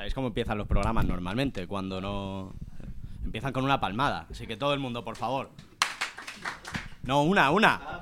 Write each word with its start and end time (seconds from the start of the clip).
¿Sabéis 0.00 0.14
cómo 0.14 0.28
empiezan 0.28 0.56
los 0.56 0.66
programas 0.66 1.04
normalmente? 1.04 1.66
Cuando 1.66 2.00
no... 2.00 2.54
Empiezan 3.22 3.52
con 3.52 3.64
una 3.64 3.80
palmada. 3.80 4.26
Así 4.30 4.46
que 4.46 4.56
todo 4.56 4.72
el 4.72 4.80
mundo, 4.80 5.04
por 5.04 5.14
favor. 5.14 5.50
No, 7.02 7.22
una, 7.22 7.50
una. 7.50 8.00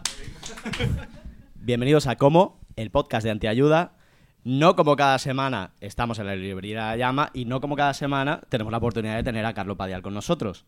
Bienvenidos 1.56 2.06
a 2.06 2.14
Como, 2.14 2.60
el 2.76 2.92
podcast 2.92 3.24
de 3.24 3.32
Antiayuda. 3.32 3.96
No 4.44 4.76
como 4.76 4.94
cada 4.94 5.18
semana 5.18 5.72
estamos 5.80 6.20
en 6.20 6.26
la 6.26 6.36
librería 6.36 6.86
La 6.86 6.96
Llama 6.96 7.30
y 7.34 7.46
no 7.46 7.60
como 7.60 7.74
cada 7.74 7.94
semana 7.94 8.42
tenemos 8.48 8.70
la 8.70 8.78
oportunidad 8.78 9.16
de 9.16 9.24
tener 9.24 9.44
a 9.44 9.52
Carlos 9.52 9.76
Padial 9.76 10.00
con 10.00 10.14
nosotros. 10.14 10.66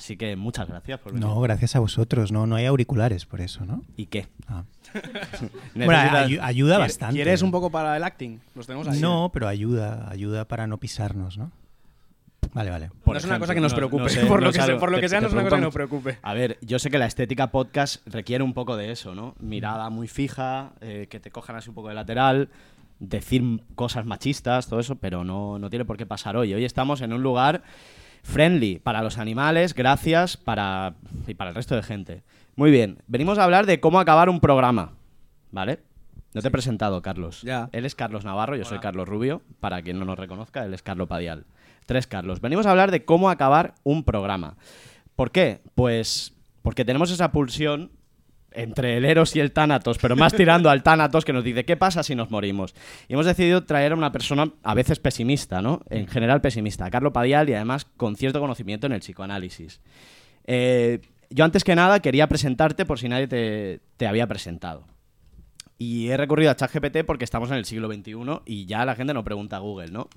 Así 0.00 0.16
que 0.16 0.34
muchas 0.34 0.66
gracias 0.66 0.98
por 0.98 1.12
venir. 1.12 1.28
No, 1.28 1.38
gracias 1.42 1.76
a 1.76 1.78
vosotros. 1.78 2.32
No, 2.32 2.46
no 2.46 2.56
hay 2.56 2.64
auriculares 2.64 3.26
por 3.26 3.42
eso, 3.42 3.66
¿no? 3.66 3.84
¿Y 3.98 4.06
qué? 4.06 4.28
Ah. 4.48 4.64
Bueno, 5.74 5.92
ayuda 6.40 6.78
bastante. 6.78 7.16
¿Quieres 7.16 7.42
un 7.42 7.50
poco 7.50 7.70
para 7.70 7.94
el 7.98 8.02
acting? 8.02 8.38
Los 8.54 8.66
tenemos 8.66 8.88
ahí. 8.88 8.98
No, 8.98 9.30
pero 9.30 9.46
ayuda, 9.46 10.08
ayuda 10.10 10.48
para 10.48 10.66
no 10.66 10.78
pisarnos, 10.78 11.36
¿no? 11.36 11.52
Vale, 12.54 12.70
vale. 12.70 12.90
Por 13.04 13.12
no 13.12 13.18
es 13.18 13.26
una 13.26 13.38
cosa 13.38 13.54
que 13.54 13.60
nos 13.60 13.72
no- 13.72 13.76
preocupe. 13.76 14.04
no 14.04 14.08
sé, 14.08 14.24
por, 14.24 14.40
no 14.40 14.46
lo 14.46 14.52
que 14.52 14.56
sea, 14.56 14.64
algo 14.64 14.80
por 14.80 14.90
lo 14.90 14.96
que 14.96 15.02
que 15.02 15.08
sea, 15.10 15.18
te 15.18 15.22
no 15.24 15.28
es 15.28 15.34
una 15.34 15.42
cosa 15.42 15.56
que 15.56 15.62
nos 15.62 15.74
preocupe. 15.74 16.18
A 16.22 16.32
ver, 16.32 16.56
yo 16.62 16.78
sé 16.78 16.90
que 16.90 16.96
la 16.98 17.04
estética 17.04 17.50
podcast 17.50 18.00
requiere 18.08 18.42
un 18.42 18.54
poco 18.54 18.78
de 18.78 18.92
eso, 18.92 19.14
¿no? 19.14 19.34
Mirada 19.38 19.90
muy 19.90 20.08
fija, 20.08 20.72
eh, 20.80 21.08
que 21.10 21.20
te 21.20 21.30
cojan 21.30 21.56
así 21.56 21.68
un 21.68 21.74
poco 21.74 21.88
de 21.88 21.94
lateral, 21.94 22.48
decir 23.00 23.42
cosas 23.74 24.06
machistas, 24.06 24.66
todo 24.66 24.80
eso, 24.80 24.96
pero 24.96 25.24
no, 25.24 25.58
no 25.58 25.68
tiene 25.68 25.84
por 25.84 25.98
qué 25.98 26.06
pasar 26.06 26.38
hoy. 26.38 26.54
Hoy 26.54 26.64
estamos 26.64 27.02
en 27.02 27.12
un 27.12 27.22
lugar 27.22 27.62
friendly 28.22 28.78
para 28.78 29.02
los 29.02 29.18
animales, 29.18 29.74
gracias 29.74 30.36
para 30.36 30.94
y 31.26 31.34
para 31.34 31.50
el 31.50 31.56
resto 31.56 31.76
de 31.76 31.82
gente. 31.82 32.22
Muy 32.56 32.70
bien, 32.70 32.98
venimos 33.06 33.38
a 33.38 33.44
hablar 33.44 33.66
de 33.66 33.80
cómo 33.80 34.00
acabar 34.00 34.28
un 34.28 34.40
programa, 34.40 34.92
¿vale? 35.50 35.80
No 36.32 36.42
te 36.42 36.48
he 36.48 36.50
presentado, 36.50 37.02
Carlos. 37.02 37.42
Ya. 37.42 37.68
Él 37.72 37.84
es 37.84 37.94
Carlos 37.94 38.24
Navarro, 38.24 38.54
yo 38.54 38.64
soy 38.64 38.78
Carlos 38.78 39.08
Rubio. 39.08 39.42
Para 39.58 39.82
quien 39.82 39.98
no 39.98 40.04
nos 40.04 40.18
reconozca, 40.18 40.64
él 40.64 40.72
es 40.74 40.82
Carlos 40.82 41.08
Padial. 41.08 41.44
Tres 41.86 42.06
Carlos. 42.06 42.40
Venimos 42.40 42.66
a 42.66 42.70
hablar 42.70 42.92
de 42.92 43.04
cómo 43.04 43.30
acabar 43.30 43.74
un 43.82 44.04
programa. 44.04 44.56
¿Por 45.16 45.32
qué? 45.32 45.60
Pues 45.74 46.34
porque 46.62 46.84
tenemos 46.84 47.10
esa 47.10 47.32
pulsión 47.32 47.90
entre 48.52 48.96
el 48.96 49.04
Eros 49.04 49.34
y 49.36 49.40
el 49.40 49.52
Tánatos, 49.52 49.98
pero 49.98 50.16
más 50.16 50.34
tirando 50.34 50.70
al 50.70 50.82
Tánatos 50.82 51.24
que 51.24 51.32
nos 51.32 51.44
dice, 51.44 51.64
¿qué 51.64 51.76
pasa 51.76 52.02
si 52.02 52.14
nos 52.14 52.30
morimos? 52.30 52.74
Y 53.08 53.14
hemos 53.14 53.26
decidido 53.26 53.64
traer 53.64 53.92
a 53.92 53.96
una 53.96 54.12
persona 54.12 54.52
a 54.62 54.74
veces 54.74 54.98
pesimista, 54.98 55.62
¿no? 55.62 55.82
En 55.88 56.06
general 56.06 56.40
pesimista, 56.40 56.86
a 56.86 56.90
Carlos 56.90 57.12
Padial 57.12 57.48
y 57.48 57.54
además 57.54 57.86
con 57.96 58.16
cierto 58.16 58.40
conocimiento 58.40 58.86
en 58.86 58.92
el 58.92 59.00
psicoanálisis. 59.00 59.80
Eh, 60.46 61.00
yo 61.30 61.44
antes 61.44 61.64
que 61.64 61.74
nada 61.74 62.00
quería 62.00 62.28
presentarte 62.28 62.84
por 62.84 62.98
si 62.98 63.08
nadie 63.08 63.28
te, 63.28 63.80
te 63.96 64.06
había 64.06 64.26
presentado. 64.26 64.84
Y 65.78 66.08
he 66.08 66.16
recurrido 66.16 66.50
a 66.50 66.56
ChatGPT 66.56 67.04
porque 67.06 67.24
estamos 67.24 67.50
en 67.50 67.56
el 67.56 67.64
siglo 67.64 67.90
XXI 67.90 68.14
y 68.44 68.66
ya 68.66 68.84
la 68.84 68.94
gente 68.96 69.14
no 69.14 69.24
pregunta 69.24 69.56
a 69.56 69.60
Google, 69.60 69.90
¿no? 69.90 70.10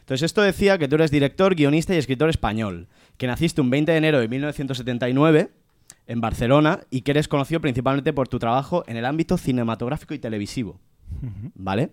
Entonces 0.00 0.24
esto 0.24 0.40
decía 0.40 0.78
que 0.78 0.88
tú 0.88 0.94
eres 0.94 1.10
director, 1.10 1.54
guionista 1.54 1.94
y 1.94 1.98
escritor 1.98 2.30
español, 2.30 2.88
que 3.18 3.26
naciste 3.26 3.60
un 3.60 3.68
20 3.68 3.92
de 3.92 3.98
enero 3.98 4.18
de 4.18 4.28
1979 4.28 5.50
en 6.10 6.20
Barcelona 6.20 6.80
y 6.90 7.02
que 7.02 7.12
eres 7.12 7.28
conocido 7.28 7.60
principalmente 7.60 8.12
por 8.12 8.26
tu 8.26 8.40
trabajo 8.40 8.82
en 8.88 8.96
el 8.96 9.04
ámbito 9.04 9.38
cinematográfico 9.38 10.12
y 10.12 10.18
televisivo, 10.18 10.80
¿vale? 11.54 11.90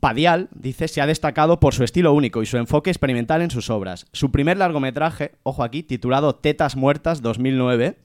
Padial, 0.00 0.48
dice, 0.54 0.88
se 0.88 1.02
ha 1.02 1.06
destacado 1.06 1.60
por 1.60 1.74
su 1.74 1.84
estilo 1.84 2.14
único 2.14 2.42
y 2.42 2.46
su 2.46 2.56
enfoque 2.56 2.88
experimental 2.88 3.42
en 3.42 3.50
sus 3.50 3.68
obras. 3.68 4.06
Su 4.12 4.30
primer 4.30 4.56
largometraje, 4.56 5.32
ojo 5.42 5.62
aquí, 5.62 5.82
titulado 5.82 6.34
Tetas 6.34 6.74
Muertas 6.74 7.20
2009, 7.20 7.98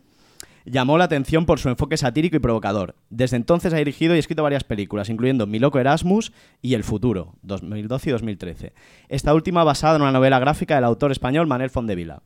llamó 0.65 0.97
la 0.97 1.05
atención 1.05 1.45
por 1.45 1.59
su 1.59 1.69
enfoque 1.69 1.95
satírico 1.95 2.35
y 2.35 2.39
provocador. 2.39 2.95
Desde 3.09 3.37
entonces 3.37 3.73
ha 3.73 3.77
dirigido 3.77 4.15
y 4.15 4.19
escrito 4.19 4.43
varias 4.43 4.65
películas, 4.65 5.09
incluyendo 5.09 5.47
Mi 5.47 5.59
loco 5.59 5.79
Erasmus 5.79 6.33
y 6.61 6.73
El 6.73 6.83
futuro, 6.83 7.35
2012 7.43 8.09
y 8.09 8.11
2013. 8.11 8.73
Esta 9.07 9.33
última 9.33 9.63
basada 9.63 9.95
en 9.95 10.01
una 10.01 10.11
novela 10.11 10.39
gráfica 10.39 10.75
del 10.75 10.83
autor 10.83 11.13
español 11.13 11.47
Manuel 11.47 11.69
Fondevila. 11.69 12.23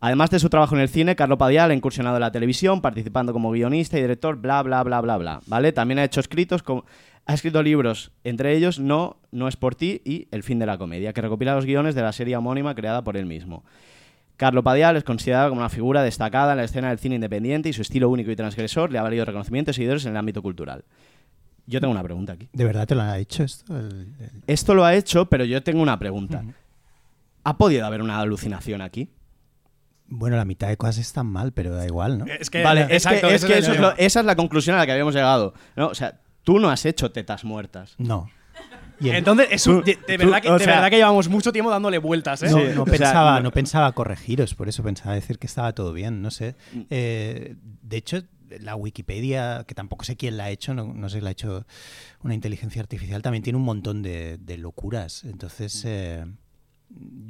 Además 0.00 0.30
de 0.30 0.38
su 0.38 0.48
trabajo 0.48 0.74
en 0.74 0.80
el 0.80 0.88
cine, 0.88 1.14
Carlo 1.14 1.36
Padial 1.36 1.70
ha 1.70 1.74
incursionado 1.74 2.16
en 2.16 2.22
la 2.22 2.32
televisión, 2.32 2.80
participando 2.80 3.32
como 3.34 3.50
guionista 3.50 3.98
y 3.98 4.02
director, 4.02 4.36
bla, 4.36 4.62
bla, 4.62 4.82
bla, 4.82 5.00
bla, 5.02 5.18
bla. 5.18 5.40
¿Vale? 5.46 5.72
También 5.72 5.98
ha 5.98 6.04
hecho 6.04 6.20
escritos, 6.20 6.62
como- 6.62 6.84
ha 7.26 7.34
escrito 7.34 7.62
libros, 7.62 8.10
entre 8.24 8.56
ellos 8.56 8.78
No, 8.78 9.18
No 9.30 9.46
es 9.46 9.56
por 9.56 9.74
ti 9.74 10.00
y 10.04 10.26
El 10.32 10.42
fin 10.42 10.58
de 10.58 10.66
la 10.66 10.78
comedia, 10.78 11.12
que 11.12 11.20
recopila 11.20 11.54
los 11.54 11.66
guiones 11.66 11.94
de 11.94 12.02
la 12.02 12.12
serie 12.12 12.34
homónima 12.36 12.74
creada 12.74 13.04
por 13.04 13.16
él 13.16 13.26
mismo. 13.26 13.62
Carlo 14.36 14.62
Padial 14.62 14.96
es 14.96 15.04
considerado 15.04 15.50
como 15.50 15.60
una 15.60 15.68
figura 15.68 16.02
destacada 16.02 16.52
en 16.52 16.58
la 16.58 16.64
escena 16.64 16.88
del 16.88 16.98
cine 16.98 17.16
independiente 17.16 17.68
y 17.68 17.72
su 17.74 17.82
estilo 17.82 18.08
único 18.08 18.30
y 18.30 18.36
transgresor 18.36 18.90
le 18.90 18.98
ha 18.98 19.02
valido 19.02 19.26
reconocimiento 19.26 19.70
y 19.70 19.74
seguidores 19.74 20.06
en 20.06 20.12
el 20.12 20.16
ámbito 20.16 20.40
cultural. 20.40 20.82
Yo 21.66 21.78
tengo 21.78 21.92
una 21.92 22.02
pregunta 22.02 22.32
aquí. 22.32 22.48
¿De 22.54 22.64
verdad 22.64 22.88
te 22.88 22.94
lo 22.94 23.02
ha 23.02 23.18
hecho 23.18 23.44
esto? 23.44 23.78
El- 23.78 24.14
el- 24.18 24.30
Esto 24.46 24.74
lo 24.74 24.84
ha 24.86 24.94
hecho, 24.94 25.26
pero 25.26 25.44
yo 25.44 25.62
tengo 25.62 25.82
una 25.82 25.98
pregunta. 25.98 26.42
¿Ha 27.44 27.58
podido 27.58 27.84
haber 27.86 28.00
una 28.00 28.18
alucinación 28.18 28.80
aquí? 28.80 29.10
Bueno, 30.10 30.36
la 30.36 30.44
mitad 30.44 30.68
de 30.68 30.76
cosas 30.76 30.98
están 30.98 31.26
mal, 31.26 31.52
pero 31.52 31.74
da 31.74 31.86
igual, 31.86 32.18
¿no? 32.18 32.26
Es 32.26 32.50
que, 32.50 32.62
vale, 32.62 32.82
es 32.82 33.04
exacto, 33.06 33.28
que, 33.28 33.34
es 33.36 33.44
que 33.44 33.58
eso 33.58 33.74
lo- 33.74 33.96
esa 33.96 34.20
es 34.20 34.26
la 34.26 34.36
conclusión 34.36 34.76
a 34.76 34.80
la 34.80 34.86
que 34.86 34.92
habíamos 34.92 35.14
llegado. 35.14 35.54
¿no? 35.76 35.86
O 35.88 35.94
sea, 35.94 36.20
tú 36.42 36.58
no 36.58 36.68
has 36.68 36.84
hecho 36.84 37.10
tetas 37.12 37.44
muertas. 37.44 37.94
No. 37.98 38.28
Y 39.00 39.08
el- 39.08 39.16
Entonces, 39.16 39.48
es 39.50 39.66
un- 39.66 39.82
de, 39.82 39.96
de 40.06 40.18
tú- 40.18 40.24
verdad 40.26 40.42
que, 40.42 40.50
o 40.50 40.58
de 40.58 40.64
sea- 40.64 40.74
verdad 40.74 40.90
que 40.90 40.96
llevamos 40.96 41.28
mucho 41.28 41.52
tiempo 41.52 41.70
dándole 41.70 41.98
vueltas, 41.98 42.42
¿eh? 42.42 42.50
no, 42.50 42.56
o 42.82 42.84
sea, 42.84 42.84
pensaba, 42.84 43.36
no- 43.36 43.44
no 43.44 43.50
pensaba 43.52 43.92
corregiros, 43.92 44.54
por 44.54 44.68
eso 44.68 44.82
pensaba 44.82 45.14
decir 45.14 45.38
que 45.38 45.46
estaba 45.46 45.72
todo 45.74 45.92
bien, 45.92 46.20
no 46.20 46.30
sé. 46.30 46.56
Eh, 46.90 47.54
de 47.82 47.96
hecho, 47.96 48.22
la 48.60 48.74
Wikipedia, 48.74 49.64
que 49.66 49.74
tampoco 49.76 50.04
sé 50.04 50.16
quién 50.16 50.36
la 50.36 50.44
ha 50.46 50.50
hecho, 50.50 50.74
no, 50.74 50.92
no 50.92 51.08
sé 51.08 51.18
si 51.18 51.20
la 51.22 51.28
ha 51.28 51.32
hecho 51.32 51.64
una 52.22 52.34
inteligencia 52.34 52.82
artificial, 52.82 53.22
también 53.22 53.42
tiene 53.44 53.56
un 53.56 53.64
montón 53.64 54.02
de, 54.02 54.38
de 54.38 54.58
locuras. 54.58 55.22
Entonces, 55.24 55.84
eh, 55.86 56.26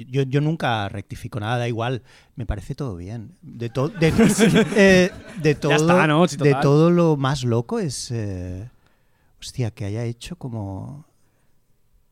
yo, 0.07 0.23
yo 0.23 0.41
nunca 0.41 0.89
rectifico 0.89 1.39
nada, 1.39 1.57
da 1.57 1.67
igual, 1.67 2.01
me 2.35 2.45
parece 2.45 2.75
todo 2.75 2.95
bien. 2.95 3.31
De, 3.41 3.69
to- 3.69 3.89
de, 3.89 4.13
eh, 4.75 5.11
de 5.41 5.55
todo, 5.55 5.73
está, 5.73 6.07
¿no? 6.07 6.27
Sí, 6.27 6.37
de 6.37 6.55
todo 6.55 6.89
lo 6.91 7.17
más 7.17 7.43
loco 7.43 7.79
es, 7.79 8.09
eh, 8.11 8.69
hostia, 9.39 9.71
que 9.71 9.85
haya 9.85 10.03
hecho 10.03 10.35
como... 10.35 11.05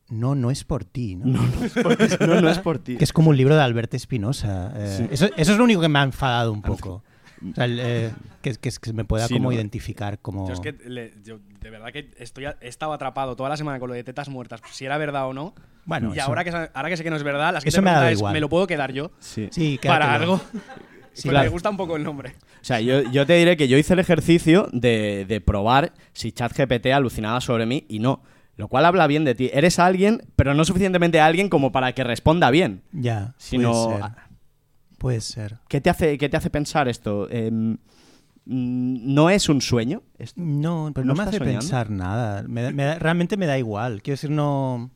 No, 0.08 0.34
no 0.34 0.50
es 0.50 0.64
por 0.64 0.84
ti, 0.84 1.14
¿no? 1.14 1.26
No, 1.26 1.40
no 1.40 1.64
es 1.64 1.72
por 1.72 1.96
ti. 1.96 2.04
No, 2.26 2.40
no 2.40 2.50
es 2.50 2.58
por 2.58 2.78
ti. 2.80 2.96
Que 2.96 3.04
es 3.04 3.12
como 3.12 3.30
un 3.30 3.36
libro 3.36 3.54
de 3.54 3.62
Alberto 3.62 3.96
Espinosa. 3.96 4.72
eh, 4.74 4.94
Sí. 4.98 5.06
eso, 5.12 5.26
eso 5.36 5.52
es 5.52 5.58
lo 5.58 5.62
único 5.62 5.80
que 5.80 5.88
me 5.88 6.00
ha 6.00 6.02
enfadado 6.02 6.52
un 6.52 6.62
poco. 6.62 7.04
O 7.42 7.54
sea, 7.54 7.64
el, 7.64 7.78
eh, 7.80 8.10
que, 8.42 8.54
que, 8.56 8.70
que 8.70 8.92
me 8.92 9.04
pueda 9.04 9.26
Sí, 9.28 9.34
como 9.34 9.48
no. 9.50 9.56
identificar 9.56 10.18
como... 10.18 10.46
Yo 10.46 10.54
es 10.54 10.60
que 10.60 10.72
le- 10.86 11.12
yo 11.24 11.38
de 11.60 11.70
verdad 11.70 11.90
que 11.92 12.10
estoy 12.18 12.44
he 12.46 12.68
estado 12.68 12.92
atrapado 12.92 13.34
toda 13.36 13.48
la 13.48 13.56
semana 13.56 13.78
con 13.80 13.88
lo 13.88 13.94
de 13.94 14.04
tetas 14.04 14.28
muertas, 14.28 14.60
si 14.72 14.84
era 14.84 14.98
verdad 14.98 15.26
o 15.26 15.32
no. 15.32 15.54
Bueno, 15.86 16.14
y 16.14 16.18
eso- 16.18 16.26
ahora 16.28 16.44
que, 16.44 16.50
ahora 16.50 16.88
que 16.90 16.96
sé 16.96 17.04
que 17.04 17.10
no 17.10 17.16
es 17.16 17.22
verdad, 17.22 17.52
la 17.52 17.58
Eso 17.58 17.70
siguiente 17.70 17.80
me 17.82 17.90
ha 17.90 17.92
dado 17.94 18.02
pregunta 18.04 18.12
es, 18.12 18.18
igual. 18.18 18.32
¿me 18.34 18.40
lo 18.40 18.48
puedo 18.48 18.66
quedar 18.66 18.92
yo? 18.92 19.10
Sí. 19.20 19.48
Sí, 19.50 19.78
para 19.82 20.12
algo. 20.14 20.40
Sí, 21.12 21.22
Pero 21.24 21.32
claro. 21.32 21.46
me 21.46 21.50
gusta 21.50 21.70
un 21.70 21.76
poco 21.76 21.96
el 21.96 22.04
nombre. 22.04 22.34
O 22.62 22.64
sea, 22.64 22.80
yo, 22.80 23.02
yo 23.10 23.26
te 23.26 23.32
diré 23.34 23.56
que 23.56 23.66
yo 23.66 23.76
hice 23.76 23.94
el 23.94 23.98
ejercicio 23.98 24.68
de, 24.72 25.24
de 25.28 25.40
probar 25.40 25.92
si 26.12 26.30
ChatGPT 26.30 26.86
alucinaba 26.86 27.40
sobre 27.40 27.66
mí 27.66 27.84
y 27.88 27.98
no. 27.98 28.22
Lo 28.56 28.68
cual 28.68 28.84
habla 28.86 29.08
bien 29.08 29.24
de 29.24 29.34
ti. 29.34 29.50
Eres 29.52 29.80
alguien, 29.80 30.22
pero 30.36 30.54
no 30.54 30.64
suficientemente 30.64 31.20
alguien 31.20 31.48
como 31.48 31.72
para 31.72 31.92
que 31.94 32.04
responda 32.04 32.48
bien. 32.52 32.82
Ya, 32.92 33.34
Sino- 33.38 33.98
puede 35.00 35.20
ser. 35.22 35.58
¿Qué 35.68 35.80
te 35.80 35.88
hace, 35.88 36.18
qué 36.18 36.28
te 36.28 36.36
hace 36.36 36.50
pensar 36.50 36.86
esto? 36.86 37.26
Em, 37.30 37.72
mm, 38.44 39.14
¿No 39.14 39.30
es 39.30 39.48
un 39.48 39.60
sueño? 39.62 40.02
Es- 40.18 40.36
No, 40.36 40.90
pero 40.94 41.06
¿No 41.06 41.14
me 41.14 41.22
hace 41.22 41.38
soñando? 41.38 41.60
pensar 41.60 41.88
nada. 41.90 42.42
Me 42.46 42.62
da- 42.62 42.70
me 42.70 42.84
da- 42.84 42.98
realmente 42.98 43.36
me 43.38 43.46
da 43.46 43.56
igual. 43.58 44.02
Quiero 44.02 44.14
decir, 44.16 44.30
no, 44.30 44.90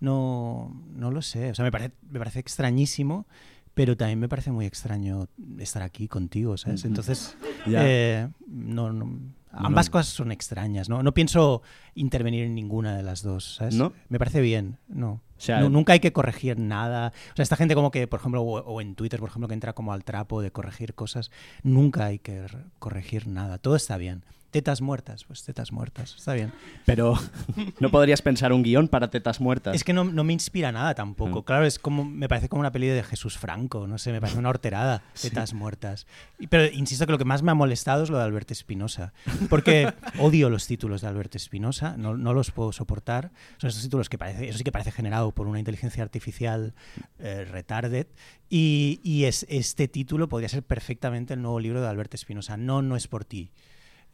no, 0.00 0.78
no 0.94 1.10
lo 1.10 1.22
sé. 1.22 1.50
O 1.50 1.54
sea, 1.54 1.64
me 1.64 1.72
parece, 1.72 1.92
me 2.10 2.18
parece 2.18 2.38
extrañísimo, 2.40 3.26
pero 3.74 3.96
también 3.96 4.18
me 4.20 4.28
parece 4.28 4.52
muy 4.52 4.66
extraño 4.66 5.28
estar 5.58 5.82
aquí 5.82 6.06
contigo, 6.06 6.56
¿sabes? 6.58 6.84
Entonces, 6.84 7.36
eh, 7.66 8.28
no, 8.46 8.92
no- 8.92 9.18
ambas 9.56 9.90
cosas 9.90 10.08
son 10.08 10.32
extrañas, 10.32 10.88
¿no? 10.88 11.02
No 11.02 11.12
pienso 11.14 11.62
intervenir 11.94 12.44
en 12.44 12.54
ninguna 12.54 12.96
de 12.96 13.02
las 13.02 13.22
dos, 13.22 13.56
¿sabes? 13.56 13.74
¿No? 13.74 13.92
Me 14.08 14.18
parece 14.18 14.40
bien, 14.40 14.78
no. 14.88 15.20
O 15.36 15.40
sea, 15.40 15.60
Nu- 15.60 15.68
nunca 15.70 15.92
hay 15.92 16.00
que 16.00 16.12
corregir 16.12 16.58
nada. 16.58 17.12
O 17.32 17.36
sea, 17.36 17.42
esta 17.42 17.56
gente 17.56 17.74
como 17.74 17.90
que, 17.90 18.06
por 18.06 18.20
ejemplo, 18.20 18.42
o, 18.42 18.60
o 18.60 18.80
en 18.80 18.94
Twitter, 18.94 19.20
por 19.20 19.28
ejemplo, 19.28 19.48
que 19.48 19.54
entra 19.54 19.72
como 19.74 19.92
al 19.92 20.02
trapo 20.04 20.40
de 20.40 20.50
corregir 20.50 20.94
cosas, 20.94 21.30
nunca 21.62 22.06
hay 22.06 22.18
que 22.18 22.46
corregir 22.78 23.26
nada. 23.26 23.58
Todo 23.58 23.76
está 23.76 23.96
bien. 23.98 24.24
Tetas 24.56 24.80
muertas, 24.80 25.22
pues 25.24 25.42
tetas 25.42 25.70
muertas, 25.70 26.14
está 26.16 26.32
bien. 26.32 26.50
Pero 26.86 27.14
no 27.78 27.90
podrías 27.90 28.22
pensar 28.22 28.54
un 28.54 28.62
guion 28.62 28.88
para 28.88 29.10
tetas 29.10 29.38
muertas. 29.38 29.76
Es 29.76 29.84
que 29.84 29.92
no, 29.92 30.04
no 30.04 30.24
me 30.24 30.32
inspira 30.32 30.72
nada 30.72 30.94
tampoco. 30.94 31.40
Mm. 31.40 31.44
Claro, 31.44 31.66
es 31.66 31.78
como, 31.78 32.06
me 32.06 32.26
parece 32.26 32.48
como 32.48 32.60
una 32.60 32.72
peli 32.72 32.86
de 32.86 33.02
Jesús 33.02 33.36
Franco, 33.36 33.86
no 33.86 33.98
sé, 33.98 34.12
me 34.12 34.20
parece 34.22 34.38
una 34.38 34.48
horterada, 34.48 35.02
tetas 35.20 35.52
muertas. 35.52 36.06
Pero 36.48 36.72
insisto 36.72 37.04
que 37.04 37.12
lo 37.12 37.18
que 37.18 37.26
más 37.26 37.42
me 37.42 37.50
ha 37.50 37.54
molestado 37.54 38.02
es 38.02 38.08
lo 38.08 38.16
de 38.16 38.24
Alberto 38.24 38.54
Espinosa, 38.54 39.12
porque 39.50 39.92
odio 40.18 40.48
los 40.48 40.66
títulos 40.66 41.02
de 41.02 41.08
Alberto 41.08 41.36
Espinosa, 41.36 41.98
no, 41.98 42.16
no 42.16 42.32
los 42.32 42.50
puedo 42.50 42.72
soportar. 42.72 43.32
Son 43.58 43.68
estos 43.68 43.82
títulos 43.82 44.08
que 44.08 44.16
parece, 44.16 44.48
eso 44.48 44.56
sí 44.56 44.64
que 44.64 44.72
parece 44.72 44.90
generado 44.90 45.32
por 45.32 45.48
una 45.48 45.58
inteligencia 45.58 46.02
artificial 46.02 46.72
eh, 47.18 47.44
retarded. 47.44 48.06
Y, 48.48 49.00
y 49.02 49.24
es, 49.24 49.44
este 49.50 49.86
título 49.86 50.30
podría 50.30 50.48
ser 50.48 50.62
perfectamente 50.62 51.34
el 51.34 51.42
nuevo 51.42 51.60
libro 51.60 51.82
de 51.82 51.88
Alberto 51.88 52.16
Espinosa. 52.16 52.56
No, 52.56 52.80
no 52.80 52.96
es 52.96 53.06
por 53.06 53.26
ti. 53.26 53.50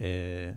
Eh, 0.03 0.55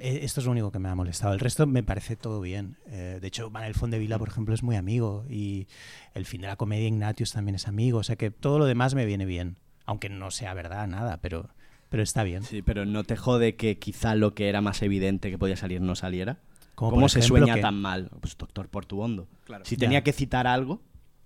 Eh, 0.00 0.20
Esto 0.24 0.40
es 0.40 0.46
lo 0.46 0.50
único 0.52 0.72
que 0.72 0.80
me 0.80 0.88
ha 0.88 0.94
molestado. 0.96 1.32
El 1.34 1.38
resto 1.38 1.64
me 1.64 1.84
parece 1.84 2.16
todo 2.16 2.40
bien. 2.40 2.76
Eh, 2.88 3.18
de 3.20 3.28
hecho, 3.28 3.48
Manuel 3.48 3.74
Fondevila, 3.74 4.18
por 4.18 4.26
ejemplo, 4.28 4.52
es 4.52 4.64
muy 4.64 4.74
amigo. 4.74 5.24
Y 5.30 5.68
el 6.14 6.26
fin 6.26 6.40
de 6.40 6.48
la 6.48 6.56
comedia 6.56 6.88
Ignatius 6.88 7.30
también 7.32 7.54
es 7.54 7.68
amigo. 7.68 7.98
O 7.98 8.02
sea 8.02 8.16
que 8.16 8.32
todo 8.32 8.58
lo 8.58 8.64
demás 8.64 8.96
me 8.96 9.06
viene 9.06 9.24
bien. 9.24 9.56
Aunque 9.86 10.08
no 10.08 10.32
sea 10.32 10.52
verdad, 10.54 10.88
nada, 10.88 11.18
pero, 11.20 11.50
pero 11.90 12.02
está 12.02 12.24
bien. 12.24 12.42
Sí, 12.42 12.60
pero 12.60 12.86
¿no 12.86 13.04
te 13.04 13.16
jode 13.16 13.54
que 13.54 13.78
quizá 13.78 14.16
lo 14.16 14.34
que 14.34 14.48
era 14.48 14.60
más 14.60 14.82
evidente 14.82 15.30
que 15.30 15.38
podía 15.38 15.56
salir 15.56 15.80
no 15.80 15.94
saliera? 15.94 16.38
Como 16.74 16.90
¿Cómo 16.90 17.08
se 17.08 17.20
ejemplo 17.20 17.38
sueña 17.38 17.54
que- 17.54 17.60
tan 17.62 17.80
mal? 17.80 18.10
Pues 18.20 18.36
Doctor 18.36 18.68
Portuondo. 18.68 19.28
Claro. 19.44 19.64
Si 19.64 19.76
Ya. 19.76 19.80
tenía 19.86 20.02
que 20.02 20.12
citar 20.12 20.48
algo, 20.48 20.82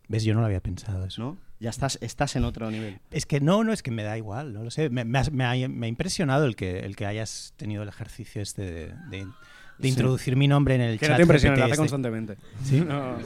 ¿Ves? 0.09 0.25
Yo 0.25 0.35
no 0.35 0.41
lo 0.41 0.47
había 0.47 0.61
pensado 0.61 1.07
eso. 1.07 1.23
¿no? 1.23 1.39
Ya 1.63 1.71
estás, 1.71 1.97
estás 2.03 2.35
en 2.37 2.45
otro 2.45 2.71
nivel. 2.71 2.99
Es 3.13 3.25
que 3.25 3.41
no, 3.41 3.63
no, 3.63 3.73
es 3.73 3.83
que 3.83 3.91
me 3.93 4.03
da 4.03 4.19
igual, 4.19 4.53
no 4.53 4.65
lo 4.65 4.71
sé. 4.71 4.91
Me, 4.91 5.05
me 5.05 5.19
has- 5.21 5.31
me 5.31 5.45
ha, 5.45 5.69
me 5.69 5.87
ha 5.87 5.89
impresionado 5.89 6.45
el 6.45 6.57
que, 6.57 6.81
el 6.81 6.97
que 6.97 7.07
hayas 7.07 7.55
tenido 7.57 7.83
el 7.85 7.89
ejercicio 7.89 8.43
este 8.43 8.63
de, 8.63 8.87
de- 9.11 9.27
de 9.79 9.89
Sí. 9.89 9.89
introducir 9.89 10.37
mi 10.37 10.49
nombre 10.49 10.75
en 10.75 10.81
el 10.81 10.99
Que 10.99 11.07
chat. 11.07 11.19
no 11.21 11.27
te 11.27 11.33
lo 11.33 11.37
hace 11.55 11.65
este. 11.65 11.77
constantemente. 11.77 12.37
¿Sí? 12.65 12.81
No. 12.81 13.17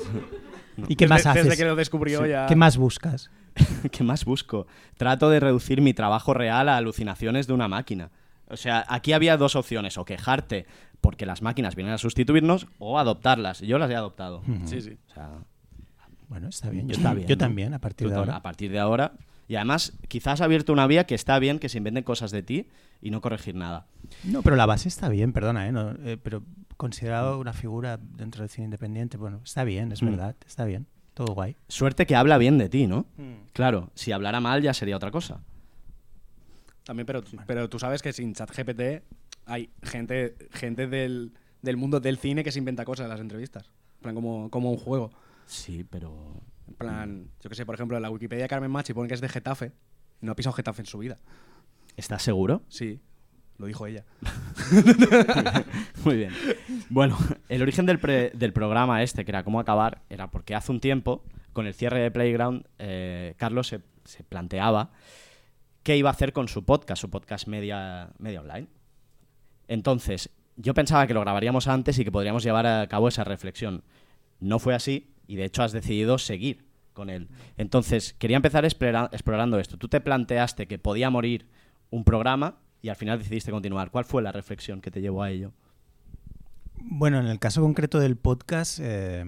¿Y 0.89 0.97
qué 0.97 1.09
más 1.09 1.25
haces? 1.27 1.45
Desde 1.45 1.57
que 1.57 1.65
lo 1.65 1.75
descubrió 1.77 2.23
Sí. 2.23 2.29
ya. 2.31 2.47
¿Qué 2.47 2.57
más 2.57 2.77
buscas? 2.77 3.31
¿Qué 3.91 4.05
más 4.05 4.25
busco? 4.27 4.67
Trato 4.99 5.31
de 5.31 5.41
reducir 5.41 5.81
mi 5.81 5.95
trabajo 5.95 6.35
real 6.35 6.69
a 6.69 6.77
alucinaciones 6.77 7.47
de 7.47 7.55
una 7.55 7.69
máquina. 7.69 8.11
O 8.49 8.57
sea, 8.57 8.85
aquí 8.89 9.13
había 9.15 9.37
dos 9.39 9.57
opciones, 9.57 9.97
o 9.99 10.05
quejarte 10.05 10.67
porque 11.01 11.25
las 11.27 11.41
máquinas 11.43 11.75
vienen 11.75 11.95
a 11.95 11.99
sustituirnos, 11.99 12.67
o 12.79 12.99
adoptarlas. 12.99 13.61
Yo 13.61 13.79
las 13.79 13.91
he 13.91 13.97
adoptado. 13.97 14.43
Sí, 14.67 14.81
sí. 14.83 14.99
O 15.11 15.15
sea, 15.15 15.31
Bueno, 16.29 16.49
está 16.49 16.71
bien. 16.71 16.89
Yo, 16.89 16.95
está 16.97 17.15
bien. 17.15 17.29
yo 17.29 17.37
¿no? 17.37 17.39
también, 17.39 17.75
a 17.75 17.79
partir 17.79 18.07
Tú 18.07 18.11
de 18.13 18.17
ahora. 18.19 18.37
A 18.37 18.43
partir 18.43 18.71
de 18.71 18.79
ahora. 18.79 19.13
Y 19.49 19.55
además, 19.55 19.93
quizás 20.09 20.35
has 20.35 20.41
abierto 20.41 20.73
una 20.73 20.87
vía 20.89 21.05
que 21.07 21.15
está 21.15 21.39
bien 21.39 21.59
que 21.61 21.69
se 21.69 21.79
inventen 21.79 22.03
cosas 22.03 22.33
de 22.33 22.43
ti 22.43 22.69
y 23.01 23.11
no 23.11 23.21
corregir 23.21 23.55
nada. 23.55 23.87
No, 24.25 24.43
pero 24.43 24.57
la 24.57 24.67
base 24.67 24.89
está 24.89 25.09
bien, 25.09 25.33
perdona, 25.33 25.69
¿eh? 25.69 25.73
No, 25.73 25.93
eh, 26.05 26.17
pero 26.21 26.43
considerado 26.77 27.39
una 27.39 27.53
figura 27.53 27.97
dentro 27.99 28.43
del 28.43 28.51
cine 28.51 28.65
independiente, 28.65 29.17
bueno, 29.17 29.41
está 29.45 29.63
bien, 29.65 29.93
es 29.93 30.03
Mm. 30.03 30.07
verdad, 30.07 30.37
está 30.47 30.65
bien. 30.65 30.87
Todo 31.15 31.33
guay. 31.33 31.57
Suerte 31.69 32.07
que 32.07 32.17
habla 32.17 32.39
bien 32.39 32.59
de 32.59 32.69
ti, 32.69 32.87
¿no? 32.87 33.07
Claro, 33.53 33.91
si 33.95 34.13
hablara 34.13 34.41
mal 34.41 34.63
ya 34.63 34.75
sería 34.75 34.97
otra 34.97 35.11
cosa. 35.11 35.41
También, 36.85 37.07
pero, 37.07 37.23
pero 37.47 37.69
tú 37.69 37.79
sabes 37.79 38.03
que 38.03 38.13
sin 38.13 38.35
ChatGPT 38.35 39.03
hay 39.47 39.71
gente, 39.83 40.37
gente 40.53 40.87
del, 40.89 41.33
del 41.63 41.77
mundo 41.77 42.01
del 42.01 42.19
cine 42.19 42.45
que 42.45 42.53
se 42.53 42.59
inventa 42.59 42.85
cosas 42.85 43.05
en 43.05 43.11
las 43.11 43.21
entrevistas. 43.21 43.71
Como, 44.03 44.51
como 44.51 44.71
un 44.71 44.77
juego. 44.77 45.11
Sí, 45.47 45.85
pero... 45.85 46.41
En 46.69 46.75
plan, 46.75 47.29
yo 47.41 47.49
que 47.49 47.55
sé, 47.57 47.65
por 47.65 47.75
ejemplo, 47.77 47.97
en 47.97 48.03
la 48.03 48.11
Wikipedia 48.11 48.45
de 48.45 48.49
Carmen 48.49 48.71
Machi 48.71 48.93
pone 48.93 49.09
que 49.09 49.15
es 49.15 49.21
de 49.21 49.29
Getafe. 49.29 49.73
No 50.21 50.33
ha 50.33 50.37
pisado 50.37 50.53
Getafe 50.53 50.83
en 50.83 50.87
su 50.87 50.99
vida. 50.99 51.17
¿Estás 51.97 52.23
seguro? 52.23 52.63
Sí, 52.69 53.01
lo 53.59 53.67
dijo 53.67 53.87
ella. 53.87 54.05
Muy 56.05 56.17
bien. 56.17 56.33
Bueno, 56.91 57.17
el 57.49 57.63
origen 57.63 57.87
del, 57.87 57.99
pre- 57.99 58.31
del 58.31 58.53
programa 58.53 59.03
este, 59.03 59.25
que 59.25 59.31
era 59.31 59.45
cómo 59.45 59.61
acabar, 59.61 60.03
era 60.11 60.31
porque 60.31 60.55
hace 60.55 60.73
un 60.73 60.81
tiempo, 60.81 61.23
con 61.53 61.67
el 61.67 61.75
cierre 61.75 62.01
de 62.01 62.11
Playground, 62.11 62.67
eh, 62.79 63.35
Carlos 63.39 63.69
se, 63.69 63.81
se 64.05 64.25
planteaba 64.25 64.91
qué 65.83 65.97
iba 65.97 66.11
a 66.11 66.13
hacer 66.13 66.33
con 66.33 66.49
su 66.49 66.65
podcast, 66.65 67.01
su 67.01 67.11
podcast 67.11 67.47
media, 67.47 68.11
media 68.19 68.41
online. 68.41 68.67
Entonces, 69.69 70.31
yo 70.57 70.75
pensaba 70.75 71.07
que 71.07 71.15
lo 71.15 71.21
grabaríamos 71.21 71.69
antes 71.69 71.99
y 71.99 72.05
que 72.05 72.13
podríamos 72.13 72.43
llevar 72.43 72.67
a 72.67 72.87
cabo 72.89 73.09
esa 73.09 73.25
reflexión. 73.25 73.85
No 74.41 74.59
fue 74.59 74.75
así 74.75 75.13
y 75.27 75.37
de 75.37 75.45
hecho 75.45 75.63
has 75.63 75.73
decidido 75.73 76.19
seguir 76.19 76.65
con 76.93 77.11
él. 77.11 77.29
Entonces, 77.57 78.15
quería 78.19 78.37
empezar 78.37 78.65
explora- 78.65 79.11
explorando 79.13 79.59
esto. 79.59 79.77
Tú 79.77 79.89
te 79.89 80.01
planteaste 80.01 80.67
que 80.67 80.79
podía 80.79 81.11
morir 81.11 81.47
un 81.91 82.05
programa 82.05 82.57
y 82.83 82.89
al 82.89 82.97
final 82.97 83.19
decidiste 83.19 83.51
continuar. 83.51 83.91
¿Cuál 83.91 84.05
fue 84.05 84.23
la 84.23 84.33
reflexión 84.33 84.81
que 84.81 84.91
te 84.91 85.01
llevó 85.01 85.23
a 85.23 85.31
ello? 85.31 85.53
Bueno, 86.79 87.19
en 87.21 87.27
el 87.27 87.39
caso 87.39 87.61
concreto 87.63 87.99
del 87.99 88.17
podcast, 88.17 88.79
eh, 88.83 89.25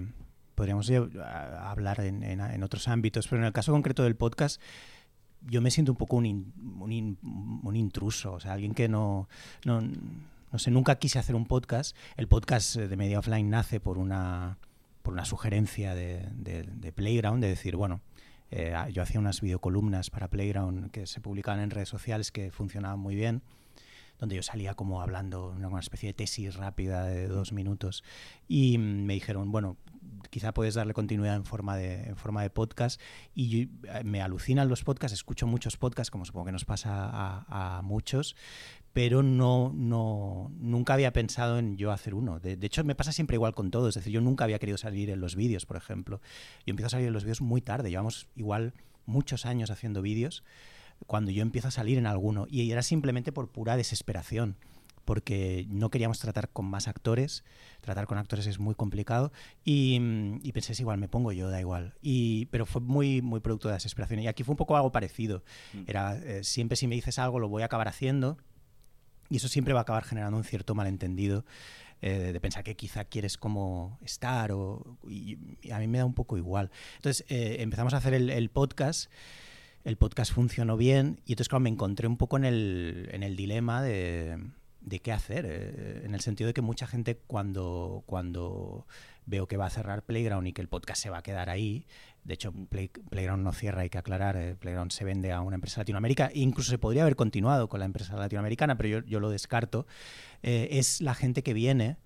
podríamos 0.55 0.89
hablar 0.91 1.99
en, 2.01 2.63
otros 2.63 2.87
ámbitos, 2.87 3.27
pero 3.27 3.41
en 3.41 3.47
el 3.47 3.53
caso 3.53 3.71
concreto 3.71 4.03
del 4.03 4.15
podcast, 4.15 4.61
yo 5.41 5.61
me 5.61 5.71
siento 5.71 5.91
un 5.91 5.97
poco 5.97 6.15
un, 6.17 6.25
in- 6.25 6.53
un 6.79 6.91
in- 6.91 7.17
un 7.63 7.75
intruso, 7.75 8.33
o 8.33 8.39
sea, 8.39 8.53
alguien 8.53 8.73
que 8.73 8.87
no, 8.89 9.29
no, 9.65 9.81
no 9.81 10.59
sé, 10.59 10.71
nunca 10.71 10.95
quise 10.95 11.19
hacer 11.19 11.35
un 11.35 11.45
podcast. 11.45 11.95
El 12.17 12.27
podcast 12.27 12.75
de 12.75 12.97
Media 12.97 13.19
Offline 13.19 13.49
nace 13.49 13.79
por 13.79 13.97
una, 13.97 14.57
por 15.01 15.13
una 15.13 15.25
sugerencia 15.25 15.95
de, 15.95 16.27
de- 16.33 16.91
Playground, 16.91 17.41
de 17.41 17.49
decir, 17.49 17.75
bueno, 17.75 18.01
eh, 18.51 18.75
yo 18.91 19.03
hacía 19.03 19.19
unas 19.19 19.41
videocolumnas 19.41 20.09
para 20.09 20.27
Playground 20.27 20.91
que 20.91 21.05
se 21.05 21.21
publicaban 21.21 21.61
en 21.61 21.69
redes 21.69 21.89
sociales 21.89 22.31
que 22.31 22.51
funcionaban 22.51 22.99
muy 22.99 23.15
bien 23.15 23.41
donde 24.19 24.35
yo 24.35 24.43
salía 24.43 24.73
como 24.73 25.01
hablando 25.01 25.49
una, 25.49 25.79
especie 25.79 26.07
de 26.07 26.13
tesis 26.13 26.55
rápida 26.55 27.05
de 27.05 27.27
dos 27.27 27.53
minutos 27.53 28.03
y 28.47 28.77
me 28.77 29.13
dijeron 29.13 29.51
bueno 29.51 29.77
quizá 30.29 30.53
puedes 30.53 30.75
darle 30.75 30.93
continuidad 30.93 31.35
en 31.35 31.45
forma 31.45 31.77
de 31.77 32.03
en 32.03 32.17
forma 32.17 32.41
de 32.41 32.49
podcast 32.49 32.99
y 33.33 33.61
eh, 33.63 33.69
me 34.03 34.21
alucinan 34.21 34.67
los 34.67 34.83
podcasts 34.83 35.13
escucho 35.13 35.47
muchos 35.47 35.77
podcasts 35.77 36.11
como 36.11 36.25
supongo 36.25 36.47
que 36.47 36.51
nos 36.51 36.65
pasa 36.65 36.91
a 37.47 37.81
muchos 37.81 38.35
pero 38.99 39.23
no, 39.23 39.71
no 39.73 40.51
nunca 40.59 40.93
había 40.93 41.13
pensado 41.13 41.57
en 41.57 41.77
yo 41.77 41.93
hacer 41.93 42.13
uno 42.13 42.41
de, 42.41 42.57
de 42.57 42.67
hecho 42.67 42.83
me 42.83 42.95
pasa 42.95 43.13
siempre 43.13 43.35
igual 43.35 43.53
con 43.53 43.71
todo 43.71 43.87
es 43.87 43.95
decir 43.95 44.11
yo 44.11 44.19
nunca 44.19 44.43
había 44.43 44.59
querido 44.59 44.77
salir 44.77 45.09
en 45.09 45.21
los 45.21 45.37
vídeos 45.37 45.65
por 45.65 45.77
ejemplo 45.77 46.19
yo 46.65 46.71
empiezo 46.71 46.87
a 46.87 46.89
salir 46.89 47.07
en 47.07 47.13
los 47.13 47.23
vídeos 47.23 47.39
muy 47.39 47.61
tarde 47.61 47.89
llevamos 47.89 48.27
igual 48.35 48.73
muchos 49.05 49.45
años 49.45 49.71
haciendo 49.71 50.01
vídeos 50.01 50.43
cuando 51.07 51.31
yo 51.31 51.41
empiezo 51.41 51.67
a 51.69 51.71
salir 51.71 51.97
en 51.97 52.05
alguno. 52.05 52.45
Y 52.49 52.69
era 52.71 52.81
simplemente 52.83 53.31
por 53.31 53.49
pura 53.49 53.77
desesperación, 53.77 54.57
porque 55.05 55.65
no 55.69 55.89
queríamos 55.89 56.19
tratar 56.19 56.49
con 56.49 56.65
más 56.65 56.87
actores, 56.87 57.43
tratar 57.81 58.05
con 58.05 58.17
actores 58.17 58.45
es 58.45 58.59
muy 58.59 58.75
complicado, 58.75 59.31
y, 59.63 59.97
mm, 59.99 60.39
y 60.43 60.51
pensé, 60.51 60.73
"Es 60.73 60.79
igual, 60.79 60.99
me 60.99 61.07
pongo 61.07 61.31
yo, 61.31 61.49
da 61.49 61.59
igual. 61.59 61.95
Y, 62.01 62.45
pero 62.47 62.65
fue 62.65 62.81
muy, 62.81 63.21
muy 63.21 63.39
producto 63.39 63.69
de 63.69 63.75
desesperación. 63.75 64.19
Y 64.19 64.27
aquí 64.27 64.43
fue 64.43 64.53
un 64.53 64.57
poco 64.57 64.75
algo 64.75 64.91
parecido. 64.91 65.43
Era, 65.87 66.17
eh, 66.17 66.43
siempre 66.43 66.75
si 66.75 66.87
me 66.87 66.95
dices 66.95 67.17
algo 67.17 67.39
lo 67.39 67.49
voy 67.49 67.63
a 67.63 67.65
acabar 67.65 67.87
haciendo, 67.87 68.37
y 69.29 69.37
eso 69.37 69.47
siempre 69.47 69.73
va 69.73 69.81
a 69.81 69.83
acabar 69.83 70.03
generando 70.03 70.37
un 70.37 70.43
cierto 70.43 70.75
malentendido. 70.75 71.45
eh, 72.01 72.31
de 72.31 72.39
pensar 72.39 72.63
que 72.63 72.75
quizá 72.75 73.03
quieres 73.03 73.37
como 73.37 73.99
estar 74.05 74.53
o 74.53 74.97
y, 75.09 75.37
a 75.69 75.79
mí 75.79 75.87
me 75.87 75.97
da 75.97 76.05
un 76.05 76.13
poco 76.13 76.37
igual 76.37 76.71
entonces 76.95 77.25
eh, 77.27 77.57
empezamos 77.59 77.93
a 77.93 77.97
hacer 77.97 78.13
el, 78.13 78.29
el 78.29 78.49
podcast 78.49 79.11
el 79.83 79.97
podcast 79.97 80.31
funcionó 80.31 80.77
bien 80.77 81.19
y 81.25 81.33
entonces 81.33 81.49
claro, 81.49 81.61
me 81.61 81.69
encontré 81.69 82.07
un 82.07 82.15
poco 82.15 82.37
en 82.37 82.45
el, 82.45 83.09
en 83.11 83.23
el 83.23 83.35
dilema 83.35 83.81
de, 83.81 84.37
de 84.81 84.99
qué 84.99 85.11
hacer, 85.11 85.45
eh, 85.47 86.01
en 86.03 86.13
el 86.13 86.21
sentido 86.21 86.47
de 86.47 86.53
que 86.53 86.61
mucha 86.61 86.87
gente 86.87 87.17
cuando, 87.27 88.03
cuando 88.05 88.85
veo 89.25 89.47
que 89.47 89.57
va 89.57 89.67
a 89.67 89.69
cerrar 89.69 90.03
Playground 90.03 90.47
y 90.47 90.53
que 90.53 90.61
el 90.61 90.67
podcast 90.67 91.01
se 91.01 91.09
va 91.09 91.19
a 91.19 91.23
quedar 91.23 91.49
ahí, 91.49 91.85
de 92.23 92.33
hecho 92.33 92.51
Play- 92.51 92.89
Playground 92.89 93.43
no 93.43 93.51
cierra, 93.53 93.81
hay 93.81 93.89
que 93.89 93.97
aclarar, 93.97 94.35
eh, 94.37 94.55
Playground 94.55 94.91
se 94.91 95.03
vende 95.05 95.31
a 95.31 95.41
una 95.41 95.55
empresa 95.55 95.81
latinoamérica, 95.81 96.29
incluso 96.33 96.69
se 96.71 96.77
podría 96.77 97.01
haber 97.03 97.15
continuado 97.15 97.69
con 97.69 97.79
la 97.79 97.85
empresa 97.85 98.15
latinoamericana, 98.15 98.77
pero 98.77 98.89
yo, 98.89 98.99
yo 99.05 99.19
lo 99.19 99.29
descarto, 99.29 99.87
eh, 100.43 100.67
es 100.71 101.01
la 101.01 101.15
gente 101.15 101.43
que 101.43 101.53
viene 101.53 101.97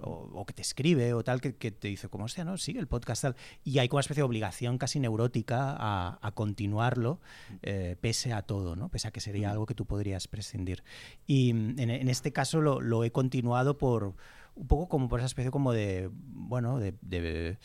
o, 0.00 0.30
o 0.32 0.46
que 0.46 0.54
te 0.54 0.62
escribe 0.62 1.12
o 1.12 1.24
tal, 1.24 1.40
que, 1.40 1.56
que 1.56 1.72
te 1.72 1.88
dice, 1.88 2.08
como 2.08 2.24
hostia, 2.26 2.44
no, 2.44 2.56
sigue 2.56 2.78
el 2.78 2.86
podcast 2.86 3.22
tal. 3.22 3.36
Y 3.64 3.78
hay 3.80 3.88
como 3.88 3.96
una 3.96 4.02
especie 4.02 4.20
de 4.20 4.26
obligación 4.26 4.78
casi 4.78 5.00
neurótica 5.00 5.74
a, 5.76 6.18
a 6.22 6.30
continuarlo, 6.32 7.20
eh, 7.62 7.96
pese 8.00 8.32
a 8.32 8.42
todo, 8.42 8.76
¿no? 8.76 8.90
Pese 8.90 9.08
a 9.08 9.10
que 9.10 9.20
sería 9.20 9.50
algo 9.50 9.66
que 9.66 9.74
tú 9.74 9.86
podrías 9.86 10.28
prescindir. 10.28 10.84
Y 11.26 11.52
mm, 11.52 11.80
en, 11.80 11.90
en 11.90 12.08
este 12.08 12.32
caso 12.32 12.60
lo, 12.60 12.80
lo 12.80 13.02
he 13.02 13.10
continuado 13.10 13.76
por 13.76 14.14
un 14.58 14.66
poco 14.66 14.88
como 14.88 15.08
por 15.08 15.20
esa 15.20 15.26
especie 15.26 15.50
como 15.50 15.72
de, 15.72 16.10
bueno, 16.12 16.78
de, 16.78 16.94
de- 17.02 17.56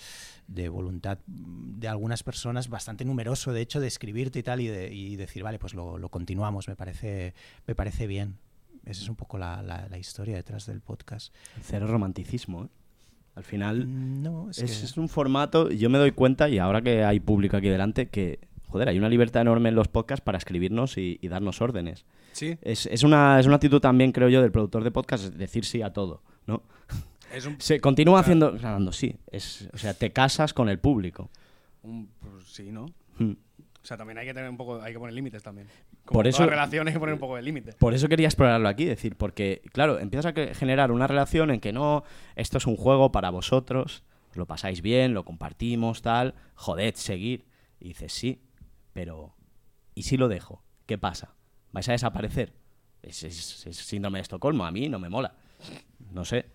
de 0.47 0.69
voluntad 0.69 1.17
de 1.25 1.87
algunas 1.87 2.21
personas, 2.23 2.67
bastante 2.69 3.05
numeroso, 3.05 3.53
de 3.53 3.61
hecho, 3.61 3.79
de 3.79 3.87
escribirte 3.87 4.39
y 4.39 4.43
tal, 4.43 4.59
y, 4.61 4.67
de, 4.67 4.93
y 4.93 5.15
decir, 5.15 5.41
vale, 5.43 5.57
pues 5.59 5.73
lo, 5.73 5.97
lo 5.97 6.09
continuamos, 6.09 6.67
me 6.67 6.75
parece, 6.75 7.33
me 7.65 7.75
parece 7.75 8.07
bien. 8.07 8.37
Esa 8.85 9.01
es 9.03 9.09
un 9.09 9.15
poco 9.15 9.37
la, 9.37 9.61
la- 9.63 9.87
la 9.89 9.97
historia 9.97 10.35
detrás 10.35 10.65
del 10.65 10.81
podcast. 10.81 11.33
Cero 11.61 11.87
romanticismo, 11.87 12.65
¿eh? 12.65 12.67
Al 13.35 13.43
final 13.43 14.21
No, 14.21 14.49
es, 14.51 14.59
es, 14.59 14.79
que- 14.79 14.85
es 14.85 14.97
un 14.97 15.09
formato, 15.09 15.71
yo 15.71 15.89
me 15.89 15.97
doy 15.97 16.11
cuenta, 16.11 16.49
y 16.49 16.59
ahora 16.59 16.81
que 16.81 17.03
hay 17.03 17.19
público 17.19 17.57
aquí 17.57 17.69
delante, 17.69 18.09
que, 18.09 18.39
joder, 18.67 18.89
hay 18.89 18.97
una 18.99 19.09
libertad 19.09 19.41
enorme 19.41 19.69
en 19.69 19.75
los 19.75 19.87
podcasts 19.87 20.23
para 20.23 20.37
escribirnos 20.37 20.97
y, 20.99 21.17
y 21.21 21.27
darnos 21.29 21.61
órdenes. 21.61 22.05
Sí. 22.33 22.57
Es, 22.61 22.85
es 22.87 23.01
una, 23.03 23.39
es 23.39 23.45
una 23.47 23.55
actitud 23.55 23.79
también, 23.79 24.11
creo 24.11 24.29
yo, 24.29 24.41
del 24.41 24.51
productor 24.51 24.83
de 24.83 24.91
podcast, 24.91 25.23
es 25.23 25.37
decir 25.37 25.65
sí 25.65 25.81
a 25.81 25.93
todo, 25.93 26.21
¿no? 26.47 26.63
Es 27.33 27.45
un, 27.45 27.55
Se 27.61 27.79
continúa 27.79 28.13
Claro. 28.15 28.21
haciendo, 28.21 28.51
grabando, 28.53 28.91
sí. 28.91 29.15
Es, 29.31 29.69
o 29.73 29.77
sea, 29.77 29.93
te 29.93 30.11
casas 30.11 30.53
con 30.53 30.69
el 30.69 30.79
público. 30.79 31.29
un- 31.83 32.09
pues 32.19 32.45
sí, 32.53 32.71
¿no? 32.71 32.85
Mm. 33.17 33.31
O 33.31 33.85
sea, 33.85 33.97
también 33.97 34.17
hay 34.17 34.25
que 34.25 34.33
tener 34.33 34.49
un 34.49 34.55
poco, 34.55 34.81
hay 34.81 34.93
que 34.93 34.99
poner 34.99 35.13
límites 35.13 35.43
también. 35.43 35.67
Como 36.05 36.19
Por 36.19 36.27
eso- 36.27 36.45
relaciones 36.45 36.91
hay 36.91 36.95
que 36.95 36.99
poner 36.99 37.13
un 37.13 37.19
poco 37.19 37.35
de 37.35 37.41
límite. 37.41 37.73
Por 37.73 37.93
eso 37.93 38.07
quería 38.07 38.27
explorarlo 38.27 38.69
aquí, 38.69 38.85
decir, 38.85 39.15
porque, 39.17 39.61
claro, 39.73 39.99
empiezas 39.99 40.33
a 40.33 40.53
generar 40.53 40.91
una 40.91 41.07
relación 41.07 41.51
en 41.51 41.59
que 41.59 41.73
no, 41.73 42.03
esto 42.35 42.57
es 42.57 42.65
un 42.67 42.77
juego 42.77 43.11
para 43.11 43.29
vosotros, 43.29 44.03
os 44.31 44.37
lo 44.37 44.45
pasáis 44.45 44.81
bien, 44.81 45.13
lo 45.13 45.25
compartimos, 45.25 46.01
tal, 46.01 46.33
joded, 46.55 46.95
seguir. 46.95 47.45
Y 47.81 47.89
dices, 47.89 48.13
sí, 48.13 48.41
pero 48.93 49.35
¿y 49.95 50.03
si 50.03 50.15
lo 50.17 50.29
dejo? 50.29 50.63
¿Qué 50.85 50.97
pasa? 50.97 51.35
¿Vais 51.73 51.87
a 51.89 51.91
desaparecer? 51.93 52.53
Es, 53.01 53.23
es- 53.23 53.65
es 53.67 53.75
síndrome 53.77 54.19
de 54.19 54.23
Estocolmo, 54.23 54.65
a 54.65 54.71
mí 54.71 54.87
no 54.87 54.97
me 54.99 55.09
mola. 55.09 55.35
No 56.13 56.25
sé. 56.25 56.45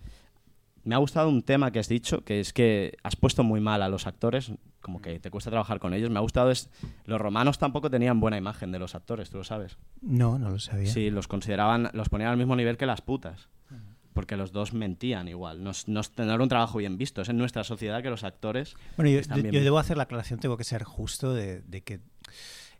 Me 0.84 0.94
ha 0.94 0.98
gustado 0.98 1.28
un 1.28 1.42
tema 1.42 1.70
que 1.70 1.80
has 1.80 1.88
dicho, 1.88 2.24
que 2.24 2.40
es 2.40 2.52
que 2.52 2.96
has 3.02 3.14
puesto 3.16 3.42
muy 3.44 3.60
mal 3.60 3.82
a 3.82 3.88
los 3.90 4.06
actores, 4.06 4.52
como 4.80 5.02
que 5.02 5.20
te 5.20 5.30
cuesta 5.30 5.50
trabajar 5.50 5.80
con 5.80 5.92
ellos. 5.92 6.08
Me 6.08 6.18
ha 6.18 6.22
gustado 6.22 6.50
es 6.50 6.70
los 7.04 7.20
romanos 7.20 7.58
tampoco 7.58 7.90
tenían 7.90 8.20
buena 8.20 8.38
imagen 8.38 8.72
de 8.72 8.78
los 8.78 8.94
actores, 8.94 9.28
tú 9.28 9.38
lo 9.38 9.44
sabes. 9.44 9.76
No, 10.00 10.38
no 10.38 10.48
lo 10.50 10.58
sabía. 10.58 10.90
Sí, 10.90 11.10
los 11.10 11.28
consideraban, 11.28 11.90
los 11.92 12.08
ponían 12.08 12.30
al 12.30 12.36
mismo 12.38 12.56
nivel 12.56 12.76
que 12.78 12.86
las 12.86 13.02
putas. 13.02 13.48
Porque 14.14 14.36
los 14.36 14.50
dos 14.50 14.72
mentían 14.72 15.28
igual. 15.28 15.62
No, 15.62 15.70
es- 15.70 15.86
no, 15.86 16.00
es- 16.00 16.10
no 16.16 16.24
era 16.32 16.42
un 16.42 16.48
trabajo 16.48 16.78
bien 16.78 16.96
visto. 16.98 17.22
Es 17.22 17.28
en 17.28 17.36
nuestra 17.38 17.62
sociedad 17.62 18.02
que 18.02 18.10
los 18.10 18.24
actores. 18.24 18.74
Bueno, 18.96 19.10
yo, 19.10 19.20
yo- 19.52 19.60
debo 19.64 19.78
hacer 19.78 19.96
la 19.96 20.04
aclaración, 20.04 20.40
tengo 20.40 20.56
que 20.56 20.64
ser 20.64 20.82
justo 20.82 21.34
de, 21.34 21.60
de 21.60 21.82
que 21.82 22.00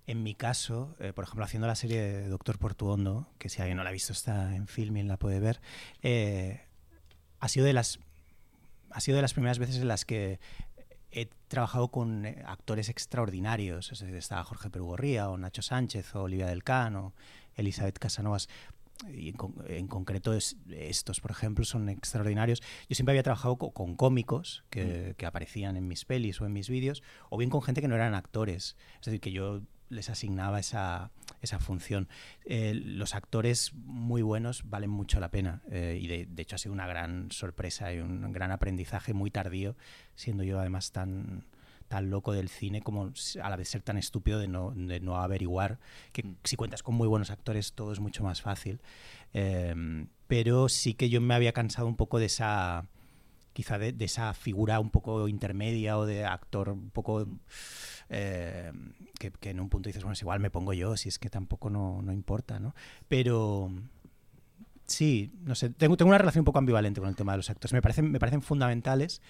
en 0.09 0.23
mi 0.25 0.35
caso, 0.35 0.97
eh, 0.99 1.13
por 1.13 1.25
ejemplo, 1.25 1.45
haciendo 1.45 1.67
la 1.69 1.77
serie 1.77 2.01
de 2.01 2.29
Doctor 2.29 2.59
Portuondo, 2.59 3.29
que 3.39 3.51
si 3.51 3.61
alguien 3.61 3.77
no 3.77 3.85
la 3.85 3.91
ha 3.91 3.93
visto 3.93 4.13
está 4.13 4.57
en 4.57 4.67
Filming, 4.67 5.07
la 5.07 5.17
puede 5.19 5.39
ver, 5.39 5.61
eh, 6.03 6.63
ha 7.41 7.49
sido 7.49 7.67
de 7.67 7.73
las 7.73 7.99
ha 8.91 9.01
sido 9.01 9.17
de 9.17 9.23
las 9.23 9.35
primeras 9.35 9.59
veces 9.59 9.77
en 9.77 9.89
las 9.89 10.05
que 10.05 10.41
he 11.11 11.29
trabajado 11.49 11.89
con 11.89 12.25
eh, 12.27 12.43
actores 12.47 12.89
extraordinarios. 12.89 13.93
Es 13.93 14.01
decir, 14.01 14.17
estaba 14.17 14.45
Jorge 14.45 14.71
Perugorría, 14.71 15.29
o 15.29 15.37
Nacho 15.37 15.63
Sánchez, 15.63 16.15
o 16.15 16.23
Olivia 16.23 16.47
del 16.47 16.65
Can, 16.65 16.97
o 16.97 17.13
Elizabeth 17.55 17.99
Casanovas. 17.99 18.49
Y 19.13 19.29
en, 19.29 19.37
con- 19.37 19.55
en 19.69 19.87
concreto 19.89 20.33
es- 20.33 20.57
estos, 20.71 21.21
por 21.21 21.31
ejemplo, 21.31 21.65
son 21.65 21.89
extraordinarios. 21.91 22.61
Yo 22.89 22.95
siempre 22.95 23.13
había 23.13 23.23
trabajado 23.23 23.57
co- 23.57 23.71
con, 23.73 23.95
cómicos 23.95 24.65
que, 24.71 25.15
que 25.19 25.27
aparecían 25.27 25.77
en 25.77 25.87
mis 25.87 26.05
pelis 26.05 26.41
o 26.41 26.47
en 26.47 26.53
mis 26.53 26.69
vídeos, 26.71 27.03
o 27.31 27.37
bien 27.37 27.51
con 27.51 27.63
gente 27.63 27.81
que 27.83 27.89
no 27.89 27.95
eran 27.95 28.15
actores. 28.15 28.75
Es 29.01 29.07
decir, 29.07 29.21
que 29.21 29.33
yo 29.33 29.61
les 29.91 30.11
asignaba 30.11 30.59
esa, 30.61 31.11
esa 31.41 31.59
función. 31.59 32.09
Eh, 32.45 32.75
los 32.75 33.15
actores 33.15 33.73
muy 33.75 34.23
buenos 34.23 34.69
valen 34.69 34.91
mucho 34.91 35.21
la 35.21 35.31
pena 35.31 35.63
eh, 35.71 35.99
y 36.01 36.07
de, 36.07 36.27
de 36.27 36.43
hecho 36.43 36.57
ha 36.57 36.59
sido 36.59 36.73
una 36.73 36.87
gran 36.87 37.31
sorpresa 37.31 37.93
y 37.93 37.99
un 37.99 38.33
gran 38.33 38.51
aprendizaje 38.51 39.15
muy 39.15 39.31
tardío, 39.31 39.77
siendo 40.15 40.43
yo 40.43 40.61
además 40.61 40.93
tan 40.93 41.45
tan 41.89 42.11
loco 42.11 42.33
del 42.33 42.49
cine 42.49 42.83
como 42.83 43.13
a 43.43 43.51
la 43.51 43.57
vez 43.57 43.69
ser 43.71 43.83
tan 43.83 43.97
estúpido 43.97 44.39
de 44.39 44.47
no, 44.47 44.73
de 44.73 45.01
no 45.01 45.17
averiguar 45.17 45.79
que 46.13 46.35
si 46.45 46.57
cuentas 46.57 46.83
con 46.83 46.95
muy 46.95 47.09
buenos 47.09 47.31
actores 47.31 47.73
todo 47.73 47.93
es 47.93 48.01
mucho 48.01 48.23
más 48.23 48.43
fácil. 48.43 48.81
Eh, 49.33 49.75
pero 50.27 50.69
sí 50.69 50.95
que 50.95 51.09
yo 51.09 51.21
me 51.21 51.35
había 51.35 51.53
cansado 51.53 51.89
un 51.89 51.97
poco 51.97 52.19
de 52.19 52.27
esa 52.27 52.87
quizá 53.59 53.77
de, 53.77 53.93
esa 53.99 54.35
figura 54.35 54.79
un 54.79 54.91
poco 54.91 55.27
intermedia 55.27 55.99
o 55.99 56.07
de 56.07 56.25
actor 56.25 56.69
un 56.69 56.91
poco 56.91 57.27
eh, 58.09 58.71
que, 59.19 59.51
en 59.51 59.59
un 59.59 59.69
punto 59.69 59.89
dices, 59.89 60.05
bueno, 60.05 60.13
es 60.13 60.23
igual 60.23 60.39
me 60.39 60.49
pongo 60.49 60.73
yo, 60.75 60.97
si 60.97 61.09
es 61.09 61.19
que 61.19 61.29
tampoco 61.29 61.69
no, 61.69 62.01
no 62.01 62.13
importa, 62.13 62.61
¿no? 62.61 62.77
Pero 63.09 63.73
sí, 64.87 65.33
no 65.43 65.57
sé, 65.57 65.71
tengo, 65.71 65.97
tengo 65.97 66.11
una 66.11 66.19
relación 66.19 66.43
un 66.43 66.45
poco 66.45 66.61
ambivalente 66.61 67.01
con 67.01 67.09
el 67.09 67.17
tema 67.17 67.33
de 67.33 67.39
los 67.39 67.51
actores. 67.51 67.73
Me 67.73 67.83
parecen, 67.83 68.13
me 68.13 68.21
parecen 68.21 68.43
fundamentales 68.43 69.23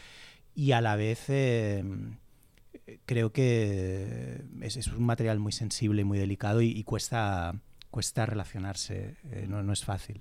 y 0.54 0.73
a 0.73 0.82
la 0.82 0.94
vez 0.94 1.25
eh, 1.28 1.82
creo 3.06 3.32
que 3.32 4.44
es, 4.61 4.88
un 4.88 5.06
material 5.06 5.38
muy 5.38 5.52
sensible 5.52 6.02
y 6.02 6.04
muy 6.04 6.18
delicado 6.18 6.61
y, 6.61 6.68
y 6.68 6.85
cuesta, 6.85 7.58
cuesta 7.90 8.26
relacionarse, 8.26 9.16
eh, 9.30 9.47
no, 9.49 9.62
no 9.62 9.73
es 9.73 9.87
fácil. 9.87 10.20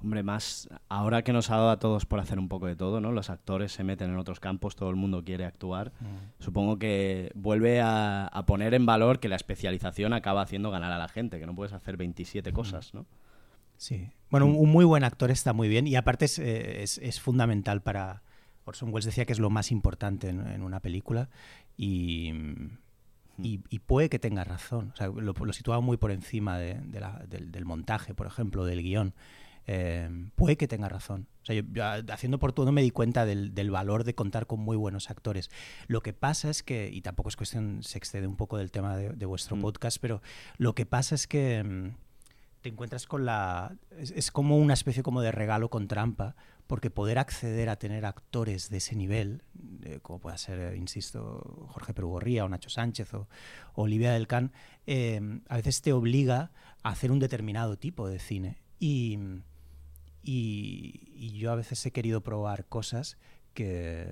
Hombre, 0.00 0.22
más 0.22 0.68
ahora 0.88 1.22
que 1.22 1.32
nos 1.32 1.50
ha 1.50 1.56
dado 1.56 1.70
a 1.70 1.78
todos 1.80 2.06
por 2.06 2.20
hacer 2.20 2.38
un 2.38 2.48
poco 2.48 2.66
de 2.66 2.76
todo, 2.76 3.00
¿no? 3.00 3.10
Los 3.10 3.30
actores 3.30 3.72
se 3.72 3.82
meten 3.82 4.10
en 4.10 4.16
otros 4.18 4.38
campos, 4.38 4.76
todo 4.76 4.90
el 4.90 4.96
mundo 4.96 5.24
quiere 5.24 5.44
actuar. 5.44 5.92
Supongo 6.38 6.78
que 6.78 7.32
vuelve 7.34 7.80
a, 7.80 8.26
a 8.28 8.46
poner 8.46 8.74
en 8.74 8.86
valor 8.86 9.18
que 9.18 9.28
la 9.28 9.34
especialización 9.36 10.12
acaba 10.12 10.42
haciendo 10.42 10.70
ganar 10.70 10.92
a 10.92 10.98
la 10.98 11.08
gente, 11.08 11.40
que 11.40 11.46
no 11.46 11.54
puedes 11.56 11.72
hacer 11.72 11.96
27 11.96 12.52
cosas, 12.52 12.94
¿no? 12.94 13.06
Sí. 13.76 14.08
Bueno, 14.30 14.46
un, 14.46 14.54
un 14.56 14.70
muy 14.70 14.84
buen 14.84 15.02
actor 15.04 15.30
está 15.32 15.52
muy 15.52 15.68
bien 15.68 15.86
y 15.88 15.96
aparte 15.96 16.26
es, 16.26 16.38
eh, 16.38 16.82
es- 16.82 16.98
es 16.98 17.20
fundamental 17.20 17.80
para... 17.82 18.22
Orson 18.66 18.90
Welles 18.92 19.06
decía 19.06 19.24
que 19.24 19.32
es 19.32 19.38
lo 19.40 19.50
más 19.50 19.72
importante 19.72 20.28
en, 20.28 20.46
en 20.46 20.62
una 20.62 20.78
película 20.80 21.28
y, 21.76 22.32
y, 23.42 23.60
y 23.70 23.78
puede 23.78 24.08
que 24.08 24.18
tenga 24.18 24.44
razón. 24.44 24.90
O 24.92 24.96
sea, 24.96 25.06
lo, 25.08 25.32
lo 25.32 25.52
situaba 25.52 25.80
muy 25.80 25.96
por 25.96 26.10
encima 26.10 26.58
de- 26.58 26.80
de 26.82 27.00
la- 27.00 27.24
del, 27.28 27.50
del 27.50 27.64
montaje, 27.64 28.14
por 28.14 28.26
ejemplo, 28.26 28.64
del 28.64 28.82
guion. 28.82 29.14
Eh, 29.70 30.08
puede 30.34 30.56
que 30.56 30.66
tenga 30.66 30.88
razón. 30.88 31.28
O 31.42 31.44
sea, 31.44 31.54
yo, 31.54 31.62
yo, 31.72 31.84
haciendo 32.10 32.38
por 32.38 32.54
todo 32.54 32.72
me 32.72 32.80
di 32.80 32.90
cuenta 32.90 33.26
del, 33.26 33.54
del 33.54 33.70
valor 33.70 34.04
de 34.04 34.14
contar 34.14 34.46
con 34.46 34.60
muy 34.60 34.78
buenos 34.78 35.10
actores. 35.10 35.50
Lo 35.88 36.02
que 36.02 36.14
pasa 36.14 36.48
es 36.48 36.62
que, 36.62 36.88
y 36.90 37.02
tampoco 37.02 37.28
es 37.28 37.36
cuestión, 37.36 37.82
se 37.82 37.98
excede 37.98 38.26
un 38.26 38.36
poco 38.36 38.56
del 38.56 38.70
tema 38.70 38.96
de, 38.96 39.10
de 39.10 39.26
vuestro 39.26 39.56
Mm. 39.56 39.60
podcast, 39.60 39.98
pero 40.00 40.22
lo 40.56 40.74
que 40.74 40.86
pasa 40.86 41.14
es 41.14 41.26
que 41.26 41.62
mm, 41.62 41.96
te 42.62 42.70
encuentras 42.70 43.06
con 43.06 43.26
la... 43.26 43.76
Es, 43.90 44.10
es 44.12 44.30
como 44.30 44.56
una 44.56 44.72
especie 44.72 45.02
como 45.02 45.20
de 45.20 45.32
regalo 45.32 45.68
con 45.68 45.86
trampa, 45.86 46.34
porque 46.66 46.90
poder 46.90 47.18
acceder 47.18 47.68
a 47.68 47.76
tener 47.76 48.06
actores 48.06 48.70
de 48.70 48.78
ese 48.78 48.96
nivel, 48.96 49.42
eh, 49.82 49.98
como 50.00 50.18
pueda 50.18 50.38
ser, 50.38 50.58
eh, 50.60 50.76
insisto, 50.78 51.66
Jorge 51.68 51.92
Perugorría 51.92 52.46
o 52.46 52.48
Nacho 52.48 52.70
Sánchez 52.70 53.12
o, 53.12 53.28
o 53.74 53.82
Olivia 53.82 54.12
del 54.12 54.26
Can, 54.26 54.52
eh, 54.86 55.40
a 55.48 55.56
veces 55.56 55.82
te 55.82 55.92
obliga 55.92 56.52
a 56.82 56.88
hacer 56.90 57.12
un 57.12 57.18
determinado 57.18 57.76
tipo 57.76 58.08
de 58.08 58.18
cine. 58.18 58.56
Y, 58.78 59.18
y, 60.22 61.00
y 61.14 61.38
yo 61.38 61.52
a 61.52 61.56
veces 61.56 61.84
he 61.86 61.90
querido 61.90 62.20
probar 62.22 62.64
cosas 62.66 63.16
que, 63.54 64.08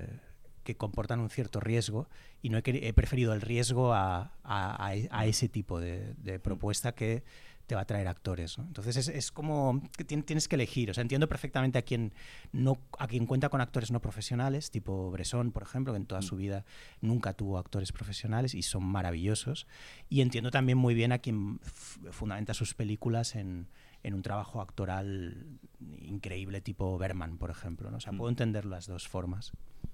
que 0.64 0.76
comportan 0.76 1.20
un 1.20 1.30
cierto 1.30 1.60
riesgo 1.60 2.08
y 2.42 2.50
no 2.50 2.58
he, 2.58 2.62
he 2.64 2.92
preferido 2.92 3.32
el 3.34 3.40
riesgo 3.40 3.92
a, 3.92 4.32
a- 4.42 4.86
a 4.86 4.94
e- 4.96 5.08
ese 5.28 5.48
tipo 5.48 5.80
de, 5.80 6.14
de 6.14 6.38
propuesta 6.38 6.92
que 6.92 7.22
te 7.66 7.74
va 7.74 7.80
a 7.80 7.84
traer 7.84 8.06
actores. 8.06 8.58
¿no? 8.58 8.64
Entonces 8.64 8.96
es, 8.96 9.08
es 9.08 9.32
como 9.32 9.82
que 9.96 10.06
tien- 10.06 10.24
tienes 10.24 10.46
que 10.46 10.54
elegir. 10.54 10.88
O 10.90 10.94
sea, 10.94 11.02
entiendo 11.02 11.28
perfectamente 11.28 11.78
a 11.78 11.82
quien, 11.82 12.12
no, 12.52 12.78
a 12.96 13.08
quien 13.08 13.26
cuenta 13.26 13.48
con 13.48 13.60
actores 13.60 13.90
no 13.90 14.00
profesionales, 14.00 14.70
tipo 14.70 15.10
Bresson, 15.10 15.50
por 15.50 15.64
ejemplo, 15.64 15.92
que 15.92 15.96
en 15.96 16.06
toda 16.06 16.22
su 16.22 16.36
vida 16.36 16.64
nunca 17.00 17.32
tuvo 17.32 17.58
actores 17.58 17.90
profesionales 17.90 18.54
y 18.54 18.62
son 18.62 18.84
maravillosos. 18.84 19.66
Y 20.08 20.20
entiendo 20.20 20.52
también 20.52 20.78
muy 20.78 20.94
bien 20.94 21.10
a 21.10 21.18
quien 21.18 21.58
fundamenta 22.12 22.54
sus 22.54 22.74
películas 22.74 23.34
en, 23.34 23.66
en 24.06 24.14
un 24.14 24.22
trabajo 24.22 24.60
actoral 24.60 25.46
increíble, 26.00 26.60
tipo 26.60 26.96
Berman, 26.98 27.38
por 27.38 27.50
ejemplo. 27.50 27.90
¿no? 27.90 27.96
O 27.96 28.00
sea, 28.00 28.12
puedo 28.12 28.28
entender 28.28 28.64
las 28.64 28.86
dos 28.86 29.08
formas. 29.08 29.52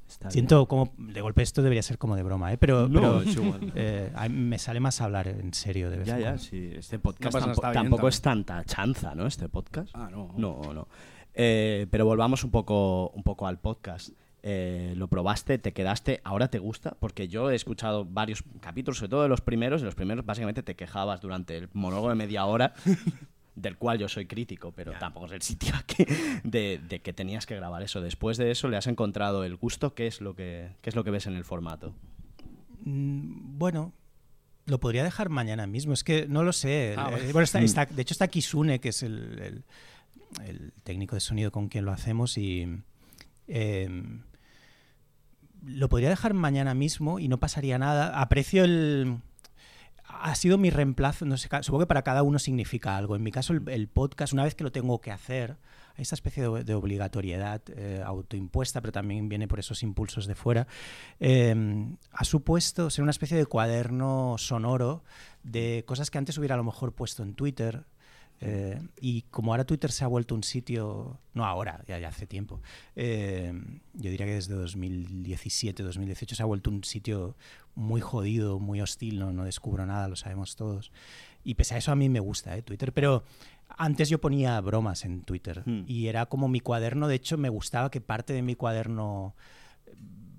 Está 0.09 0.31
Siento 0.31 0.67
como, 0.69 0.93
de 0.99 1.21
golpe 1.23 1.43
esto 1.43 1.63
debería 1.63 1.83
ser 1.83 1.97
como 1.97 2.17
de 2.17 2.23
broma, 2.23 2.53
¿eh? 2.53 2.59
pero, 2.59 2.89
No, 2.89 3.01
pero, 3.01 3.23
es 3.23 3.35
igual. 3.37 3.73
eh, 3.75 4.13
a 4.15 4.29
mí 4.29 4.37
me 4.37 4.59
sale 4.59 4.79
más 4.81 5.01
hablar 5.01 5.29
en 5.29 5.55
serio 5.55 5.89
de 5.91 5.99
vez 5.99 6.07
Ya, 6.07 6.15
en 6.17 6.21
ya, 6.21 6.27
cuando. 6.31 6.43
sí. 6.43 6.71
Este 6.77 6.99
podcast 6.99 7.35
No 7.35 7.41
tampo- 7.41 7.53
está 7.53 7.71
bien 7.71 7.83
tampoco 7.85 7.97
también. 8.03 8.09
es 8.11 8.21
tanta 8.23 8.65
chanza, 8.65 9.15
¿no? 9.15 9.27
Este 9.27 9.49
podcast. 9.49 9.91
Ah, 9.95 10.09
no. 10.11 10.35
No, 10.37 10.75
no. 10.75 10.89
Eh, 11.35 11.87
pero 11.91 12.05
volvamos 12.05 12.45
un 12.45 12.51
poco, 12.51 13.09
un 13.11 13.23
poco 13.23 13.47
al 13.47 13.59
podcast. 13.59 14.11
Eh, 14.43 14.93
lo 14.97 15.07
probaste, 15.09 15.57
te 15.59 15.73
quedaste, 15.73 16.21
ahora 16.25 16.49
te 16.49 16.59
gusta, 16.59 16.97
porque 16.99 17.29
yo 17.29 17.51
he 17.51 17.55
escuchado 17.55 18.05
varios 18.05 18.43
capítulos, 18.61 18.99
sobre 18.99 19.11
todo 19.11 19.23
de 19.23 19.29
los 19.29 19.41
primeros, 19.41 19.81
y 19.81 19.85
los 19.85 19.95
primeros 19.95 20.27
básicamente 20.27 20.63
te 20.65 20.75
quejabas 20.75 21.21
durante 21.21 21.57
el 21.57 21.69
monólogo 21.73 22.09
de 22.09 22.17
media 22.17 22.45
hora, 22.45 22.75
del 23.55 23.77
cual 23.77 23.99
yo 23.99 24.09
soy 24.09 24.27
crítico, 24.27 24.73
pero 24.73 24.93
tampoco 24.99 25.27
es 25.27 25.33
el 25.33 25.43
sitio 25.43 25.75
aquí, 25.77 26.07
de, 26.45 26.81
de 26.89 27.01
que 27.01 27.13
tenías 27.13 27.45
que 27.47 27.55
grabar 27.57 27.83
eso. 27.83 28.01
Después 28.01 28.37
de 28.39 28.51
eso 28.51 28.69
le 28.69 28.77
has 28.77 28.87
encontrado 28.87 29.45
el 29.45 29.57
gusto, 29.57 29.95
¿qué 29.95 30.07
es 30.07 30.21
lo 30.21 30.35
que, 30.35 30.71
qué 30.81 30.91
es 30.91 30.97
lo 30.97 31.05
que 31.05 31.11
ves 31.11 31.27
en 31.27 31.35
el 31.35 31.45
formato? 31.45 31.95
Mm, 32.85 33.59
Bueno, 33.59 33.93
lo 34.67 34.79
podría 34.81 35.03
dejar 35.05 35.29
mañana 35.29 35.67
mismo. 35.67 35.93
Es 35.93 36.05
que 36.05 36.27
no 36.29 36.43
lo 36.45 36.53
sé. 36.53 36.95
Ah, 36.97 37.11
Eh, 37.13 37.31
bueno, 37.33 37.45
está- 37.45 37.61
Mm. 37.61 37.65
está- 37.65 37.87
de 37.87 38.03
hecho 38.03 38.15
está 38.15 38.29
Kisune, 38.29 38.79
que 38.81 38.89
es 38.91 39.03
el, 39.03 39.39
el- 39.41 39.65
el 40.47 40.73
técnico 40.85 41.15
de 41.17 41.21
sonido 41.21 41.51
con 41.53 41.69
quien 41.69 41.85
lo 41.85 41.93
hacemos 41.93 42.39
y 42.39 42.67
eh, 43.49 43.91
lo 45.65 45.89
podría 45.89 46.09
dejar 46.09 46.35
mañana 46.35 46.75
mismo 46.75 47.19
y 47.19 47.29
no 47.29 47.39
pasaría 47.39 47.79
nada. 47.79 48.21
Aprecio 48.21 48.65
el... 48.65 49.19
Ha 50.25 50.37
sido 50.37 50.57
mi 50.57 50.71
reemplazo, 50.71 51.25
no 51.25 51.37
sé, 51.37 51.49
supongo 51.63 51.81
que 51.81 51.89
para 51.89 52.03
cada 52.03 52.23
uno 52.23 52.39
significa 52.39 52.97
algo. 52.97 53.17
En 53.17 53.25
mi 53.25 53.33
caso, 53.33 53.55
el, 53.55 53.89
podcast, 53.89 54.33
una 54.33 54.45
vez 54.45 54.55
que 54.55 54.63
lo 54.63 54.71
tengo 54.71 55.01
que 55.01 55.11
hacer, 55.11 55.57
esta 55.97 56.15
especie 56.15 56.45
de, 56.49 56.75
obligatoriedad 56.75 57.61
eh, 57.69 58.03
autoimpuesta, 58.05 58.81
pero 58.81 58.93
también 58.93 59.29
viene 59.29 59.49
por 59.49 59.59
esos 59.59 59.83
impulsos 59.83 60.27
de 60.27 60.37
fuera, 60.37 60.69
eh, 61.19 61.55
ha 62.13 62.25
supuesto 62.25 62.89
ser 62.89 63.03
una 63.03 63.11
especie 63.11 63.37
de 63.37 63.47
cuaderno 63.47 64.37
sonoro 64.39 65.03
de 65.43 65.83
cosas 65.89 66.09
que 66.09 66.19
antes 66.19 66.39
hubiera 66.39 66.55
a 66.55 66.59
lo 66.59 66.65
mejor 66.65 66.93
puesto 66.93 67.25
en 67.25 67.35
Twitter. 67.35 67.85
Eh, 68.43 68.81
y 69.01 69.23
como 69.23 69.53
ahora 69.53 69.65
Twitter 69.65 69.93
se 69.93 70.05
ha 70.05 70.09
vuelto 70.09 70.35
un 70.35 70.43
sitio, 70.43 71.19
no 71.33 71.45
ahora, 71.45 71.83
ya, 71.87 71.99
ya 71.99 72.09
hace 72.09 72.27
tiempo, 72.27 72.61
eh, 72.97 73.53
yo 73.95 74.11
diría 74.11 74.27
que 74.27 74.35
desde 74.35 74.55
2017, 74.55 75.83
2018 75.83 76.35
se 76.35 76.43
ha 76.43 76.47
vuelto 76.47 76.71
un 76.71 76.83
sitio 76.85 77.37
muy 77.75 78.01
jodido, 78.01 78.59
muy 78.59 78.81
hostil, 78.81 79.19
no, 79.19 79.33
no 79.33 79.45
descubro 79.45 79.87
nada, 79.87 80.09
lo 80.09 80.17
sabemos 80.17 80.57
todos. 80.57 80.93
Y 81.45 81.55
pese 81.55 81.75
a 81.75 81.79
eso 81.79 81.93
a 81.93 81.97
mí 81.97 82.09
me 82.09 82.21
gusta 82.21 82.57
eh, 82.57 82.63
Twitter, 82.63 82.93
pero 82.93 83.25
antes 83.69 84.09
yo 84.09 84.21
ponía 84.21 84.61
bromas 84.61 85.05
en 85.05 85.23
Twitter 85.23 85.63
Hmm. 85.65 85.85
y 85.87 86.09
era 86.09 86.27
como 86.27 86.49
mi 86.49 86.61
cuaderno, 86.61 87.09
de 87.09 87.15
hecho 87.15 87.39
me 87.39 87.49
gustaba 87.49 87.91
que 87.91 88.01
parte 88.01 88.33
de 88.33 88.43
mi 88.43 88.55
cuaderno 88.55 89.35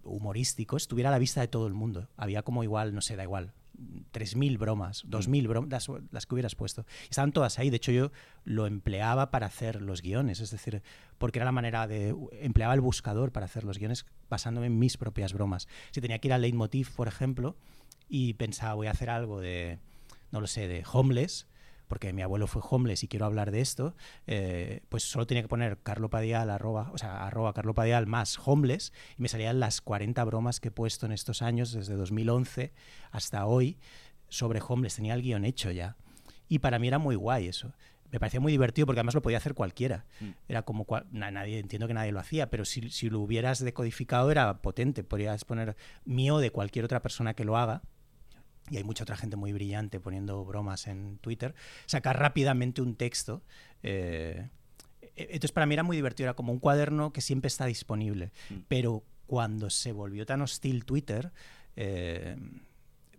humorístico 0.03 0.77
estuviera 0.77 1.09
a 1.09 1.11
la 1.11 1.19
vista 1.19 1.41
de 1.41 1.47
todo 1.47 1.67
el 1.67 1.73
mundo. 1.73 2.09
Había 2.17 2.43
como 2.43 2.63
igual, 2.63 2.93
no 2.93 3.01
sé, 3.01 3.15
da 3.15 3.23
igual, 3.23 3.53
3.000 4.13 4.57
bromas, 4.57 5.05
2.000 5.05 5.47
bromas, 5.47 5.69
las, 5.69 5.87
las 6.11 6.25
que 6.25 6.35
hubieras 6.35 6.55
puesto. 6.55 6.85
Estaban 7.09 7.31
todas 7.31 7.59
ahí. 7.59 7.69
De 7.69 7.77
hecho, 7.77 7.91
yo 7.91 8.11
lo 8.45 8.67
empleaba 8.67 9.31
para 9.31 9.47
hacer 9.47 9.81
los 9.81 10.01
guiones. 10.01 10.39
Es 10.39 10.51
decir, 10.51 10.81
porque 11.17 11.39
era 11.39 11.45
la 11.45 11.51
manera 11.51 11.87
de. 11.87 12.15
Empleaba 12.33 12.73
el 12.73 12.81
buscador 12.81 13.31
para 13.31 13.45
hacer 13.45 13.63
los 13.63 13.79
guiones 13.79 14.05
basándome 14.29 14.67
en 14.67 14.79
mis 14.79 14.97
propias 14.97 15.33
bromas. 15.33 15.67
Si 15.91 16.01
tenía 16.01 16.19
que 16.19 16.27
ir 16.27 16.33
al 16.33 16.41
leitmotiv, 16.41 16.91
por 16.95 17.07
ejemplo, 17.07 17.55
y 18.09 18.33
pensaba, 18.33 18.73
voy 18.75 18.87
a 18.87 18.91
hacer 18.91 19.09
algo 19.09 19.39
de. 19.39 19.79
No 20.31 20.41
lo 20.41 20.47
sé, 20.47 20.67
de 20.67 20.83
homeless 20.91 21.47
porque 21.93 22.11
mi 22.11 22.23
abuelo 22.23 22.47
fue 22.47 22.63
homeless 22.67 23.03
y 23.03 23.07
quiero 23.07 23.27
hablar 23.27 23.51
de 23.51 23.61
esto, 23.61 23.95
eh, 24.25 24.81
pues 24.89 25.03
solo 25.03 25.27
tenía 25.27 25.43
que 25.43 25.47
poner 25.47 25.77
Carlo 25.83 26.09
Padial, 26.09 26.49
arroba, 26.49 26.89
o 26.91 26.97
sea, 26.97 27.23
arroba 27.23 27.53
Carlo 27.53 27.75
Padial 27.75 28.07
más 28.07 28.39
homeless 28.43 28.91
y 29.15 29.21
me 29.21 29.27
salían 29.27 29.59
las 29.59 29.79
40 29.79 30.23
bromas 30.23 30.59
que 30.59 30.69
he 30.69 30.71
puesto 30.71 31.05
en 31.05 31.11
estos 31.11 31.43
años, 31.43 31.71
desde 31.71 31.93
2011 31.93 32.73
hasta 33.11 33.45
hoy, 33.45 33.77
sobre 34.27 34.59
homeless. 34.67 34.95
Tenía 34.95 35.13
el 35.13 35.21
guion 35.21 35.45
hecho 35.45 35.69
ya. 35.69 35.95
Y 36.49 36.57
para 36.57 36.79
mí 36.79 36.87
era 36.87 36.97
muy 36.97 37.13
guay 37.15 37.47
eso. 37.47 37.71
Me 38.11 38.19
parecía 38.19 38.39
muy 38.39 38.51
divertido 38.51 38.87
porque 38.87 39.01
además 39.01 39.13
lo 39.13 39.21
podía 39.21 39.37
hacer 39.37 39.53
cualquiera. 39.53 40.07
Mm. 40.19 40.29
Era 40.47 40.63
como 40.63 40.87
nadie, 41.11 41.59
entiendo 41.59 41.87
que 41.87 41.93
nadie 41.93 42.11
lo 42.11 42.19
hacía, 42.19 42.49
pero 42.49 42.65
si, 42.65 42.89
si, 42.89 43.11
lo 43.11 43.19
hubieras 43.19 43.63
decodificado 43.63 44.31
era 44.31 44.63
potente. 44.63 45.03
Podrías 45.03 45.45
poner 45.45 45.75
mío 46.05 46.39
de 46.39 46.49
cualquier 46.49 46.85
otra 46.85 47.03
persona 47.03 47.35
que 47.35 47.45
lo 47.45 47.55
haga 47.55 47.83
y 48.69 48.77
hay 48.77 48.83
mucha 48.83 49.03
otra 49.03 49.17
gente 49.17 49.35
muy 49.35 49.53
brillante 49.53 49.99
poniendo 49.99 50.43
bromas 50.45 50.87
en 50.87 51.17
Twitter, 51.19 51.53
sacar 51.85 52.19
rápidamente 52.19 52.81
un 52.81 52.95
texto. 52.95 53.41
Eh, 53.81 54.49
e-, 55.01 55.09
entonces 55.15 55.51
para 55.51 55.65
mí 55.65 55.73
era 55.73 55.83
muy 55.83 55.97
divertido, 55.97 56.27
era 56.27 56.35
como 56.35 56.53
un 56.53 56.59
cuaderno 56.59 57.11
que 57.11 57.21
siempre 57.21 57.47
está 57.47 57.65
disponible, 57.65 58.31
mm. 58.49 58.55
pero 58.67 59.03
cuando 59.27 59.69
se 59.69 59.91
volvió 59.91 60.25
tan 60.25 60.41
hostil 60.41 60.85
Twitter, 60.85 61.31
eh, 61.75 62.37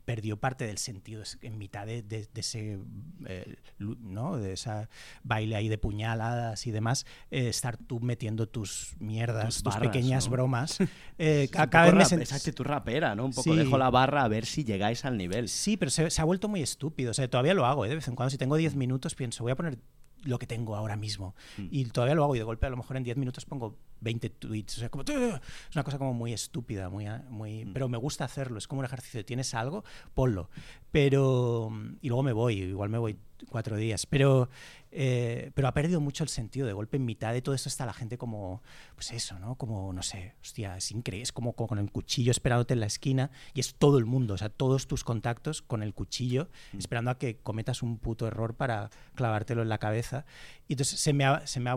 perdió 0.05 0.37
parte 0.37 0.67
del 0.67 0.79
sentido 0.79 1.23
en 1.41 1.59
mitad 1.59 1.87
de, 1.87 2.29
ese 2.35 2.79
eh, 3.27 3.57
¿no? 3.79 4.37
de 4.37 4.53
esa 4.53 4.89
baile 5.23 5.57
ahí 5.57 5.69
de 5.69 5.79
puñaladas 5.79 6.67
y 6.67 6.71
demás 6.71 7.07
eh, 7.31 7.49
estar 7.49 7.77
tú 7.77 8.01
metiendo 8.01 8.49
tus 8.49 8.95
mierdas 8.99 9.63
tus, 9.63 9.77
pequeñas 9.77 10.29
bromas 10.29 10.79
eh, 11.19 11.49
cada 11.51 11.91
vez 11.91 12.13
esa 12.13 12.37
actitud 12.37 12.65
rapera 12.65 13.15
no 13.15 13.25
un 13.25 13.33
poco 13.33 13.55
dejo 13.55 13.79
la 13.79 13.91
barra 13.91 14.25
a 14.25 14.29
ver 14.29 14.47
si 14.47 14.65
llegáis 14.65 15.05
al 15.05 15.17
nivel. 15.17 15.49
Sí 15.49 15.77
pero 15.77 15.91
se, 15.91 16.09
ha 16.21 16.25
vuelto 16.25 16.49
muy 16.49 16.63
estúpido 16.63 17.11
o 17.11 17.15
sea 17.15 17.29
todavía 17.29 17.55
lo 17.55 17.67
hago 17.67 17.85
de 17.85 17.95
vez 17.95 18.09
en 18.09 18.15
cuando 18.15 18.31
si 18.31 18.39
tengo 18.39 18.57
10 18.57 18.77
minutos 18.77 19.15
pienso 19.15 19.45
voy 19.45 19.53
a 19.53 19.57
poner 19.57 19.79
lo 20.25 20.39
que 20.39 20.47
tengo 20.47 20.77
ahora 20.77 20.97
mismo. 20.97 21.35
Mm. 21.57 21.67
Y 21.71 21.85
todavía 21.87 22.15
lo 22.15 22.25
hago 22.25 22.35
y 22.35 22.39
de 22.39 22.45
golpe 22.45 22.67
a 22.67 22.71
lo 22.71 22.77
mejor 22.77 22.97
en 22.97 23.05
10 23.05 23.17
minutos 23.17 23.45
pongo 23.45 23.77
20 24.01 24.31
tweets. 24.31 24.77
O 24.77 24.81
sea, 24.81 24.89
como, 24.89 25.05
es 25.05 25.41
una 25.75 25.85
cosa 25.85 25.99
como 25.99 26.13
muy 26.15 26.33
estúpida, 26.33 26.89
muy, 26.89 27.07
muy, 27.29 27.65
mm. 27.65 27.73
pero 27.73 27.89
me 27.89 27.99
gusta 27.99 28.25
hacerlo. 28.25 28.59
Es 28.59 28.69
como 28.69 28.81
un 28.81 28.87
ejercicio. 28.87 29.25
Tienes 29.25 29.55
algo, 29.55 29.85
ponlo. 30.15 30.51
Pero, 30.91 31.71
y 32.01 32.09
luego 32.09 32.23
me 32.23 32.33
voy, 32.33 32.63
igual 32.63 32.91
me 32.91 32.99
voy 32.99 33.17
cuatro 33.49 33.77
días. 33.77 34.07
Pero, 34.07 34.49
eh, 34.97 35.51
pero 35.55 35.67
ha 35.67 35.75
perdido 35.75 36.01
mucho 36.01 36.23
el 36.23 36.29
sentido. 36.29 36.69
De 36.69 36.73
golpe, 36.73 36.99
en 36.99 37.05
mitad 37.05 37.33
de 37.33 37.43
todo 37.43 37.55
esto 37.55 37.69
está 37.69 37.85
la 37.85 37.93
gente 37.93 38.17
como, 38.17 38.63
pues 38.95 39.11
eso, 39.11 39.39
¿no? 39.41 39.57
Como, 39.57 39.93
no 39.93 40.03
sé, 40.03 40.35
hostia, 40.41 40.77
es 40.77 40.93
increíble. 40.93 41.25
Es 41.25 41.33
como, 41.33 41.55
con 41.55 41.81
el 41.81 41.91
cuchillo 41.91 42.31
esperándote 42.31 42.75
en 42.75 42.81
la 42.81 42.87
esquina 42.87 43.33
y 43.55 43.61
es 43.61 43.75
todo 43.75 43.99
el 43.99 44.05
mundo, 44.05 44.35
o 44.35 44.39
sea, 44.39 44.51
todos 44.51 44.87
tus 44.87 45.03
contactos 45.03 45.63
con 45.63 45.83
el 45.83 45.95
cuchillo, 45.95 46.49
mm. 46.73 46.79
esperando 46.79 47.11
a 47.11 47.19
que 47.19 47.39
cometas 47.39 47.83
un 47.83 47.99
puto 47.99 48.29
error 48.29 48.55
para 48.55 48.91
clavártelo 49.17 49.63
en 49.63 49.69
la 49.69 49.79
cabeza. 49.79 50.27
Y 50.69 50.75
entonces 50.75 51.01
se 51.01 51.13
me 51.13 51.25
ha, 51.25 51.45
se 51.45 51.59
me 51.59 51.71
ha, 51.71 51.77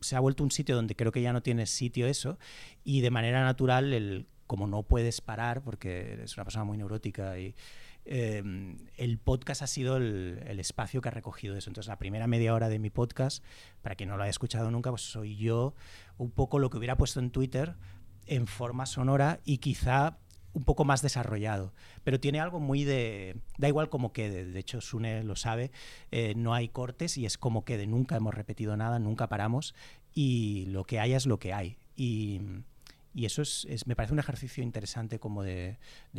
se, 0.00 0.16
ha 0.16 0.20
vuelto 0.20 0.44
un 0.44 0.50
sitio 0.50 0.76
donde 0.76 0.94
creo 0.94 1.12
que 1.12 1.22
ya 1.22 1.32
no 1.32 1.42
tiene 1.42 1.64
sitio 1.64 2.06
eso 2.06 2.38
y 2.84 3.00
de 3.00 3.10
manera 3.10 3.42
natural 3.42 3.94
el 3.94 4.26
como 4.46 4.66
no 4.66 4.82
puedes 4.82 5.22
parar 5.22 5.62
porque 5.62 6.12
eres 6.12 6.36
una 6.36 6.44
persona 6.44 6.64
muy 6.64 6.76
neurótica 6.76 7.38
y 7.38 7.54
Em, 8.04 8.78
el 8.96 9.18
podcast 9.18 9.62
ha 9.62 9.66
sido 9.66 9.96
el, 9.96 10.58
espacio 10.58 11.00
que 11.00 11.08
ha 11.08 11.12
recogido 11.12 11.56
eso. 11.56 11.70
Entonces, 11.70 11.88
la 11.88 11.98
primera 11.98 12.26
media 12.26 12.54
hora 12.54 12.68
de 12.68 12.78
mi 12.78 12.90
podcast, 12.90 13.44
para 13.80 13.94
quien 13.94 14.08
no 14.08 14.16
lo 14.16 14.22
haya 14.22 14.30
escuchado 14.30 14.70
nunca, 14.70 14.90
pues 14.90 15.02
soy 15.02 15.36
yo 15.36 15.74
un 16.18 16.30
poco 16.30 16.58
lo 16.58 16.70
que 16.70 16.78
hubiera 16.78 16.96
puesto 16.96 17.20
en 17.20 17.30
Twitter 17.30 17.76
en 18.26 18.46
forma 18.46 18.86
sonora 18.86 19.40
y 19.44 19.58
quizá 19.58 20.18
un 20.54 20.64
poco 20.64 20.84
más 20.84 21.00
desarrollado, 21.02 21.72
pero 22.04 22.20
tiene 22.20 22.40
algo 22.40 22.60
muy 22.60 22.84
de... 22.84 23.40
Da 23.56 23.68
igual 23.68 23.88
como 23.88 24.12
quede, 24.12 24.44
de 24.44 24.60
hecho 24.60 24.80
Sune 24.80 25.24
lo 25.24 25.34
sabe, 25.34 25.70
eh, 26.10 26.34
no 26.36 26.52
hay 26.52 26.68
cortes 26.68 27.16
y 27.16 27.24
es 27.24 27.38
como 27.38 27.64
quede, 27.64 27.86
nunca 27.86 28.16
hemos 28.16 28.34
repetido 28.34 28.76
nada, 28.76 28.98
nunca 28.98 29.28
paramos 29.28 29.74
y 30.12 30.66
lo 30.66 30.84
que 30.84 31.00
haya 31.00 31.16
es 31.16 31.26
lo 31.26 31.38
que 31.38 31.54
hay. 31.54 31.78
Y, 31.96 32.40
y 33.14 33.26
eso 33.26 33.42
es, 33.42 33.86
me 33.86 33.94
parece 33.94 34.12
un 34.12 34.18
ejercicio 34.18 34.62
interesante 34.62 35.18
como 35.18 35.42
de, 35.42 35.78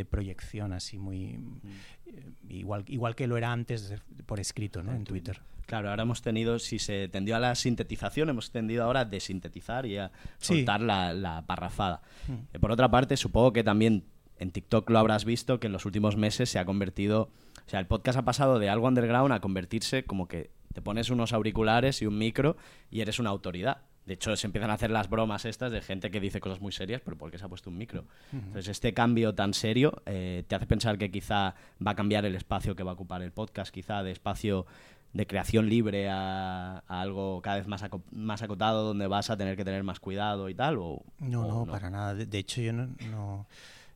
proyección, 0.09 0.73
así 0.73 0.97
muy... 0.97 1.37
Mm. 1.37 1.59
Eh, 2.05 2.31
igual, 2.49 2.83
igual 2.87 3.15
que 3.15 3.27
lo 3.27 3.37
era 3.37 3.51
antes 3.51 3.93
por 4.25 4.39
escrito, 4.39 4.83
¿no? 4.83 4.93
En 4.93 5.03
Twitter. 5.03 5.41
Claro, 5.65 5.89
ahora 5.89 6.03
hemos 6.03 6.21
tenido, 6.21 6.59
si 6.59 6.77
se 6.77 7.07
tendió 7.07 7.35
a 7.35 7.39
la 7.39 7.55
sintetización, 7.55 8.29
hemos 8.29 8.51
tendido 8.51 8.83
ahora 8.83 9.01
a 9.01 9.05
desintetizar 9.05 9.85
y 9.85 9.97
a 9.97 10.11
soltar 10.37 10.81
la, 10.81 11.43
parrafada. 11.47 12.01
Mm. 12.27 12.33
Eh, 12.53 12.59
por 12.59 12.71
otra 12.71 12.91
parte, 12.91 13.17
supongo 13.17 13.53
que 13.53 13.63
también 13.63 14.03
en 14.37 14.51
TikTok 14.51 14.89
lo 14.89 14.99
habrás 14.99 15.25
visto, 15.25 15.59
que 15.59 15.67
en 15.67 15.73
los 15.73 15.85
últimos 15.85 16.17
meses 16.17 16.49
se 16.49 16.59
ha 16.59 16.65
convertido... 16.65 17.29
O 17.65 17.69
sea, 17.69 17.79
el 17.79 17.87
podcast 17.87 18.19
ha 18.19 18.25
pasado 18.25 18.59
de 18.59 18.69
algo 18.69 18.87
underground 18.87 19.31
a 19.31 19.39
convertirse 19.39 20.03
como 20.03 20.27
que 20.27 20.51
te 20.73 20.81
pones 20.81 21.09
unos 21.09 21.31
auriculares 21.31 22.01
y 22.01 22.07
un 22.07 22.17
micro 22.17 22.57
y 22.91 23.01
eres 23.01 23.19
una 23.19 23.29
autoridad. 23.29 23.83
De 24.05 24.15
hecho, 24.15 24.35
se 24.35 24.47
empiezan 24.47 24.69
a 24.69 24.73
hacer 24.73 24.91
las 24.91 25.09
bromas 25.09 25.45
estas 25.45 25.71
de 25.71 25.81
gente 25.81 26.11
que 26.11 26.19
dice 26.19 26.39
cosas 26.39 26.59
muy 26.59 26.71
serias, 26.71 27.01
pero 27.03 27.17
porque 27.17 27.37
se 27.37 27.45
ha 27.45 27.47
puesto 27.47 27.69
un 27.69 27.77
micro. 27.77 28.05
Entonces, 28.33 28.67
este 28.67 28.93
cambio 28.93 29.33
tan 29.33 29.53
serio 29.53 30.01
eh, 30.05 30.43
te 30.47 30.55
hace 30.55 30.65
pensar 30.65 30.97
que 30.97 31.09
quizá 31.09 31.55
va 31.85 31.91
a 31.91 31.95
cambiar 31.95 32.25
el 32.25 32.35
espacio 32.35 32.75
que 32.75 32.83
va 32.83 32.91
a 32.91 32.93
ocupar 32.95 33.21
el 33.21 33.31
podcast, 33.31 33.73
quizá 33.73 34.03
de 34.03 34.11
espacio 34.11 34.65
de 35.13 35.27
creación 35.27 35.69
libre 35.69 36.09
a, 36.09 36.83
algo 36.87 37.41
cada 37.41 37.57
vez 37.57 37.67
más, 37.67 37.83
más 38.11 38.41
acotado, 38.41 38.83
donde 38.83 39.07
vas 39.07 39.29
a 39.29 39.37
tener 39.37 39.55
que 39.55 39.63
tener 39.63 39.83
más 39.83 39.99
cuidado 39.99 40.49
y 40.49 40.55
tal. 40.55 40.79
O, 40.79 41.03
no, 41.19 41.47
no, 41.47 41.71
para 41.71 41.89
nada. 41.89 42.13
De, 42.13 42.37
hecho, 42.37 42.61
yo 42.61 42.73
no... 42.73 43.47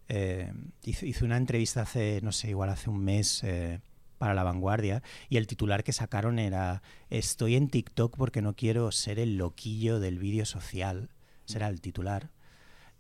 Eh, 0.09 0.53
hice, 0.83 1.25
una 1.25 1.35
entrevista 1.35 1.81
hace, 1.81 2.21
no 2.21 2.31
sé, 2.31 2.49
igual 2.49 2.69
hace 2.69 2.89
un 2.89 3.03
mes. 3.03 3.43
Eh, 3.43 3.79
para 4.17 4.33
la 4.33 4.43
vanguardia 4.43 5.03
y 5.29 5.37
el 5.37 5.47
titular 5.47 5.83
que 5.83 5.93
sacaron 5.93 6.39
era 6.39 6.81
estoy 7.09 7.55
en 7.55 7.69
TikTok 7.69 8.17
porque 8.17 8.41
no 8.41 8.55
quiero 8.55 8.91
ser 8.91 9.19
el 9.19 9.37
loquillo 9.37 9.99
del 9.99 10.19
vídeo 10.19 10.45
social. 10.45 11.09
Será 11.45 11.69
el 11.69 11.81
titular. 11.81 12.29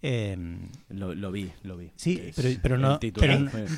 Em, 0.01 0.69
lo, 0.89 1.31
vi, 1.31 1.51
lo 1.63 1.75
vi. 1.75 1.91
Sí, 1.95 2.31
pero, 2.61 2.77
no. 2.77 2.99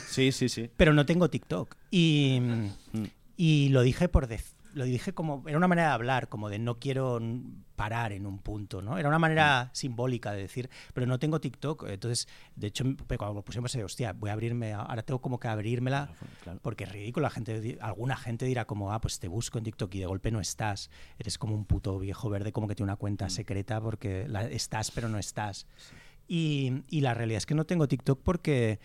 sí, 0.08 0.32
sí, 0.32 0.49
sí. 0.49 0.69
Pero 0.75 0.93
no 0.93 1.06
tengo 1.06 1.30
TikTok. 1.30 1.75
Y, 1.91 2.39
mm. 2.41 3.04
y 3.38 3.69
lo 3.69 3.82
dije 3.82 4.10
por, 4.10 4.28
lo 4.74 4.86
dije 4.86 5.14
como, 5.14 5.44
era 5.48 5.58
una 5.58 5.68
manera 5.68 5.90
de 5.90 5.94
hablar, 5.94 6.30
como 6.30 6.50
de 6.50 6.60
no 6.60 6.80
quiero 6.80 7.20
parar 7.76 8.12
en 8.12 8.26
un 8.26 8.40
punto, 8.40 8.82
¿no? 8.82 8.98
Era 8.98 9.08
una 9.08 9.20
manera 9.20 9.66
mm. 9.66 9.70
simbólica 9.76 10.32
de 10.34 10.42
decir, 10.42 10.70
pero 10.94 11.08
no 11.08 11.18
tengo 11.18 11.40
TikTok, 11.40 11.86
entonces, 11.88 12.28
de 12.56 12.68
hecho, 12.68 12.84
cuando 13.18 13.36
lo 13.36 13.42
pusimos, 13.44 13.74
hostia, 13.76 14.14
voy 14.14 14.30
a 14.30 14.34
abrirme, 14.34 14.74
ahora 14.74 15.02
tengo 15.04 15.22
como 15.22 15.40
que 15.40 15.48
abrirmela, 15.48 16.12
porque 16.62 16.84
es 16.84 16.92
ridículo, 16.92 17.24
la 17.24 17.30
gente, 17.30 17.78
alguna 17.82 18.16
gente 18.18 18.46
dirá 18.46 18.66
como, 18.66 18.92
ah, 18.92 19.00
pues 19.00 19.20
te 19.20 19.28
busco 19.28 19.58
en 19.58 19.64
TikTok 19.64 19.96
y 19.96 20.00
de 20.00 20.06
golpe 20.06 20.32
no 20.32 20.40
estás, 20.40 20.90
eres 21.18 21.38
como 21.38 21.56
un 21.56 21.66
puto 21.66 21.98
viejo 22.00 22.30
verde 22.30 22.52
como 22.52 22.68
que 22.68 22.76
tiene 22.76 22.92
una 22.92 22.98
cuenta 22.98 23.28
mm. 23.28 23.30
secreta 23.30 23.82
porque 23.82 24.28
la, 24.28 24.44
estás 24.44 24.92
pero 24.92 25.10
no 25.10 25.18
estás. 25.18 25.68
Y, 26.28 26.84
y, 26.90 27.02
la 27.02 27.16
realidad 27.16 27.38
es 27.38 27.48
que 27.48 27.56
no 27.56 27.66
tengo 27.66 27.88
TikTok 27.88 28.22
porque 28.22 28.80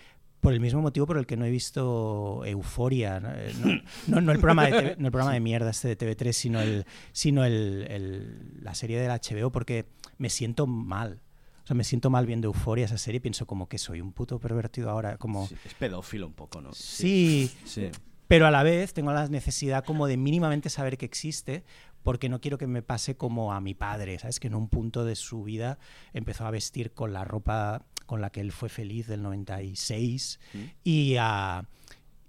por 0.44 0.52
el 0.52 0.60
mismo 0.60 0.82
motivo 0.82 1.06
por 1.06 1.16
el 1.16 1.26
que 1.26 1.38
no 1.38 1.46
he 1.46 1.50
visto 1.50 2.44
Euforia, 2.44 3.18
no, 3.18 4.18
el, 4.18 4.38
programa 4.38 4.66
de 4.66 4.88
el 4.88 4.96
programa 5.10 5.32
de 5.32 5.40
mierda 5.40 5.70
este 5.70 5.88
de 5.88 5.96
TV3, 5.96 6.32
sino, 6.32 6.60
el, 6.60 6.84
sino 7.12 7.46
el, 7.46 8.60
la 8.62 8.74
serie 8.74 9.00
del 9.00 9.10
HBO, 9.10 9.50
porque 9.50 9.86
me 10.18 10.28
siento 10.28 10.66
mal. 10.66 11.22
O 11.62 11.66
sea, 11.66 11.74
me 11.74 11.82
siento 11.82 12.10
mal 12.10 12.26
viendo 12.26 12.46
Euforia, 12.46 12.84
esa 12.84 12.98
serie, 12.98 13.22
pienso 13.22 13.46
como 13.46 13.70
que 13.70 13.78
soy 13.78 14.02
un 14.02 14.12
puto 14.12 14.38
pervertido 14.38 14.90
ahora. 14.90 15.16
Como... 15.16 15.48
es 15.64 15.72
pedófilo 15.78 16.26
un 16.26 16.34
poco, 16.34 16.60
¿no? 16.60 16.74
Sí, 16.74 17.50
sí, 17.64 17.88
Pero 18.28 18.46
a 18.46 18.50
la 18.50 18.62
vez 18.62 18.92
tengo 18.92 19.12
la 19.14 19.26
necesidad 19.28 19.82
como 19.82 20.06
de 20.06 20.18
mínimamente 20.18 20.68
saber 20.68 20.98
que 20.98 21.06
existe, 21.06 21.64
porque 22.02 22.28
no 22.28 22.42
quiero 22.42 22.58
que 22.58 22.66
me 22.66 22.82
pase 22.82 23.16
como 23.16 23.54
a 23.54 23.62
mi 23.62 23.72
padre, 23.72 24.18
¿sabes? 24.18 24.40
Que 24.40 24.48
en 24.48 24.56
un 24.56 24.68
punto 24.68 25.06
de 25.06 25.16
su 25.16 25.42
vida 25.42 25.78
empezó 26.12 26.44
a 26.44 26.50
vestir 26.50 26.92
con 26.92 27.14
la 27.14 27.24
ropa 27.24 27.86
con 28.06 28.20
la 28.20 28.30
que 28.30 28.40
él 28.40 28.52
fue 28.52 28.68
feliz 28.68 29.06
del 29.06 29.22
96 29.22 30.40
mm. 30.52 30.58
y, 30.84 31.16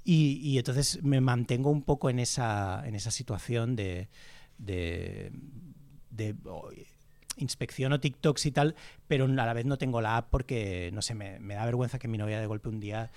y, 0.03 0.57
entonces 0.57 1.03
me 1.03 1.21
mantengo 1.21 1.69
un 1.69 1.81
poco 1.81 2.09
en 2.09 2.19
esa, 2.19 2.83
en 2.85 2.95
esa 2.95 3.11
situación 3.11 3.75
de, 3.75 4.07
de, 4.57 5.31
de 6.11 6.35
oh, 6.45 6.69
inspecciono 7.37 7.99
TikToks 7.99 8.45
y 8.45 8.51
tal, 8.51 8.75
pero 9.07 9.25
a 9.25 9.27
la 9.27 9.53
vez 9.53 9.65
no 9.65 9.77
tengo 9.77 10.01
la 10.01 10.17
app 10.17 10.29
porque, 10.29 10.91
no 10.93 11.01
sé, 11.01 11.15
me, 11.15 11.39
me, 11.39 11.55
da 11.55 11.65
vergüenza 11.65 11.99
que 11.99 12.07
mi 12.07 12.17
novia 12.17 12.39
de 12.39 12.45
golpe 12.45 12.69
un 12.69 12.79
día 12.79 13.09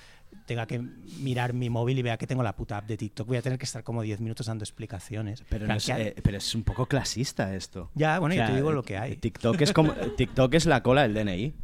tenga 0.46 0.66
que 0.66 0.78
mirar 1.20 1.52
mi 1.52 1.70
móvil 1.70 1.98
y 1.98 2.02
vea 2.02 2.16
que 2.16 2.26
tengo 2.26 2.42
la 2.42 2.54
puta 2.54 2.78
app 2.78 2.86
de 2.86 2.96
TikTok. 2.96 3.26
Voy 3.26 3.36
a 3.36 3.42
tener 3.42 3.58
que 3.58 3.64
estar 3.64 3.82
como 3.82 4.02
10 4.02 4.20
minutos 4.20 4.46
dando 4.46 4.64
explicaciones. 4.64 5.44
Pero, 5.48 5.72
es, 5.72 5.88
eh, 5.88 6.14
pero 6.22 6.38
es 6.38 6.54
un 6.54 6.62
poco 6.62 6.86
clasista 6.86 7.54
esto. 7.54 7.90
Ya, 7.94 8.18
bueno, 8.18 8.34
yo 8.34 8.46
te 8.46 8.54
digo 8.54 8.72
lo 8.72 8.82
que 8.82 8.98
hay. 8.98 9.16
TikTok 9.16 9.60
es, 9.60 9.72
como, 9.72 9.92
TikTok 10.16 10.54
es 10.54 10.66
la 10.66 10.82
cola 10.82 11.02
del 11.06 11.14
DNI. 11.14 11.54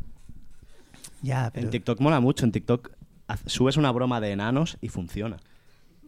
Ya, 1.24 1.50
En 1.54 1.70
TikTok 1.70 2.00
mola 2.00 2.20
mucho. 2.20 2.44
En 2.44 2.52
TikTok 2.52 2.90
subes 3.46 3.76
una 3.76 3.90
broma 3.92 4.20
de 4.20 4.32
enanos 4.32 4.76
y 4.80 4.88
funciona. 4.88 5.38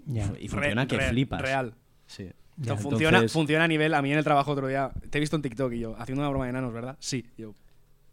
Ya. 0.04 0.30
Y 0.38 0.48
funciona 0.48 0.82
Re- 0.82 0.88
que 0.88 0.96
re- 0.98 1.08
flipas. 1.08 1.40
Real. 1.40 1.74
Sí. 2.06 2.30
Ya, 2.58 2.74
Esto 2.74 2.88
funciona, 2.90 3.18
entonces- 3.18 3.32
funciona 3.32 3.64
a 3.64 3.68
nivel. 3.68 3.94
A 3.94 4.02
mí 4.02 4.12
en 4.12 4.18
el 4.18 4.24
trabajo 4.24 4.52
otro 4.52 4.68
día. 4.68 4.90
Te 5.10 5.18
he 5.18 5.20
visto 5.20 5.36
en 5.36 5.42
TikTok 5.42 5.72
y 5.72 5.80
yo, 5.80 5.96
haciendo 5.98 6.22
una 6.22 6.28
broma 6.30 6.44
de 6.44 6.50
enanos, 6.50 6.72
¿verdad? 6.72 6.96
Sí. 7.00 7.26
Yo, 7.36 7.54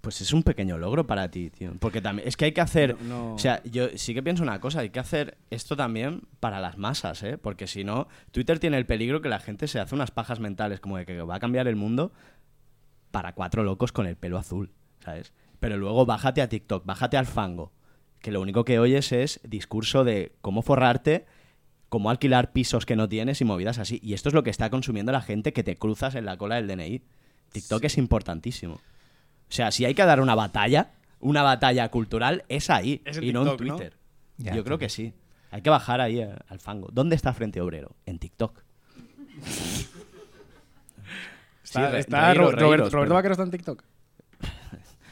Pues 0.01 0.19
es 0.19 0.33
un 0.33 0.43
pequeño 0.43 0.77
logro 0.77 1.07
para 1.07 1.29
ti, 1.31 1.49
tío. 1.49 1.71
Porque 1.79 2.01
también 2.01 2.27
es 2.27 2.35
que 2.35 2.43
hay 2.45 2.51
que 2.51 2.59
hacer. 2.59 2.97
No, 3.03 3.29
no. 3.29 3.33
O 3.35 3.39
sea, 3.39 3.63
yo 3.63 3.87
sí 3.95 4.13
que 4.13 4.21
pienso 4.21 4.43
una 4.43 4.59
cosa, 4.59 4.81
hay 4.81 4.89
que 4.89 4.99
hacer 4.99 5.37
esto 5.49 5.77
también 5.77 6.23
para 6.41 6.59
las 6.59 6.77
masas, 6.77 7.23
¿eh? 7.23 7.37
Porque 7.37 7.67
si 7.67 7.85
no, 7.85 8.09
Twitter 8.31 8.59
tiene 8.59 8.77
el 8.77 8.85
peligro 8.85 9.21
que 9.21 9.29
la 9.29 9.39
gente 9.39 9.65
se 9.67 9.79
hace 9.79 9.95
unas 9.95 10.11
pajas 10.11 10.41
mentales 10.41 10.81
como 10.81 10.97
de 10.97 11.05
que 11.05 11.21
va 11.21 11.35
a 11.35 11.39
cambiar 11.39 11.69
el 11.69 11.77
mundo 11.77 12.11
para 13.11 13.33
cuatro 13.33 13.63
locos 13.63 13.91
con 13.93 14.05
el 14.05 14.17
pelo 14.17 14.37
azul, 14.37 14.71
¿sabes? 14.99 15.31
Pero 15.63 15.77
luego 15.77 16.05
bájate 16.05 16.41
a 16.41 16.49
TikTok, 16.49 16.85
bájate 16.85 17.15
al 17.15 17.25
fango, 17.25 17.71
que 18.19 18.31
lo 18.31 18.41
único 18.41 18.65
que 18.65 18.79
oyes 18.79 19.13
es 19.13 19.39
discurso 19.45 20.03
de 20.03 20.33
cómo 20.41 20.61
forrarte, 20.61 21.25
cómo 21.87 22.09
alquilar 22.09 22.51
pisos 22.51 22.85
que 22.85 22.97
no 22.97 23.07
tienes 23.07 23.39
y 23.39 23.45
movidas 23.45 23.79
así. 23.79 23.97
Y 24.03 24.13
esto 24.13 24.27
es 24.27 24.35
lo 24.35 24.43
que 24.43 24.49
está 24.49 24.69
consumiendo 24.69 25.13
la 25.13 25.21
gente 25.21 25.53
que 25.53 25.63
te 25.63 25.77
cruzas 25.77 26.15
en 26.15 26.25
la 26.25 26.35
cola 26.35 26.55
del 26.55 26.67
DNI. 26.67 27.01
TikTok 27.53 27.81
es 27.85 27.97
importantísimo. 27.97 28.73
O 28.73 28.81
sea, 29.47 29.71
si 29.71 29.85
hay 29.85 29.93
que 29.93 30.03
dar 30.03 30.19
una 30.19 30.35
batalla, 30.35 30.95
una 31.21 31.43
batalla 31.43 31.87
cultural, 31.87 32.43
es 32.49 32.69
ahí 32.69 33.01
Es 33.05 33.21
y 33.21 33.31
no 33.31 33.49
en. 33.49 33.55
Twitter. 33.55 33.95
Ya, 34.35 34.53
Yo 34.53 34.65
creo 34.65 34.77
que 34.77 34.89
sí. 34.89 35.13
Hay 35.49 35.61
que 35.61 35.69
bajar 35.69 36.01
ahí 36.01 36.19
al 36.21 36.59
fango. 36.59 36.89
¿Dónde 36.91 37.15
está 37.15 37.31
Frente 37.31 37.61
Obrero? 37.61 37.95
En 38.05 38.19
TikTok. 38.19 38.59
Está, 41.63 41.89
Sí, 41.91 41.97
está 41.99 42.27
reíros, 42.27 42.45
Roberto, 42.47 42.65
reíros, 42.69 42.91
Roberto 42.91 42.99
pero- 43.05 43.13
Vaquero 43.15 43.31
está 43.31 43.43
en 43.43 43.51
TikTok. 43.51 43.83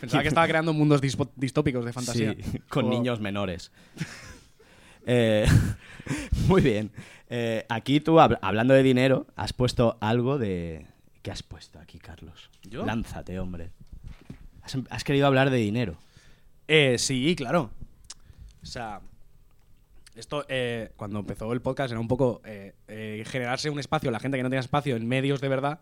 Pensaba 0.02 0.22
que 0.24 0.28
estaba 0.30 0.48
creando 0.48 0.74
mundos 0.74 1.00
distópicos 1.36 1.86
de 1.86 1.94
fantasía. 1.94 2.34
Sí, 2.34 2.60
con 2.70 2.90
niños 2.90 3.20
menores. 3.22 3.72
Eh, 5.08 5.48
muy 6.48 6.62
bien. 6.62 6.92
Eh, 7.28 7.66
aquí 7.70 8.00
tú, 8.02 8.18
hab- 8.18 8.38
hablando 8.44 8.76
de 8.76 8.84
dinero, 8.84 9.26
has 9.36 9.52
puesto 9.52 9.98
algo 10.00 10.38
de... 10.38 10.86
¿Qué 11.24 11.32
has 11.32 11.42
puesto 11.42 11.80
aquí, 11.80 11.98
Carlos? 11.98 12.52
¿Yo? 12.62 12.86
Lánzate, 12.86 13.40
hombre. 13.40 13.72
Has, 14.62 14.78
has 14.92 15.04
querido 15.04 15.26
hablar 15.26 15.50
de 15.50 15.58
dinero. 15.58 15.96
Eh, 16.68 16.98
sí, 17.00 17.36
claro. 17.36 17.72
O 18.62 18.66
sea, 18.68 19.02
esto 20.16 20.46
eh, 20.50 20.92
cuando 20.98 21.18
empezó 21.18 21.52
el 21.52 21.62
podcast 21.62 21.90
era 21.92 22.00
un 22.00 22.08
poco 22.08 22.42
eh, 22.46 22.74
eh, 22.88 23.24
generarse 23.26 23.72
un 23.72 23.80
espacio, 23.80 24.12
la 24.12 24.20
gente 24.20 24.38
que 24.38 24.44
no 24.44 24.50
tenía 24.50 24.60
espacio 24.60 24.96
en 24.96 25.08
medios 25.08 25.42
de 25.42 25.48
verdad. 25.48 25.80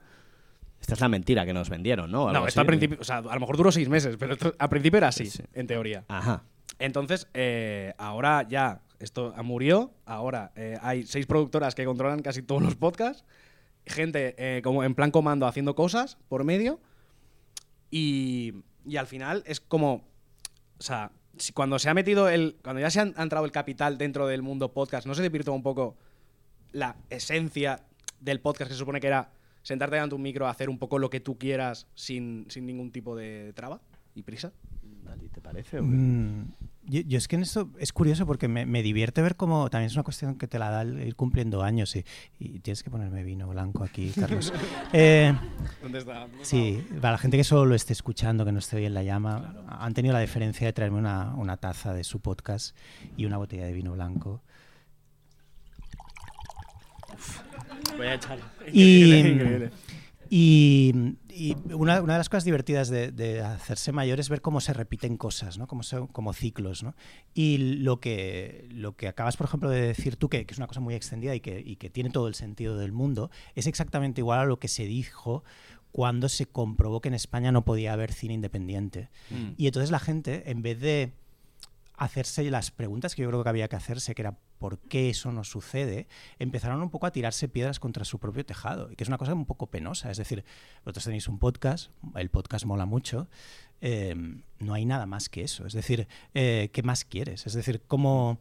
Esta 0.81 0.93
es 0.93 1.01
la 1.01 1.09
mentira 1.09 1.45
que 1.45 1.53
nos 1.53 1.69
vendieron, 1.69 2.09
¿no? 2.11 2.29
Algo 2.29 2.41
No, 2.41 2.47
esto 2.47 2.61
al 2.61 2.65
principio, 2.67 2.97
o 2.99 3.03
sea, 3.03 3.17
a 3.17 3.21
lo 3.33 3.39
mejor 3.39 3.57
duró 3.57 3.71
seis 3.71 3.89
meses, 3.89 4.15
pero 4.17 4.33
esto 4.33 4.53
al 4.57 4.69
principio 4.69 4.97
era 4.97 5.09
así, 5.09 5.25
Sí. 5.27 5.43
en 5.53 5.67
teoría. 5.67 6.05
Ajá. 6.07 6.43
Entonces, 6.79 7.27
eh, 7.33 7.93
ahora 7.97 8.45
ya 8.47 8.81
esto 8.99 9.33
murió. 9.43 9.91
Ahora 10.05 10.51
eh, 10.55 10.77
hay 10.81 11.05
seis 11.05 11.25
productoras 11.25 11.75
que 11.75 11.83
controlan 11.85 12.21
casi 12.21 12.41
todos 12.41 12.61
los 12.61 12.75
podcasts. 12.75 13.25
Gente 13.85 14.35
eh, 14.37 14.61
como 14.61 14.83
en 14.83 14.95
plan 14.95 15.11
comando 15.11 15.45
haciendo 15.47 15.75
cosas 15.75 16.17
por 16.29 16.43
medio. 16.45 16.79
Y, 17.91 18.53
y 18.85 18.97
al 18.97 19.07
final 19.07 19.43
es 19.45 19.59
como. 19.59 20.07
O 20.79 20.81
sea, 20.83 21.11
si 21.37 21.51
cuando 21.53 21.79
se 21.79 21.89
ha 21.89 21.93
metido 21.93 22.29
el. 22.29 22.57
Cuando 22.63 22.79
ya 22.81 22.89
se 22.89 22.99
han- 23.01 23.13
ha 23.17 23.23
entrado 23.23 23.45
el 23.45 23.51
capital 23.51 23.97
dentro 23.97 24.27
del 24.27 24.41
mundo 24.41 24.73
podcast, 24.73 25.07
¿no 25.07 25.15
se 25.15 25.21
desvirtúa 25.21 25.53
un 25.55 25.63
poco 25.63 25.97
la 26.71 26.95
esencia 27.09 27.81
del 28.19 28.39
podcast 28.41 28.69
que 28.69 28.73
se 28.75 28.79
supone 28.79 28.99
que 28.99 29.07
era 29.07 29.31
sentarte 29.61 29.95
delante 29.95 30.13
de 30.13 30.15
un 30.17 30.21
micro, 30.21 30.47
hacer 30.47 30.69
un 30.69 30.77
poco 30.77 30.99
lo 30.99 31.09
que 31.09 31.19
tú 31.19 31.37
quieras 31.37 31.87
sin, 31.95 32.45
sin 32.49 32.65
ningún 32.65 32.91
tipo 32.91 33.15
de 33.15 33.53
traba 33.53 33.81
y 34.15 34.23
prisa? 34.23 34.51
¿A 35.11 35.15
ti 35.15 35.27
¿Te 35.29 35.41
parece? 35.41 35.81
Mm, 35.81 36.51
yo, 36.85 37.01
yo 37.01 37.17
es 37.17 37.27
que 37.27 37.35
en 37.35 37.41
esto 37.41 37.69
es 37.79 37.91
curioso 37.93 38.25
porque 38.25 38.47
me, 38.47 38.65
me 38.65 38.83
divierte 38.83 39.21
ver 39.21 39.35
cómo 39.35 39.69
también 39.69 39.87
es 39.87 39.93
una 39.95 40.03
cuestión 40.03 40.35
que 40.35 40.47
te 40.47 40.59
la 40.59 40.69
da 40.69 40.81
el 40.83 40.99
ir 41.01 41.15
cumpliendo 41.15 41.63
años 41.63 41.95
y, 41.95 42.05
y 42.39 42.59
tienes 42.59 42.83
que 42.83 42.89
ponerme 42.91 43.23
vino 43.23 43.47
blanco 43.47 43.83
aquí, 43.83 44.11
Carlos. 44.11 44.53
Eh, 44.93 45.33
¿Dónde 45.81 45.99
está? 45.99 46.27
sí, 46.41 46.83
para 46.99 47.13
la 47.13 47.17
gente 47.17 47.37
que 47.37 47.43
solo 47.43 47.65
lo 47.65 47.75
esté 47.75 47.93
escuchando, 47.93 48.43
que 48.45 48.51
no 48.51 48.59
esté 48.59 48.77
hoy 48.77 48.85
en 48.85 48.93
la 48.93 49.03
llama, 49.03 49.55
han 49.67 49.93
tenido 49.93 50.13
la 50.13 50.19
deferencia 50.19 50.65
de 50.65 50.73
traerme 50.73 50.97
una, 50.97 51.35
una 51.35 51.57
taza 51.57 51.93
de 51.93 52.03
su 52.03 52.19
podcast 52.19 52.75
y 53.17 53.25
una 53.25 53.37
botella 53.37 53.65
de 53.65 53.73
vino 53.73 53.91
blanco. 53.93 54.41
Voy 57.97 58.07
a 58.07 58.13
echar. 58.15 58.39
Y, 58.71 59.03
Increíble, 59.13 59.71
y- 60.29 60.93
y 61.29 61.55
una, 61.73 62.01
una 62.01 62.13
de 62.13 62.19
las 62.19 62.29
cosas 62.29 62.43
divertidas 62.43 62.89
de, 62.89 63.11
de 63.11 63.41
hacerse 63.41 63.91
mayor 63.91 64.19
es 64.19 64.29
ver 64.29 64.41
cómo 64.41 64.59
se 64.61 64.73
repiten 64.73 65.17
cosas, 65.17 65.57
¿no? 65.57 65.67
Como, 65.67 65.83
son- 65.83 66.07
como 66.07 66.33
ciclos, 66.33 66.83
¿no? 66.83 66.95
Y 67.33 67.57
lo 67.79 67.99
que, 67.99 68.67
lo 68.71 68.95
que 68.95 69.07
acabas, 69.07 69.37
por 69.37 69.47
ejemplo, 69.47 69.69
de 69.69 69.81
decir 69.81 70.17
tú, 70.17 70.29
que, 70.29 70.45
que 70.45 70.51
es 70.53 70.57
una 70.57 70.67
cosa 70.67 70.81
muy 70.81 70.93
extendida 70.95 71.33
y 71.33 71.39
que, 71.39 71.59
y 71.65 71.77
que 71.77 71.89
tiene 71.89 72.09
todo 72.09 72.27
el 72.27 72.35
sentido 72.35 72.77
del 72.77 72.91
mundo, 72.91 73.31
es 73.55 73.67
exactamente 73.67 74.21
igual 74.21 74.39
a 74.39 74.45
lo 74.45 74.59
que 74.59 74.67
se 74.67 74.85
dijo 74.85 75.43
cuando 75.91 76.29
se 76.29 76.45
comprobó 76.45 77.01
que 77.01 77.07
en 77.07 77.15
España 77.15 77.51
no 77.51 77.65
podía 77.65 77.93
haber 77.93 78.13
cine 78.13 78.35
independiente. 78.35 79.09
Mm. 79.31 79.53
Y 79.57 79.65
entonces 79.65 79.89
la 79.89 79.99
gente, 79.99 80.51
en 80.51 80.61
vez 80.61 80.79
de 80.79 81.13
hacerse 81.99 82.49
las 82.49 82.71
preguntas 82.71 83.13
que 83.13 83.21
yo 83.21 83.29
creo 83.29 83.43
que 83.43 83.49
había 83.49 83.67
que 83.67 83.75
hacerse, 83.75 84.15
que 84.15 84.21
era 84.21 84.37
por 84.57 84.79
qué 84.79 85.09
eso 85.09 85.31
no 85.31 85.43
sucede, 85.43 86.07
empezaron 86.39 86.81
un 86.81 86.89
poco 86.89 87.05
a 87.05 87.11
tirarse 87.11 87.49
piedras 87.49 87.79
contra 87.79 88.05
su 88.05 88.19
propio 88.19 88.45
tejado, 88.45 88.89
y 88.91 88.95
que 88.95 89.03
es 89.03 89.09
una 89.09 89.17
cosa 89.17 89.33
un 89.33 89.45
poco 89.45 89.67
penosa. 89.67 90.09
Es 90.09 90.17
decir, 90.17 90.45
vosotros 90.85 91.03
tenéis 91.03 91.27
un 91.27 91.39
podcast, 91.39 91.91
el 92.15 92.29
podcast 92.29 92.65
mola 92.65 92.85
mucho, 92.85 93.27
eh, 93.81 94.15
no 94.59 94.73
hay 94.73 94.85
nada 94.85 95.05
más 95.05 95.27
que 95.27 95.43
eso. 95.43 95.65
Es 95.65 95.73
decir, 95.73 96.07
eh, 96.33 96.69
¿qué 96.71 96.83
más 96.83 97.05
quieres? 97.05 97.45
Es 97.45 97.53
decir, 97.53 97.83
cómo... 97.85 98.39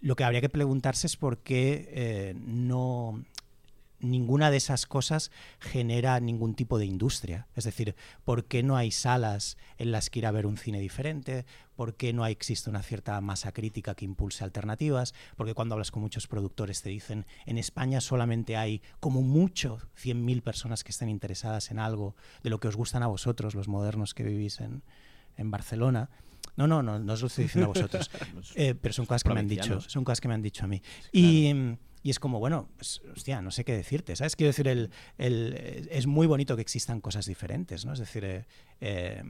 Lo 0.00 0.16
que 0.16 0.24
habría 0.24 0.42
que 0.42 0.50
preguntarse 0.50 1.06
es 1.06 1.16
por 1.16 1.38
qué 1.38 1.88
eh, 1.90 2.34
no 2.36 3.24
ninguna 4.04 4.50
de 4.50 4.58
esas 4.58 4.86
cosas 4.86 5.30
genera 5.58 6.20
ningún 6.20 6.54
tipo 6.54 6.78
de 6.78 6.86
industria. 6.86 7.46
Es 7.54 7.64
decir, 7.64 7.94
¿por 8.24 8.44
qué 8.44 8.62
no 8.62 8.76
hay 8.76 8.90
salas 8.90 9.56
en 9.78 9.92
las 9.92 10.10
que 10.10 10.20
ir 10.20 10.26
a 10.26 10.30
ver 10.30 10.46
un 10.46 10.56
cine 10.56 10.80
diferente? 10.80 11.46
¿Por 11.76 11.94
qué 11.94 12.12
no 12.12 12.24
existe 12.26 12.70
una 12.70 12.82
cierta 12.82 13.20
masa 13.20 13.52
crítica 13.52 13.94
que 13.94 14.04
impulse 14.04 14.44
alternativas? 14.44 15.14
Porque 15.36 15.54
cuando 15.54 15.74
hablas 15.74 15.90
con 15.90 16.02
muchos 16.02 16.26
productores 16.26 16.82
te 16.82 16.90
dicen, 16.90 17.26
en 17.46 17.58
España 17.58 18.00
solamente 18.00 18.56
hay 18.56 18.82
como 19.00 19.22
mucho 19.22 19.78
100.000 20.00 20.42
personas 20.42 20.84
que 20.84 20.92
estén 20.92 21.08
interesadas 21.08 21.70
en 21.70 21.78
algo 21.78 22.14
de 22.42 22.50
lo 22.50 22.60
que 22.60 22.68
os 22.68 22.76
gustan 22.76 23.02
a 23.02 23.08
vosotros, 23.08 23.54
los 23.54 23.68
modernos 23.68 24.14
que 24.14 24.22
vivís 24.22 24.60
en, 24.60 24.82
en 25.36 25.50
Barcelona. 25.50 26.10
No, 26.56 26.68
no, 26.68 26.82
no, 26.82 26.98
no 26.98 27.12
os 27.12 27.20
lo 27.20 27.26
estoy 27.26 27.44
diciendo 27.44 27.66
a 27.70 27.74
vosotros. 27.74 28.10
Eh, 28.54 28.74
pero 28.80 28.92
son 28.92 29.06
cosas 29.06 29.24
que 29.24 29.32
me 29.32 29.40
han 29.40 29.48
dicho, 29.48 29.80
son 29.80 30.04
cosas 30.04 30.20
que 30.20 30.28
me 30.28 30.34
han 30.34 30.42
dicho 30.42 30.64
a 30.64 30.68
mí. 30.68 30.80
Y, 31.12 31.52
mm, 31.52 31.76
y 32.04 32.10
es 32.10 32.20
como, 32.20 32.38
bueno, 32.38 32.68
pues, 32.76 33.00
hostia, 33.12 33.42
no 33.42 33.50
sé 33.50 33.64
qué 33.64 33.72
decirte, 33.72 34.14
¿sabes? 34.14 34.36
Quiero 34.36 34.50
decir, 34.50 34.68
el, 34.68 34.90
el- 35.18 35.54
eh, 35.58 35.88
es 35.90 36.06
muy 36.06 36.26
bonito 36.28 36.54
que 36.54 36.62
existan 36.62 37.00
cosas 37.00 37.26
diferentes, 37.26 37.84
¿no? 37.84 37.94
Es 37.94 37.98
decir, 37.98 38.24
eh, 38.24 38.44
eh, 38.80 39.22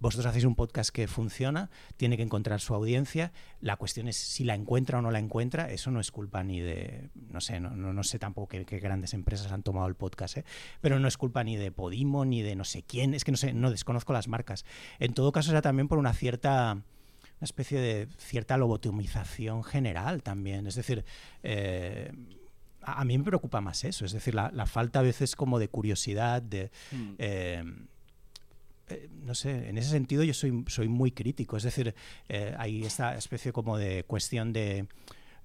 vosotros 0.00 0.26
hacéis 0.26 0.44
un 0.44 0.54
podcast 0.54 0.90
que 0.90 1.06
funciona, 1.08 1.70
tiene 1.96 2.16
que 2.16 2.22
encontrar 2.22 2.60
su 2.60 2.74
audiencia. 2.74 3.32
La 3.60 3.76
cuestión 3.76 4.06
es 4.06 4.16
si 4.16 4.44
la 4.44 4.54
encuentra 4.54 4.98
o 4.98 5.02
no 5.02 5.10
la 5.10 5.18
encuentra. 5.18 5.70
Eso 5.70 5.90
no 5.90 5.98
es 6.00 6.10
culpa 6.10 6.42
ni 6.44 6.60
de, 6.60 7.08
no 7.30 7.40
sé, 7.40 7.58
no, 7.60 7.70
no, 7.70 7.92
no 7.92 8.02
sé 8.02 8.18
tampoco 8.18 8.48
qué, 8.48 8.64
qué 8.66 8.78
grandes 8.80 9.14
empresas 9.14 9.50
han 9.50 9.62
tomado 9.62 9.86
el 9.86 9.94
podcast, 9.94 10.36
¿eh? 10.38 10.44
pero 10.80 10.98
no 10.98 11.08
es 11.08 11.16
culpa 11.16 11.42
ni 11.44 11.56
de 11.56 11.72
Podimo 11.72 12.24
ni 12.24 12.42
de 12.42 12.54
no 12.54 12.64
sé 12.64 12.82
quién. 12.82 13.14
Es 13.14 13.24
que 13.24 13.30
no 13.30 13.36
sé, 13.38 13.54
no 13.54 13.70
desconozco 13.70 14.12
las 14.12 14.28
marcas. 14.28 14.64
En 14.98 15.14
todo 15.14 15.32
caso, 15.32 15.50
era 15.52 15.62
también 15.62 15.88
por 15.88 15.98
una 15.98 16.12
cierta 16.12 16.82
una 17.42 17.46
especie 17.46 17.80
de 17.80 18.06
cierta 18.18 18.56
lobotomización 18.56 19.64
general 19.64 20.22
también. 20.22 20.68
Es 20.68 20.76
decir, 20.76 21.04
eh, 21.42 22.12
a, 22.82 23.04
mí 23.04 23.18
me 23.18 23.24
preocupa 23.24 23.60
más 23.60 23.82
eso, 23.82 24.04
es 24.04 24.12
decir, 24.12 24.32
la, 24.32 24.52
la 24.52 24.64
falta 24.64 25.00
a 25.00 25.02
veces 25.02 25.34
como 25.34 25.58
de 25.58 25.66
curiosidad, 25.66 26.40
de... 26.40 26.70
Mm. 26.92 27.14
eh, 27.18 27.64
eh, 28.90 29.08
no 29.24 29.34
sé, 29.34 29.68
en 29.68 29.76
ese 29.76 29.90
sentido 29.90 30.22
yo 30.22 30.34
soy, 30.34 30.64
soy 30.68 30.86
muy 30.86 31.10
crítico. 31.10 31.56
Es 31.56 31.64
decir, 31.64 31.96
hay 32.58 32.84
esta 32.84 33.16
especie 33.16 33.52
como 33.52 33.76
de 33.76 34.04
cuestión 34.04 34.52
de 34.52 34.86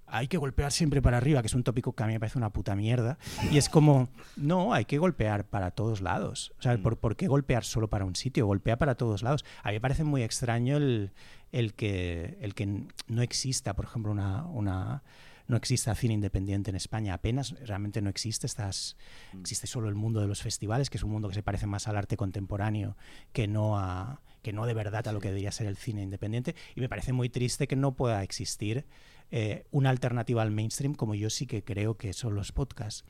hay 0.07 0.27
que 0.27 0.37
golpear 0.37 0.71
siempre 0.71 1.01
para 1.01 1.17
arriba, 1.17 1.41
que 1.41 1.47
es 1.47 1.53
un 1.53 1.63
tópico 1.63 1.93
que 1.93 2.03
a 2.03 2.07
mí 2.07 2.13
me 2.13 2.19
parece 2.19 2.37
una 2.37 2.49
puta 2.51 2.75
mierda. 2.75 3.17
Y 3.51 3.57
es 3.57 3.69
como, 3.69 4.09
no, 4.35 4.73
hay 4.73 4.85
que 4.85 4.97
golpear 4.97 5.45
para 5.45 5.71
todos 5.71 6.01
lados. 6.01 6.53
O 6.59 6.61
sea, 6.61 6.77
Mm. 6.77 6.81
¿por, 6.81 6.97
por 6.97 7.15
qué 7.15 7.27
golpear 7.27 7.63
solo 7.63 7.89
para 7.89 8.05
un 8.05 8.15
sitio? 8.15 8.45
Golpea 8.45 8.77
para 8.77 8.95
todos 8.95 9.21
lados. 9.21 9.43
A 9.63 9.69
mí 9.69 9.75
me 9.75 9.81
parece 9.81 10.03
muy 10.03 10.23
extraño 10.23 10.77
el, 10.77 11.11
el, 11.51 11.73
que, 11.73 12.37
el 12.41 12.55
que 12.55 12.85
no 13.07 13.21
exista, 13.21 13.75
por 13.75 13.85
ejemplo, 13.85 14.11
una, 14.11 14.45
una 14.45 15.03
no 15.47 15.55
exista 15.55 15.95
cine 15.95 16.13
independiente 16.13 16.69
en 16.69 16.75
España. 16.75 17.13
Apenas 17.13 17.55
realmente 17.65 18.01
no 18.01 18.09
existe. 18.09 18.45
Estás, 18.47 18.97
existe 19.39 19.67
solo 19.67 19.87
el 19.89 19.95
mundo 19.95 20.19
de 20.19 20.27
los 20.27 20.41
festivales, 20.41 20.89
que 20.89 20.97
es 20.97 21.03
un 21.03 21.11
mundo 21.11 21.29
que 21.29 21.35
se 21.35 21.43
parece 21.43 21.67
más 21.67 21.87
al 21.87 21.97
arte 21.97 22.17
contemporáneo 22.17 22.97
que 23.33 23.47
no 23.47 23.77
a 23.77 24.21
que 24.41 24.53
no 24.53 24.65
de 24.65 24.73
verdad 24.73 25.05
a 25.07 25.11
lo 25.11 25.19
que 25.19 25.27
debería 25.27 25.51
ser 25.51 25.67
el 25.67 25.75
cine 25.75 26.03
independiente. 26.03 26.55
Y 26.75 26.79
me 26.79 26.87
parece 26.87 27.11
muy 27.11 27.27
triste 27.27 27.67
que 27.67 27.75
no 27.75 27.95
pueda 27.95 28.23
existir 28.23 28.85
eh, 29.31 29.65
una 29.71 29.89
alternativa 29.89 30.41
al 30.41 30.51
mainstream 30.51 30.93
como 30.95 31.15
yo 31.15 31.29
sí 31.29 31.47
que 31.47 31.63
creo 31.63 31.97
que 31.97 32.13
son 32.13 32.35
los 32.35 32.51
podcasts. 32.51 33.05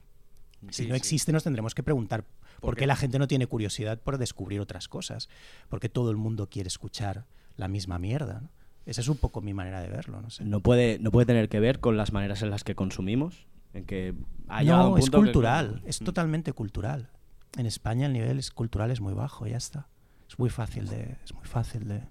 Si 0.72 0.84
Sí, 0.84 0.88
no 0.88 0.96
sí. 0.96 0.98
existe, 0.98 1.32
nos 1.32 1.44
tendremos 1.44 1.76
que 1.76 1.84
preguntar 1.84 2.26
por, 2.62 2.74
qué? 2.76 2.82
qué 2.82 2.88
la 2.88 2.96
gente 2.96 3.20
no 3.20 3.28
tiene 3.28 3.46
curiosidad 3.46 4.00
por 4.00 4.18
descubrir 4.18 4.60
otras 4.60 4.88
cosas. 4.88 5.30
Porque 5.70 5.90
todo 5.90 6.10
el 6.10 6.18
mundo 6.18 6.50
quiere 6.50 6.68
escuchar 6.68 7.26
la 7.56 7.68
misma 7.68 8.00
mierda. 8.00 8.42
¿no? 8.42 8.50
Esa 8.88 9.02
es 9.02 9.08
un 9.08 9.18
poco 9.18 9.42
mi 9.42 9.54
manera 9.54 9.82
de 9.82 9.90
verlo, 9.90 10.20
no 10.22 10.30
sé. 10.32 10.44
No 10.46 10.62
puede, 10.62 10.98
no 11.00 11.12
puede 11.12 11.28
tener 11.28 11.50
que 11.50 11.60
ver 11.60 11.80
con 11.80 11.96
las 11.98 12.12
maneras 12.14 12.42
en 12.42 12.50
las 12.50 12.64
que 12.64 12.74
consumimos, 12.74 13.46
en 13.74 13.86
que 13.86 14.16
ha 14.48 14.64
llegado 14.64 14.84
no, 14.88 14.92
un 14.94 14.98
es 15.00 15.06
punto 15.06 15.18
que- 15.20 15.24
cultural, 15.26 15.82
es 15.86 16.02
Mm. 16.02 16.06
totalmente 16.06 16.54
cultural. 16.54 17.10
En 17.58 17.66
España 17.68 18.08
el 18.08 18.14
nivel 18.14 18.40
es 18.40 18.50
cultural 18.52 18.90
es 18.90 19.00
muy 19.02 19.14
bajo, 19.14 19.46
ya 19.46 19.58
está. 19.58 19.88
Es 20.28 20.40
muy 20.40 20.50
fácil 20.50 20.88
de, 20.88 21.18
es 21.24 21.34
muy 21.36 21.46
fácil 21.46 21.88
de. 21.88 22.00
Se 22.00 22.06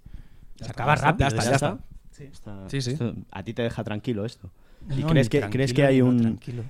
está, 0.64 0.70
acaba 0.70 0.94
rápido. 0.96 1.28
ya 1.28 1.36
está, 1.36 1.42
es- 1.42 1.48
ya 1.48 1.54
está. 1.56 1.78
Está- 2.24 2.68
Sí, 2.68 2.80
sí. 2.80 2.92
esto- 2.92 3.14
a 3.30 3.42
ti 3.42 3.54
te 3.54 3.62
deja 3.62 3.84
tranquilo 3.84 4.24
esto. 4.24 4.50
¿Y 4.90 5.00
No, 5.00 5.06
crees 5.08 5.28
que, 5.28 5.38
tranquilo, 5.38 5.52
crees 5.58 5.72
que 5.72 5.84
hay 5.84 6.00
un... 6.02 6.20
tranquilo. 6.20 6.62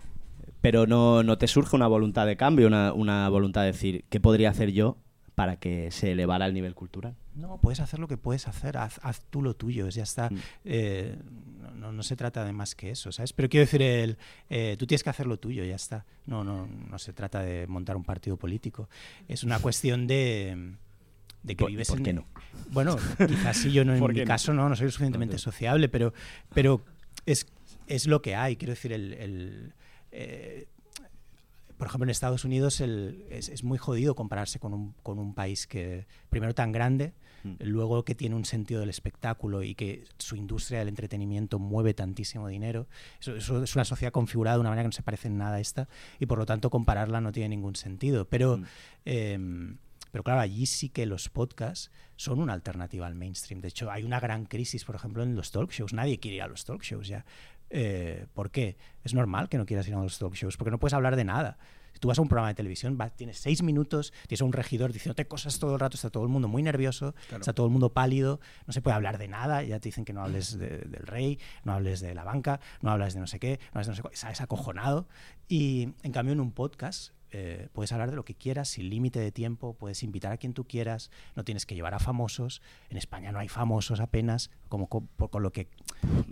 Pero 0.61 0.87
no, 0.87 1.23
no 1.23 1.39
te 1.39 1.47
surge 1.47 1.77
una 1.77 1.87
voluntad 1.87 2.27
de 2.27 2.37
cambio, 2.37 2.67
una, 2.67 2.93
una 2.93 3.29
voluntad 3.29 3.61
de 3.63 3.69
decir, 3.69 4.05
¿qué 4.09 4.21
podría 4.21 4.51
hacer 4.51 4.73
yo 4.73 4.97
para 5.35 5.57
que 5.57 5.91
se 5.91 6.13
elevara 6.13 6.47
el 6.47 6.55
nivel 6.55 6.75
cultural? 6.75 7.15
No, 7.35 7.59
puedes 7.61 7.81
hacer 7.81 8.01
lo 8.01 8.09
que 8.09 8.17
puedes 8.17 8.49
hacer, 8.49 8.79
haz, 8.79 8.99
haz 9.03 9.23
tú 9.31 9.43
lo 9.43 9.55
tuyo, 9.55 9.87
ya 9.91 10.03
está. 10.03 10.31
Mm. 10.31 10.37
Eh, 10.65 11.17
no, 11.61 11.71
no- 11.73 11.93
no 11.93 12.03
se 12.03 12.17
trata 12.17 12.45
de 12.45 12.53
más 12.53 12.75
que 12.75 12.91
eso, 12.91 13.13
¿sabes? 13.13 13.33
Pero 13.35 13.49
quiero 13.49 13.67
decir, 13.67 13.83
el, 13.83 14.17
eh, 14.49 14.77
tú 14.79 14.87
tienes 14.87 15.03
que 15.05 15.11
hacer 15.11 15.27
lo 15.27 15.39
tuyo, 15.39 15.63
ya 15.65 15.77
está. 15.77 16.07
No, 16.25 16.43
no, 16.43 16.67
no 16.67 16.99
se 16.99 17.13
trata 17.13 17.43
de 17.43 17.67
montar 17.67 17.97
un 17.97 18.05
partido 18.05 18.37
político. 18.39 18.89
Es 19.29 19.45
una 19.45 19.59
cuestión 19.61 20.07
de, 20.07 20.73
de 21.47 21.57
que 21.57 21.63
¿Por- 21.65 21.71
vives 21.71 21.89
por 21.89 21.99
en... 21.99 22.05
qué 22.05 22.13
no? 22.13 22.27
Bueno, 22.71 22.97
quizás 23.29 23.57
sí, 23.57 23.71
yo 23.73 23.85
no, 23.85 23.93
en 23.95 24.01
¿Por 24.01 24.13
mi 24.13 24.21
no? 24.21 24.27
caso 24.27 24.53
no, 24.53 24.69
no 24.69 24.77
soy 24.77 24.89
suficientemente 24.91 25.39
sociable, 25.39 25.89
pero, 25.89 26.13
pero 26.53 26.85
es, 27.25 27.47
es 27.87 28.07
lo 28.07 28.21
que 28.23 28.35
hay. 28.35 28.57
Quiero 28.57 28.73
decir, 28.73 28.93
el... 28.93 29.13
el, 29.15 29.73
eh, 30.13 30.67
por 31.79 31.89
ejemplo, 31.89 32.05
en 32.05 32.11
Estados 32.11 32.45
Unidos 32.45 32.81
el- 32.81 33.25
es, 33.31 33.49
es 33.51 33.63
muy 33.63 33.77
jodido 33.79 34.15
compararse 34.15 34.59
con 34.59 34.73
un, 34.75 34.95
con 35.03 35.19
un 35.19 35.35
país 35.35 35.67
que, 35.67 36.07
primero, 36.31 36.55
tan 36.55 36.73
grande, 36.73 37.13
Mm. 37.45 37.57
luego 37.61 38.03
que 38.05 38.15
tiene 38.17 38.35
un 38.35 38.47
sentido 38.47 38.81
del 38.81 38.89
espectáculo 38.89 39.63
y 39.63 39.75
que 39.77 40.05
su 40.19 40.35
industria 40.37 40.81
del 40.81 40.89
entretenimiento 40.89 41.59
mueve 41.61 41.93
tantísimo 41.95 42.49
dinero. 42.49 42.89
Eso, 43.21 43.37
eso 43.37 43.63
es 43.63 43.75
una 43.77 43.85
sociedad 43.85 44.11
configurada 44.11 44.57
de 44.57 44.63
una 44.63 44.71
manera 44.71 44.85
que 44.85 44.89
no 44.89 44.93
se 44.93 45.03
parece 45.03 45.29
en 45.29 45.37
nada 45.37 45.57
a 45.57 45.61
esta 45.61 45.87
y 46.19 46.25
por 46.27 46.39
lo 46.39 46.47
tanto 46.47 46.71
compararla 46.71 47.21
no 47.21 47.31
tiene 47.31 47.51
ningún 47.51 47.77
sentido. 47.77 48.25
Pero, 48.27 48.57
Mm. 48.57 48.65
em, 49.05 49.77
pero 50.17 50.25
claro, 50.25 50.41
allí 50.41 50.65
sí 50.65 50.89
que 50.89 51.05
los 51.05 51.29
podcasts 51.29 51.91
son 52.17 52.41
una 52.41 52.55
alternativa 52.55 53.07
al 53.07 53.15
mainstream. 53.15 53.61
De 53.61 53.69
hecho, 53.69 53.91
hay 53.91 54.03
una 54.03 54.19
gran 54.19 54.47
crisis, 54.47 54.83
por 54.87 54.95
ejemplo, 54.95 55.23
en 55.23 55.37
los 55.37 55.51
talk 55.51 55.71
shows. 55.71 55.93
Nadie 55.93 56.19
quiere 56.19 56.37
ir 56.39 56.43
a 56.43 56.47
los 56.49 56.65
talk 56.65 56.81
shows 56.83 57.07
ya. 57.07 57.27
Eh, 57.69 58.25
¿Por 58.33 58.51
qué? 58.51 58.79
Es 59.05 59.13
normal 59.13 59.51
que 59.51 59.59
no 59.59 59.67
quieras 59.67 59.87
ir 59.89 59.95
a 59.95 59.99
los 60.03 60.19
talk 60.19 60.33
shows, 60.33 60.57
porque 60.57 60.71
no 60.71 60.79
puedes 60.79 60.95
hablar 60.95 61.17
de 61.17 61.25
nada. 61.25 61.59
Si 61.93 61.99
tú 62.01 62.09
vas 62.09 62.19
a 62.19 62.23
un 62.23 62.29
programa 62.29 62.49
de 62.49 62.55
televisión, 62.55 62.97
va- 62.99 63.11
tienes 63.11 63.37
seis 63.37 63.63
minutos, 63.63 64.15
tienes 64.27 64.41
a 64.41 64.47
un 64.47 64.55
regidor 64.55 64.91
diciéndote 64.91 65.27
cosas 65.29 65.59
todo 65.59 65.75
el 65.75 65.81
rato, 65.81 65.97
está 65.97 66.09
todo 66.09 66.23
el 66.23 66.31
mundo 66.31 66.49
muy 66.49 66.63
nervioso, 66.63 67.15
Claro. 67.29 67.43
está 67.43 67.53
todo 67.53 67.67
el 67.67 67.73
mundo 67.73 67.93
pálido, 67.93 68.41
no 68.67 68.73
se 68.73 68.81
puede 68.81 68.95
hablar 68.97 69.19
de 69.19 69.29
nada, 69.29 69.65
ya 69.65 69.81
te 69.81 69.89
dicen 69.91 70.07
que 70.07 70.15
no 70.15 70.23
hables 70.25 70.57
de- 70.59 70.79
del 70.79 71.07
rey, 71.07 71.39
no 71.65 71.75
hables 71.75 72.01
de 72.01 72.15
la 72.15 72.25
banca, 72.25 72.59
no 72.81 72.91
hablas 72.91 73.13
de 73.13 73.21
no 73.21 73.27
sé 73.27 73.39
qué, 73.39 73.61
no 73.75 73.81
hables 73.81 73.89
de 73.89 73.91
no 73.91 73.97
sé 73.97 74.01
cuál, 74.03 74.15
es 74.33 74.41
acojonado. 74.41 75.09
Y 75.47 75.91
en 76.03 76.13
cambio 76.13 76.33
en 76.33 76.41
un 76.41 76.53
podcast 76.53 77.13
eh, 77.33 77.69
puedes 77.73 77.93
hablar 77.93 78.11
de 78.11 78.17
lo 78.17 78.25
que 78.25 78.35
quieras 78.35 78.69
sin 78.69 78.89
límite 78.89 79.21
de 79.21 79.33
tiempo, 79.33 79.75
puedes 79.75 80.03
invitar 80.03 80.33
a 80.33 80.37
quien 80.37 80.55
tú 80.55 80.65
quieras, 80.65 81.11
no 81.35 81.45
tienes 81.45 81.67
que 81.67 81.75
llevar 81.75 81.95
a 81.95 81.99
famosos. 81.99 82.63
En 82.91 82.97
España 82.97 83.33
no 83.33 83.39
hay 83.39 83.49
famosos 83.49 84.01
apenas, 84.01 84.51
como 84.69 84.89
con, 84.89 85.09
lo 85.43 85.53
que 85.53 85.69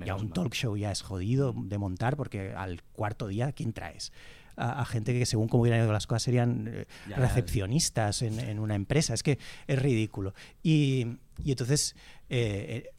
ya 0.04 0.14
un 0.14 0.24
mal. 0.24 0.32
talk 0.32 0.54
show 0.54 0.76
ya 0.76 0.90
es 0.90 1.02
jodido 1.02 1.54
de 1.56 1.78
montar 1.78 2.16
porque 2.16 2.52
al 2.52 2.82
cuarto 2.82 3.26
día, 3.26 3.52
¿quién 3.52 3.72
traes? 3.72 4.12
A, 4.56 4.80
a 4.80 4.84
gente 4.84 5.12
que 5.12 5.26
según 5.26 5.48
cómo 5.48 5.62
hubieran 5.62 5.80
ido 5.80 5.92
las 5.92 6.06
cosas 6.06 6.22
serían 6.22 6.68
eh, 6.72 6.86
Ya, 7.08 7.16
recepcionistas 7.16 8.22
en, 8.22 8.38
en 8.38 8.58
una 8.60 8.76
empresa. 8.76 9.14
Es 9.14 9.22
que 9.22 9.38
es 9.66 9.78
ridículo. 9.82 10.32
Y, 10.62 11.18
y 11.42 11.50
entonces 11.50 11.96
eh, 12.28 12.90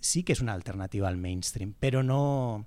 sí 0.00 0.22
que 0.22 0.34
es 0.34 0.40
una 0.40 0.52
alternativa 0.52 1.08
al 1.08 1.16
mainstream, 1.16 1.74
pero 1.80 2.02
no... 2.02 2.66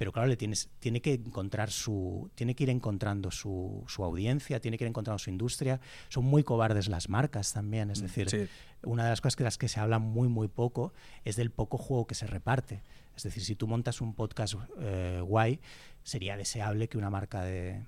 Pero 0.00 0.12
claro, 0.12 0.28
le 0.28 0.36
tienes, 0.38 0.70
tiene 0.78 1.02
que 1.02 1.12
encontrar 1.12 1.70
su, 1.70 2.30
tiene 2.34 2.54
que 2.54 2.62
ir 2.62 2.70
encontrando 2.70 3.30
su, 3.30 3.84
su 3.86 4.02
audiencia, 4.02 4.58
tiene 4.58 4.78
que 4.78 4.84
ir 4.84 4.88
encontrando 4.88 5.18
su 5.18 5.28
industria. 5.28 5.78
Son 6.08 6.24
muy 6.24 6.42
cobardes 6.42 6.88
las 6.88 7.10
marcas 7.10 7.52
también, 7.52 7.90
es 7.90 8.00
decir, 8.00 8.30
Sí. 8.30 8.48
una 8.82 9.04
de 9.04 9.10
las 9.10 9.20
cosas 9.20 9.36
que 9.36 9.44
las 9.44 9.58
que 9.58 9.68
se 9.68 9.78
habla 9.78 9.98
muy 9.98 10.28
muy 10.28 10.48
poco 10.48 10.94
es 11.26 11.36
del 11.36 11.50
poco 11.50 11.76
juego 11.76 12.06
que 12.06 12.14
se 12.14 12.26
reparte. 12.26 12.80
Es 13.14 13.24
decir, 13.24 13.44
si 13.44 13.56
tú 13.56 13.66
montas 13.68 14.00
un 14.00 14.14
podcast 14.14 14.54
eh, 14.78 15.20
guay, 15.22 15.60
sería 16.02 16.38
deseable 16.38 16.88
que 16.88 16.96
una 16.96 17.10
marca 17.10 17.42
de 17.44 17.80
Mm. 17.80 17.86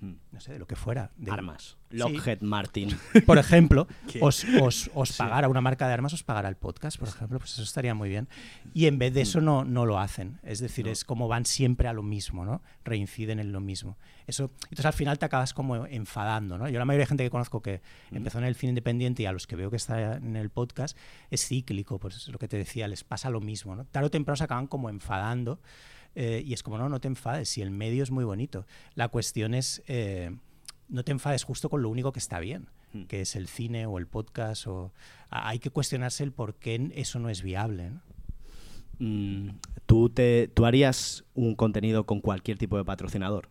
No 0.00 0.40
sé, 0.40 0.52
de 0.52 0.58
lo 0.58 0.66
que 0.66 0.76
fuera, 0.76 1.10
de 1.16 1.30
Armas. 1.30 1.76
Sí. 1.90 1.96
Lockheed 1.96 2.40
Martin. 2.42 2.96
por 3.26 3.38
ejemplo, 3.38 3.88
os, 4.20 4.44
os, 4.60 4.90
os 4.94 5.16
pagara 5.16 5.48
una 5.48 5.60
marca 5.60 5.88
de 5.88 5.94
armas, 5.94 6.12
os 6.12 6.22
pagara 6.22 6.48
el 6.48 6.56
podcast, 6.56 6.98
por 6.98 7.08
ejemplo, 7.08 7.38
pues 7.38 7.52
eso 7.52 7.62
estaría 7.62 7.94
muy 7.94 8.08
bien. 8.08 8.28
Y 8.72 8.86
en 8.86 8.98
vez 8.98 9.12
de 9.12 9.22
eso 9.22 9.40
no, 9.40 9.64
no 9.64 9.86
lo 9.86 9.98
hacen. 9.98 10.38
Es 10.42 10.60
decir, 10.60 10.86
es 10.86 11.04
como 11.04 11.26
van 11.26 11.44
siempre 11.44 11.88
a 11.88 11.92
lo 11.92 12.02
mismo, 12.02 12.44
¿no? 12.44 12.62
Reinciden 12.84 13.40
en 13.40 13.52
lo 13.52 13.60
mismo. 13.60 13.98
Eso, 14.26 14.52
entonces 14.64 14.86
al 14.86 14.92
final 14.92 15.18
te 15.18 15.26
acabas 15.26 15.52
como 15.52 15.86
enfadando, 15.86 16.58
¿no? 16.58 16.68
Yo 16.68 16.78
la 16.78 16.84
mayoría 16.84 17.04
de 17.04 17.08
gente 17.08 17.24
que 17.24 17.30
conozco 17.30 17.60
que 17.60 17.82
empezó 18.12 18.38
en 18.38 18.44
el 18.44 18.54
cine 18.54 18.70
independiente 18.70 19.24
y 19.24 19.26
a 19.26 19.32
los 19.32 19.46
que 19.46 19.56
veo 19.56 19.70
que 19.70 19.76
está 19.76 20.16
en 20.16 20.36
el 20.36 20.50
podcast 20.50 20.96
es 21.30 21.46
cíclico, 21.46 21.98
pues 21.98 22.16
es 22.16 22.28
lo 22.28 22.38
que 22.38 22.46
te 22.46 22.56
decía, 22.56 22.86
les 22.86 23.02
pasa 23.02 23.30
lo 23.30 23.40
mismo, 23.40 23.74
¿no? 23.74 23.84
Tarde 23.86 24.06
o 24.06 24.10
temprano 24.10 24.36
se 24.36 24.44
acaban 24.44 24.68
como 24.68 24.88
enfadando 24.90 25.60
eh, 26.14 26.42
y 26.44 26.52
es 26.52 26.62
como, 26.62 26.78
no, 26.78 26.88
no 26.88 27.00
te 27.00 27.08
enfades, 27.08 27.48
si 27.48 27.62
el 27.62 27.70
medio 27.70 28.02
es 28.02 28.10
muy 28.10 28.24
bonito. 28.24 28.66
La 28.94 29.08
cuestión 29.08 29.54
es, 29.54 29.82
eh, 29.86 30.30
no 30.88 31.04
te 31.04 31.12
enfades 31.12 31.44
justo 31.44 31.68
con 31.68 31.82
lo 31.82 31.88
único 31.88 32.12
que 32.12 32.18
está 32.18 32.40
bien, 32.40 32.68
Mm. 32.92 33.04
que 33.04 33.20
es 33.20 33.36
el 33.36 33.46
cine 33.46 33.86
o 33.86 33.98
el 33.98 34.06
podcast. 34.08 34.66
O, 34.66 34.92
hay 35.30 35.60
que 35.60 35.70
cuestionarse 35.70 36.24
el 36.24 36.32
por 36.32 36.54
qué 36.56 36.90
eso 36.96 37.18
no 37.20 37.28
es 37.30 37.42
viable. 37.42 37.90
¿no? 37.90 38.00
Mm, 38.98 39.50
¿tú, 39.86 40.10
te, 40.10 40.48
¿Tú 40.48 40.66
harías 40.66 41.24
un 41.34 41.54
contenido 41.54 42.04
con 42.04 42.20
cualquier 42.20 42.58
tipo 42.58 42.76
de 42.76 42.84
patrocinador? 42.84 43.48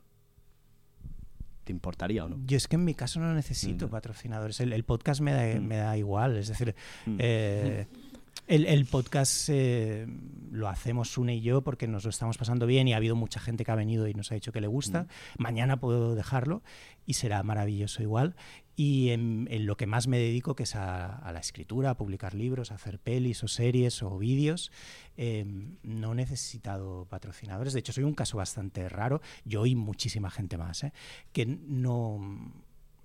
¿Te 1.64 1.72
importaría 1.72 2.26
o 2.26 2.30
no? 2.30 2.38
Yo 2.46 2.58
es 2.58 2.68
que 2.68 2.76
en 2.76 2.84
mi 2.84 2.94
caso 2.96 3.20
no 3.20 3.34
necesito 3.34 3.88
Mm. 3.88 3.92
patrocinadores. 3.92 4.60
El, 4.60 4.74
el 4.74 4.84
podcast 4.84 5.22
me 5.22 5.32
da, 5.32 5.60
Mm. 5.60 5.64
me 5.66 5.78
da 5.78 5.98
igual. 5.98 6.36
Es 6.38 6.48
decir, 6.50 6.76
Mm. 7.06 7.16
eh, 7.20 7.88
el, 8.48 8.66
el 8.66 8.86
podcast 8.86 9.48
eh, 9.50 10.08
lo 10.52 10.68
hacemos 10.70 11.10
Sune 11.12 11.36
y 11.36 11.42
yo 11.42 11.62
porque 11.62 11.88
nos 11.88 12.04
lo 12.04 12.10
estamos 12.10 12.38
pasando 12.38 12.66
bien 12.66 12.88
y 12.88 12.94
ha 12.94 12.98
habido 12.98 13.16
mucha 13.16 13.40
gente 13.40 13.64
que 13.64 13.72
ha 13.72 13.76
venido 13.76 14.08
y 14.08 14.14
nos 14.14 14.32
ha 14.32 14.36
dicho 14.36 14.52
que 14.52 14.62
le 14.62 14.68
gusta. 14.68 15.08
Mañana 15.38 15.80
puedo 15.80 16.16
dejarlo 16.16 16.64
y 17.06 17.14
será 17.14 17.44
maravilloso 17.44 18.02
igual. 18.02 18.36
Y 18.76 19.10
en, 19.10 19.48
en 19.52 19.66
lo 19.66 19.76
que 19.76 19.86
más 19.88 20.08
me 20.08 20.18
dedico, 20.18 20.56
que 20.56 20.64
es 20.64 20.76
a, 20.76 21.18
a 21.18 21.32
la 21.34 21.40
escritura, 21.40 21.90
a 21.92 21.98
publicar 21.98 22.34
libros, 22.34 22.72
a 22.72 22.76
hacer 22.76 22.98
pelis 22.98 23.44
o 23.44 23.48
series 23.50 24.02
o 24.02 24.18
vídeos, 24.18 24.72
eh, 25.18 25.46
no 25.84 26.14
he 26.14 26.16
necesitado 26.16 27.06
patrocinadores. 27.10 27.74
De 27.74 27.82
hecho, 27.82 27.92
soy 27.92 28.06
un 28.06 28.14
caso 28.16 28.38
bastante 28.38 28.88
raro. 28.88 29.22
Yo 29.44 29.66
y 29.66 29.76
muchísima 29.76 30.32
gente 30.32 30.58
más, 30.58 30.86
¿eh? 30.86 30.94
que 31.34 31.46
no 31.46 32.54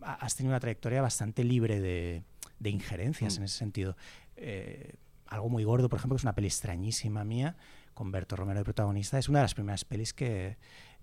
ha- 0.00 0.14
has 0.14 0.36
tenido 0.36 0.52
una 0.52 0.60
trayectoria 0.60 1.02
bastante 1.02 1.42
libre 1.42 1.80
de, 1.80 2.22
de 2.60 2.70
injerencias 2.70 3.34
Mm. 3.34 3.38
en 3.38 3.44
ese 3.44 3.58
sentido. 3.58 3.96
Eh, 4.36 4.94
algo 5.26 5.48
muy 5.48 5.64
gordo, 5.64 5.88
por 5.88 5.98
ejemplo, 5.98 6.16
que 6.16 6.20
es 6.20 6.24
una 6.24 6.34
peli 6.34 6.46
extrañísima 6.48 7.24
mía, 7.24 7.56
con 7.94 8.10
Berto 8.12 8.36
Romero 8.36 8.60
de 8.60 8.64
protagonista, 8.64 9.18
es 9.18 9.28
una 9.28 9.38
de 9.40 9.44
las 9.44 9.54
primeras 9.54 9.84
pelis 9.84 10.12
que, 10.12 10.56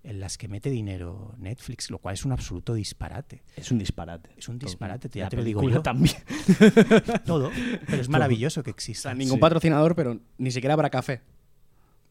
en 0.04 0.20
las 0.20 0.36
que 0.36 0.48
mete 0.48 0.68
dinero 0.70 1.34
Netflix, 1.38 1.90
lo 1.90 1.98
cual 1.98 2.14
es 2.14 2.24
un 2.24 2.32
absoluto 2.32 2.74
disparate. 2.74 3.42
Es 3.56 3.70
un 3.70 3.78
disparate. 3.78 4.30
Es 4.36 4.48
un 4.48 4.58
disparate, 4.58 5.08
ya 5.08 5.28
te 5.28 5.36
lo 5.36 5.44
digo 5.44 5.62
yo. 5.68 5.80
también. 5.82 6.16
Todo, 7.24 7.50
pero 7.86 8.02
es 8.02 8.08
maravilloso 8.08 8.62
que 8.62 8.70
O 8.70 8.74
exista. 8.74 9.08
sea, 9.10 9.14
ningún 9.14 9.36
Sí. 9.36 9.40
patrocinador, 9.40 9.94
pero 9.94 10.18
ni 10.38 10.50
siquiera 10.50 10.74
habrá 10.74 10.90
café. 10.90 11.22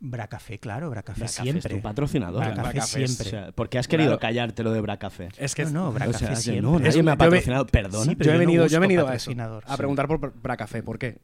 Bracafé, 0.03 0.57
claro, 0.57 0.89
Bracafé, 0.89 1.19
Bracafé 1.19 1.43
siempre. 1.43 1.73
es 1.75 1.77
tu 1.79 1.83
patrocinador. 1.83 2.43
Bracafé 2.43 2.81
siempre. 2.81 3.27
O 3.27 3.29
sea, 3.29 3.51
¿Por 3.51 3.69
qué 3.69 3.77
has 3.77 3.87
querido 3.87 4.09
Claro. 4.17 4.19
callarte 4.19 4.63
lo 4.63 4.71
de 4.71 4.81
Bracafé? 4.81 5.29
Es 5.37 5.53
que 5.53 5.63
no, 5.65 5.71
no, 5.71 5.87
O 5.89 5.91
Bracafé 5.91 6.17
sea, 6.17 6.29
que 6.29 6.35
siempre. 6.37 6.61
no, 6.63 6.79
nadie 6.79 6.89
Es- 6.99 7.03
me 7.03 7.11
ha 7.11 7.17
patrocinado, 7.17 7.67
perdona. 7.67 8.05
Sí, 8.05 8.15
pero 8.15 8.31
yo 8.31 8.31
he 8.31 8.33
yo 8.33 8.39
no 8.41 8.47
venido, 8.47 8.65
yo 8.67 8.77
he 8.77 8.79
venido 8.79 9.07
a 9.07 9.13
eso, 9.13 9.31
a 9.67 9.77
preguntar 9.77 10.07
por 10.07 10.33
Bracafé. 10.41 10.81
¿Por 10.81 10.97
qué? 10.97 11.19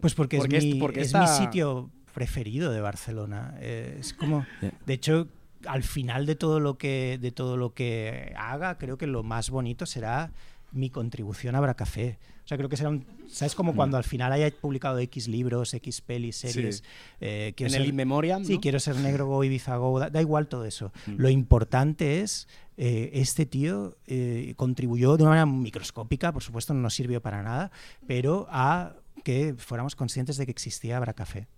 Pues 0.00 0.14
porque, 0.14 0.38
Porque 0.38 0.58
es, 0.58 0.64
mi, 0.64 0.74
porque 0.74 1.00
es 1.00 1.06
esta- 1.06 1.22
mi 1.22 1.26
sitio 1.28 1.90
preferido 2.14 2.72
de 2.72 2.80
Barcelona. 2.80 3.54
Eh, 3.60 3.96
es 4.00 4.12
como, 4.14 4.46
de 4.86 4.94
hecho, 4.94 5.28
al 5.66 5.82
final 5.82 6.26
de 6.26 6.34
todo 6.36 6.60
lo 6.60 6.78
que 6.78 7.18
de 7.20 7.32
todo 7.32 7.56
lo 7.56 7.74
que 7.74 8.32
haga, 8.36 8.78
creo 8.78 8.96
que 8.98 9.06
lo 9.06 9.22
más 9.22 9.50
bonito 9.50 9.86
será 9.86 10.32
mi 10.72 10.90
contribución 10.90 11.54
a 11.56 11.60
Bracafé. 11.60 12.18
O 12.44 12.48
sea, 12.48 12.56
creo 12.58 12.68
que 12.68 12.76
será 12.76 12.90
un, 12.90 13.04
¿sabes? 13.28 13.54
Como 13.56 13.72
Mm. 13.72 13.76
cuando 13.76 13.96
al 13.96 14.04
final 14.04 14.30
haya 14.32 14.48
publicado 14.50 14.98
X 15.00 15.26
libros, 15.26 15.74
X 15.74 16.00
pelis, 16.00 16.36
series. 16.36 16.84
eh, 17.20 17.54
quiero 17.56 17.68
En 17.68 17.72
ser- 17.72 17.82
el 17.82 17.88
In 17.88 17.96
Memoriam, 17.96 18.44
Sí, 18.44 18.54
¿no? 18.54 18.60
quiero 18.60 18.78
ser 18.78 18.94
negro 18.96 19.26
Go, 19.26 19.42
Ibiza 19.42 19.76
Go, 19.76 19.98
da, 19.98 20.10
da 20.10 20.20
igual 20.20 20.46
todo 20.46 20.64
eso. 20.64 20.92
Mm. 21.06 21.14
Lo 21.16 21.28
importante 21.28 22.20
es, 22.20 22.46
eh, 22.76 23.10
este 23.14 23.46
tío 23.46 23.96
eh, 24.06 24.52
contribuyó 24.56 25.16
de 25.16 25.24
una 25.24 25.30
manera 25.30 25.46
microscópica, 25.46 26.32
por 26.32 26.42
supuesto 26.42 26.72
no 26.74 26.80
nos 26.82 26.94
sirvió 26.94 27.20
para 27.20 27.42
nada, 27.42 27.72
pero 28.06 28.46
a 28.50 28.94
que 29.26 29.54
fuéramos 29.58 29.96
conscientes 29.96 30.36
de 30.36 30.44
que 30.46 30.52
existía 30.52 31.00
Bracafé. 31.00 31.48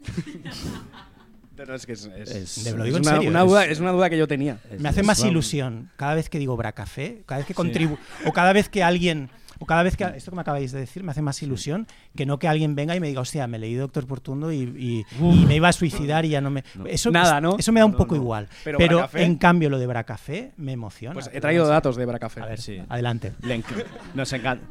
Pero 1.56 1.74
es 1.74 1.86
que 1.86 1.92
es, 1.92 2.04
es- 2.16 2.30
Es- 2.30 2.64
De- 2.64 2.72
lo 2.72 2.78
es 2.78 2.84
digo 2.86 2.96
en 2.96 3.02
una, 3.04 3.12
serio, 3.12 3.30
una 3.30 3.42
es- 3.42 3.46
duda, 3.48 3.64
es 3.66 3.78
una 3.80 3.92
duda 3.92 4.10
que 4.10 4.18
yo 4.18 4.26
tenía. 4.26 4.58
Me 4.78 4.88
hace 4.88 5.04
más 5.04 5.22
ilusión 5.24 5.90
cada 5.96 6.14
vez 6.14 6.28
que 6.28 6.38
digo 6.40 6.56
Bracafé, 6.56 7.22
cada 7.26 7.38
vez 7.38 7.46
que 7.46 7.54
contribu 7.54 7.96
o 8.26 8.32
cada 8.32 8.52
vez 8.52 8.68
que 8.68 8.82
alguien 8.82 9.30
o 9.60 9.66
cada 9.66 9.82
vez 9.84 9.94
que 9.96 10.04
esto 10.16 10.30
que 10.32 10.34
me 10.36 10.40
acabáis 10.40 10.72
de 10.72 10.80
decir 10.80 11.04
me 11.04 11.10
hace 11.12 11.20
más 11.22 11.40
ilusión 11.42 11.86
que 12.16 12.24
no 12.26 12.38
que 12.40 12.48
alguien 12.48 12.74
venga 12.74 12.96
y 12.96 13.00
me 13.00 13.08
diga, 13.08 13.20
hostia, 13.20 13.46
me 13.46 13.58
leí 13.58 13.74
Doctor 13.74 14.06
Portundo 14.06 14.50
y, 14.50 14.56
y- 14.62 15.06
y 15.20 15.44
me 15.46 15.54
iba 15.56 15.68
a 15.68 15.72
suicidar 15.72 16.24
y 16.24 16.30
ya 16.30 16.40
no 16.40 16.50
me. 16.50 16.64
Eso, 16.86 17.10
Nada, 17.12 17.40
¿no? 17.40 17.56
Eso 17.58 17.70
me 17.70 17.78
da 17.80 17.86
un 17.86 17.92
No, 17.92 17.98
poco 17.98 18.16
no. 18.16 18.22
igual. 18.22 18.48
Pero 18.64 18.78
Pero, 18.78 18.98
Bracafé- 19.06 19.20
en 19.20 19.36
cambio 19.36 19.68
lo 19.70 19.78
de 19.78 19.86
Bracafé 19.86 20.52
me 20.56 20.72
emociona. 20.72 21.12
Pues 21.14 21.30
he 21.32 21.40
traído 21.40 21.64
no 21.64 21.70
datos 21.70 21.94
de 21.96 22.04
Bracafé. 22.06 22.40
A 22.40 22.46
ver, 22.46 22.60
Sí. 22.60 22.82
adelante. 22.88 23.32
Nos 24.14 24.32
encanta. 24.32 24.66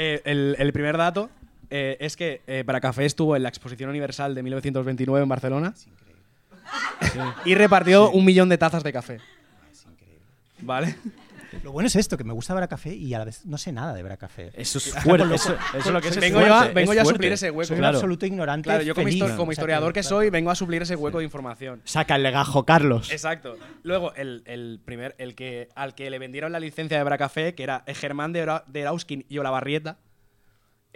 Eh, 0.00 0.22
el, 0.24 0.54
el 0.60 0.72
primer 0.72 0.96
dato 0.96 1.28
eh, 1.70 1.96
es 2.00 2.16
que 2.16 2.42
eh, 2.46 2.62
Bracafé 2.66 3.04
estuvo 3.04 3.36
en 3.36 3.42
la 3.42 3.48
Exposición 3.48 3.90
Universal 3.90 4.34
de 4.34 4.42
1929 4.42 5.22
en 5.22 5.28
Barcelona 5.28 5.74
y 7.44 7.54
repartió 7.54 8.10
un 8.10 8.24
millón 8.24 8.48
de 8.48 8.58
tazas 8.58 8.82
de 8.82 8.92
café. 8.92 9.18
¿Vale? 10.60 10.96
Lo 11.62 11.72
bueno 11.72 11.86
es 11.86 11.96
esto, 11.96 12.18
que 12.18 12.24
me 12.24 12.32
gusta 12.34 12.52
Bracafé 12.54 12.94
y 12.94 13.14
a 13.14 13.18
la 13.18 13.24
vez 13.24 13.46
no 13.46 13.56
sé 13.56 13.72
nada 13.72 13.94
de 13.94 14.02
Bracafé. 14.02 14.50
Eso 14.54 14.78
es 14.78 14.92
fuerte. 15.02 15.34
Eso, 15.34 15.56
eso 15.74 15.78
es 15.78 15.86
lo 15.86 16.00
que 16.00 16.08
es. 16.08 16.20
vengo 16.20 16.40
yo 16.40 16.54
a, 16.54 16.58
fuerte, 16.58 16.74
vengo 16.74 16.92
es 16.92 16.96
yo 16.96 17.00
a 17.00 17.04
fuerte. 17.04 17.16
suplir 17.16 17.32
ese 17.32 17.50
hueco. 17.50 17.64
Soy 17.68 17.74
un 17.76 17.80
claro. 17.80 17.96
absoluto 17.96 18.26
ignorante. 18.26 18.64
Claro, 18.68 18.82
yo 18.84 18.94
como, 18.94 19.08
historiador 19.50 19.92
que 19.92 20.02
soy, 20.02 20.28
vengo 20.30 20.50
a 20.50 20.54
suplir 20.54 20.82
ese 20.82 20.94
hueco 20.94 21.18
de 21.18 21.24
información. 21.24 21.80
Saca 21.84 22.16
el 22.16 22.22
legajo, 22.22 22.64
Carlos. 22.64 23.10
Exacto. 23.10 23.56
Luego, 23.82 24.14
el, 24.14 24.42
el 24.44 24.78
primer, 24.84 25.14
el 25.18 25.34
que, 25.34 25.68
al 25.74 25.94
que 25.94 26.10
le 26.10 26.18
vendieron 26.18 26.52
la 26.52 26.60
licencia 26.60 26.98
de 26.98 27.04
Bracafé, 27.04 27.54
que 27.54 27.62
era 27.62 27.82
Germán 27.86 28.32
de, 28.32 28.40
Era- 28.40 28.64
de 28.66 28.80
Erauskin 28.80 29.24
y 29.28 29.38
Olavarrieta, 29.38 29.96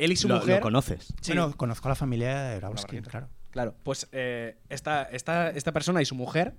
él 0.04 0.12
y 0.12 0.16
su 0.16 0.28
Lo, 0.28 0.36
mujer. 0.36 0.56
lo 0.56 0.60
conoces. 0.60 1.06
Sí. 1.20 1.32
Bueno, 1.32 1.52
conozco 1.56 1.88
a 1.88 1.90
la 1.90 1.94
familia 1.94 2.42
de 2.42 2.56
Olavarrieta. 2.58 3.10
claro. 3.10 3.28
Claro, 3.50 3.74
pues 3.82 4.08
eh, 4.12 4.56
esta, 4.70 5.02
esta, 5.02 5.50
esta 5.50 5.72
persona 5.72 6.00
y 6.00 6.06
su 6.06 6.14
mujer 6.14 6.54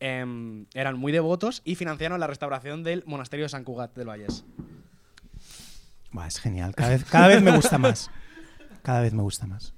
em, 0.00 0.66
eran 0.74 0.98
muy 0.98 1.12
devotos 1.12 1.62
y 1.64 1.76
financiaron 1.76 2.20
la 2.20 2.26
restauración 2.26 2.82
del 2.84 3.02
monasterio 3.06 3.46
de 3.46 3.48
San 3.48 3.64
Cugat 3.64 3.94
del 3.96 4.06
Vallés. 4.08 4.44
Buah, 6.12 6.26
es 6.26 6.38
genial. 6.38 6.74
Cada 6.74 6.90
vez, 6.90 7.04
cada 7.04 7.28
vez 7.28 7.40
me 7.42 7.56
gusta 7.56 7.78
más. 7.78 8.10
Cada 8.82 9.00
vez 9.00 9.14
me 9.14 9.22
gusta 9.22 9.46
más. 9.46 9.72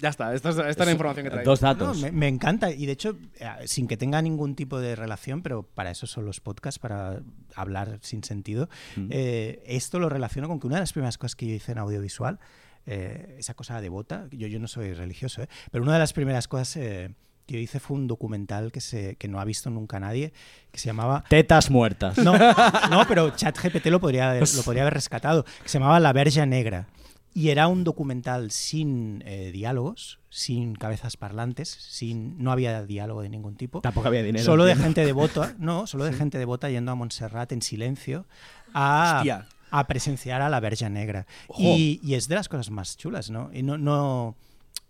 Ya 0.00 0.08
está, 0.08 0.34
esta 0.34 0.50
es, 0.50 0.56
esta 0.56 0.70
es 0.82 0.86
la 0.86 0.92
información 0.92 1.24
que 1.24 1.30
traigo. 1.30 1.50
Dos 1.50 1.62
No, 1.62 1.68
datos. 1.68 2.00
me, 2.02 2.10
me 2.12 2.28
encanta 2.28 2.70
y 2.70 2.86
de 2.86 2.92
hecho, 2.92 3.16
eh, 3.38 3.46
sin 3.66 3.86
que 3.86 3.96
tenga 3.96 4.22
ningún 4.22 4.54
tipo 4.54 4.80
de 4.80 4.96
relación, 4.96 5.42
pero 5.42 5.62
para 5.62 5.90
eso 5.90 6.06
son 6.06 6.24
los 6.24 6.40
podcasts, 6.40 6.78
para 6.78 7.20
hablar 7.54 7.98
sin 8.02 8.24
sentido, 8.24 8.68
Mm. 8.96 9.08
eh, 9.10 9.62
esto 9.66 9.98
lo 9.98 10.08
relaciono 10.08 10.48
con 10.48 10.58
que 10.60 10.66
una 10.66 10.76
de 10.76 10.80
las 10.82 10.92
primeras 10.92 11.18
cosas 11.18 11.36
que 11.36 11.46
yo 11.46 11.54
hice 11.54 11.72
en 11.72 11.78
audiovisual, 11.78 12.38
eh, 12.86 13.36
esa 13.38 13.54
cosa 13.54 13.80
devota, 13.80 14.26
yo, 14.30 14.46
yo 14.46 14.58
no 14.58 14.68
soy 14.68 14.94
religioso, 14.94 15.42
eh, 15.42 15.48
pero 15.70 15.84
una 15.84 15.92
de 15.92 15.98
las 15.98 16.12
primeras 16.14 16.48
cosas 16.48 16.76
eh, 16.76 17.10
que 17.46 17.54
yo 17.54 17.60
hice 17.60 17.78
fue 17.80 17.96
un 17.96 18.06
documental 18.06 18.72
que, 18.72 18.80
se, 18.80 19.16
que 19.16 19.28
no 19.28 19.38
ha 19.40 19.44
visto 19.44 19.68
nunca 19.70 20.00
nadie, 20.00 20.32
que 20.72 20.78
se 20.78 20.86
llamaba 20.86 21.24
Tetas 21.28 21.68
muertas. 21.70 22.16
no, 22.18 22.32
no, 22.38 23.04
pero 23.06 23.30
ChatGPT 23.36 23.86
lo 23.86 24.00
podría, 24.00 24.34
lo 24.34 24.62
podría 24.64 24.82
haber 24.82 24.94
rescatado. 24.94 25.44
Que 25.44 25.68
se 25.68 25.78
llamaba 25.78 26.00
La 26.00 26.12
Verja 26.12 26.46
Negra. 26.46 26.86
Y 27.32 27.50
era 27.50 27.68
un 27.68 27.84
documental 27.84 28.50
sin 28.50 29.22
eh, 29.24 29.52
diálogos, 29.52 30.18
sin 30.30 30.74
cabezas 30.74 31.16
parlantes, 31.16 31.68
sin 31.68 32.42
no 32.42 32.50
había 32.50 32.82
diálogo 32.84 33.22
de 33.22 33.28
ningún 33.28 33.54
tipo. 33.56 33.80
Tampoco 33.82 34.08
había 34.08 34.22
dinero. 34.24 34.44
Solo 34.44 34.64
de 34.64 34.74
gente 34.74 35.04
devota, 35.04 35.54
no, 35.58 35.86
solo 35.86 36.04
de 36.04 36.12
gente 36.12 36.38
devota 36.38 36.68
yendo 36.70 36.90
a 36.90 36.96
Montserrat 36.96 37.52
en 37.52 37.62
silencio 37.62 38.26
a, 38.74 39.18
Hostia. 39.18 39.46
a 39.70 39.86
presenciar 39.86 40.42
a 40.42 40.48
la 40.48 40.58
Verja 40.58 40.88
Negra. 40.88 41.26
Y, 41.56 42.00
y 42.02 42.14
es 42.14 42.26
de 42.26 42.34
las 42.34 42.48
cosas 42.48 42.70
más 42.70 42.96
chulas, 42.96 43.30
¿no? 43.30 43.50
Y 43.52 43.62
no, 43.62 43.78
no 43.78 44.34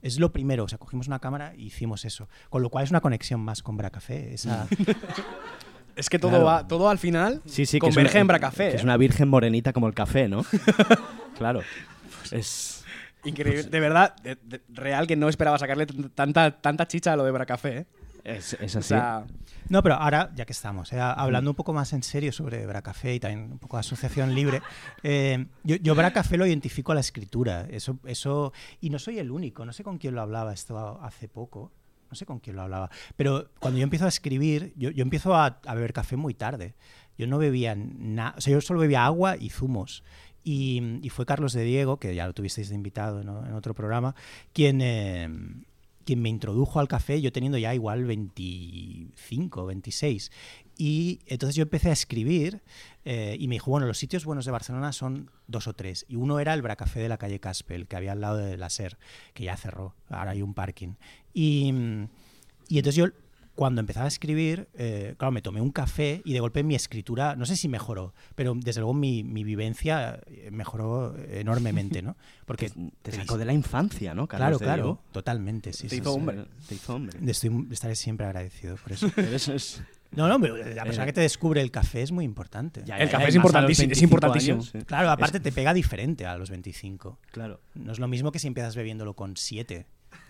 es 0.01 0.19
lo 0.19 0.33
primero, 0.33 0.65
o 0.65 0.69
sea, 0.69 0.79
cogimos 0.79 1.09
una 1.09 1.19
cámara 1.19 1.53
y 1.55 1.65
hicimos 1.67 2.07
eso. 2.07 2.27
Con 2.49 2.63
lo 2.63 2.71
cual 2.71 2.85
es 2.85 2.91
una 2.91 3.03
conexión 3.03 3.41
más 3.41 3.63
con 3.63 3.77
Bracafé. 3.77 4.33
Esa, 4.33 4.67
Es 5.97 6.09
que 6.09 6.19
todo 6.19 6.31
Claro. 6.31 6.45
va, 6.47 6.67
todo 6.67 6.89
al 6.89 6.99
final 6.99 7.43
Sí, 7.45 7.67
sí, 7.67 7.79
que 7.79 7.87
es 7.89 7.95
converge 7.95 8.15
una- 8.17 8.21
en 8.23 8.27
Bracafé. 8.29 8.71
que 8.71 8.77
es 8.77 8.81
¿eh? 8.83 8.85
una 8.85 8.97
virgen 8.97 9.29
morenita 9.29 9.75
como 9.75 9.87
el 9.89 9.93
café, 9.95 10.29
¿no? 10.29 10.43
claro. 11.37 11.61
Es. 12.33 12.85
Increíble. 13.25 13.65
De 13.65 13.81
verdad, 13.81 14.17
de- 14.23 14.37
de- 14.43 14.63
real 14.71 15.07
que 15.07 15.17
no 15.17 15.29
esperaba 15.29 15.59
sacarle 15.59 15.87
tanta, 16.15 16.61
tanta 16.61 16.89
chicha 16.89 17.13
a 17.13 17.17
lo 17.17 17.25
de 17.25 17.31
Bracafé. 17.31 17.79
¿eh? 17.79 17.87
Es, 18.25 18.55
es 18.55 18.77
O 18.77 18.79
así. 18.81 18.89
sea, 18.89 19.25
No, 19.69 19.83
pero 19.83 19.95
ahora, 19.97 20.31
ya 20.35 20.45
que 20.45 20.53
estamos, 20.53 20.93
eh, 20.93 20.99
hablando 21.01 21.51
un 21.51 21.57
poco 21.57 21.73
más 21.73 21.93
en 21.93 22.03
serio 22.03 22.33
sobre 22.33 22.67
Bracafé 22.67 23.15
y 23.15 23.21
también 23.21 23.53
un 23.53 23.59
poco 23.59 23.77
de 23.77 23.81
asociación 23.81 24.35
libre, 24.35 24.61
eh, 25.03 25.47
yo, 25.65 25.77
yo 25.77 25.95
Bracafé 25.95 26.37
lo 26.37 26.47
identifico 26.47 26.93
a 26.93 26.95
la 26.95 27.01
escritura. 27.03 27.67
Eso, 27.71 27.99
eso, 28.05 28.53
y 28.81 28.91
no 28.91 28.99
soy 28.99 29.19
el 29.19 29.31
único, 29.31 29.65
no 29.65 29.73
sé 29.73 29.85
con 29.85 29.99
quién 29.99 30.15
lo 30.15 30.23
hablaba 30.23 30.53
esto 30.53 31.01
hace 31.03 31.29
poco. 31.29 31.73
No 32.11 32.17
sé 32.17 32.27
con 32.27 32.41
quién 32.41 32.57
lo 32.57 32.63
hablaba. 32.63 32.91
Pero 33.17 33.51
cuando 33.61 33.79
yo 33.79 33.85
empiezo 33.85 34.05
a 34.05 34.09
escribir, 34.09 34.73
yo, 34.77 34.91
yo 34.91 35.03
empiezo 35.03 35.37
a, 35.37 35.61
a 35.65 35.75
beber 35.77 35.93
café 35.93 36.17
muy 36.17 36.35
tarde. 36.35 36.75
Yo 37.17 37.29
no 37.29 37.39
bebía 37.39 37.77
nada. 37.77 38.35
O 38.37 38.41
sea, 38.41 38.53
yo 38.53 38.61
solo 38.61 38.81
bebía 38.81 39.05
agua 39.07 39.37
y 39.37 39.51
zumos. 39.51 40.03
Y, 40.43 41.09
fue 41.11 41.27
Carlos 41.27 41.53
de 41.53 41.65
Diego, 41.65 41.99
que 41.99 42.15
ya 42.15 42.27
lo 42.27 42.33
tuvisteis 42.33 42.71
invitado 42.71 43.21
en 43.21 43.29
otro 43.29 43.75
programa, 43.75 44.15
quien, 44.53 44.81
eh, 44.81 45.29
quien 46.05 46.23
me 46.23 46.29
introdujo 46.29 46.81
al 46.81 46.89
café, 46.89 47.21
yo 47.21 47.33
teniendo 47.33 47.59
ya 47.59 47.75
igual 47.75 48.05
25, 48.05 49.67
26. 49.67 50.31
Y 50.77 51.21
entonces 51.27 51.57
yo 51.57 51.63
empecé 51.63 51.91
a 51.91 51.93
escribir 51.93 52.63
eh, 53.05 53.37
y 53.39 53.49
me 53.49 53.57
dijo, 53.57 53.71
bueno, 53.71 53.87
los 53.87 53.99
sitios 53.99 54.25
buenos 54.25 54.47
de 54.47 54.51
Barcelona 54.51 54.93
son 54.93 55.31
dos 55.47 55.67
o 55.67 55.75
tres. 55.75 56.07
Y 56.09 56.17
uno 56.17 56.41
era 56.41 56.55
el 56.55 56.63
Bracafé 56.63 57.01
de 57.01 57.09
la 57.09 57.19
calle 57.19 57.39
Caspel, 57.39 57.87
que 57.87 57.97
había 57.97 58.13
al 58.13 58.23
lado 58.23 58.39
de 58.39 58.57
la 58.57 58.71
SER, 58.71 58.97
que 59.35 59.45
ya 59.45 59.57
cerró, 59.57 59.95
ahora 60.09 60.31
hay 60.31 60.41
un 60.41 60.55
parking. 60.55 60.95
Y, 61.35 61.75
y 62.69 62.79
entonces 62.79 62.95
yo 62.95 63.07
cuando 63.61 63.83
empezaba 63.83 64.07
a 64.07 64.09
escribir, 64.09 64.71
eh, 64.73 65.15
claro, 65.19 65.33
me 65.33 65.43
tomé 65.43 65.61
un 65.61 65.71
café 65.71 66.23
y 66.25 66.33
de 66.33 66.41
golpe 66.41 66.63
mi 66.63 66.75
escritura, 66.75 67.37
no 67.37 67.45
sé 67.45 67.57
si 67.57 67.69
mejoró, 67.69 68.15
pero 68.35 68.55
desde 68.57 68.81
luego 68.81 68.95
mi, 68.95 69.23
mi 69.23 69.45
vivencia 69.45 70.19
eh, 70.29 70.49
mejoró 70.51 71.15
enormemente, 71.31 72.01
¿no? 72.01 72.17
Porque 72.47 72.73
Te 73.03 73.13
sacó 73.13 73.37
de 73.37 73.45
la 73.45 73.53
infancia, 73.53 74.15
¿no? 74.15 74.27
Claro, 74.27 74.45
Carlos 74.45 74.63
claro, 74.63 74.83
Diego? 74.83 75.03
totalmente, 75.13 75.75
sí. 75.75 75.89
Te 75.89 75.97
hizo 75.97 76.15
hombre. 76.15 76.47
Te 76.67 76.75
hizo 76.77 76.95
hombre. 76.95 77.19
Estoy, 77.31 77.69
estaré 77.71 77.97
siempre 77.97 78.25
agradecido 78.25 78.77
por 78.77 78.93
eso. 78.95 79.09
Es- 79.19 79.83
No, 80.13 80.27
no, 80.27 80.41
pero 80.41 80.57
la 80.57 80.85
persona 80.85 81.05
que 81.05 81.13
te 81.13 81.21
descubre 81.21 81.61
el 81.61 81.71
café 81.71 82.01
es 82.01 82.13
muy 82.13 82.25
importante. 82.25 82.81
Ya, 82.87 82.97
El 82.97 83.11
café 83.11 83.29
es 83.29 83.35
importantísimo, 83.35 83.85
es 83.93 84.01
25 84.01 84.07
importantísimo. 84.07 84.55
años, 84.55 84.71
sí. 84.73 84.79
Claro, 84.87 85.11
aparte 85.11 85.39
te 85.39 85.53
pega 85.53 85.75
diferente 85.75 86.25
a 86.25 86.39
los 86.39 86.49
25. 86.49 87.19
Claro. 87.31 87.61
No 87.75 87.93
es 87.93 87.99
lo 87.99 88.09
mismo 88.09 88.33
que 88.33 88.39
si 88.39 88.47
empiezas 88.47 88.75
bebiéndolo 88.75 89.13
con 89.15 89.37
7. 89.37 89.87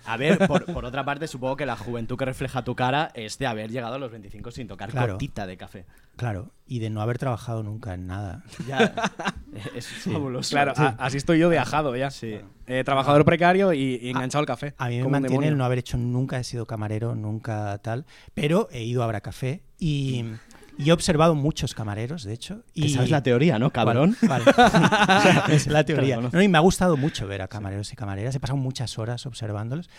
A 0.07 0.17
ver, 0.17 0.39
por, 0.49 0.65
por 0.73 0.85
otra 0.85 1.05
parte, 1.05 1.29
supongo 1.29 1.57
que 1.57 1.67
la 1.67 1.77
juventud 1.77 2.17
que 2.17 2.25
refleja 2.25 2.65
tu 2.65 2.75
cara 2.75 3.11
es 3.15 3.39
de 3.39 3.47
haber 3.47 3.71
llegado 3.71 3.95
a 3.95 3.99
los 3.99 4.11
25 4.11 4.51
sin 4.51 4.67
tocar 4.67 4.91
Claro. 4.91 5.13
gotita 5.15 5.47
de 5.47 5.57
café. 5.57 5.85
Claro, 6.17 6.51
y 6.67 6.79
de 6.81 6.91
no 6.91 7.01
haber 7.03 7.19
trabajado 7.19 7.63
nunca 7.63 7.95
en 7.95 8.07
nada. 8.07 8.43
Ya. 8.67 8.93
es 9.75 9.87
fabuloso. 9.89 10.51
claro, 10.51 10.73
a- 10.77 10.97
así 10.99 11.19
estoy 11.19 11.39
yo 11.39 11.49
de 11.51 11.59
ajado 11.59 11.95
ya. 11.97 12.11
Sí. 12.11 12.39
Eh, 12.67 12.83
trabajador 12.85 13.25
precario 13.25 13.73
y, 13.73 13.99
y 14.03 14.11
enganchado 14.11 14.41
al 14.41 14.47
café. 14.47 14.75
A 14.79 14.89
mí 14.89 15.01
me 15.03 15.09
mantiene 15.09 15.49
el 15.49 15.57
no 15.57 15.65
haber 15.65 15.79
hecho 15.79 15.97
nunca, 15.99 16.39
he 16.39 16.45
sido 16.45 16.67
camarero, 16.67 17.15
nunca 17.15 17.79
tal, 17.79 18.07
pero 18.35 18.69
he 18.73 18.83
ido 18.85 19.03
a 19.03 19.07
Bracafé 19.07 19.63
y, 19.79 20.25
y 20.81 20.91
he 20.91 20.93
observado 20.93 21.35
muchos 21.35 21.75
camareros, 21.75 22.25
de 22.25 22.33
hecho. 22.33 22.65
Y, 22.75 22.89
sabes 22.91 23.11
la 23.11 23.23
teoría, 23.23 23.59
¿no, 23.59 23.71
cabrón? 23.71 24.17
Vale. 24.23 24.45
vale. 24.57 25.55
es 25.55 25.67
la 25.67 25.85
teoría. 25.85 26.17
Claro, 26.17 26.31
No, 26.33 26.43
y 26.43 26.49
me 26.49 26.59
ha 26.59 26.61
gustado 26.61 26.97
mucho 26.97 27.27
ver 27.27 27.43
a 27.43 27.49
camareros 27.49 27.93
y 27.93 27.97
camareras. 27.97 28.35
He 28.35 28.41
pasado 28.41 28.57
muchas 28.57 28.99
horas 28.99 29.27
observándolos. 29.27 29.91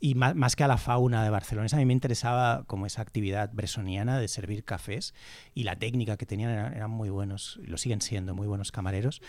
Y 0.00 0.14
más, 0.14 0.34
más 0.34 0.56
que 0.56 0.64
a 0.64 0.68
la 0.68 0.78
fauna 0.78 1.22
de 1.22 1.30
Barcelona, 1.30 1.68
a 1.70 1.76
mí 1.76 1.84
me 1.84 1.92
interesaba 1.92 2.64
como 2.66 2.86
esa 2.86 3.02
actividad 3.02 3.50
bresoniana 3.52 4.18
de 4.18 4.28
servir 4.28 4.64
cafés 4.64 5.14
y 5.54 5.64
la 5.64 5.76
técnica 5.76 6.16
que 6.16 6.26
tenían 6.26 6.50
eran, 6.50 6.74
eran 6.74 6.90
muy 6.90 7.10
buenos, 7.10 7.60
y 7.62 7.66
lo 7.66 7.76
siguen 7.76 8.00
siendo 8.00 8.34
muy 8.34 8.46
buenos 8.46 8.72
camareros. 8.72 9.20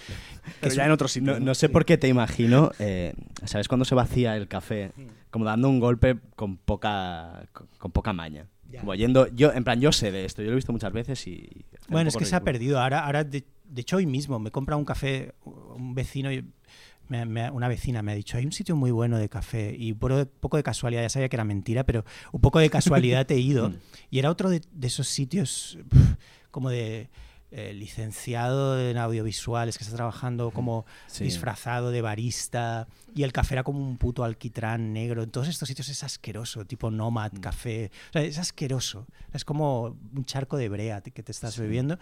Pero 0.60 0.74
ya 0.74 0.86
en 0.86 0.92
otro 0.92 1.08
sitio. 1.08 1.34
No, 1.34 1.40
no 1.40 1.56
sé 1.56 1.70
por 1.70 1.86
qué 1.86 1.98
te 1.98 2.08
imagino, 2.08 2.72
eh, 2.80 3.14
¿sabes 3.46 3.68
cuando 3.68 3.86
se 3.86 3.96
vacía 3.96 4.36
el 4.38 4.48
café? 4.48 4.92
Como 5.30 5.46
dando 5.46 5.70
un 5.70 5.80
golpe 5.80 6.18
con 6.36 6.58
poca, 6.58 7.44
con, 7.54 7.68
con 7.78 7.92
poca 7.92 8.14
maña. 8.14 8.48
Ya. 8.72 8.80
Como 8.80 8.96
yendo, 8.96 9.28
yo, 9.36 9.52
en 9.54 9.64
plan, 9.64 9.80
yo 9.82 9.92
sé 9.92 10.12
de 10.12 10.26
esto, 10.26 10.42
yo 10.42 10.48
lo 10.48 10.54
he 10.54 10.56
visto 10.56 10.72
muchas 10.72 10.94
veces 10.94 11.26
y... 11.28 11.66
Bueno, 11.90 12.08
es 12.10 12.16
que 12.16 12.26
se 12.26 12.36
ha 12.36 12.40
perdido. 12.44 12.80
Ahora, 12.80 13.06
ahora 13.06 13.24
de, 13.24 13.44
de 13.66 13.82
hecho, 13.82 13.98
hoy 13.98 14.06
mismo 14.06 14.40
me 14.40 14.50
compra 14.52 14.76
un 14.76 14.86
café, 14.86 15.34
un 15.46 15.94
vecino, 15.94 16.32
y 16.32 16.46
me- 17.10 17.26
me- 17.26 17.52
una 17.52 17.68
vecina 17.68 18.02
me 18.02 18.14
ha 18.14 18.16
dicho, 18.16 18.38
hay 18.38 18.46
un 18.46 18.52
sitio 18.54 18.76
muy 18.76 18.92
bueno 18.92 19.18
de 19.18 19.28
café. 19.28 19.76
Y 19.78 19.94
por 19.94 20.12
un 20.14 20.30
poco 20.40 20.56
de 20.58 20.64
casualidad, 20.64 21.02
ya 21.02 21.10
sabía 21.10 21.28
que 21.30 21.36
era 21.36 21.44
mentira, 21.44 21.84
pero 21.84 22.06
un 22.32 22.40
poco 22.42 22.60
de 22.60 22.70
casualidad 22.70 23.30
he 23.32 23.38
ido. 23.40 23.74
y 24.10 24.20
era 24.20 24.30
otro 24.32 24.50
de, 24.50 24.62
de 24.72 24.88
esos 24.88 25.08
sitios 25.08 25.78
como 26.52 26.70
de 26.70 27.10
eh, 27.52 27.74
licenciado 27.74 28.80
en 28.80 28.98
audiovisuales 28.98 29.78
que 29.78 29.84
está 29.84 29.96
trabajando 29.96 30.52
como 30.52 30.86
Sí. 31.08 31.26
disfrazado 31.26 31.92
de 31.92 32.02
barista 32.02 32.88
y 33.14 33.24
el 33.24 33.34
café 33.34 33.56
era 33.56 33.64
como 33.64 33.80
un 33.80 33.98
puto 33.98 34.24
alquitrán 34.24 34.94
negro. 34.94 35.24
En 35.24 35.32
todos 35.32 35.48
estos 35.50 35.68
sitios 35.68 35.90
es 35.90 36.04
asqueroso, 36.04 36.66
tipo 36.66 36.90
Nomad, 36.92 37.32
café. 37.42 37.92
O 38.10 38.14
sea, 38.14 38.22
es 38.24 38.38
asqueroso. 38.38 39.06
Es 39.34 39.44
como 39.46 39.98
un 40.16 40.26
charco 40.26 40.56
de 40.58 40.70
brea 40.70 41.02
que 41.02 41.24
te 41.24 41.32
estás 41.32 41.58
bebiendo. 41.58 41.98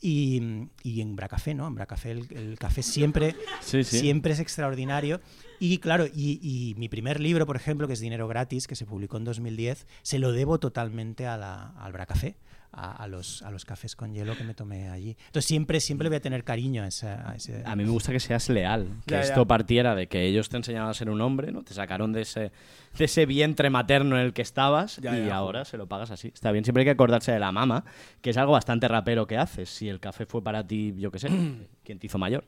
Y, 0.00 0.68
y 0.84 1.00
en 1.00 1.16
Bracafé, 1.16 1.54
¿no? 1.54 1.66
En 1.66 1.74
Bracafé 1.74 2.12
el, 2.12 2.28
el 2.36 2.56
café 2.58 2.84
siempre, 2.84 3.34
Sí, 3.60 3.82
sí. 3.82 3.98
siempre 3.98 4.32
es 4.32 4.38
extraordinario. 4.38 5.20
Y 5.58 5.78
claro, 5.78 6.06
y, 6.06 6.38
y 6.40 6.76
mi 6.76 6.88
primer 6.88 7.18
libro, 7.18 7.46
por 7.46 7.56
ejemplo, 7.56 7.88
que 7.88 7.94
es 7.94 8.00
Dinero 8.00 8.28
Gratis, 8.28 8.68
que 8.68 8.76
se 8.76 8.86
publicó 8.86 9.16
en 9.16 9.24
2010, 9.24 9.86
se 10.02 10.20
lo 10.20 10.30
debo 10.30 10.60
totalmente 10.60 11.26
a 11.26 11.36
la, 11.36 11.70
al 11.70 11.92
Bracafé. 11.92 12.36
A, 12.70 12.92
a 13.02 13.08
los, 13.08 13.42
a 13.42 13.50
los 13.50 13.64
cafés 13.64 13.96
con 13.96 14.12
hielo 14.12 14.36
que 14.36 14.44
me 14.44 14.52
tomé 14.54 14.90
allí. 14.90 15.16
Entonces 15.26 15.46
siempre, 15.46 15.80
siempre 15.80 16.08
voy 16.08 16.16
a 16.16 16.20
tener 16.20 16.44
cariño 16.44 16.82
a, 16.82 16.88
esa- 16.88 17.30
a 17.30 17.34
ese... 17.34 17.62
A 17.64 17.74
mí 17.74 17.82
me 17.84 17.90
gusta 17.90 18.12
que 18.12 18.20
seas 18.20 18.50
leal, 18.50 18.88
que 19.06 19.12
Ya, 19.14 19.20
ya. 19.22 19.28
esto 19.28 19.46
partiera 19.46 19.94
de 19.94 20.06
que 20.06 20.26
ellos 20.26 20.50
te 20.50 20.58
enseñaban 20.58 20.90
a 20.90 20.94
ser 20.94 21.08
un 21.08 21.20
hombre, 21.22 21.50
¿no? 21.50 21.62
Te 21.64 21.72
sacaron 21.72 22.12
de 22.12 22.20
ese, 22.22 22.52
de 22.98 23.04
ese 23.06 23.24
vientre 23.24 23.70
materno 23.70 24.16
en 24.18 24.26
el 24.26 24.32
que 24.34 24.42
estabas 24.42 24.98
Ya, 24.98 25.16
y 25.16 25.30
ahora 25.30 25.64
se 25.64 25.78
lo 25.78 25.86
pagas 25.88 26.10
así. 26.10 26.28
Está 26.28 26.52
bien, 26.52 26.62
siempre 26.64 26.82
hay 26.82 26.84
que 26.84 26.90
acordarse 26.90 27.32
de 27.32 27.38
la 27.40 27.52
mama, 27.52 27.84
que 28.20 28.30
es 28.30 28.36
algo 28.36 28.52
bastante 28.52 28.86
rapero 28.86 29.26
que 29.26 29.38
haces. 29.38 29.70
Si 29.70 29.88
el 29.88 29.98
café 29.98 30.26
fue 30.26 30.42
para 30.44 30.66
ti, 30.66 30.94
yo 30.98 31.10
qué 31.10 31.18
sé, 31.20 31.28
¿quién 31.84 31.98
te 31.98 32.06
hizo 32.06 32.18
mayor? 32.18 32.44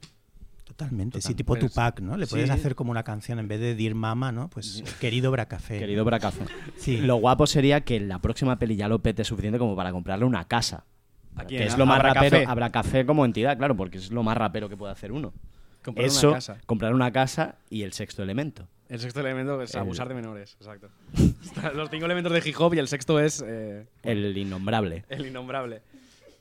Totalmente, 0.70 1.20
sí, 1.20 1.34
tipo 1.34 1.56
Pues, 1.56 1.66
Tupac, 1.68 2.00
¿no? 2.00 2.16
Le 2.16 2.28
puedes 2.28 2.46
sí. 2.46 2.52
hacer 2.52 2.76
como 2.76 2.92
una 2.92 3.02
canción 3.02 3.40
en 3.40 3.48
vez 3.48 3.58
de 3.58 3.74
Dear 3.74 3.94
Mama, 3.96 4.30
¿no? 4.30 4.48
Pues 4.50 4.84
querido 5.00 5.32
Bracafé. 5.32 5.80
Querido 5.80 6.04
Bracafé. 6.04 6.44
Sí. 6.76 6.98
Lo 6.98 7.16
guapo 7.16 7.48
sería 7.48 7.80
que 7.80 7.98
la 7.98 8.20
próxima 8.20 8.56
peli 8.56 8.76
ya 8.76 8.86
lo 8.86 9.00
pete 9.00 9.24
suficiente 9.24 9.58
como 9.58 9.74
para 9.74 9.90
comprarle 9.90 10.24
una 10.26 10.44
casa. 10.46 10.84
Aquí 11.34 11.56
que 11.56 11.64
es 11.66 11.76
lo 11.76 11.86
más 11.86 12.00
rapero. 12.00 12.48
Habrá 12.48 12.70
café 12.70 13.04
como 13.04 13.24
entidad, 13.24 13.58
claro, 13.58 13.76
porque 13.76 13.98
es 13.98 14.12
lo 14.12 14.22
más 14.22 14.36
rapero 14.36 14.68
que 14.68 14.76
puede 14.76 14.92
hacer 14.92 15.10
uno. 15.10 15.32
Comprar 15.82 16.06
Eso, 16.06 16.28
una 16.28 16.36
casa. 16.36 16.58
comprar 16.66 16.94
una 16.94 17.10
casa 17.10 17.56
y 17.68 17.82
el 17.82 17.92
sexto 17.92 18.22
elemento. 18.22 18.68
El 18.88 19.00
sexto 19.00 19.20
elemento 19.20 19.60
es 19.62 19.74
El- 19.74 19.80
abusar 19.80 20.08
de 20.08 20.14
menores, 20.14 20.56
exacto. 20.60 20.88
Los 21.74 21.90
cinco 21.90 22.04
elementos 22.06 22.32
de 22.32 22.42
hip 22.48 22.54
hop 22.60 22.74
y 22.74 22.78
el 22.78 22.86
sexto 22.88 23.18
es 23.18 23.42
eh, 23.46 23.86
El 24.02 24.36
innombrable. 24.36 25.04
el 25.08 25.26
innombrable. 25.26 25.82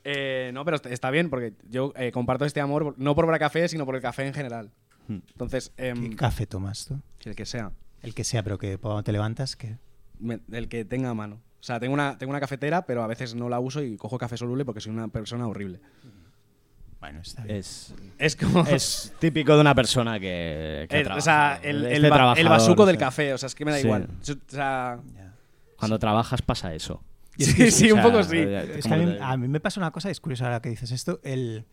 Eh, 0.04 0.50
no, 0.54 0.64
pero 0.64 0.76
est- 0.76 0.86
está 0.86 1.10
bien 1.10 1.28
porque 1.30 1.52
yo 1.68 1.92
eh, 1.96 2.10
comparto 2.12 2.44
este 2.44 2.60
amor 2.60 2.94
no 2.98 3.14
por 3.14 3.26
Bracafé, 3.26 3.68
sino 3.68 3.84
por 3.84 3.94
el 3.96 4.00
café 4.02 4.26
en 4.26 4.34
general. 4.34 4.70
Hmm. 5.08 5.18
Entonces, 5.32 5.72
em, 5.76 6.10
¿Qué 6.10 6.16
café 6.16 6.46
tomas 6.46 6.86
tú? 6.86 7.00
el 7.24 7.34
que 7.36 7.44
sea, 7.46 7.72
El 8.02 8.14
que 8.14 8.24
sea, 8.24 8.42
pero 8.42 8.56
que 8.58 8.78
cuando 8.78 9.02
te 9.02 9.12
levantas, 9.12 9.56
que 9.56 9.76
me- 10.18 10.40
el 10.52 10.68
que 10.68 10.84
tenga 10.84 11.10
a 11.10 11.14
mano. 11.14 11.36
O 11.60 11.62
sea, 11.62 11.78
tengo 11.78 11.92
una, 11.92 12.16
tengo 12.16 12.30
una 12.30 12.40
cafetera, 12.40 12.86
pero 12.86 13.02
a 13.02 13.06
veces 13.06 13.34
no 13.34 13.48
la 13.50 13.60
uso 13.60 13.82
y 13.82 13.96
cojo 13.98 14.16
café 14.16 14.36
soluble 14.38 14.64
porque 14.64 14.80
soy 14.80 14.92
una 14.92 15.08
persona 15.08 15.46
horrible. 15.46 15.80
Bueno, 17.00 17.20
está 17.20 17.42
bien. 17.44 17.56
Es, 17.56 17.94
Es 18.18 18.36
como. 18.36 18.64
es 18.66 19.12
típico 19.18 19.54
de 19.54 19.60
una 19.60 19.74
persona 19.74 20.18
que. 20.20 20.86
que 20.88 20.96
el- 20.96 21.02
o 21.02 21.04
trabaja. 21.04 21.20
sea, 21.22 21.60
el, 21.62 21.84
Este 21.84 21.96
el, 22.40 22.48
basuco 22.48 22.84
del 22.86 22.96
o 22.96 22.98
sea, 22.98 23.06
café, 23.08 23.32
o 23.34 23.38
sea, 23.38 23.46
es 23.46 23.54
que 23.54 23.64
me 23.64 23.70
da 23.72 23.78
Sí. 23.78 23.86
igual. 23.86 24.08
O 24.20 24.24
sea. 24.50 24.98
Cuando 25.76 25.98
trabajas 25.98 26.42
pasa 26.42 26.74
eso. 26.74 27.02
sí, 27.44 27.70
sí, 27.70 27.90
O 27.90 27.96
un 27.96 28.02
poco 28.02 28.22
sí. 28.22 28.38
Es 28.38 28.86
que 28.86 28.94
a 28.94 28.96
mí, 28.96 29.16
a 29.20 29.36
mí 29.36 29.48
me 29.48 29.60
pasa 29.60 29.80
una 29.80 29.90
cosa, 29.90 30.10
es 30.10 30.20
curioso 30.20 30.44
ahora 30.44 30.60
que 30.60 30.68
dices 30.68 30.90
esto, 30.90 31.20
el 31.22 31.64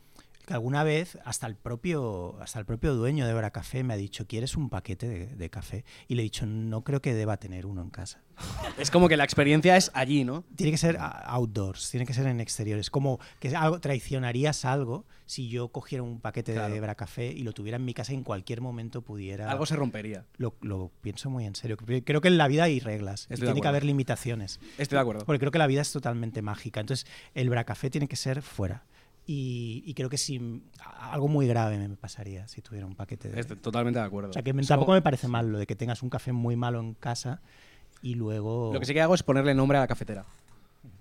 que 0.48 0.54
alguna 0.54 0.84
vez 0.84 1.20
hasta 1.26 1.46
el 1.46 1.56
propio 1.56 2.42
hasta 2.42 2.58
el 2.58 2.66
propio 2.66 2.96
dueño 2.96 3.28
de 3.28 3.34
Bracafé 3.34 3.84
me 3.84 3.94
ha 3.94 3.98
dicho, 3.98 4.26
¿quieres 4.28 4.56
un 4.56 4.70
paquete 4.70 5.08
de, 5.08 5.28
de 5.28 5.50
café? 5.50 5.84
Y 6.08 6.16
le 6.16 6.22
he 6.22 6.24
dicho, 6.24 6.46
no 6.46 6.84
creo 6.86 7.02
que 7.02 7.14
deba 7.14 7.36
tener 7.38 7.66
uno 7.66 7.82
en 7.82 7.90
casa. 7.90 8.22
Es 8.78 8.92
como 8.92 9.10
que 9.10 9.18
la 9.18 9.24
experiencia 9.24 9.76
es 9.76 9.92
allí, 9.94 10.24
¿no? 10.24 10.44
Tiene 10.56 10.72
que 10.72 10.78
ser 10.78 10.98
outdoors, 11.00 11.90
tiene 11.90 12.06
que 12.06 12.14
ser 12.14 12.28
en 12.28 12.40
exteriores. 12.40 12.90
Como 12.90 13.20
que 13.40 13.56
algo, 13.56 13.82
traicionarías 13.82 14.64
algo 14.66 15.06
si 15.26 15.50
yo 15.50 15.70
cogiera 15.70 16.04
un 16.04 16.22
paquete 16.22 16.54
de 16.54 16.58
Claro. 16.60 16.82
Bracafé 16.82 17.28
y 17.28 17.44
lo 17.44 17.52
tuviera 17.52 17.76
en 17.76 17.86
mi 17.86 17.94
casa 17.94 18.14
y 18.14 18.16
en 18.16 18.24
cualquier 18.24 18.62
momento 18.62 19.02
pudiera... 19.02 19.52
Algo 19.52 19.66
se 19.66 19.76
rompería. 19.76 20.26
lo, 20.38 20.56
lo 20.62 20.92
pienso 21.02 21.30
muy 21.30 21.46
en 21.46 21.56
serio. 21.56 21.76
Creo 21.76 22.22
que 22.22 22.28
en 22.28 22.38
la 22.38 22.48
vida 22.48 22.64
hay 22.64 22.80
reglas 22.80 23.28
y 23.30 23.34
Estoy 23.34 23.48
tiene 23.48 23.62
que 23.62 23.68
haber 23.68 23.84
limitaciones. 23.84 24.60
Estoy 24.78 24.96
de 24.96 25.02
acuerdo. 25.02 25.26
Porque 25.26 25.40
creo 25.40 25.52
que 25.52 25.58
la 25.60 25.68
vida 25.68 25.82
es 25.82 25.92
totalmente 25.92 26.42
mágica. 26.42 26.80
Entonces, 26.80 27.06
el 27.34 27.50
bracafé 27.50 27.90
tiene 27.90 28.08
que 28.08 28.16
ser 28.16 28.42
fuera. 28.42 28.86
Y, 29.30 29.84
y 29.86 29.94
creo 29.94 30.10
que 30.10 30.18
si 30.18 30.64
algo 31.12 31.28
muy 31.28 31.48
grave 31.48 31.78
me 31.78 31.90
pasaría 31.98 32.48
si 32.48 32.62
tuviera 32.62 32.86
un 32.88 32.96
paquete 32.96 33.28
de... 33.30 33.40
Estoy 33.42 33.58
totalmente 33.58 34.00
de 34.00 34.06
acuerdo. 34.06 34.30
O 34.30 34.34
sea, 34.34 34.42
que 34.42 34.52
Eso- 34.52 34.68
tampoco 34.70 34.94
me 34.94 35.02
parece 35.02 35.28
mal 35.28 35.52
lo 35.52 35.60
de 35.60 35.68
que 35.68 35.76
tengas 35.76 36.02
un 36.02 36.10
café 36.10 36.32
muy 36.32 36.56
malo 36.56 36.80
en 36.80 36.94
casa 36.94 37.42
y 38.02 38.16
luego... 38.16 38.72
Lo 38.74 38.80
que 38.80 38.86
sí 38.86 38.94
que 38.94 39.02
hago 39.02 39.14
es 39.16 39.24
ponerle 39.24 39.54
nombre 39.54 39.78
a 39.78 39.82
la 39.82 39.88
cafetera. 39.88 40.24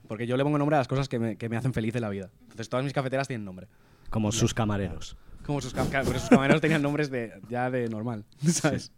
Porque 0.08 0.26
yo 0.26 0.36
le 0.36 0.42
pongo 0.42 0.58
nombre 0.58 0.74
a 0.76 0.80
las 0.80 0.88
cosas 0.88 1.08
que 1.08 1.20
me, 1.20 1.36
que 1.36 1.48
me 1.48 1.56
hacen 1.56 1.72
feliz 1.72 1.94
de 1.94 2.00
la 2.00 2.08
vida. 2.08 2.28
Entonces 2.42 2.68
todas 2.68 2.82
mis 2.84 2.92
cafeteras 2.92 3.28
tienen 3.28 3.44
nombre. 3.44 3.68
Como 4.10 4.32
sus 4.32 4.52
camareros. 4.54 5.16
Como 5.44 5.60
sus, 5.60 5.74
cam- 5.76 5.88
pero 5.88 6.18
sus 6.18 6.28
camareros 6.28 6.60
tenían 6.60 6.82
nombres 6.82 7.10
de, 7.10 7.32
ya 7.48 7.70
de 7.70 7.88
normal, 7.88 8.24
¿sabes? 8.44 8.90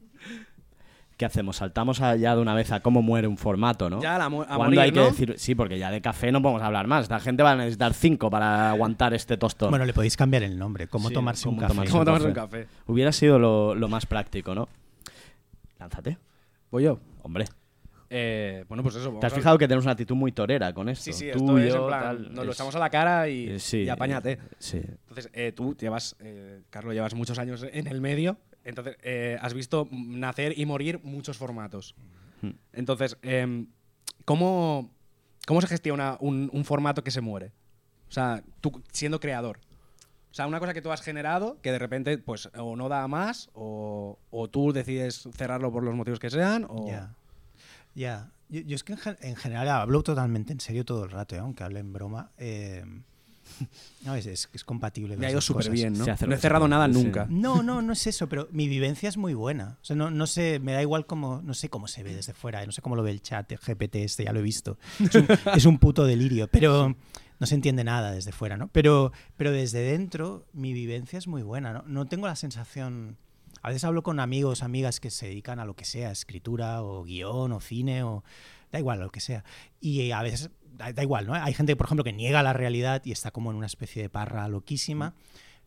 ¿Qué 1.18 1.26
hacemos? 1.26 1.56
Saltamos 1.56 2.00
a- 2.00 2.14
ya 2.16 2.34
de 2.36 2.40
una 2.40 2.54
vez 2.54 2.70
a 2.72 2.78
cómo 2.80 3.02
muere 3.02 3.26
un 3.26 3.36
formato, 3.36 3.90
¿no? 3.90 4.00
Ya 4.00 4.14
a 4.14 4.18
la 4.18 4.28
mu- 4.28 4.42
a 4.42 4.46
¿Cuándo 4.46 4.64
morir, 4.66 4.80
hay 4.80 4.92
que 4.92 5.00
decir? 5.00 5.34
Sí, 5.36 5.54
porque 5.56 5.76
ya 5.78 5.90
de 5.90 6.00
café 6.00 6.30
no 6.32 6.40
podemos 6.40 6.62
hablar 6.62 6.86
más. 6.86 7.10
La 7.10 7.18
gente 7.18 7.42
va 7.42 7.50
a 7.52 7.56
necesitar 7.56 7.92
cinco 7.92 8.30
para 8.30 8.70
aguantar 8.70 9.12
este 9.14 9.36
tostón. 9.36 9.70
Bueno, 9.70 9.84
le 9.84 9.92
podéis 9.92 10.16
cambiar 10.16 10.44
el 10.44 10.56
nombre. 10.56 10.86
¿Cómo 10.86 11.08
Sí, 11.08 11.14
tomarse 11.14 11.48
un 11.48 11.56
café? 11.56 11.68
tomarse 11.74 11.92
¿Cómo 11.92 12.04
tomarse 12.04 12.28
un 12.28 12.32
café. 12.34 12.62
café? 12.62 12.74
Hubiera 12.86 13.10
sido 13.12 13.38
lo, 13.40 13.74
lo 13.74 13.88
más 13.88 14.06
práctico, 14.06 14.54
¿no? 14.54 14.68
Lánzate. 15.78 16.18
Voy 16.70 16.84
yo. 16.84 16.98
Hombre. 17.22 17.46
Eh, 18.10 18.64
bueno, 18.68 18.82
pues 18.82 18.94
eso. 18.94 19.10
¿Te 19.20 19.26
has 19.26 19.32
fijado 19.34 19.58
que 19.58 19.66
tenemos 19.68 19.84
una 19.84 19.92
actitud 19.92 20.14
muy 20.14 20.32
torera 20.32 20.72
con 20.72 20.88
esto? 20.88 21.04
Sí, 21.04 21.12
sí, 21.12 21.26
Tú, 21.32 21.38
esto 21.40 21.58
es 21.58 21.74
yo, 21.74 21.80
en 21.82 21.86
plan, 21.88 22.00
tal, 22.02 22.34
nos 22.34 22.46
lo 22.46 22.52
es- 22.52 22.56
echamos 22.56 22.74
a 22.74 22.78
la 22.78 22.90
cara 22.90 23.28
y, 23.28 23.48
eh, 23.50 23.58
sí, 23.58 23.78
y 23.82 23.88
apáñate. 23.88 24.38
Sí. 24.58 24.78
Entonces, 24.78 25.28
eh, 25.34 25.52
tú 25.52 25.76
llevas, 25.76 26.16
eh, 26.20 26.62
Carlos, 26.70 26.94
llevas 26.94 27.14
muchos 27.14 27.38
años 27.38 27.66
en 27.70 27.86
el 27.86 28.00
medio, 28.00 28.38
entonces 28.68 28.96
eh, 29.02 29.38
has 29.40 29.54
visto 29.54 29.88
nacer 29.90 30.58
y 30.58 30.66
morir 30.66 31.00
muchos 31.02 31.36
formatos. 31.36 31.94
Hmm. 32.42 32.50
Entonces, 32.72 33.16
em, 33.22 33.66
¿cómo, 34.24 34.90
¿cómo 35.46 35.60
se 35.60 35.66
gestiona 35.66 36.16
un, 36.20 36.50
un 36.52 36.64
formato 36.64 37.02
que 37.02 37.10
se 37.10 37.20
muere? 37.20 37.52
O 38.08 38.12
sea, 38.12 38.42
tú 38.60 38.82
siendo 38.92 39.20
creador. 39.20 39.58
O 40.30 40.34
sea, 40.34 40.46
una 40.46 40.60
cosa 40.60 40.74
que 40.74 40.82
tú 40.82 40.92
has 40.92 41.00
generado 41.02 41.58
que 41.62 41.72
de 41.72 41.78
repente, 41.78 42.16
pues, 42.18 42.48
o 42.56 42.76
no 42.76 42.88
da 42.88 43.08
más, 43.08 43.50
o, 43.54 44.18
o 44.30 44.48
tú 44.48 44.72
decides 44.72 45.28
cerrarlo 45.34 45.72
por 45.72 45.82
los 45.82 45.94
motivos 45.94 46.18
que 46.20 46.30
sean, 46.30 46.66
o... 46.68 46.86
Ya. 46.86 47.14
Ya. 47.94 48.30
Yo, 48.50 48.60
yo 48.60 48.76
es 48.76 48.84
que 48.84 48.92
en, 48.92 48.98
gen- 48.98 49.16
en 49.20 49.36
general 49.36 49.68
hablo 49.68 50.02
totalmente 50.02 50.52
en 50.52 50.60
serio 50.60 50.84
todo 50.84 51.04
el 51.04 51.10
rato, 51.10 51.34
¿eh? 51.34 51.38
aunque 51.38 51.64
hable 51.64 51.80
en 51.80 51.92
broma. 51.92 52.30
eh, 52.38 52.84
no, 54.04 54.14
es, 54.14 54.26
es, 54.26 54.48
es 54.52 54.64
compatible. 54.64 55.16
Me 55.16 55.26
ha 55.26 55.30
ido 55.30 55.40
súper 55.40 55.70
bien, 55.70 55.94
¿no? 55.94 56.04
No 56.04 56.34
he 56.34 56.38
cerrado 56.38 56.68
nada 56.68 56.86
sí. 56.86 56.92
nunca. 56.92 57.26
No, 57.28 57.62
no, 57.62 57.82
no 57.82 57.92
es 57.92 58.06
eso, 58.06 58.28
pero 58.28 58.48
mi 58.52 58.68
vivencia 58.68 59.08
es 59.08 59.16
muy 59.16 59.34
buena. 59.34 59.78
O 59.82 59.84
sea, 59.84 59.96
no, 59.96 60.10
no 60.10 60.26
sé, 60.26 60.58
me 60.60 60.72
da 60.72 60.82
igual 60.82 61.06
cómo, 61.06 61.42
no 61.42 61.54
sé 61.54 61.68
cómo 61.68 61.88
se 61.88 62.02
ve 62.02 62.14
desde 62.14 62.32
fuera, 62.32 62.64
no 62.64 62.72
sé 62.72 62.82
cómo 62.82 62.96
lo 62.96 63.02
ve 63.02 63.10
el 63.10 63.22
chat, 63.22 63.50
el 63.52 63.58
GPT 63.58 63.96
este, 63.96 64.24
ya 64.24 64.32
lo 64.32 64.40
he 64.40 64.42
visto. 64.42 64.78
Es 64.98 65.14
un, 65.14 65.26
es 65.54 65.64
un 65.64 65.78
puto 65.78 66.04
delirio, 66.04 66.48
pero 66.48 66.94
no 67.38 67.46
se 67.46 67.54
entiende 67.54 67.84
nada 67.84 68.12
desde 68.12 68.32
fuera, 68.32 68.56
¿no? 68.56 68.68
Pero, 68.68 69.12
pero 69.36 69.52
desde 69.52 69.80
dentro 69.80 70.46
mi 70.52 70.72
vivencia 70.72 71.18
es 71.18 71.26
muy 71.26 71.42
buena, 71.42 71.72
¿no? 71.72 71.82
No 71.86 72.06
tengo 72.06 72.26
la 72.26 72.36
sensación... 72.36 73.16
A 73.62 73.68
veces 73.68 73.84
hablo 73.84 74.02
con 74.02 74.20
amigos, 74.20 74.62
amigas 74.62 75.00
que 75.00 75.10
se 75.10 75.26
dedican 75.26 75.58
a 75.58 75.64
lo 75.64 75.74
que 75.74 75.84
sea, 75.84 76.10
escritura 76.10 76.82
o 76.82 77.04
guion 77.04 77.52
o 77.52 77.60
cine 77.60 78.02
o... 78.02 78.24
Da 78.70 78.78
igual, 78.78 79.00
lo 79.00 79.10
que 79.10 79.20
sea. 79.20 79.44
Y 79.80 80.10
a 80.10 80.22
veces, 80.22 80.50
da, 80.78 80.92
da 80.92 81.02
igual, 81.02 81.26
¿no? 81.26 81.34
Hay 81.34 81.52
gente, 81.52 81.76
por 81.76 81.86
ejemplo, 81.86 82.04
que 82.04 82.12
niega 82.14 82.42
la 82.42 82.54
realidad 82.54 83.02
y 83.04 83.12
está 83.12 83.30
como 83.30 83.50
en 83.50 83.56
una 83.58 83.66
especie 83.66 84.00
de 84.00 84.08
parra 84.08 84.48
loquísima. 84.48 85.14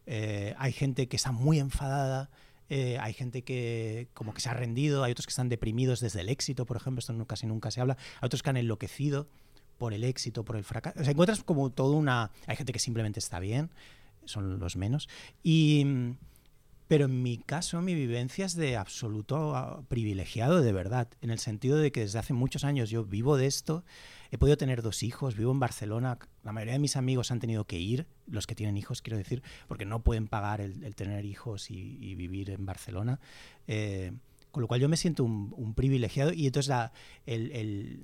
Eh, 0.07 0.55
hay 0.57 0.71
gente 0.71 1.07
que 1.07 1.15
está 1.17 1.31
muy 1.31 1.59
enfadada. 1.59 2.29
eh, 2.69 2.97
hay 2.99 3.13
gente 3.13 3.43
que 3.43 4.07
como 4.13 4.33
que 4.33 4.41
se 4.41 4.49
ha 4.49 4.53
rendido. 4.53 5.03
Hay 5.03 5.11
otros 5.11 5.27
que 5.27 5.31
están 5.31 5.49
deprimidos 5.49 5.99
desde 5.99 6.21
el 6.21 6.29
éxito, 6.29 6.65
por 6.65 6.77
ejemplo. 6.77 6.99
Esto 6.99 7.13
casi 7.27 7.45
nunca 7.45 7.69
se 7.69 7.81
habla. 7.81 7.97
Hay 8.21 8.25
otros 8.25 8.41
que 8.41 8.49
han 8.49 8.57
enloquecido 8.57 9.27
por 9.77 9.93
el 9.93 10.03
éxito, 10.03 10.43
por 10.45 10.55
el 10.55 10.63
fracaso. 10.63 10.99
O 10.99 11.03
sea, 11.03 11.11
encuentras 11.11 11.43
como 11.43 11.69
toda 11.69 11.95
una... 11.97 12.31
Hay 12.47 12.55
gente 12.55 12.71
que 12.71 12.79
simplemente 12.79 13.19
está 13.19 13.39
bien. 13.39 13.69
Son 14.25 14.57
los 14.59 14.75
menos. 14.77 15.09
Y... 15.43 15.85
pero 16.91 17.05
en 17.05 17.23
mi 17.23 17.37
caso, 17.37 17.81
mi 17.81 17.95
vivencia 17.95 18.45
es 18.45 18.53
de 18.53 18.75
absoluto 18.75 19.55
ah, 19.55 19.81
privilegiado, 19.87 20.59
de 20.61 20.73
verdad, 20.73 21.07
en 21.21 21.29
el 21.29 21.39
sentido 21.39 21.77
de 21.77 21.89
que 21.93 22.01
desde 22.01 22.19
hace 22.19 22.33
muchos 22.33 22.65
años 22.65 22.89
yo 22.89 23.05
vivo 23.05 23.37
de 23.37 23.45
esto, 23.47 23.85
he 24.29 24.37
podido 24.37 24.57
tener 24.57 24.81
dos 24.81 25.01
hijos, 25.01 25.37
vivo 25.37 25.53
en 25.53 25.59
Barcelona, 25.61 26.19
la 26.43 26.51
mayoría 26.51 26.73
de 26.73 26.79
mis 26.79 26.97
amigos 26.97 27.31
han 27.31 27.39
tenido 27.39 27.63
que 27.63 27.79
ir, 27.79 28.07
los 28.27 28.45
que 28.45 28.55
tienen 28.55 28.75
hijos, 28.75 29.01
quiero 29.01 29.15
decir, 29.17 29.41
porque 29.69 29.85
no 29.85 30.03
pueden 30.03 30.27
pagar 30.27 30.59
el, 30.59 30.83
el 30.83 30.93
tener 30.97 31.23
hijos 31.23 31.71
y, 31.71 31.97
y 32.01 32.15
vivir 32.15 32.49
en 32.49 32.65
Barcelona. 32.65 33.21
Eh, 33.67 34.11
con 34.51 34.59
lo 34.59 34.67
cual 34.67 34.81
yo 34.81 34.89
me 34.89 34.97
siento 34.97 35.23
un, 35.23 35.53
un 35.55 35.73
privilegiado 35.75 36.33
y 36.33 36.45
entonces 36.45 36.67
la- 36.67 36.91
el, 37.25 37.53
el- 37.53 38.01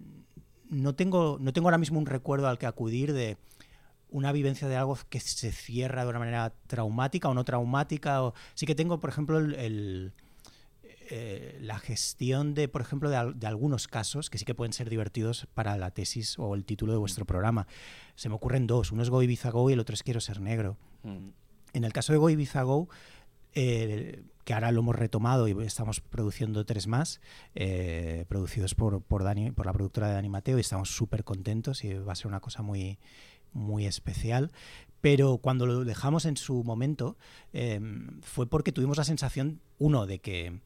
no, 0.69 0.95
tengo, 0.95 1.39
no 1.41 1.51
tengo 1.51 1.67
ahora 1.67 1.77
mismo 1.77 1.99
un 1.99 2.05
recuerdo 2.05 2.47
al 2.47 2.57
que 2.57 2.67
acudir 2.67 3.11
de 3.11 3.35
una 4.09 4.31
vivencia 4.31 4.67
de 4.67 4.75
algo 4.75 4.97
que 5.09 5.19
se 5.19 5.51
cierra 5.51 6.03
de 6.03 6.09
una 6.09 6.19
manera 6.19 6.53
traumática 6.67 7.29
o 7.29 7.33
no 7.33 7.43
traumática. 7.43 8.23
O... 8.23 8.33
Sí 8.53 8.65
que 8.65 8.75
tengo, 8.75 8.99
por 8.99 9.09
ejemplo, 9.09 9.37
el, 9.37 9.53
el, 9.55 10.13
eh, 11.09 11.57
la 11.61 11.77
gestión 11.79 12.53
de, 12.53 12.67
por 12.67 12.81
ejemplo, 12.81 13.09
de, 13.09 13.15
al- 13.17 13.39
de 13.39 13.47
algunos 13.47 13.87
casos 13.87 14.29
que 14.29 14.37
sí 14.37 14.45
que 14.45 14.55
pueden 14.55 14.73
ser 14.73 14.89
divertidos 14.89 15.47
para 15.53 15.77
la 15.77 15.91
tesis 15.91 16.39
o 16.39 16.55
el 16.55 16.63
título 16.65 16.93
de 16.93 16.99
vuestro 16.99 17.25
programa. 17.25 17.67
Se 18.15 18.29
me 18.29 18.35
ocurren 18.35 18.65
dos. 18.67 18.91
Uno 18.91 19.03
es 19.03 19.09
Go 19.09 19.21
Ibiza 19.21 19.51
Go 19.51 19.69
y 19.69 19.73
el 19.73 19.79
otro 19.79 19.93
es 19.93 20.03
Quiero 20.03 20.19
ser 20.21 20.41
negro. 20.41 20.77
Mm. 21.03 21.29
En 21.73 21.83
el 21.83 21.93
caso 21.93 22.13
de 22.13 22.19
Go 22.19 22.29
Ibiza 22.29 22.63
Go, 22.63 22.89
eh, 23.53 24.23
que 24.45 24.53
ahora 24.53 24.71
lo 24.71 24.79
hemos 24.79 24.95
retomado 24.95 25.47
y 25.49 25.65
estamos 25.65 25.99
produciendo 25.99 26.65
tres 26.65 26.87
más, 26.87 27.19
eh, 27.55 28.23
producidos 28.29 28.75
por, 28.75 29.01
por, 29.01 29.23
Dani, 29.23 29.51
por 29.51 29.65
la 29.65 29.73
productora 29.73 30.07
de 30.07 30.13
Dani 30.13 30.29
Mateo, 30.29 30.57
y 30.57 30.61
estamos 30.61 30.89
súper 30.95 31.25
contentos 31.25 31.83
y 31.83 31.93
va 31.93 32.13
a 32.13 32.15
ser 32.15 32.27
una 32.27 32.39
cosa 32.39 32.61
muy, 32.61 32.97
muy 33.57 33.85
especial. 33.85 34.51
Pero 35.01 35.37
cuando 35.37 35.65
lo 35.65 35.83
dejamos 35.83 36.25
en 36.25 36.37
su 36.37 36.63
momento, 36.63 37.17
eh, 37.53 37.79
fue 38.21 38.47
porque 38.47 38.71
tuvimos 38.71 38.97
la 38.97 39.03
sensación, 39.03 39.61
uno, 39.77 40.05
de 40.05 40.19
que 40.19 40.59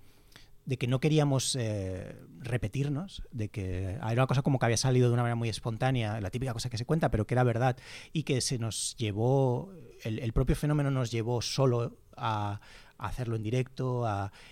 de 0.65 0.77
que 0.77 0.85
no 0.85 0.99
queríamos 0.99 1.55
eh, 1.59 2.15
repetirnos, 2.39 3.23
de 3.31 3.49
que 3.49 3.93
era 3.93 4.13
una 4.13 4.27
cosa 4.27 4.43
como 4.43 4.59
que 4.59 4.65
había 4.65 4.77
salido 4.77 5.07
de 5.07 5.13
una 5.13 5.23
manera 5.23 5.35
muy 5.35 5.49
espontánea, 5.49 6.21
la 6.21 6.29
típica 6.29 6.53
cosa 6.53 6.69
que 6.69 6.77
se 6.77 6.85
cuenta, 6.85 7.09
pero 7.09 7.25
que 7.25 7.33
era 7.33 7.43
verdad, 7.43 7.77
y 8.13 8.23
que 8.23 8.41
se 8.41 8.59
nos 8.59 8.95
llevó, 8.95 9.73
el, 10.03 10.31
propio 10.33 10.55
fenómeno 10.55 10.91
nos 10.91 11.09
llevó 11.09 11.41
solo 11.41 11.97
a, 12.15 12.61
hacerlo 12.99 13.35
en 13.35 13.41
directo, 13.41 14.05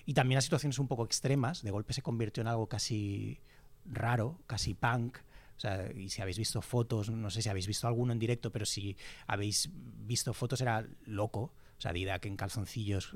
y 0.08 0.16
también 0.16 0.40
a 0.40 0.42
situaciones 0.42 0.80
un 0.80 0.88
poco 0.88 1.06
extremas, 1.06 1.62
de 1.62 1.70
golpe 1.70 1.94
se 1.94 2.02
convirtió 2.02 2.42
en 2.42 2.48
algo 2.48 2.68
casi 2.68 3.40
raro, 3.86 4.40
casi 4.48 4.74
punk, 4.74 5.20
o 5.60 5.62
sea, 5.62 5.92
y 5.94 6.08
si 6.08 6.22
habéis 6.22 6.38
visto 6.38 6.62
fotos, 6.62 7.10
no 7.10 7.30
sé 7.30 7.42
si 7.42 7.50
habéis 7.50 7.68
visto 7.68 7.86
alguno 7.86 8.14
en 8.14 8.20
directo, 8.20 8.50
pero 8.50 8.66
si 8.66 8.96
habéis 9.28 9.70
visto 9.74 10.34
fotos 10.34 10.62
era 10.62 10.88
loco. 11.04 11.52
O 11.78 11.82
sea, 11.82 11.92
Didac 11.92 12.26
en 12.26 12.38
calzoncillos, 12.38 13.12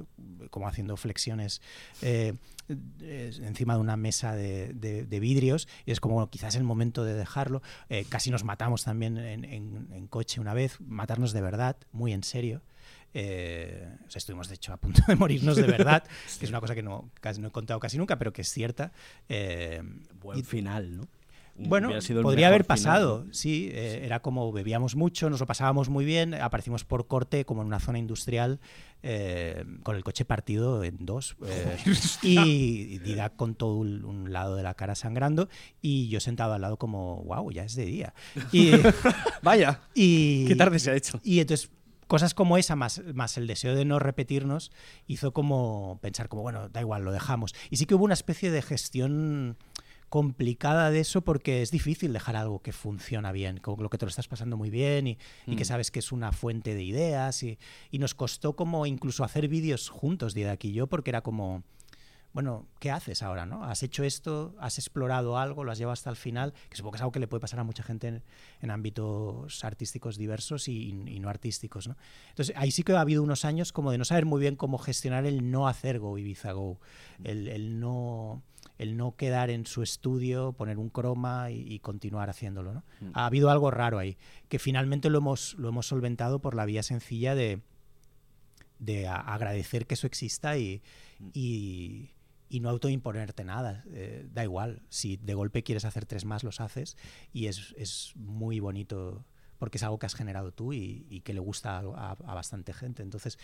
como 0.50 0.68
haciendo 0.68 0.98
flexiones 0.98 1.62
eh, 2.02 2.34
eh, 3.02 3.32
encima 3.44 3.76
de 3.76 3.80
una 3.80 3.96
mesa 3.96 4.36
de, 4.36 4.74
de, 4.74 5.06
de, 5.06 5.20
vidrios. 5.22 5.70
Y 5.86 5.91
es 5.91 6.02
como 6.02 6.30
quizás 6.30 6.56
el 6.56 6.64
momento 6.64 7.06
de 7.06 7.14
dejarlo. 7.14 7.62
Eh, 7.88 8.06
casi 8.10 8.30
nos 8.30 8.44
matamos 8.44 8.84
también 8.84 9.18
en, 9.18 9.46
en, 9.46 9.88
en, 9.91 10.08
coche 10.08 10.41
una 10.41 10.54
vez, 10.54 10.82
matarnos 10.82 11.32
de 11.32 11.41
verdad, 11.41 11.78
muy 11.94 12.12
en 12.12 12.24
serio. 12.24 12.62
Eh, 13.14 13.88
o 14.06 14.10
sea, 14.10 14.20
estuvimos 14.20 14.50
de 14.50 14.56
hecho 14.56 14.74
a 14.74 14.78
punto 14.78 15.02
de 15.08 15.16
morirnos 15.16 15.56
de 15.56 15.64
verdad, 15.64 16.04
sí. 16.28 16.39
que 16.39 16.46
es 16.46 16.50
una 16.50 16.60
cosa 16.60 16.76
que 16.76 16.84
no, 16.84 17.10
casi, 17.22 17.39
no 17.39 17.50
he 17.50 17.52
contado 17.52 17.80
casi 17.80 17.98
nunca, 17.98 18.18
pero 18.18 18.34
que 18.34 18.41
es 18.41 18.50
cierta. 18.50 18.91
Buen 19.30 20.39
y, 20.39 20.44
final, 20.44 20.98
¿no? 20.98 21.08
Bueno, 21.56 21.91
podría 22.24 22.47
haber 22.47 22.66
pasado, 22.66 23.28
sí, 23.32 23.70
eh, 23.72 23.97
sí, 23.99 24.06
Era 24.06 24.22
como 24.22 24.51
bebíamos 24.51 24.95
mucho, 24.95 25.30
nos 25.30 25.39
lo 25.39 25.45
pasábamos 25.45 25.88
muy 25.88 26.04
bien, 26.04 26.34
aparecimos 26.34 26.84
por 26.84 27.06
corte 27.08 27.45
como 27.45 27.62
en 27.62 27.68
una 27.68 27.80
zona 27.80 27.99
industrial 27.99 28.60
eh, 29.04 29.64
con 29.84 29.95
el 29.95 30.04
coche 30.04 30.26
partido 30.26 30.84
en 30.84 31.06
dos 31.06 31.36
eh, 31.45 31.78
y 32.24 32.97
Didac 32.99 33.36
con 33.36 33.54
todo 33.54 33.76
un, 33.76 34.04
un, 34.04 34.34
lado 34.34 34.56
de 34.56 34.64
la 34.64 34.74
cara 34.74 34.95
sangrando 34.95 35.47
y 35.82 36.08
yo 36.08 36.20
sentado 36.20 36.54
al 36.54 36.62
lado 36.62 36.78
como, 36.78 37.24
wow, 37.24 37.51
ya 37.51 37.66
es 37.66 37.76
de 37.76 37.86
día. 37.86 38.14
Y, 38.51 38.72
Vaya, 39.43 39.82
y, 39.93 40.45
qué 40.47 40.56
tarde 40.56 40.80
se 40.80 40.89
ha 40.89 40.95
hecho. 40.95 41.20
Y 41.24 41.39
entonces 41.39 41.70
cosas 42.08 42.34
como 42.34 42.58
esa, 42.58 42.76
más, 42.76 43.01
más 43.14 43.38
el 43.38 43.47
deseo 43.47 43.76
de 43.76 43.86
no 43.86 43.99
repetirnos, 43.99 44.72
hizo 45.08 45.34
como 45.34 45.99
pensar 46.01 46.30
como, 46.30 46.41
bueno, 46.41 46.70
da 46.70 46.82
igual, 46.82 47.04
lo 47.04 47.12
dejamos. 47.12 47.54
Y 47.70 47.78
sí 47.78 47.86
que 47.86 47.95
hubo 47.95 48.06
una 48.06 48.14
especie 48.14 48.51
de 48.51 48.62
gestión 48.62 49.58
complicada 50.14 50.91
de 50.91 50.99
eso 50.99 51.22
porque 51.22 51.64
es 51.64 51.72
difícil 51.72 52.14
dejar 52.14 52.36
algo 52.36 52.59
que 52.59 52.72
funciona 52.72 53.32
bien, 53.32 53.57
con 53.57 53.82
lo 53.82 53.89
que 53.89 53.97
te 53.97 54.05
lo 54.05 54.11
estás 54.11 54.28
pasando 54.28 54.57
muy 54.57 54.70
bien 54.70 55.07
y, 55.07 55.18
mm. 55.47 55.55
que 55.55 55.66
sabes 55.66 55.89
que 55.89 55.97
es 55.97 56.11
una 56.11 56.32
fuente 56.32 56.76
de 56.76 56.84
ideas 56.84 57.41
y, 57.41 57.57
y 57.89 57.97
nos 57.97 58.14
costó 58.14 58.55
como 58.55 58.86
incluso 58.86 59.24
hacer 59.24 59.47
vídeos 59.47 59.89
juntos, 59.89 60.36
Didac 60.36 60.66
y 60.66 60.74
yo, 60.74 60.86
porque 60.86 61.09
era 61.09 61.22
como, 61.22 61.64
bueno, 62.32 62.68
¿qué 62.78 62.91
haces 62.91 63.24
ahora? 63.24 63.47
¿no? 63.47 63.64
¿Has 63.64 63.82
hecho 63.82 64.03
esto? 64.03 64.53
¿Has 64.59 64.78
explorado 64.78 65.39
algo? 65.39 65.64
¿Lo 65.64 65.72
has 65.72 65.80
llevado 65.80 65.93
hasta 65.93 66.11
el 66.11 66.16
final? 66.16 66.53
Que 66.70 66.78
supongo 66.78 66.91
que 66.91 66.97
es 66.97 67.01
algo 67.01 67.11
que 67.11 67.20
le 67.20 67.28
puede 67.28 67.41
pasar 67.41 67.59
a 67.59 67.64
mucha 67.64 67.82
gente 67.82 68.07
en, 68.07 68.24
en 68.61 68.70
ámbitos 68.70 69.66
artísticos 69.66 70.16
diversos 70.16 70.68
y, 70.68 70.89
y, 70.89 71.20
no 71.22 71.30
artísticos. 71.30 71.88
¿no? 71.88 71.97
Entonces, 72.30 72.55
ahí 72.55 72.70
sí 72.70 72.84
que 72.84 72.93
ha 72.93 73.01
habido 73.01 73.24
unos 73.24 73.45
años 73.45 73.74
como 73.74 73.89
de 73.89 73.97
no 73.97 74.05
saber 74.05 74.28
muy 74.28 74.41
bien 74.41 74.57
cómo 74.57 74.78
gestionar 74.78 75.26
el 75.26 75.49
no 75.49 75.68
hacer 75.68 75.97
Go 75.97 76.20
Ibiza 76.20 76.51
Go, 76.51 76.80
el, 77.24 77.47
el 77.47 77.80
no 77.80 78.43
el 78.78 78.97
no 78.97 79.15
quedar 79.15 79.49
en 79.49 79.65
su 79.65 79.84
estudio, 79.84 80.53
poner 80.53 80.78
un 80.78 80.89
croma 80.89 81.51
y, 81.51 81.61
y 81.61 81.80
continuar 81.80 82.30
haciéndolo. 82.30 82.74
¿no? 82.74 82.84
Mm. 83.01 83.11
Ha 83.13 83.26
habido 83.26 83.49
algo 83.49 83.71
raro 83.71 83.99
ahí, 83.99 84.17
que 84.49 84.59
finalmente 84.59 85.09
lo 85.09 85.19
hemos, 85.19 85.55
lo 85.55 85.69
hemos 85.69 85.88
solventado 85.88 86.39
por 86.39 86.55
la 86.55 86.65
vía 86.65 86.84
sencilla 86.84 87.36
de, 87.36 87.61
de 88.80 89.07
agradecer 89.07 89.88
que 89.88 89.93
eso 89.93 90.07
exista 90.07 90.57
y, 90.57 90.82
mm. 91.19 91.30
y, 91.34 92.11
y 92.49 92.59
no 92.59 92.69
autoimponerte 92.69 93.43
nada. 93.43 93.84
Eh, 93.91 94.28
da 94.32 94.43
igual, 94.43 94.84
si 94.89 95.17
de 95.17 95.34
golpe 95.34 95.63
quieres 95.63 95.86
hacer 95.86 96.05
tres 96.05 96.26
más, 96.26 96.43
los 96.43 96.59
haces 96.59 96.97
y 97.32 97.47
es, 97.47 97.74
es 97.78 98.13
muy 98.15 98.59
bonito 98.59 99.26
porque 99.63 99.78
es 99.78 99.84
algo 99.84 99.97
que 99.97 100.05
has 100.05 100.15
generado 100.15 100.51
tú 100.51 100.74
y, 100.74 101.07
y 101.09 101.21
que 101.21 101.34
le 101.34 101.39
gusta 101.39 101.78
a, 101.78 102.15
bastante 102.15 102.74
gente. 102.74 103.01
Entonces, 103.01 103.39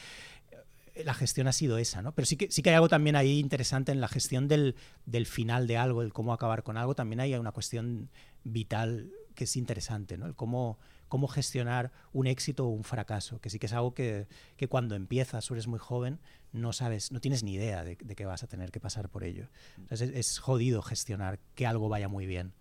la 1.04 1.14
gestión 1.14 1.48
ha 1.48 1.54
sido 1.54 1.78
esa, 1.78 2.02
¿no? 2.02 2.14
Pero 2.14 2.26
sí 2.26 2.36
que, 2.36 2.52
sí 2.52 2.62
que 2.62 2.70
hay 2.70 2.76
algo 2.76 2.90
también 2.90 3.16
ahí 3.16 3.40
interesante 3.40 3.92
en 3.92 4.02
la 4.02 4.08
gestión 4.08 4.48
del, 4.48 4.76
del 5.06 5.26
final 5.26 5.68
de 5.68 5.78
algo, 5.78 6.02
el 6.02 6.14
cómo 6.14 6.34
acabar 6.34 6.64
con 6.64 6.78
algo, 6.78 6.96
también 6.96 7.20
hay 7.20 7.34
una 7.36 7.52
cuestión 7.52 8.10
vital 8.44 9.12
que 9.36 9.46
es 9.46 9.56
interesante, 9.56 10.18
¿no? 10.18 10.26
El 10.26 10.36
cómo, 10.36 10.80
cómo 11.08 11.28
gestionar 11.28 11.92
un 12.12 12.28
éxito 12.28 12.66
o 12.66 12.70
un 12.70 12.84
fracaso, 12.84 13.40
que 13.40 13.50
sí 13.50 13.58
que 13.58 13.68
es 13.68 13.74
algo 13.74 13.94
que, 13.94 14.28
que 14.58 14.68
cuando 14.68 14.96
empiezas 14.96 15.50
o 15.50 15.54
eres 15.54 15.68
muy 15.68 15.80
joven 15.80 16.20
no 16.52 16.74
sabes, 16.74 17.12
no 17.12 17.22
tienes 17.22 17.44
ni 17.44 17.54
idea 17.54 17.84
de, 17.84 17.96
de 17.96 18.16
que 18.16 18.26
vas 18.26 18.44
a 18.44 18.48
tener 18.48 18.72
que 18.72 18.80
pasar 18.80 19.10
por 19.10 19.24
ello. 19.24 19.50
Entonces 19.78 20.10
es, 20.10 20.16
es 20.16 20.40
jodido 20.40 20.82
gestionar 20.82 21.40
que 21.56 21.68
algo 21.68 21.90
vaya 21.90 22.08
muy 22.08 22.26
bien. 22.26 22.54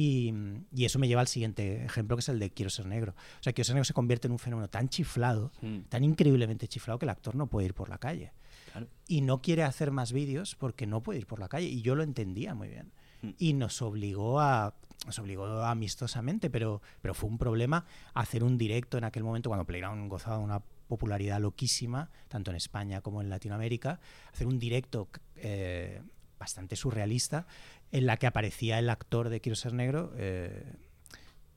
Y, 0.00 0.32
y, 0.72 0.84
eso 0.84 1.00
me 1.00 1.08
lleva 1.08 1.22
al 1.22 1.26
siguiente 1.26 1.84
ejemplo, 1.84 2.16
que 2.16 2.20
es 2.20 2.28
el 2.28 2.38
de 2.38 2.50
Quiero 2.50 2.70
ser 2.70 2.86
negro. 2.86 3.16
O 3.40 3.42
sea, 3.42 3.52
Quiero 3.52 3.64
ser 3.64 3.74
negro 3.74 3.84
se 3.84 3.94
convierte 3.94 4.28
en 4.28 4.32
un 4.32 4.38
fenómeno 4.38 4.68
tan 4.68 4.88
chiflado, 4.88 5.50
mm. 5.60 5.88
tan 5.88 6.04
increíblemente 6.04 6.68
chiflado, 6.68 7.00
que 7.00 7.04
el 7.04 7.10
actor 7.10 7.34
no 7.34 7.48
puede 7.48 7.66
ir 7.66 7.74
por 7.74 7.88
la 7.88 7.98
calle. 7.98 8.30
Claro. 8.70 8.86
Y 9.08 9.22
no 9.22 9.42
quiere 9.42 9.64
hacer 9.64 9.90
más 9.90 10.12
vídeos 10.12 10.54
porque 10.54 10.86
no 10.86 11.02
puede 11.02 11.18
ir 11.18 11.26
por 11.26 11.40
la 11.40 11.48
calle. 11.48 11.66
Y 11.66 11.82
yo 11.82 11.96
lo 11.96 12.04
entendía 12.04 12.54
muy 12.54 12.68
bien. 12.68 12.92
Mm. 13.22 13.30
Y 13.38 13.54
nos 13.54 13.82
obligó 13.82 14.38
a 14.38 14.76
nos 15.04 15.18
obligó 15.18 15.46
amistosamente, 15.64 16.48
pero, 16.48 16.80
pero 17.02 17.12
fue 17.12 17.28
un 17.28 17.38
problema 17.38 17.84
hacer 18.14 18.44
un 18.44 18.56
directo 18.56 18.98
en 18.98 19.04
aquel 19.04 19.24
momento 19.24 19.50
cuando 19.50 19.64
Playground 19.64 20.08
gozaba 20.08 20.38
de 20.38 20.44
una 20.44 20.60
popularidad 20.86 21.40
loquísima, 21.40 22.10
tanto 22.28 22.52
en 22.52 22.56
España 22.56 23.00
como 23.00 23.20
en 23.20 23.30
Latinoamérica, 23.30 23.98
hacer 24.32 24.46
un 24.46 24.60
directo 24.60 25.08
eh, 25.36 26.02
bastante 26.38 26.76
surrealista 26.76 27.46
en 27.92 28.06
la 28.06 28.16
que 28.16 28.26
aparecía 28.26 28.78
el 28.78 28.90
actor 28.90 29.28
de 29.28 29.40
Quiero 29.40 29.56
ser 29.56 29.72
negro 29.72 30.12
eh, 30.16 30.72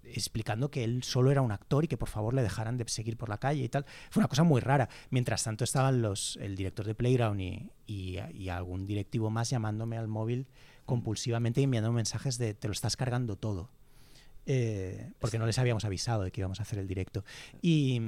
explicando 0.03 0.71
que 0.71 0.83
él 0.83 1.03
solo 1.03 1.31
era 1.31 1.41
un 1.41 1.51
actor 1.51 1.83
y 1.83 1.87
que 1.87 1.97
por 1.97 2.09
favor 2.09 2.33
le 2.33 2.41
dejaran 2.41 2.77
de 2.77 2.87
seguir 2.87 3.17
por 3.17 3.29
la 3.29 3.37
calle 3.37 3.63
y 3.63 3.69
tal. 3.69 3.85
Fue 4.09 4.21
una 4.21 4.27
cosa 4.27 4.43
muy 4.43 4.61
rara. 4.61 4.89
Mientras 5.09 5.43
tanto 5.43 5.63
estaban 5.63 6.01
los, 6.01 6.37
el 6.41 6.55
director 6.55 6.85
de 6.85 6.95
Playground 6.95 7.41
y, 7.41 7.69
y, 7.87 8.49
algún 8.49 8.85
directivo 8.85 9.29
más 9.29 9.49
llamándome 9.49 9.97
al 9.97 10.07
móvil 10.07 10.47
compulsivamente 10.85 11.61
y 11.61 11.65
enviando 11.65 11.91
mensajes 11.91 12.37
de 12.37 12.53
te 12.53 12.67
lo 12.67 12.73
estás 12.73 12.97
cargando 12.97 13.35
todo. 13.35 13.69
Eh, 14.47 15.11
porque 15.19 15.37
no 15.37 15.45
les 15.45 15.59
habíamos 15.59 15.85
avisado 15.85 16.23
de 16.23 16.31
que 16.31 16.41
íbamos 16.41 16.59
a 16.59 16.63
hacer 16.63 16.79
el 16.79 16.87
directo. 16.87 17.23
Y, 17.61 18.01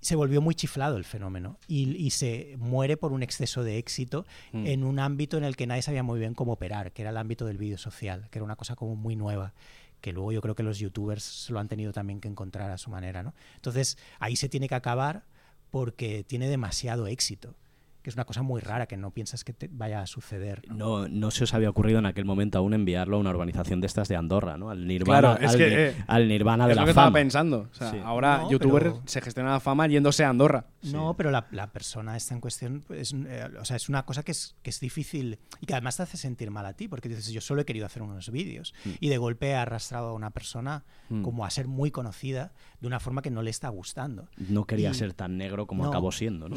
se 0.00 0.16
volvió 0.16 0.40
muy 0.40 0.54
chiflado 0.54 0.96
el 0.96 1.04
fenómeno 1.04 1.58
y, 1.66 1.94
y, 1.96 2.10
se 2.10 2.54
muere 2.58 2.96
por 2.96 3.12
un 3.12 3.22
exceso 3.22 3.62
de 3.64 3.78
éxito 3.78 4.26
mm. 4.52 4.66
en 4.66 4.84
un 4.84 4.98
ámbito 4.98 5.36
en 5.36 5.44
el 5.44 5.56
que 5.56 5.66
nadie 5.66 5.82
sabía 5.82 6.02
muy 6.02 6.18
bien 6.18 6.34
cómo 6.34 6.52
operar, 6.52 6.92
que 6.92 7.02
era 7.02 7.10
el 7.10 7.16
ámbito 7.16 7.46
del 7.46 7.58
vídeo 7.58 7.78
social, 7.78 8.28
que 8.30 8.38
era 8.38 8.44
una 8.44 8.56
cosa 8.56 8.76
como 8.76 8.96
muy 8.96 9.16
nueva, 9.16 9.52
que 10.00 10.12
luego 10.12 10.32
yo 10.32 10.40
creo 10.40 10.54
que 10.54 10.62
los 10.62 10.78
youtubers 10.78 11.50
lo 11.50 11.60
han 11.60 11.68
tenido 11.68 11.92
también 11.92 12.20
que 12.20 12.28
encontrar 12.28 12.70
a 12.70 12.78
su 12.78 12.90
manera. 12.90 13.22
¿no? 13.22 13.34
Entonces 13.56 13.98
ahí 14.18 14.36
se 14.36 14.48
tiene 14.48 14.68
que 14.68 14.74
acabar 14.74 15.24
porque 15.70 16.24
tiene 16.24 16.48
demasiado 16.48 17.06
éxito 17.06 17.54
que 18.02 18.10
es 18.10 18.16
una 18.16 18.24
cosa 18.24 18.42
muy 18.42 18.60
rara 18.60 18.86
que 18.86 18.96
no 18.96 19.10
piensas 19.10 19.44
que 19.44 19.52
te 19.52 19.68
vaya 19.70 20.00
a 20.00 20.06
suceder. 20.06 20.62
¿no? 20.68 21.00
no, 21.06 21.08
no 21.08 21.30
se 21.30 21.44
os 21.44 21.54
había 21.54 21.70
ocurrido 21.70 21.98
en 21.98 22.06
aquel 22.06 22.24
momento 22.24 22.58
aún 22.58 22.74
enviarlo 22.74 23.16
a 23.16 23.20
una 23.20 23.30
urbanización 23.30 23.80
de 23.80 23.86
estas 23.86 24.08
de 24.08 24.16
Andorra, 24.16 24.56
¿no? 24.56 24.70
Al 24.70 24.86
Nirvana, 24.86 25.20
claro, 25.36 25.40
es 25.44 25.50
al, 25.52 25.56
que, 25.58 25.88
eh, 25.88 25.94
al 26.06 26.28
Nirvana 26.28 26.66
de 26.66 26.72
es 26.72 26.76
la 26.76 26.82
lo 26.82 26.86
que 26.86 26.94
fama. 26.94 27.06
estaba 27.08 27.20
pensando. 27.20 27.68
O 27.70 27.74
sea, 27.74 27.90
Sí. 27.90 27.98
Ahora 28.04 28.38
No, 28.38 28.50
youtuber 28.50 28.82
pero- 28.84 29.02
se 29.06 29.20
gestiona 29.20 29.50
la 29.50 29.60
fama 29.60 29.86
yéndose 29.86 30.24
a 30.24 30.28
Andorra. 30.30 30.66
No, 30.82 31.14
pero 31.16 31.30
la, 31.30 31.46
la 31.50 31.72
persona 31.72 32.16
esta 32.16 32.34
en 32.34 32.40
cuestión 32.40 32.84
es, 32.90 33.12
eh, 33.12 33.48
o 33.60 33.64
sea, 33.64 33.76
es 33.76 33.88
una 33.88 34.04
cosa 34.06 34.22
que 34.22 34.32
es, 34.32 34.56
que 34.62 34.70
es 34.70 34.80
difícil 34.80 35.38
y 35.60 35.66
que 35.66 35.74
además 35.74 35.96
te 35.96 36.04
hace 36.04 36.16
sentir 36.16 36.50
mal 36.50 36.64
a 36.66 36.72
ti, 36.74 36.88
porque 36.88 37.08
dices, 37.08 37.28
yo 37.30 37.40
solo 37.40 37.62
he 37.62 37.64
querido 37.64 37.86
hacer 37.86 38.02
unos 38.02 38.30
vídeos 38.30 38.72
Mm. 38.84 38.90
y 39.00 39.08
de 39.08 39.18
golpe 39.18 39.48
he 39.48 39.54
arrastrado 39.54 40.08
a 40.08 40.14
una 40.14 40.30
persona 40.30 40.84
Mm. 41.10 41.22
como 41.22 41.44
a 41.44 41.50
ser 41.50 41.66
muy 41.68 41.90
conocida 41.90 42.52
de 42.80 42.86
una 42.86 42.98
forma 42.98 43.20
que 43.22 43.30
no 43.30 43.42
le 43.42 43.50
está 43.50 43.68
gustando. 43.68 44.28
No 44.36 44.64
quería 44.64 44.90
Y- 44.90 44.94
ser 44.94 45.12
tan 45.12 45.36
negro 45.36 45.66
como 45.66 45.82
No, 45.84 45.90
acabó 45.90 46.10
siendo, 46.12 46.48
¿no? 46.48 46.56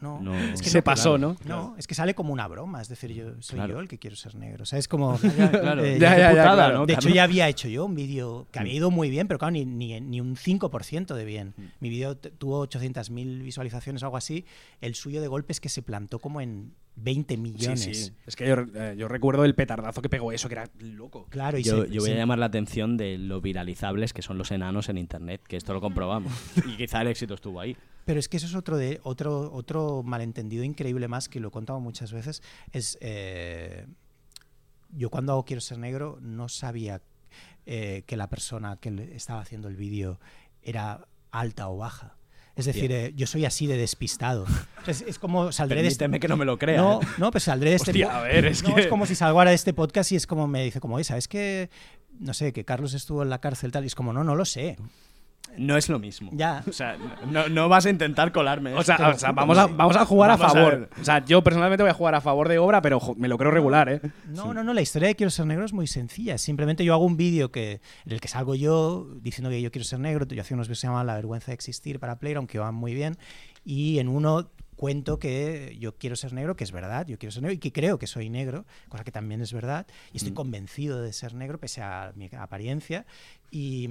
No, 0.00 0.20
no, 0.20 0.20
No. 0.22 0.34
es 0.38 0.62
que 0.62 0.70
Se 0.70 0.82
pasó, 0.82 1.16
claro. 1.16 1.36
¿no? 1.44 1.48
No, 1.48 1.74
es 1.76 1.86
que 1.86 1.94
sale 1.94 2.14
como 2.14 2.32
una 2.32 2.46
broma, 2.46 2.80
es 2.80 2.88
decir, 2.88 3.12
yo 3.12 3.32
soy 3.40 3.56
Claro. 3.56 3.74
yo 3.74 3.80
el 3.80 3.88
que 3.88 3.98
quiero 3.98 4.14
ser 4.16 4.34
negro. 4.36 4.62
O 4.62 4.66
sea, 4.66 4.78
es 4.78 4.86
como... 4.88 5.18
claro. 5.50 5.84
eh, 5.84 5.98
Ya, 5.98 6.14
Qué 6.14 6.20
ya, 6.20 6.28
ya, 6.28 6.30
putada, 6.30 6.54
claro. 6.54 6.78
¿no, 6.78 6.86
de 6.86 6.94
hecho, 6.94 7.08
ya 7.08 7.24
había 7.24 7.48
hecho 7.48 7.68
yo 7.68 7.84
un 7.86 7.94
vídeo 7.94 8.46
que 8.52 8.58
había 8.60 8.72
Mm. 8.72 8.76
ido 8.76 8.90
muy 8.90 9.10
bien, 9.10 9.26
pero 9.28 9.38
claro, 9.38 9.52
ni, 9.52 9.64
ni, 9.64 10.00
ni 10.00 10.20
un 10.20 10.36
5% 10.36 11.14
de 11.14 11.24
bien. 11.24 11.54
Mm. 11.56 11.62
Mi 11.80 11.88
vídeo 11.88 12.16
tuvo 12.16 12.60
800.000 12.66 13.42
visualizaciones 13.42 14.02
o 14.02 14.06
algo 14.06 14.16
así. 14.16 14.44
El 14.80 14.94
suyo 14.94 15.20
de 15.20 15.28
golpe 15.28 15.52
es 15.52 15.60
que 15.60 15.68
se 15.68 15.82
plantó 15.82 16.18
como 16.20 16.40
en 16.40 16.72
20 17.00 17.36
millones. 17.36 17.80
Sí, 17.82 17.94
sí. 17.94 18.12
Es 18.26 18.36
que 18.36 18.46
yo, 18.48 18.56
eh, 18.74 18.94
yo 18.98 19.08
recuerdo 19.08 19.44
el 19.44 19.54
petardazo 19.54 20.02
que 20.02 20.08
pegó 20.08 20.32
eso, 20.32 20.48
que 20.48 20.54
era 20.54 20.68
loco. 20.80 21.26
Claro, 21.30 21.58
y 21.58 21.62
Yo, 21.62 21.84
se- 21.84 21.90
yo 21.92 22.00
voy 22.02 22.10
a 22.10 22.14
llamar 22.16 22.38
la 22.38 22.46
atención 22.46 22.96
de 22.96 23.18
lo 23.18 23.40
viralizables 23.40 24.12
que 24.12 24.22
son 24.22 24.38
los 24.38 24.50
enanos 24.50 24.88
en 24.88 24.98
internet, 24.98 25.42
que 25.46 25.56
esto 25.56 25.72
lo 25.74 25.80
comprobamos. 25.80 26.32
y 26.66 26.76
quizá 26.76 27.00
el 27.02 27.08
éxito 27.08 27.34
estuvo 27.34 27.60
ahí. 27.60 27.76
Pero 28.04 28.18
es 28.20 28.28
que 28.28 28.38
eso 28.38 28.46
es 28.46 28.54
otro, 28.54 28.76
de, 28.76 29.00
otro, 29.02 29.52
otro 29.52 30.02
malentendido 30.02 30.64
increíble 30.64 31.08
más 31.08 31.28
que 31.28 31.40
lo 31.40 31.48
he 31.48 31.50
contado 31.50 31.80
muchas 31.80 32.12
veces. 32.12 32.42
Es. 32.72 32.98
eh, 33.00 33.86
yo 34.90 35.10
cuando 35.10 35.32
hago 35.32 35.44
Quiero 35.44 35.60
ser 35.60 35.78
negro 35.78 36.18
no 36.22 36.48
sabía 36.48 37.02
eh, 37.66 38.04
que 38.06 38.16
la 38.16 38.28
persona 38.30 38.78
que 38.80 39.10
estaba 39.14 39.40
haciendo 39.40 39.68
el 39.68 39.76
vídeo 39.76 40.18
era 40.62 41.06
alta 41.30 41.68
o 41.68 41.76
baja. 41.76 42.16
Es 42.58 42.64
decir, 42.66 42.92
eh, 42.92 43.12
yo 43.16 43.26
soy 43.26 43.44
así 43.46 43.66
de 43.66 43.76
despistado. 43.78 44.44
Es, 44.86 45.00
es 45.02 45.18
como 45.18 45.52
saldré 45.52 45.80
de 45.82 45.88
este... 45.88 46.00
Permíteme 46.04 46.20
que 46.20 46.28
no 46.28 46.36
me 46.36 46.44
lo 46.44 46.58
crea. 46.58 46.76
No, 46.76 47.00
¿eh? 47.00 47.06
no, 47.16 47.30
pues 47.30 47.44
saldré 47.44 47.70
de 47.70 47.76
este 47.76 47.92
Hostia, 47.92 48.06
po- 48.08 48.12
a 48.12 48.22
ver, 48.22 48.44
es 48.46 48.62
no, 48.62 48.74
que- 48.74 48.80
es 48.82 48.86
como 48.88 49.06
si 49.06 49.14
salgo 49.14 49.38
ahora 49.38 49.50
de 49.50 49.56
este 49.56 49.72
podcast 49.72 50.12
y 50.12 50.16
es 50.16 50.26
como 50.26 50.46
me 50.48 50.64
dice, 50.64 50.80
como, 50.80 50.96
oye, 50.96 51.04
¿sabes 51.04 51.28
que 51.28 51.70
No 52.18 52.34
sé, 52.34 52.52
que 52.52 52.64
Carlos 52.64 52.94
estuvo 52.94 53.22
en 53.22 53.30
la 53.30 53.40
cárcel 53.40 53.70
tal. 53.70 53.84
Y 53.84 53.86
es 53.86 53.94
como, 53.94 54.12
no, 54.12 54.24
no 54.24 54.34
lo 54.34 54.44
sé. 54.44 54.76
No 55.58 55.76
es 55.76 55.88
lo 55.88 55.98
mismo. 55.98 56.30
Ya. 56.32 56.62
O 56.68 56.72
sea, 56.72 56.96
no, 57.30 57.48
no 57.48 57.68
vas 57.68 57.86
a 57.86 57.90
intentar 57.90 58.32
colarme. 58.32 58.74
O 58.74 58.82
sea, 58.82 58.96
Te 58.96 59.02
lo 59.02 59.10
o 59.10 59.18
sea, 59.18 59.32
vamos, 59.32 59.58
a, 59.58 59.66
vamos 59.66 59.96
a 59.96 60.04
jugar 60.04 60.30
Vamos 60.30 60.44
a 60.44 60.46
a 60.46 60.50
favor. 60.54 60.80
ver. 60.80 60.90
o 61.00 61.04
sea, 61.04 61.24
yo 61.24 61.42
personalmente 61.42 61.82
voy 61.82 61.90
a 61.90 61.94
jugar 61.94 62.14
a 62.14 62.20
favor 62.20 62.48
de 62.48 62.58
obra, 62.58 62.80
pero 62.80 63.00
me 63.16 63.28
lo 63.28 63.36
creo 63.38 63.50
regular, 63.50 63.88
¿eh? 63.88 64.00
No, 64.26 64.54
no, 64.54 64.62
no, 64.64 64.72
la 64.72 64.80
historia 64.80 65.08
de 65.08 65.14
Quiero 65.16 65.30
ser 65.30 65.46
negro 65.46 65.64
es 65.64 65.72
muy 65.72 65.86
sencilla. 65.86 66.38
Simplemente 66.38 66.84
yo 66.84 66.94
hago 66.94 67.04
un 67.04 67.16
vídeo 67.16 67.50
que, 67.50 67.80
en 68.06 68.12
el 68.12 68.20
que 68.20 68.28
salgo 68.28 68.54
yo 68.54 69.08
diciendo 69.20 69.50
que 69.50 69.60
yo 69.60 69.70
quiero 69.70 69.84
ser 69.84 70.00
negro. 70.00 70.26
Yo 70.26 70.40
hacía 70.40 70.54
unos 70.54 70.68
vídeos 70.68 70.78
que 70.78 70.80
se 70.82 70.86
llamaban 70.86 71.06
La 71.06 71.14
vergüenza 71.16 71.46
de 71.46 71.54
existir 71.54 71.98
para 71.98 72.18
Playground, 72.18 72.48
que 72.48 72.58
van 72.58 72.74
muy 72.74 72.94
bien. 72.94 73.18
Y 73.64 73.98
en 73.98 74.08
uno 74.08 74.50
cuento 74.76 75.18
que 75.18 75.76
yo 75.80 75.96
quiero 75.98 76.14
ser 76.14 76.32
negro, 76.32 76.54
que 76.54 76.62
es 76.62 76.70
verdad, 76.70 77.04
yo 77.06 77.18
quiero 77.18 77.32
ser 77.32 77.42
negro 77.42 77.54
y 77.54 77.58
que 77.58 77.72
creo 77.72 77.98
que 77.98 78.06
soy 78.06 78.30
negro, 78.30 78.64
cosa 78.88 79.02
que 79.02 79.10
también 79.10 79.40
es 79.40 79.52
verdad. 79.52 79.86
Y 80.12 80.18
estoy 80.18 80.32
convencido 80.32 81.02
de 81.02 81.12
ser 81.12 81.34
negro 81.34 81.58
pese 81.58 81.82
a 81.82 82.12
mi 82.14 82.30
apariencia. 82.32 83.04
Y, 83.50 83.90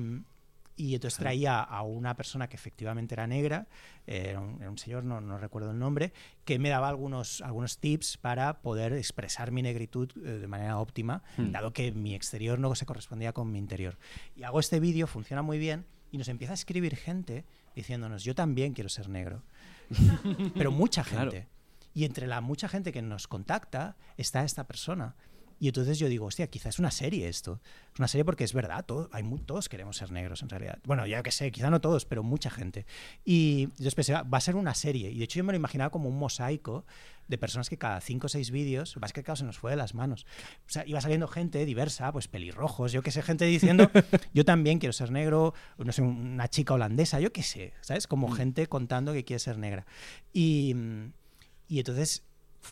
y 0.78 0.94
entonces 0.96 1.18
traía 1.20 1.60
a 1.60 1.82
una 1.82 2.16
persona 2.16 2.48
que 2.48 2.56
efectivamente 2.56 3.16
era 3.16 3.28
negra, 3.28 3.68
eh, 4.06 4.28
era, 4.30 4.40
un, 4.40 4.62
era 4.62 4.70
un 4.70 4.78
señor, 4.78 5.04
no, 5.04 5.20
no 5.20 5.38
recuerdo 5.38 5.72
el 5.72 5.80
nombre, 5.80 6.14
que 6.46 6.60
me 6.60 6.70
daba 6.70 6.88
algunos, 6.88 7.42
algunos 7.42 7.80
tips 7.80 8.18
para 8.18 8.62
poder 8.62 8.94
expresar 8.94 9.52
mi 9.52 9.62
negritud 9.64 10.10
eh, 10.18 10.20
de 10.40 10.48
manera 10.48 10.78
óptima, 10.80 11.24
dado 11.38 11.74
que 11.74 11.92
mi 11.92 12.14
exterior 12.16 12.60
no 12.60 12.74
se 12.76 12.86
correspondía 12.86 13.34
con 13.34 13.52
mi 13.52 13.58
interior. 13.60 13.98
Y 14.36 14.44
hago 14.44 14.60
este 14.60 14.80
vídeo, 14.80 15.08
funciona 15.08 15.42
muy 15.42 15.58
bien, 15.58 15.86
y 16.12 16.18
nos 16.18 16.28
empieza 16.30 16.54
a 16.54 16.56
escribir 16.56 16.96
gente 16.96 17.44
diciéndonos, 17.76 18.24
yo 18.24 18.34
también 18.36 18.74
quiero 18.74 18.90
ser 18.90 19.10
negro. 19.10 19.44
Pero 20.56 20.72
mucha 20.72 21.04
Claro. 21.04 21.32
gente. 21.32 21.48
Y 21.94 22.06
entre 22.06 22.28
la 22.28 22.42
mucha 22.42 22.68
gente 22.68 22.92
que 22.92 23.02
nos 23.02 23.28
contacta 23.28 23.98
está 24.18 24.44
esta 24.44 24.68
persona. 24.68 25.16
Y 25.60 25.68
entonces 25.68 25.98
yo 25.98 26.08
digo, 26.08 26.26
hostia, 26.26 26.48
quizás 26.48 26.76
es 26.76 26.80
una 26.80 26.92
serie 26.92 27.28
esto. 27.28 27.60
Es 27.94 28.00
una 28.00 28.08
serie 28.08 28.24
porque 28.26 28.44
es 28.44 28.54
verdad, 28.54 28.86
todo, 28.86 29.10
hay 29.12 29.24
todos 29.46 29.70
queremos 29.70 29.98
ser 29.98 30.12
negros 30.12 30.42
en 30.44 30.50
realidad. 30.50 30.80
Bueno, 30.86 31.06
ya 31.08 31.24
que 31.24 31.32
sé, 31.32 31.52
quizá 31.52 31.70
no 31.70 31.82
todos, 31.82 32.06
pero 32.06 32.24
mucha 32.24 32.50
gente. 32.50 32.86
Y 33.26 33.70
yo 33.78 33.90
pensé, 33.92 34.14
va 34.14 34.38
a 34.38 34.42
ser 34.42 34.56
una 34.56 34.76
serie. 34.76 35.10
Y 35.10 35.18
de 35.18 35.24
hecho 35.24 35.38
yo 35.38 35.44
me 35.44 35.54
lo 35.54 35.58
imaginaba 35.58 35.90
como 35.90 36.10
un 36.10 36.20
mosaico 36.20 36.86
de 37.28 37.38
personas 37.38 37.70
que 37.70 37.78
cada 37.78 38.00
cinco 38.02 38.28
o 38.28 38.30
seis 38.30 38.52
vídeos, 38.52 38.96
lo 38.96 39.02
que 39.02 39.24
claro, 39.24 39.36
se 39.36 39.44
nos 39.44 39.58
fue 39.58 39.72
de 39.72 39.78
las 39.78 39.94
manos. 39.94 40.26
O 40.68 40.70
sea, 40.70 40.86
iba 40.86 41.02
saliendo 41.02 41.28
gente 41.28 41.66
diversa, 41.66 42.12
pues 42.12 42.28
pelirrojos, 42.28 42.92
yo 42.92 43.02
qué 43.02 43.12
sé, 43.12 43.22
gente 43.22 43.46
diciendo, 43.46 43.90
yo 44.34 44.46
también 44.46 44.80
quiero 44.80 44.94
ser 44.94 45.12
negro, 45.12 45.54
no 45.78 45.92
sé, 45.92 46.02
una 46.02 46.48
chica 46.48 46.74
holandesa, 46.74 47.20
yo 47.20 47.34
qué 47.34 47.44
sé, 47.44 47.74
¿sabes? 47.82 48.08
Como 48.08 48.32
gente 48.32 48.68
contando 48.68 49.14
que 49.14 49.26
quiere 49.26 49.40
ser 49.40 49.58
negra. 49.58 49.86
Y, 50.34 50.74
mm, 50.76 51.12
y 51.68 51.80
entonces 51.80 52.24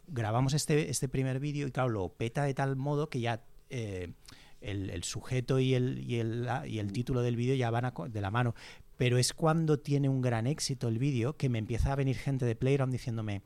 grabamos 0.07 0.53
este, 0.53 0.89
este 0.89 1.07
primer 1.07 1.39
vídeo 1.39 1.67
y 1.67 1.71
claro, 1.71 1.89
lo 1.89 2.09
peta 2.09 2.43
de 2.43 2.53
tal 2.53 2.75
modo 2.75 3.09
que 3.09 3.19
ya 3.19 3.43
eh, 3.69 4.13
el, 4.61 4.89
el 4.89 5.03
sujeto 5.03 5.59
y 5.59 5.73
el, 5.73 5.99
y 5.99 6.19
el, 6.19 6.47
y 6.67 6.79
el 6.79 6.91
título 6.91 7.21
del 7.21 7.35
vídeo 7.35 7.55
ya 7.55 7.69
van 7.69 7.85
a 7.85 7.93
de 8.07 8.21
la 8.21 8.31
mano. 8.31 8.55
Pero 8.97 9.17
es 9.17 9.33
cuando 9.33 9.79
tiene 9.79 10.07
un 10.07 10.21
gran 10.21 10.47
éxito 10.47 10.87
el 10.87 10.99
vídeo 10.99 11.35
que 11.35 11.49
me 11.49 11.59
empieza 11.59 11.91
a 11.91 11.95
venir 11.95 12.15
gente 12.15 12.45
de 12.45 12.55
Playground 12.55 12.93
diciéndome, 12.93 13.41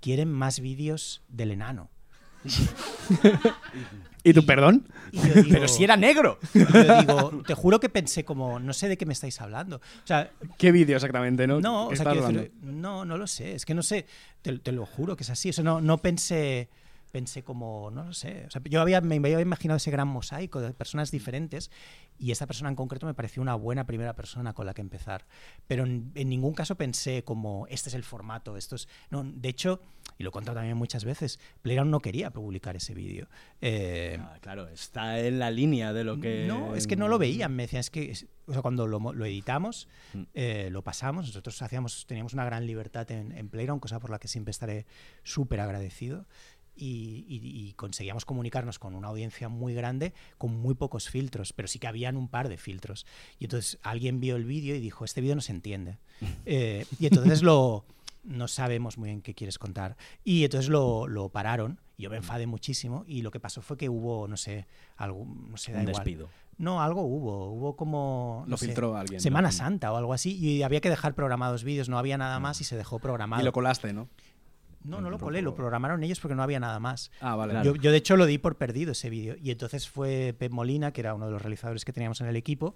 quieren 0.00 0.30
más 0.30 0.60
vídeos 0.60 1.22
del 1.28 1.52
enano. 1.52 1.90
¿Y 4.24 4.32
tu 4.34 4.44
perdón? 4.44 4.86
Y 5.12 5.18
yo 5.18 5.34
digo- 5.34 5.48
Pero 5.52 5.68
si 5.68 5.84
era 5.84 5.96
negro. 5.96 6.38
y 6.54 6.58
yo 6.58 7.00
digo, 7.00 7.42
te 7.46 7.54
juro 7.54 7.80
que 7.80 7.88
pensé 7.88 8.24
como, 8.24 8.58
no 8.58 8.72
sé 8.72 8.88
de 8.88 8.98
qué 8.98 9.06
me 9.06 9.12
estáis 9.12 9.40
hablando. 9.40 9.76
O 9.76 10.06
sea, 10.06 10.30
¿Qué 10.58 10.72
vídeo 10.72 10.96
exactamente, 10.96 11.46
no? 11.46 11.60
no, 11.60 11.88
¿Qué 11.88 11.94
o 11.94 11.96
sea, 11.96 12.02
estás 12.02 12.12
quiero 12.12 12.26
hablando? 12.26 12.40
decir, 12.42 12.58
no, 12.62 13.04
no 13.04 13.16
lo 13.16 13.26
sé. 13.26 13.54
Es 13.54 13.64
que 13.64 13.74
no 13.74 13.82
sé, 13.82 14.06
te, 14.42 14.58
te 14.58 14.72
lo 14.72 14.84
juro 14.84 15.16
que 15.16 15.22
es 15.22 15.30
así. 15.30 15.50
O 15.50 15.52
sea, 15.52 15.64
no, 15.64 15.80
no 15.80 15.98
pensé, 15.98 16.68
pensé 17.10 17.42
como, 17.42 17.90
no 17.90 18.04
lo 18.04 18.12
sé. 18.12 18.44
O 18.46 18.50
sea, 18.50 18.60
yo 18.64 18.80
había, 18.80 19.00
me 19.00 19.16
había 19.16 19.40
imaginado 19.40 19.76
ese 19.76 19.90
gran 19.90 20.08
mosaico 20.08 20.60
de 20.60 20.72
personas 20.72 21.10
diferentes 21.10 21.70
y 22.18 22.30
esta 22.32 22.46
persona 22.46 22.68
en 22.70 22.76
concreto 22.76 23.06
me 23.06 23.14
pareció 23.14 23.42
una 23.42 23.54
buena 23.54 23.86
primera 23.86 24.14
persona 24.14 24.52
con 24.52 24.66
la 24.66 24.74
que 24.74 24.80
empezar. 24.80 25.26
Pero 25.66 25.84
en, 25.84 26.10
en 26.14 26.28
ningún 26.28 26.54
caso 26.54 26.76
pensé 26.76 27.24
como, 27.24 27.66
este 27.68 27.88
es 27.88 27.94
el 27.94 28.02
formato, 28.04 28.56
esto 28.56 28.76
es... 28.76 28.88
No, 29.10 29.24
de 29.24 29.48
hecho, 29.48 29.80
y 30.18 30.22
lo 30.22 30.30
he 30.30 30.32
contado 30.32 30.56
también 30.56 30.76
muchas 30.76 31.04
veces, 31.04 31.38
Playground 31.62 31.90
no 31.90 32.00
quería 32.00 32.30
publicar 32.30 32.76
ese 32.76 32.94
vídeo. 32.94 33.28
Eh, 33.60 34.18
Ah, 34.20 34.38
claro, 34.40 34.68
está 34.68 35.20
en 35.20 35.38
la 35.38 35.50
línea 35.50 35.92
de 35.92 36.04
lo 36.04 36.18
que. 36.20 36.46
no, 36.46 36.74
es 36.74 36.86
que 36.86 36.96
no 36.96 37.08
lo 37.08 37.18
veían. 37.18 37.54
Me 37.54 37.64
decían, 37.64 37.80
es 37.80 37.90
que, 37.90 38.12
o 38.46 38.52
sea, 38.52 38.62
cuando 38.62 38.86
lo, 38.86 38.98
lo 39.12 39.24
editamos, 39.24 39.88
Mm. 40.14 40.22
eh, 40.34 40.68
lo 40.72 40.82
pasamos, 40.82 41.26
nosotros 41.26 41.60
hacíamos, 41.62 42.06
teníamos 42.06 42.32
una 42.32 42.44
gran 42.44 42.66
libertad 42.66 43.10
en, 43.10 43.32
en 43.32 43.48
Playground, 43.48 43.80
cosa 43.80 44.00
por 44.00 44.10
la 44.10 44.18
que 44.18 44.26
siempre 44.28 44.50
estaré 44.50 44.86
súper 45.22 45.60
agradecido. 45.60 46.26
Y, 46.78 47.24
y- 47.28 47.40
y 47.68 47.72
conseguíamos 47.74 48.24
comunicarnos 48.24 48.78
con 48.78 48.94
una 48.94 49.08
audiencia 49.08 49.48
muy 49.48 49.74
grande 49.74 50.12
con 50.38 50.56
muy 50.56 50.74
pocos 50.74 51.08
filtros, 51.10 51.52
pero 51.52 51.66
sí 51.68 51.78
que 51.78 51.86
habían 51.88 52.16
un 52.16 52.28
par 52.28 52.48
de 52.48 52.56
filtros. 52.56 53.04
Y 53.38 53.44
entonces 53.46 53.78
alguien 53.82 54.20
vio 54.20 54.36
el 54.36 54.44
vídeo 54.44 54.74
y 54.76 54.80
dijo, 54.80 55.04
este 55.04 55.20
vídeo 55.20 55.34
no 55.34 55.40
se 55.42 55.52
entiende. 55.52 55.98
Eh, 56.46 56.86
y 56.98 57.06
entonces 57.06 57.42
lo... 57.42 57.84
No 58.24 58.46
sabemos 58.48 58.98
muy 58.98 59.08
bien 59.08 59.22
qué 59.22 59.32
quieres 59.32 59.58
contar. 59.58 59.96
Y 60.22 60.44
entonces 60.44 60.68
lo, 60.68 61.06
lo 61.06 61.30
pararon. 61.30 61.80
y 61.96 62.02
Yo 62.02 62.10
me 62.10 62.16
enfadé 62.16 62.46
muchísimo 62.46 63.04
y 63.06 63.22
lo 63.22 63.30
que 63.30 63.40
pasó 63.40 63.62
fue 63.62 63.78
que 63.78 63.88
hubo, 63.88 64.28
no 64.28 64.36
sé, 64.36 64.66
algo, 64.96 65.24
no 65.24 65.56
sé, 65.56 65.72
da 65.72 65.78
Un 65.78 65.88
igual. 65.88 66.04
despido. 66.04 66.28
No, 66.58 66.82
algo 66.82 67.02
hubo. 67.02 67.50
Hubo 67.52 67.76
como. 67.76 68.42
no 68.44 68.50
Lo 68.50 68.56
sé, 68.58 68.66
filtró 68.66 68.96
alguien. 68.96 69.20
Semana 69.20 69.48
¿no? 69.48 69.52
Santa 69.52 69.92
o 69.92 69.96
algo 69.96 70.12
así. 70.12 70.36
Y 70.36 70.62
había 70.62 70.80
que 70.82 70.90
dejar 70.90 71.14
programados 71.14 71.64
vídeos. 71.64 71.88
No 71.88 71.96
había 71.98 72.18
nada 72.18 72.38
más 72.40 72.60
y 72.60 72.64
se 72.64 72.76
dejó 72.76 72.98
programado. 72.98 73.40
Y 73.40 73.44
lo 73.46 73.52
colaste, 73.52 73.92
¿no? 73.94 74.08
No, 74.88 75.00
no 75.00 75.10
lo 75.10 75.18
colé. 75.18 75.42
Lo 75.42 75.54
programaron 75.54 76.02
ellos 76.02 76.18
porque 76.20 76.34
no 76.34 76.42
había 76.42 76.58
nada 76.60 76.80
más. 76.80 77.10
Ah, 77.20 77.36
vale. 77.36 77.52
Claro. 77.52 77.74
Yo, 77.74 77.80
yo, 77.80 77.90
de 77.92 77.98
hecho, 77.98 78.16
lo 78.16 78.26
di 78.26 78.38
por 78.38 78.56
perdido 78.56 78.92
ese 78.92 79.10
vídeo. 79.10 79.36
Y 79.40 79.50
entonces 79.50 79.88
fue 79.88 80.34
Pep 80.38 80.50
Molina, 80.52 80.92
que 80.92 81.00
era 81.02 81.14
uno 81.14 81.26
de 81.26 81.32
los 81.32 81.42
realizadores 81.42 81.84
que 81.84 81.92
teníamos 81.92 82.20
en 82.20 82.26
el 82.28 82.36
equipo, 82.36 82.74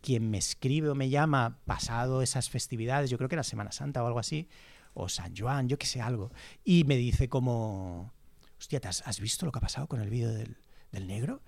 quien 0.00 0.30
me 0.30 0.38
escribe 0.38 0.88
o 0.90 0.94
me 0.94 1.08
llama 1.10 1.58
pasado 1.64 2.22
esas 2.22 2.50
festividades. 2.50 3.10
Yo 3.10 3.16
creo 3.18 3.28
que 3.28 3.34
era 3.36 3.42
Semana 3.42 3.72
Santa 3.72 4.02
o 4.02 4.06
algo 4.06 4.18
así. 4.18 4.48
O 4.94 5.08
San 5.08 5.34
Juan, 5.36 5.68
yo 5.68 5.78
que 5.78 5.86
sé, 5.86 6.00
algo. 6.00 6.30
Y 6.64 6.84
me 6.84 6.96
dice 6.96 7.28
como. 7.28 8.12
Hostia, 8.58 8.78
¿te 8.78 8.88
has, 8.88 9.02
has 9.06 9.18
visto 9.20 9.44
lo 9.46 9.50
que 9.52 9.58
ha 9.58 9.62
pasado 9.62 9.86
con 9.88 10.00
el 10.00 10.10
vídeo 10.10 10.30
del, 10.32 10.56
del 10.92 11.06
negro? 11.08 11.40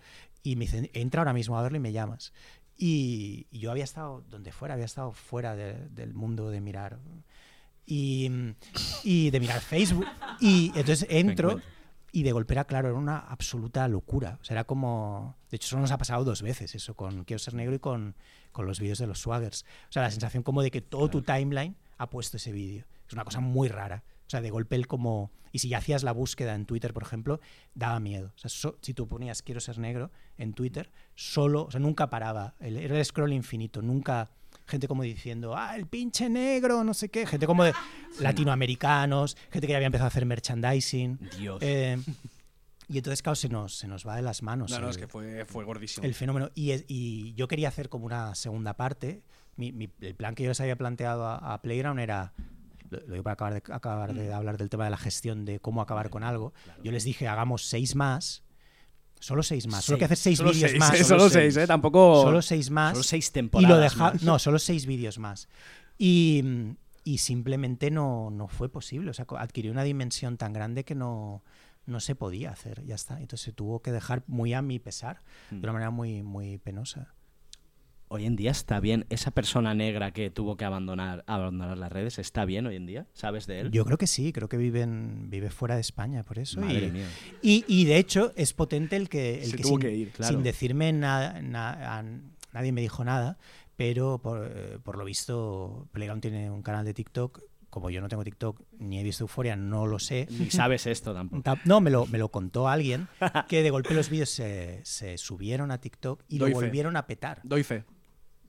Y 0.43 0.57
me 0.57 0.65
dice, 0.65 0.91
entra 0.95 1.21
ahora 1.21 1.33
mismo 1.33 1.57
a 1.59 1.63
verlo 1.63 1.77
y 1.77 1.81
me 1.81 1.93
llamas. 1.93 2.33
Y, 2.77 3.47
y 3.53 3.61
yo 3.61 3.71
había 3.71 3.85
estado 3.85 4.25
donde 4.29 4.51
fuera, 4.51 4.75
había 4.75 4.87
estado 4.87 5.13
fuera 5.13 5.55
de- 5.55 5.89
del 5.91 6.13
mundo 6.13 6.51
de 6.51 6.61
mirar. 6.61 6.99
Y, 7.87 8.31
y 9.03 9.31
de 9.31 9.41
mirar 9.41 9.61
Facebook. 9.61 10.07
Y 10.41 10.69
entonces 10.69 11.07
entro 11.11 11.61
y 12.13 12.23
de 12.23 12.33
golpe 12.33 12.55
era, 12.55 12.65
claro, 12.65 12.89
era 12.89 12.97
una 12.97 13.19
absoluta 13.19 13.89
locura. 13.89 14.39
O 14.41 14.45
sea, 14.45 14.55
era 14.55 14.65
como... 14.65 15.37
De 15.51 15.57
hecho, 15.57 15.69
solo 15.69 15.83
nos 15.83 15.91
ha 15.91 15.99
pasado 15.99 16.23
dos 16.25 16.43
veces 16.43 16.75
eso, 16.75 16.95
con 16.95 17.25
Quiero 17.25 17.39
ser 17.41 17.55
negro 17.55 17.75
y 17.75 17.81
con, 17.81 18.15
con 18.53 18.67
los 18.67 18.79
vídeos 18.79 18.99
de 18.99 19.09
los 19.09 19.19
swaggers. 19.19 19.65
O 19.89 19.93
sea, 19.93 20.03
la 20.03 20.11
sensación 20.13 20.45
como 20.45 20.63
de 20.63 20.71
que 20.71 20.81
todo 20.81 21.09
tu 21.09 21.23
timeline 21.23 21.77
ha 21.99 22.09
puesto 22.11 22.37
ese 22.37 22.53
vídeo. 22.53 22.85
Es 23.09 23.13
una 23.13 23.25
cosa 23.25 23.41
muy 23.41 23.69
rara. 23.69 24.05
O 24.27 24.31
sea, 24.31 24.41
de 24.41 24.51
golpe 24.51 24.77
el 24.77 24.87
como... 24.87 25.33
Y 25.51 25.59
si 25.59 25.69
ya 25.69 25.79
hacías 25.79 26.03
la 26.05 26.13
búsqueda 26.13 26.55
en 26.55 26.67
Twitter, 26.67 26.93
por 26.93 27.03
ejemplo, 27.03 27.41
daba 27.75 28.01
miedo. 28.01 28.33
O 28.35 28.39
sea, 28.39 28.49
so- 28.49 28.79
si 28.81 28.95
tú 28.95 29.07
ponías 29.07 29.43
quiero 29.43 29.61
ser 29.61 29.79
negro 29.79 30.11
en 30.39 30.53
Twitter, 30.53 30.91
solo, 31.15 31.65
o 31.65 31.71
sea, 31.71 31.81
nunca 31.81 32.11
paraba. 32.11 32.55
El, 32.61 32.77
era 32.77 32.97
el 32.97 33.05
scroll 33.05 33.33
infinito, 33.33 33.83
nunca 33.83 34.31
gente 34.67 34.89
como 34.89 35.03
diciendo, 35.03 35.55
ah, 35.57 35.77
el 35.77 35.87
pinche 35.87 36.29
negro, 36.29 36.85
no 36.85 36.95
sé 36.95 37.09
qué. 37.09 37.27
Gente 37.27 37.47
como 37.47 37.65
de 37.65 37.73
latinoamericanos, 38.21 39.37
gente 39.51 39.67
que 39.67 39.73
ya 39.73 39.77
había 39.79 39.87
empezado 39.87 40.07
a 40.07 40.09
hacer 40.09 40.27
merchandising. 40.27 41.19
Dios. 41.39 41.59
Eh, 41.63 41.99
y 42.89 42.99
entonces, 42.99 43.23
claro, 43.23 43.37
se 43.37 43.49
nos, 43.49 43.77
se 43.77 43.89
nos 43.89 44.07
va 44.07 44.17
de 44.17 44.23
las 44.23 44.43
manos. 44.43 44.71
No, 44.71 44.79
no, 44.79 44.85
el- 44.87 44.91
es 44.91 44.99
que 44.99 45.09
fue, 45.09 45.45
fue 45.47 45.65
gordísimo. 45.65 46.07
el 46.07 46.15
fenómeno. 46.15 46.51
Y, 46.55 46.73
es- 46.73 46.85
y 46.89 47.35
yo 47.35 47.49
quería 47.49 47.69
hacer 47.69 47.89
como 47.89 48.07
una 48.07 48.35
segunda 48.35 48.75
parte. 48.77 49.23
Mi- 49.57 49.73
mi- 49.73 49.91
el 50.01 50.15
plan 50.15 50.35
que 50.35 50.43
yo 50.43 50.51
les 50.51 50.61
había 50.61 50.77
planteado 50.77 51.27
a, 51.27 51.37
a 51.55 51.63
Playground 51.63 52.01
era. 52.01 52.33
Lo, 52.91 53.01
lo 53.01 53.13
digo 53.15 53.23
para 53.25 53.33
acabar, 53.33 53.55
de, 53.55 53.73
acabar 53.75 54.15
de 54.15 54.33
hablar 54.33 54.59
del 54.59 54.69
tema 54.69 54.85
de 54.85 54.91
la 54.91 54.99
gestión 54.99 55.45
de 55.47 55.59
cómo 55.59 55.81
acabar 55.81 56.11
con 56.11 56.23
algo. 56.23 56.53
Yo 56.83 56.93
les 56.93 57.03
dije, 57.05 57.27
hagamos 57.27 57.65
seis 57.67 57.97
más. 57.97 58.44
Solo 59.21 59.43
seis 59.43 59.67
más. 59.67 59.85
Solo 59.85 59.99
que 59.99 60.05
hacer 60.05 60.17
seis 60.17 60.43
vídeos 60.43 60.75
más. 60.75 60.91
solo 60.99 61.05
solo 61.05 61.31
seis. 61.31 61.57
¿eh? 61.57 61.67
Tampoco... 61.67 62.23
Solo 62.23 62.43
seis 62.43 62.71
más. 62.71 62.93
Solo 62.93 63.03
seis 63.03 63.29
y 63.29 63.33
temporadas. 63.33 63.77
lo 63.77 63.83
deja, 63.83 64.13
más. 64.13 64.23
No, 64.23 64.39
solo 64.39 64.59
seis 64.59 64.87
vídeos 64.87 65.19
más. 65.19 65.49
Y, 65.99 66.45
y 67.05 67.19
simplemente 67.19 67.91
no, 67.91 68.31
no 68.31 68.49
fue 68.49 68.69
posible. 68.69 69.11
O 69.11 69.15
sea, 69.15 69.27
adquirió 69.39 69.73
una 69.73 69.83
dimensión 69.83 70.37
tan 70.37 70.53
grande 70.53 70.85
que 70.85 70.95
no, 70.95 71.43
no 71.87 72.01
se 72.01 72.15
podía 72.15 72.51
hacer. 72.51 72.85
Ya 72.85 72.95
está. 72.95 73.21
Entonces 73.21 73.45
se 73.45 73.53
tuvo 73.53 73.81
que 73.81 73.93
dejar 73.93 74.25
muy 74.27 74.53
a 74.53 74.63
mi 74.63 74.79
pesar, 74.79 75.23
de 75.51 75.59
una 75.59 75.73
manera 75.73 75.91
muy, 75.91 76.23
muy 76.23 76.59
penosa. 76.59 77.15
Hoy 78.15 78.27
en 78.27 78.37
día 78.37 78.53
está 78.53 78.79
bien. 78.79 79.07
Esa 79.11 79.33
persona 79.33 79.75
negra 79.75 80.13
que 80.13 80.31
tuvo 80.31 80.57
que 80.57 80.65
abandonar, 80.65 81.25
abandonar 81.27 81.77
las 81.77 81.91
redes, 81.91 82.21
¿está 82.21 82.45
bien 82.45 82.65
hoy 82.67 82.77
en 82.77 82.87
día? 82.87 83.07
¿Sabes 83.13 83.49
de 83.49 83.59
él? 83.59 83.71
Yo 83.73 83.85
creo 83.85 83.99
que 83.99 84.07
sí, 84.07 84.33
creo 84.33 84.49
que 84.49 84.57
viven, 84.57 85.31
vive 85.31 85.51
fuera 85.51 85.75
de 85.75 85.81
España, 85.81 86.23
por 86.23 86.39
eso. 86.39 86.61
Madre 86.61 86.87
y, 86.87 86.91
mía. 86.93 87.09
y, 87.43 87.65
y, 87.67 87.85
de 87.87 87.97
hecho 87.99 88.33
es 88.37 88.53
potente 88.53 88.95
el 88.95 89.09
que, 89.09 89.43
el 89.43 89.51
Se 89.51 89.57
que 89.57 89.63
tuvo 89.65 89.73
sin, 89.73 89.81
que 89.81 89.93
ir, 89.97 90.11
claro. 90.13 90.33
sin 90.33 90.45
decirme 90.45 90.93
nada, 90.93 91.43
na- 91.43 92.05
nadie 92.53 92.71
me 92.71 92.83
dijo 92.83 93.05
nada, 93.05 93.37
pero 93.75 94.19
por, 94.19 94.49
eh, 94.49 94.79
por 94.81 94.97
lo 94.97 95.05
visto 95.05 95.89
Playground 95.91 96.23
tiene 96.23 96.51
un 96.53 96.63
canal 96.63 96.85
de 96.85 96.95
TikTok. 96.95 97.43
Como 97.69 97.91
yo 97.91 98.01
no 98.01 98.09
tengo 98.09 98.23
TikTok 98.23 98.61
ni 98.79 99.01
he 99.01 99.03
visto 99.03 99.25
Euforia, 99.25 99.57
no 99.57 99.85
lo 99.89 99.99
sé. 99.99 100.29
Ni 100.31 100.49
sabes 100.51 100.87
esto 100.87 101.13
tampoco. 101.13 101.43
Ta- 101.43 101.61
No, 101.65 101.81
me 101.81 101.91
lo, 101.91 102.07
me 102.07 102.19
lo 102.19 102.29
contó 102.29 102.69
alguien 102.69 103.09
que 103.49 103.65
de 103.65 103.71
golpe 103.71 103.95
los 103.95 104.09
vídeos 104.11 104.29
se, 104.31 104.79
se 104.85 105.19
subieron 105.19 105.73
a 105.73 105.79
TikTok 105.79 106.23
y 106.29 106.39
Doy 106.39 106.53
lo 106.53 106.61
fe. 106.61 106.67
volvieron 106.67 106.97
a 106.97 107.09
petar. 107.09 107.41
Doy 107.43 107.65
fe. 107.65 107.83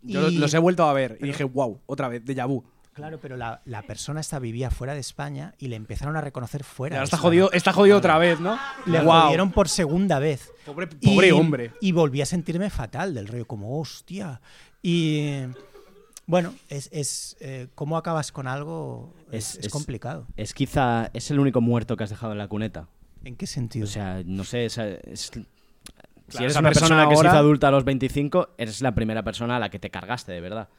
Yo 0.06 0.30
Y- 0.30 0.38
los 0.38 0.53
he 0.53 0.58
vuelto 0.60 0.84
a 0.86 0.93
ver 0.93 1.18
y 1.22 1.26
dije, 1.28 1.43
wow, 1.43 1.82
otra 1.86 2.08
vez, 2.08 2.24
déjà 2.24 2.47
vu. 2.47 2.64
Claro, 2.93 3.20
pero 3.22 3.36
la, 3.36 3.62
la 3.66 3.82
persona 3.82 4.22
esta 4.22 4.39
vivía 4.39 4.72
fuera 4.72 4.93
de 4.93 5.01
España 5.01 5.53
y 5.58 5.68
le 5.68 5.76
empezaron 5.76 6.16
a 6.16 6.22
reconocer 6.22 6.64
fuera. 6.64 6.95
ahora 6.95 7.01
de 7.01 7.03
está 7.06 7.18
España. 7.18 7.28
jodido, 7.30 7.51
está 7.51 7.74
jodido 7.74 7.97
otra 7.97 8.18
vez, 8.18 8.39
¿no? 8.39 8.58
Le 8.86 9.01
jodieron 9.01 9.51
por 9.51 9.68
segunda 9.68 10.18
vez. 10.20 10.49
Pobre, 10.66 10.88
pobre 10.88 11.28
Y- 11.28 11.32
hombre. 11.32 11.72
Y 11.82 11.91
volví 11.91 12.22
a 12.22 12.26
sentirme 12.26 12.70
fatal 12.70 13.14
del 13.14 13.28
rollo, 13.28 13.45
como 13.45 13.80
hostia. 13.82 14.39
Y 14.82 15.41
bueno, 16.26 16.53
es, 16.70 16.88
es 16.93 17.36
eh, 17.41 17.68
cómo 17.76 17.97
acabas 17.97 18.32
con 18.32 18.47
algo 18.47 19.14
es, 19.30 19.56
Es- 19.56 19.60
es 19.60 19.66
es- 19.66 19.72
complicado. 19.74 20.26
Es 20.38 20.53
quizá, 20.53 21.10
es 21.14 21.30
el 21.32 21.39
único 21.39 21.60
muerto 21.60 21.97
que 21.97 22.06
has 22.06 22.10
dejado 22.10 22.32
en 22.32 22.38
la 22.38 22.47
cuneta. 22.47 22.88
¿En 23.26 23.36
qué 23.36 23.45
sentido? 23.47 23.84
O 23.86 23.88
sea, 23.89 24.22
no 24.26 24.43
sé, 24.45 24.66
esa- 24.66 24.88
si 26.30 26.43
eres 26.43 26.55
una 26.57 26.69
persona 26.69 26.88
persona 26.89 27.09
que 27.09 27.15
se 27.15 27.21
hizo 27.28 27.38
adulta 27.38 27.67
a 27.67 27.71
los 27.71 27.84
25, 27.84 28.49
eres 28.57 28.82
la 28.82 28.93
primera 28.95 29.23
persona 29.23 29.57
a 29.57 29.59
la 29.59 29.69
que 29.69 29.80
te 29.80 29.89
cargaste, 29.89 30.32
de 30.32 30.41
verdad. 30.41 30.69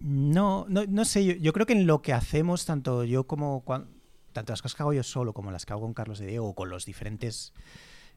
No, 0.00 0.66
no, 0.68 0.84
no 0.88 1.04
sé, 1.04 1.24
yo, 1.24 1.32
yo 1.34 1.52
creo 1.52 1.66
que 1.66 1.72
en 1.72 1.86
lo 1.86 2.02
que 2.02 2.12
hacemos, 2.12 2.64
tanto 2.66 3.04
yo 3.04 3.24
como 3.26 3.64
cuan- 3.64 3.88
tanto 4.32 4.52
las 4.52 4.60
cosas 4.62 4.76
que 4.76 4.82
hago 4.82 4.92
yo 4.92 5.02
solo 5.02 5.32
como 5.32 5.50
las 5.50 5.64
que 5.64 5.72
hago 5.72 5.82
con 5.82 5.94
Carlos 5.94 6.18
de 6.18 6.26
Diego 6.26 6.48
o 6.48 6.54
con 6.54 6.68
los 6.68 6.84
diferentes 6.84 7.52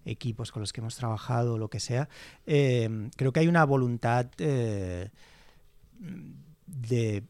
equipos 0.05 0.51
con 0.51 0.61
los 0.61 0.71
que 0.73 0.81
hemos 0.81 0.95
trabajado, 0.95 1.57
lo 1.57 1.69
que 1.69 1.79
sea, 1.79 2.09
eh, 2.45 3.09
creo 3.17 3.31
que 3.33 3.39
hay 3.41 3.47
una 3.47 3.63
voluntad 3.65 4.27
eh, 4.37 5.09
de... 6.65 7.23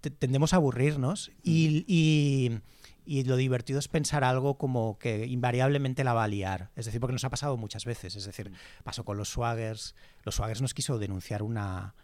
te- 0.00 0.10
tendemos 0.10 0.52
a 0.52 0.56
aburrirnos 0.56 1.30
y, 1.42 1.84
y- 1.86 2.58
y 3.04 3.24
lo 3.24 3.36
divertido 3.36 3.78
es 3.78 3.88
pensar 3.88 4.24
algo 4.24 4.58
como 4.58 4.98
que 4.98 5.26
invariablemente 5.26 6.04
la 6.04 6.14
va 6.14 6.24
a 6.24 6.28
liar. 6.28 6.70
Es 6.76 6.86
decir, 6.86 7.00
porque 7.00 7.12
nos 7.14 7.24
ha 7.24 7.30
pasado 7.30 7.56
muchas 7.56 7.84
veces. 7.84 8.16
Es 8.16 8.24
decir, 8.24 8.52
pasó 8.84 9.04
con 9.04 9.16
los 9.18 9.28
Swaggers. 9.30 9.94
Los 10.24 10.36
Swaggers 10.36 10.62
nos 10.62 10.74
quiso 10.74 10.98
denunciar 10.98 11.42
una... 11.42 11.94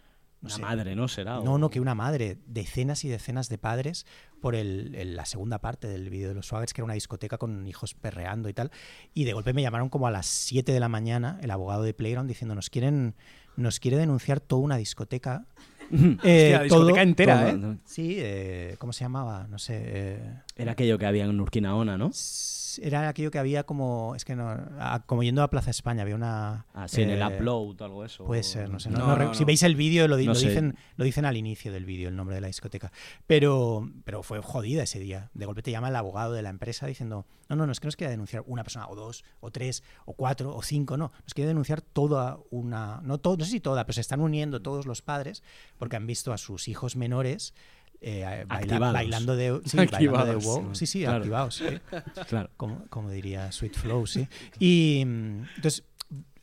no 0.40 0.46
Una 0.48 0.54
sé, 0.56 0.60
madre, 0.62 0.94
¿no? 0.96 1.08
Será. 1.08 1.40
no, 1.40 1.58
no, 1.58 1.70
que 1.70 1.80
una 1.80 1.94
madre, 1.94 2.38
decenas 2.46 3.04
y 3.04 3.08
decenas 3.08 3.48
de 3.48 3.58
padres 3.58 4.06
por 4.40 4.54
el, 4.54 4.94
el- 4.94 5.16
la 5.16 5.24
segunda 5.26 5.58
parte 5.60 5.86
del 5.88 6.10
vídeo 6.10 6.28
de 6.28 6.34
los 6.34 6.46
Swaggers, 6.46 6.72
que 6.74 6.80
era 6.80 6.84
una 6.86 6.94
discoteca 6.94 7.38
con 7.38 7.66
hijos 7.66 7.94
perreando 7.94 8.48
y 8.48 8.54
tal. 8.54 8.70
Y 9.14 9.24
de 9.24 9.32
golpe 9.32 9.52
me 9.52 9.62
llamaron 9.62 9.88
como 9.88 10.06
a 10.06 10.10
las 10.10 10.26
7 10.26 10.72
de 10.72 10.80
la 10.80 10.88
mañana, 10.88 11.38
el 11.42 11.50
abogado 11.50 11.82
de 11.82 11.94
Playground, 11.94 12.28
diciendo, 12.28 12.54
nos 12.54 12.70
quieren, 12.70 13.14
nos 13.56 13.80
quiere 13.80 13.96
denunciar 13.96 14.40
toda 14.40 14.62
una 14.62 14.76
discoteca. 14.76 15.46
Eh, 16.22 16.52
Hostia, 16.54 16.62
discoteca 16.64 17.02
entera, 17.02 17.40
todo, 17.40 17.48
¿eh? 17.48 17.58
¿no? 17.58 17.78
Sí, 17.84 18.16
eh, 18.18 18.76
¿cómo 18.78 18.92
se 18.92 19.04
llamaba? 19.04 19.46
No 19.48 19.58
sé. 19.58 19.80
eh, 19.84 20.18
Era 20.56 20.72
aquello 20.72 20.98
que 20.98 21.06
había 21.06 21.24
en 21.24 21.40
Urquinaona, 21.40 21.96
¿no? 21.96 22.08
s- 22.08 22.57
era 22.82 23.08
aquello 23.08 23.30
que 23.30 23.38
había 23.38 23.64
como, 23.64 24.14
es 24.14 24.24
que 24.24 24.34
no, 24.36 24.48
a- 24.48 25.02
como 25.06 25.22
yendo 25.22 25.42
a 25.42 25.50
Plaza 25.50 25.70
España, 25.70 26.02
había 26.02 26.14
una... 26.14 26.66
Ah, 26.74 26.88
sí, 26.88 27.02
en 27.02 27.10
el 27.10 27.20
eh, 27.22 27.26
upload 27.26 27.80
o 27.80 27.84
algo 27.84 28.04
eso. 28.04 28.24
Puede 28.24 28.42
ser, 28.42 28.68
no 28.70 28.78
sé. 28.80 28.90
No, 28.90 28.98
No, 28.98 29.06
no 29.08 29.14
re- 29.16 29.24
no, 29.26 29.34
Si 29.34 29.40
no. 29.40 29.46
veis 29.46 29.62
el 29.62 29.76
vídeo, 29.76 30.06
lo, 30.08 30.16
di- 30.16 30.26
lo 30.26 30.34
dicen, 30.34 30.76
lo 30.96 31.04
dicen 31.04 31.24
al 31.24 31.36
inicio 31.36 31.72
del 31.72 31.84
vídeo, 31.84 32.08
el 32.08 32.16
nombre 32.16 32.34
de 32.34 32.40
la 32.40 32.46
discoteca. 32.48 32.90
Pero, 33.26 33.90
pero 34.04 34.22
fue 34.22 34.40
jodida 34.40 34.82
ese 34.82 34.98
día. 34.98 35.30
De 35.34 35.46
golpe 35.46 35.62
te 35.62 35.70
llama 35.70 35.88
el 35.88 35.96
abogado 35.96 36.32
de 36.32 36.42
la 36.42 36.50
empresa 36.50 36.86
diciendo: 36.86 37.26
No, 37.48 37.56
no, 37.56 37.66
no 37.66 37.72
es 37.72 37.80
que 37.80 37.86
nos 37.86 37.96
quiera 37.96 38.10
denunciar 38.10 38.42
una 38.46 38.62
persona, 38.64 38.88
o 38.88 38.94
dos, 38.94 39.24
o 39.40 39.50
tres, 39.50 39.82
o 40.06 40.14
cuatro, 40.14 40.54
o 40.54 40.62
cinco, 40.62 40.96
no. 40.96 41.12
Nos 41.24 41.34
quiere 41.34 41.48
denunciar 41.48 41.80
toda 41.82 42.38
una. 42.50 43.00
No, 43.02 43.18
todo, 43.18 43.36
no 43.36 43.44
sé 43.44 43.50
si 43.50 43.60
toda, 43.60 43.84
pero 43.84 43.94
se 43.94 44.00
están 44.00 44.20
uniendo 44.20 44.62
todos 44.62 44.86
los 44.86 45.02
padres 45.02 45.42
porque 45.78 45.96
han 45.96 46.06
visto 46.06 46.32
a 46.32 46.38
sus 46.38 46.68
hijos 46.68 46.96
menores. 46.96 47.54
Eh, 48.00 48.44
baila- 48.48 48.92
bailando 48.92 49.36
de 49.36 49.60
sí, 49.64 49.76
bailando 49.90 50.24
de 50.24 50.36
wow. 50.36 50.74
Sí, 50.74 50.86
sí, 50.86 51.00
Claro. 51.00 51.16
activados. 51.18 51.54
sí 51.56 51.64
Claro. 52.28 52.50
como, 52.56 52.84
como 52.88 53.10
diría 53.10 53.50
Sweet 53.52 53.74
Flow, 53.74 54.06
sí. 54.06 54.28
Y 54.58 55.00
entonces 55.02 55.84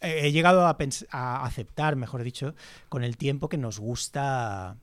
he 0.01 0.31
llegado 0.31 0.65
a, 0.67 0.77
aceptar, 1.45 1.95
mejor 1.95 2.23
dicho, 2.23 2.53
con 2.89 3.03
el 3.03 3.17
tiempo 3.17 3.49
que 3.49 3.57
nos 3.57 3.79
gusta, 3.79 4.77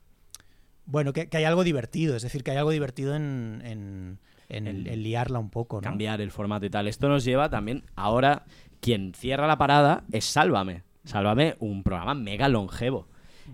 bueno, 0.85 1.13
que, 1.13 1.29
que 1.29 1.37
hay 1.37 1.45
algo 1.45 1.63
divertido, 1.63 2.15
es 2.15 2.23
decir, 2.23 2.43
que 2.43 2.51
hay 2.51 2.57
algo 2.57 2.71
divertido 2.71 3.15
en, 3.15 3.61
en, 3.63 4.19
en 4.49 5.03
liarla 5.03 5.39
un 5.39 5.49
poco, 5.49 5.77
¿no? 5.77 5.81
Cambiar 5.81 6.19
el 6.21 6.31
formato 6.31 6.65
y 6.65 6.69
tal. 6.69 6.87
Esto 6.87 7.07
nos 7.07 7.23
lleva 7.23 7.49
también. 7.49 7.83
Ahora, 7.95 8.43
quien 8.81 9.13
cierra 9.13 9.47
la 9.47 9.57
parada 9.57 10.03
es 10.11 10.25
Sálvame. 10.25 10.83
Sálvame, 11.05 11.55
un 11.59 11.83
programa 11.83 12.13
mega 12.15 12.47
longevo. 12.49 13.07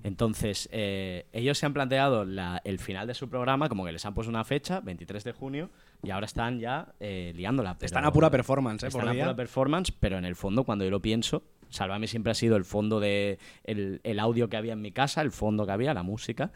Entonces, 0.04 0.70
eh, 0.72 1.26
ellos 1.34 1.58
se 1.58 1.66
han 1.66 1.74
planteado 1.74 2.26
la- 2.26 2.62
el 2.64 2.80
final 2.80 3.08
de 3.08 3.14
su 3.14 3.30
programa 3.30 3.70
como 3.70 3.86
que 3.86 3.92
les 3.92 4.06
han 4.06 4.14
puesto 4.14 4.30
una 4.30 4.44
fecha, 4.44 4.80
23 4.82 5.24
de 5.24 5.32
junio, 5.32 5.70
y 6.04 6.12
ahora 6.12 6.26
están 6.26 6.60
ya 6.60 6.94
eh, 7.00 7.34
liándola. 7.36 7.78
Están 7.82 8.06
a 8.06 8.12
pura 8.12 8.30
performance, 8.30 8.84
¿eh? 8.84 8.88
Están 8.88 9.02
Por 9.02 9.10
a 9.10 9.14
día. 9.14 9.24
pura 9.26 9.36
performance, 9.36 9.92
pero 10.00 10.18
en 10.18 10.26
el 10.26 10.36
fondo, 10.36 10.64
cuando 10.64 10.86
yo 10.86 10.92
lo 10.92 11.02
pienso, 11.02 11.44
Sálvame 11.70 12.08
siempre 12.08 12.32
ha 12.32 12.36
sido 12.36 12.56
el 12.56 12.66
fondo 12.66 13.00
de 13.00 13.38
el, 13.64 14.02
el 14.04 14.20
audio 14.20 14.50
que 14.50 14.58
había 14.58 14.74
en 14.74 14.82
mi 14.82 14.92
casa, 14.92 15.22
el 15.22 15.32
fondo 15.32 15.66
que 15.66 15.72
había, 15.72 15.94
la 15.94 16.04
música. 16.04 16.52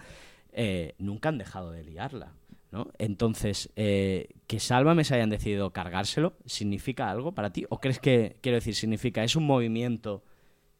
eh, 0.55 0.93
nunca 0.99 1.29
han 1.29 1.37
dejado 1.39 1.71
de 1.71 1.83
liarla. 1.83 2.33
¿no? 2.71 2.87
Entonces, 2.99 3.71
eh, 3.75 4.29
que 4.47 4.59
Sálvame 4.59 5.03
se 5.03 5.13
hayan 5.15 5.29
decidido 5.29 5.71
cargárselo, 5.73 6.33
¿significa 6.45 7.09
algo 7.11 7.31
para 7.33 7.51
ti? 7.51 7.65
¿O 7.69 7.79
crees 7.79 7.99
que, 7.99 8.37
quiero 8.41 8.55
decir, 8.55 8.73
significa, 8.75 9.23
es 9.23 9.35
un 9.35 9.45
movimiento 9.45 10.23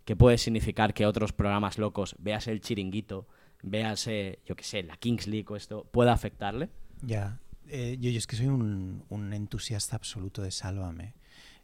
que 0.06 0.16
puede 0.16 0.38
significar 0.38 0.94
que 0.94 1.06
otros 1.06 1.34
programas 1.34 1.78
locos, 1.78 2.16
veas 2.20 2.48
el 2.48 2.62
chiringuito, 2.62 3.28
veas, 3.62 4.08
eh, 4.08 4.40
yo 4.46 4.56
qué 4.56 4.64
sé, 4.64 4.84
la 4.84 4.98
Kings 4.98 5.28
League 5.28 5.48
o 5.50 5.56
esto, 5.56 5.86
pueda 5.86 6.14
afectarle? 6.14 6.70
Ya. 7.02 7.40
Eh, 7.68 7.98
yo, 8.00 8.10
yo 8.10 8.18
es 8.18 8.28
que 8.28 8.36
soy 8.36 8.48
un, 8.48 9.04
un 9.10 9.34
entusiasta 9.34 9.96
absoluto 9.96 10.42
de 10.42 10.52
Sálvame. 10.52 11.14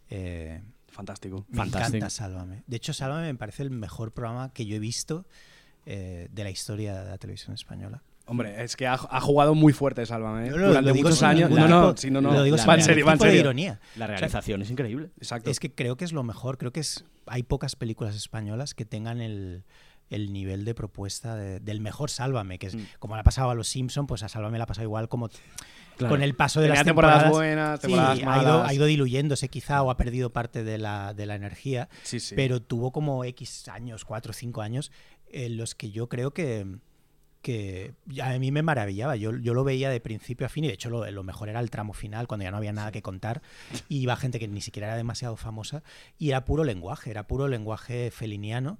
Eh, 0.09 0.61
Fantástico. 0.87 1.45
Me 1.49 1.57
Fantástico. 1.57 1.97
encanta 1.97 2.09
Sálvame. 2.09 2.63
De 2.65 2.77
hecho, 2.77 2.93
Sálvame 2.93 3.31
me 3.31 3.37
parece 3.37 3.63
el 3.63 3.71
mejor 3.71 4.13
programa 4.13 4.51
que 4.53 4.65
yo 4.65 4.75
he 4.75 4.79
visto 4.79 5.25
eh, 5.85 6.27
de 6.31 6.43
la 6.43 6.49
historia 6.49 7.03
de 7.03 7.09
la 7.09 7.17
televisión 7.17 7.53
española. 7.53 8.01
Hombre, 8.30 8.63
es 8.63 8.75
que 8.75 8.88
ha, 8.88 8.93
ha 8.93 9.19
jugado 9.21 9.55
muy 9.55 9.73
fuerte 9.73 10.05
Sálvame. 10.05 10.47
¿eh? 10.47 10.51
Durante 10.51 10.93
digo 10.93 11.09
muchos 11.09 11.23
años. 11.23 11.49
No, 11.49 11.67
no, 11.67 11.97
sí, 11.97 12.09
no, 12.11 12.21
no. 12.21 12.32
lo 12.32 12.43
digo 12.43 12.55
La 12.57 12.65
va 12.65 12.75
en 12.75 12.84
serio, 12.84 13.05
va 13.05 13.13
en 13.13 13.17
tipo 13.17 13.25
de 13.25 13.32
serio. 13.32 13.41
ironía. 13.41 13.80
La 13.95 14.07
realización 14.07 14.61
es 14.61 14.69
increíble. 14.71 15.09
Exacto. 15.17 15.49
Es 15.49 15.59
que 15.59 15.73
creo 15.73 15.97
que 15.97 16.05
es 16.05 16.13
lo 16.13 16.23
mejor. 16.23 16.57
Creo 16.57 16.71
que 16.71 16.80
es 16.82 17.03
hay 17.25 17.43
pocas 17.43 17.75
películas 17.75 18.15
españolas 18.15 18.73
que 18.73 18.86
tengan 18.86 19.19
el, 19.21 19.63
el 20.09 20.32
nivel 20.34 20.65
de 20.65 20.73
propuesta 20.73 21.36
de- 21.36 21.59
del 21.59 21.82
mejor 21.82 22.09
Sálvame, 22.09 22.57
que 22.59 22.67
es 22.67 22.75
Mm. 22.75 22.82
como 22.99 23.15
le 23.15 23.21
ha 23.21 23.23
pasado 23.23 23.49
a 23.49 23.55
los 23.55 23.67
Simpson, 23.67 24.07
pues 24.07 24.23
a 24.23 24.30
Sálvame 24.30 24.57
le 24.57 24.63
ha 24.63 24.67
pasado 24.67 24.86
igual 24.86 25.09
como 25.09 25.30
Claro. 25.97 26.13
con 26.13 26.23
el 26.23 26.34
paso 26.34 26.61
de 26.61 26.67
Tenía 26.67 26.80
las 26.80 26.86
temporadas 26.86 27.23
temporadas. 27.23 27.47
buenas, 27.47 27.80
sí, 27.82 27.88
temporadas 27.88 28.17
ha 28.17 28.21
ido, 28.21 28.25
malas. 28.53 28.69
ha 28.69 28.73
ido 28.73 28.86
diluyéndose 28.86 29.49
quizá 29.49 29.84
o 29.84 29.91
ha 29.91 29.97
perdido 29.97 30.32
parte 30.32 30.63
de 30.63 30.77
la, 30.77 31.13
de 31.13 31.25
la 31.25 31.36
energía, 31.36 31.89
Sí, 32.03 32.21
sí. 32.21 32.36
pero 32.36 32.61
tuvo 32.61 32.91
como 32.93 33.25
X 33.25 33.67
años, 33.67 34.05
cuatro 34.05 34.30
o 34.32 34.34
cinco 34.34 34.61
años, 34.61 34.91
en 35.32 35.57
los 35.57 35.75
que 35.75 35.91
yo 35.91 36.07
creo 36.07 36.32
que, 36.32 36.65
que 37.41 37.93
a 38.21 38.37
mí 38.37 38.51
me 38.51 38.61
maravillaba. 38.61 39.15
Yo, 39.15 39.35
yo 39.37 39.53
lo 39.53 39.63
veía 39.63 39.89
de 39.89 39.99
principio 39.99 40.45
a 40.45 40.49
fin 40.49 40.65
y 40.65 40.67
de 40.67 40.73
hecho 40.73 40.89
lo, 40.89 41.09
lo 41.09 41.23
mejor 41.23 41.49
era 41.49 41.59
el 41.59 41.69
tramo 41.69 41.93
final, 41.93 42.27
cuando 42.27 42.43
ya 42.43 42.51
no 42.51 42.57
había 42.57 42.73
nada 42.73 42.91
que 42.91 43.01
contar 43.01 43.41
y 43.87 43.99
iba 43.99 44.15
gente 44.15 44.39
que 44.39 44.47
ni 44.47 44.61
siquiera 44.61 44.87
era 44.87 44.97
demasiado 44.97 45.35
famosa 45.35 45.83
y 46.17 46.29
era 46.29 46.45
puro 46.45 46.63
lenguaje, 46.63 47.11
era 47.11 47.27
puro 47.27 47.47
lenguaje 47.47 48.11
feliniano. 48.11 48.77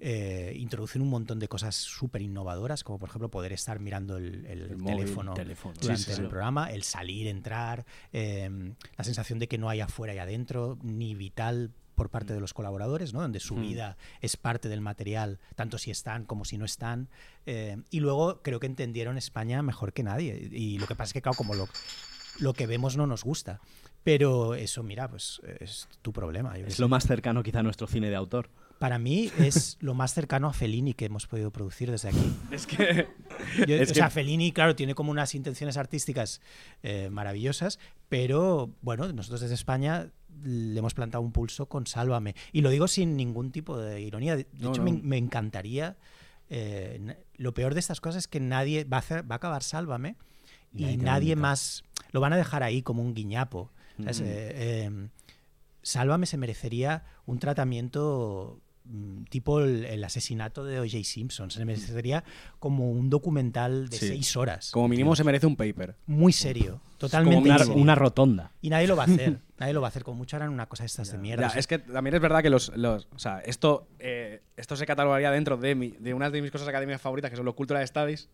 Eh, 0.00 0.54
introducen 0.56 1.02
un 1.02 1.10
montón 1.10 1.38
de 1.38 1.46
cosas 1.46 1.74
súper 1.74 2.22
innovadoras, 2.22 2.84
como 2.84 2.98
por 2.98 3.10
ejemplo 3.10 3.30
poder 3.30 3.52
estar 3.52 3.80
mirando 3.80 4.16
el, 4.16 4.46
el 4.46 4.62
El 4.62 4.76
móvil, 4.78 4.98
teléfono, 4.98 5.34
durante 5.34 5.96
Sí, 5.96 6.12
sí, 6.14 6.22
el 6.22 6.28
programa, 6.28 6.70
el 6.70 6.84
salir, 6.84 7.26
entrar, 7.26 7.84
eh, 8.12 8.72
la 8.96 9.04
sensación 9.04 9.38
de 9.38 9.46
que 9.46 9.58
no 9.58 9.68
hay 9.68 9.80
afuera 9.80 10.14
y 10.14 10.18
adentro, 10.18 10.78
ni 10.82 11.14
vital 11.14 11.70
por 11.94 12.10
parte 12.10 12.32
de 12.34 12.40
los 12.40 12.52
colaboradores, 12.54 13.12
¿no? 13.12 13.20
donde 13.20 13.40
su 13.40 13.56
Mm. 13.56 13.60
vida 13.62 13.96
es 14.20 14.36
parte 14.36 14.68
del 14.68 14.80
material, 14.80 15.38
tanto 15.54 15.78
si 15.78 15.90
están 15.90 16.24
como 16.24 16.44
si 16.44 16.58
no 16.58 16.64
están. 16.64 17.08
Eh, 17.46 17.76
y 17.90 18.00
luego 18.00 18.40
creo 18.42 18.60
que 18.60 18.66
entendieron 18.66 19.16
España 19.18 19.62
mejor 19.62 19.92
que 19.92 20.02
nadie. 20.02 20.48
Y 20.52 20.78
lo 20.78 20.86
que 20.86 20.94
pasa 20.94 21.10
es 21.10 21.12
que, 21.14 21.22
claro, 21.22 21.36
como 21.36 21.54
lo, 21.54 21.68
lo 22.40 22.52
que 22.54 22.66
vemos 22.66 22.96
no 22.96 23.06
nos 23.06 23.24
gusta. 23.24 23.60
Pero 24.02 24.54
eso, 24.54 24.82
mira, 24.82 25.08
pues 25.08 25.40
es 25.60 25.88
tu 26.02 26.12
problema. 26.12 26.58
yo 26.58 26.66
Es 26.66 26.78
lo 26.78 26.88
más 26.88 27.06
cercano 27.06 27.42
quizá 27.42 27.60
a 27.60 27.62
nuestro 27.62 27.86
cine 27.86 28.10
de 28.10 28.16
autor. 28.16 28.50
Para 28.78 28.98
mí 28.98 29.30
es 29.38 29.78
lo 29.80 29.94
más 29.94 30.12
cercano 30.12 30.48
a 30.48 30.52
Fellini 30.52 30.92
que 30.92 31.06
hemos 31.06 31.26
podido 31.26 31.50
producir 31.50 31.90
desde 31.90 32.08
aquí. 32.08 32.36
Es 32.50 32.66
que. 32.66 33.06
Yo- 33.66 33.76
Es 33.76 33.88
o 33.90 33.92
que- 33.94 34.00
sea, 34.00 34.10
Fellini, 34.10 34.52
claro, 34.52 34.76
tiene 34.76 34.94
como 34.94 35.10
unas 35.10 35.34
intenciones 35.34 35.78
artísticas 35.78 36.42
eh, 36.82 37.08
maravillosas, 37.10 37.78
pero 38.10 38.74
bueno, 38.82 39.10
nosotros 39.12 39.40
desde 39.40 39.54
España 39.54 40.10
le 40.42 40.78
hemos 40.78 40.94
plantado 40.94 41.22
un 41.22 41.32
pulso 41.32 41.66
con 41.66 41.86
Sálvame. 41.86 42.34
Y 42.52 42.60
lo 42.62 42.70
digo 42.70 42.88
sin 42.88 43.16
ningún 43.16 43.50
tipo 43.52 43.78
de 43.78 44.00
ironía. 44.00 44.36
De 44.36 44.46
No, 44.58 44.70
hecho, 44.70 44.82
no. 44.84 44.90
Me, 44.92 45.00
me 45.02 45.16
encantaría. 45.18 45.96
eh, 46.50 47.16
lo 47.36 47.54
peor 47.54 47.74
de 47.74 47.80
estas 47.80 48.00
cosas 48.00 48.20
es 48.24 48.28
que 48.28 48.40
nadie 48.40 48.84
va 48.84 48.98
a, 48.98 49.00
hacer, 49.00 49.28
va 49.30 49.34
a 49.34 49.36
acabar 49.36 49.62
Sálvame 49.62 50.16
y 50.74 50.96
Nadie 50.96 51.36
más. 51.36 51.84
Lo 52.12 52.20
van 52.20 52.32
a 52.32 52.36
dejar 52.36 52.62
ahí 52.62 52.82
como 52.82 53.02
un 53.02 53.14
guiñapo. 53.14 53.70
Eh, 53.98 54.10
eh, 54.20 55.08
Sálvame 55.82 56.26
se 56.26 56.36
merecería 56.36 57.04
un 57.26 57.38
tratamiento 57.38 58.60
mm, 58.84 59.24
tipo 59.24 59.60
el, 59.60 59.84
el 59.84 60.02
asesinato 60.04 60.64
de 60.64 60.80
O.J. 60.80 61.04
Simpson. 61.04 61.50
Se 61.50 61.64
merecería 61.64 62.24
como 62.58 62.90
un 62.90 63.10
documental 63.10 63.88
de 63.88 63.96
Sí. 63.98 64.08
seis 64.08 64.36
horas. 64.36 64.70
Como 64.70 64.88
mínimo 64.88 65.14
se 65.16 65.24
merece 65.24 65.46
un 65.46 65.56
paper. 65.56 65.96
Muy 66.06 66.32
serio. 66.32 66.80
Totalmente 66.98 67.36
como 67.36 67.46
Una, 67.54 67.58
serio. 67.58 67.74
una 67.82 67.94
rotonda. 67.94 68.52
Y 68.62 68.70
nadie 68.70 68.86
lo 68.86 68.96
va 68.96 69.04
a 69.04 69.06
hacer. 69.06 69.40
Nadie 69.58 69.72
lo 69.74 69.80
va 69.80 69.86
a 69.86 69.90
hacer. 69.90 70.02
Como 70.04 70.16
mucho 70.18 70.36
harán 70.36 70.50
una 70.50 70.66
cosa 70.66 70.82
de 70.82 70.86
estas 70.86 71.10
de 71.12 71.18
mierda. 71.18 71.42
Ya, 71.42 71.46
O 71.48 71.50
sea, 71.50 71.60
es 71.60 71.66
que 71.66 71.78
también 71.78 72.14
es 72.14 72.20
verdad 72.20 72.42
que 72.42 72.50
los, 72.50 72.76
los- 72.76 73.08
o 73.14 73.18
sea, 73.18 73.40
esto, 73.40 73.88
eh, 73.98 74.40
esto 74.56 74.76
se 74.76 74.86
catalogaría 74.86 75.30
dentro 75.30 75.56
de, 75.56 75.74
mi, 75.74 75.90
de 75.92 76.14
una 76.14 76.30
de 76.30 76.42
mis 76.42 76.50
cosas 76.50 76.68
académicas 76.68 77.00
favoritas, 77.00 77.30
que 77.30 77.36
son 77.36 77.44
los 77.46 77.54
Cultural 77.54 77.86
Studies, 77.86 78.28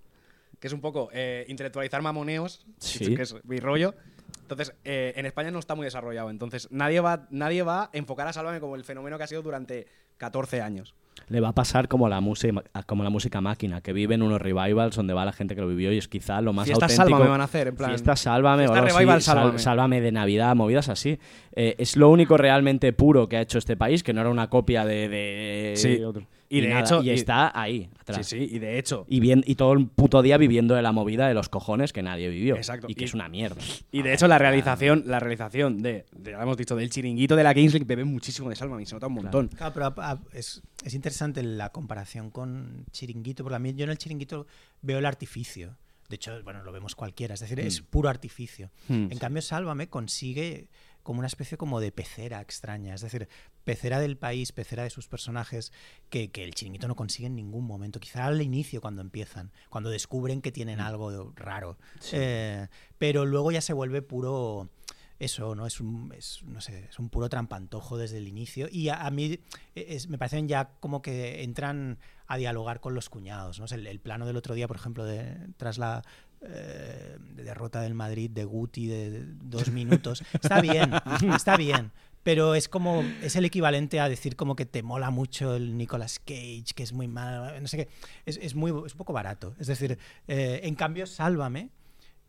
que 0.59 0.67
es 0.67 0.73
un 0.73 0.81
poco 0.81 1.09
eh, 1.13 1.45
intelectualizar 1.49 2.03
mamoneos, 2.03 2.67
Sí. 2.79 3.15
que 3.15 3.23
es 3.23 3.35
mi 3.45 3.59
rollo. 3.61 3.95
Entonces, 4.43 4.75
eh, 4.85 5.13
en 5.17 5.27
España 5.27 5.51
no 5.51 5.59
está 5.59 5.75
muy 5.75 5.85
desarrollado. 5.85 6.31
Entonces, 6.31 6.69
nadie 6.71 7.01
va, 7.01 7.27
nadie 7.31 7.63
va 7.63 7.85
a 7.85 7.91
enfocar 7.93 8.27
a 8.29 8.33
Sálvame 8.33 8.61
como 8.61 8.75
el 8.77 8.85
fenómeno 8.85 9.17
que 9.17 9.25
ha 9.25 9.27
sido 9.27 9.43
durante 9.43 9.87
14 10.21 10.61
años. 10.63 10.95
Le 11.29 11.41
va 11.41 11.49
a 11.49 11.55
pasar 11.55 11.89
como 11.89 12.09
la, 12.09 12.21
música, 12.21 12.63
como 12.87 13.05
la 13.05 13.11
música 13.11 13.41
máquina, 13.41 13.81
que 13.81 13.93
vive 13.93 14.15
en 14.17 14.23
unos 14.23 14.41
revivals 14.43 14.97
donde 14.97 15.15
va 15.15 15.25
la 15.25 15.33
gente 15.33 15.55
que 15.55 15.61
lo 15.61 15.69
vivió 15.69 15.93
y 15.93 15.99
es 15.99 16.09
quizá 16.09 16.41
lo 16.41 16.53
más 16.53 16.67
Fiesta 16.67 16.87
auténtico. 16.87 17.09
Sálvame 17.09 17.31
van 17.31 17.41
a 17.41 17.45
hacer, 17.45 17.69
en 17.69 17.77
plan. 17.77 17.91
Fiesta 17.91 18.17
Sálvame 18.17 18.65
Fiesta 18.65 18.73
o 18.73 18.77
algo 18.85 18.97
Revival 18.99 19.17
así, 19.17 19.27
Sálvame. 19.27 19.59
Sálvame 19.59 20.01
de 20.01 20.13
Navidad, 20.13 20.55
movidas 20.57 20.89
así. 20.89 21.19
Eh, 21.55 21.77
es 21.79 21.97
lo 21.97 22.11
único 22.11 22.37
realmente 22.37 22.93
puro 22.93 23.29
que 23.29 23.37
ha 23.37 23.41
hecho 23.43 23.59
este 23.59 23.77
país, 23.77 24.03
que 24.03 24.13
no 24.13 24.21
era 24.21 24.31
una 24.31 24.49
copia 24.51 24.85
de... 24.85 25.09
de 25.09 25.73
Sí. 25.77 26.03
otro- 26.03 26.27
Y 26.53 26.61
de 26.63 26.69
nada, 26.69 26.81
hecho- 26.81 27.03
Y 27.03 27.11
y- 27.11 27.13
está 27.13 27.53
ahí, 27.59 27.83
Sí, 27.83 27.91
atrás. 28.01 28.27
sí, 28.27 28.37
y 28.51 28.59
de 28.59 28.79
hecho. 28.79 29.07
Y, 29.09 29.21
bien, 29.21 29.45
y 29.47 29.55
todo 29.55 29.73
el 29.73 29.87
puto 29.87 30.21
día 30.21 30.37
viviendo 30.37 30.75
de 30.75 30.83
la 30.83 30.91
movida 30.91 31.29
de 31.29 31.33
los 31.35 31.49
cojones 31.49 31.93
que 31.93 32.03
nadie 32.03 32.29
vivió. 32.29 32.57
Exacto. 32.57 32.87
Y 32.91 32.97
que 32.97 33.05
Y- 33.05 33.07
es 33.07 33.15
una 33.15 33.29
mierda. 33.29 33.63
Y 33.93 34.03
de 34.03 34.13
hecho 34.13 34.27
la 34.27 34.37
realización, 34.37 35.05
la 35.07 35.21
realización 35.21 35.81
de, 35.81 36.07
de- 36.11 36.31
ya 36.33 36.37
lo 36.39 36.43
hemos 36.43 36.57
dicho, 36.57 36.75
del 36.75 36.91
chiringuito 36.91 37.37
de 37.37 37.45
la 37.45 37.55
Kings 37.55 37.73
League 37.73 37.87
bebe 37.87 38.03
muchísimo 38.05 38.51
de 38.51 38.57
Sálvame 38.57 38.83
y 38.83 38.87
se 38.87 38.95
nota 38.95 39.07
un 39.07 39.15
montón. 39.15 39.47
Claro, 39.49 39.73
pero 39.73 39.87
a- 39.87 40.11
a- 40.11 40.19
es, 40.33 40.61
es 40.85 40.93
interesante 40.95 41.43
la 41.45 41.71
comparación 41.71 42.31
con 42.31 42.85
Chiringuito, 42.91 43.45
porque 43.45 43.55
a 43.57 43.59
mí 43.61 43.73
yo 43.75 43.85
en 43.85 43.91
el 43.91 43.99
Chiringuito 43.99 44.47
veo 44.83 44.99
el 44.99 45.07
artificio. 45.07 45.77
De 46.09 46.17
hecho, 46.17 46.43
bueno, 46.43 46.65
lo 46.65 46.73
vemos 46.73 46.97
cualquiera, 46.97 47.35
es 47.35 47.41
decir, 47.41 47.61
es 47.61 47.81
puro 47.83 48.09
artificio. 48.09 48.71
Hmm. 48.89 49.07
En 49.13 49.19
cambio, 49.19 49.41
Sálvame 49.41 49.87
consigue 49.89 50.67
como 51.11 51.19
una 51.19 51.27
especie 51.27 51.59
como 51.59 51.81
de 51.81 51.91
pecera 51.91 52.41
extraña, 52.41 52.95
es 52.95 53.01
decir, 53.01 53.29
pecera 53.65 53.99
del 53.99 54.17
país, 54.17 54.53
pecera 54.53 54.85
de 54.85 54.91
sus 54.91 55.09
personajes, 55.09 55.73
que, 56.09 56.31
que 56.31 56.45
el 56.45 56.55
Chiringuito 56.55 56.87
no 56.87 56.95
consigue 56.95 57.27
en 57.27 57.35
ningún 57.35 57.67
momento. 57.67 57.99
Quizá 57.99 58.27
al 58.27 58.41
inicio 58.41 58.81
cuando 58.81 59.03
empiezan, 59.03 59.51
cuando 59.71 59.91
descubren 59.91 60.41
que 60.41 60.53
tienen 60.53 60.79
algo 60.79 61.33
raro. 61.35 61.79
Eh, 62.13 62.69
pero 62.97 63.27
luego 63.27 63.51
ya 63.51 63.61
se 63.61 63.73
vuelve 63.73 64.03
puro 64.03 64.71
eso, 65.19 65.57
¿no? 65.57 65.67
Es 65.67 65.81
un, 65.81 66.15
es, 66.17 66.45
no 66.45 66.61
sé, 66.61 66.87
es 66.89 67.01
un 67.01 67.09
puro 67.09 67.29
trampantojo 67.29 67.99
desde 67.99 68.19
el 68.19 68.29
inicio. 68.29 68.69
Y 68.71 68.89
a, 68.89 69.05
a 69.05 69.11
mí 69.11 69.41
es- 69.75 70.07
me 70.09 70.17
parecen 70.17 70.47
ya 70.47 70.71
como 70.79 71.03
que 71.03 71.43
entran 71.43 71.99
a 72.29 72.37
dialogar 72.37 72.79
con 72.81 72.95
los 72.95 73.09
cuñados, 73.11 73.59
¿no? 73.59 73.67
El, 73.73 73.85
el 73.89 73.99
plano 73.99 74.27
del 74.27 74.37
otro 74.37 74.55
día, 74.55 74.69
por 74.69 74.77
ejemplo, 74.77 75.05
de, 75.05 75.49
tras 75.57 75.77
la 75.77 76.05
eh, 76.43 77.19
derrota 77.37 77.81
del 77.83 77.95
Madrid 77.95 78.31
de 78.31 78.45
Guti 78.45 78.87
de, 78.87 79.11
de 79.11 79.25
dos 79.43 79.71
minutos, 79.71 80.23
está 80.33 80.61
bien, 80.61 80.93
está 81.35 81.57
bien. 81.57 81.93
Pero 82.23 82.55
es 82.55 82.69
como, 82.69 83.03
es 83.23 83.35
el 83.37 83.47
equivalente 83.47 83.99
a 83.99 84.09
decir 84.09 84.37
como 84.37 84.55
que 84.55 84.67
te 84.67 84.83
mola 84.83 85.11
mucho 85.11 85.57
el 85.57 85.79
Nicolas 85.79 86.19
Cage, 86.19 86.75
que 86.75 86.83
es 86.83 86.93
muy 86.93 87.09
mal, 87.09 87.61
no 87.63 87.67
sé 87.67 87.79
qué. 87.79 87.89
Es, 88.27 88.39
es 88.43 88.55
muy, 88.55 88.71
es 88.85 88.93
un 88.93 88.99
poco 88.99 89.15
barato. 89.15 89.55
Es 89.59 89.69
decir, 89.69 89.99
eh, 90.29 90.61
en 90.63 90.75
cambio, 90.75 91.07
Sálvame, 91.07 91.71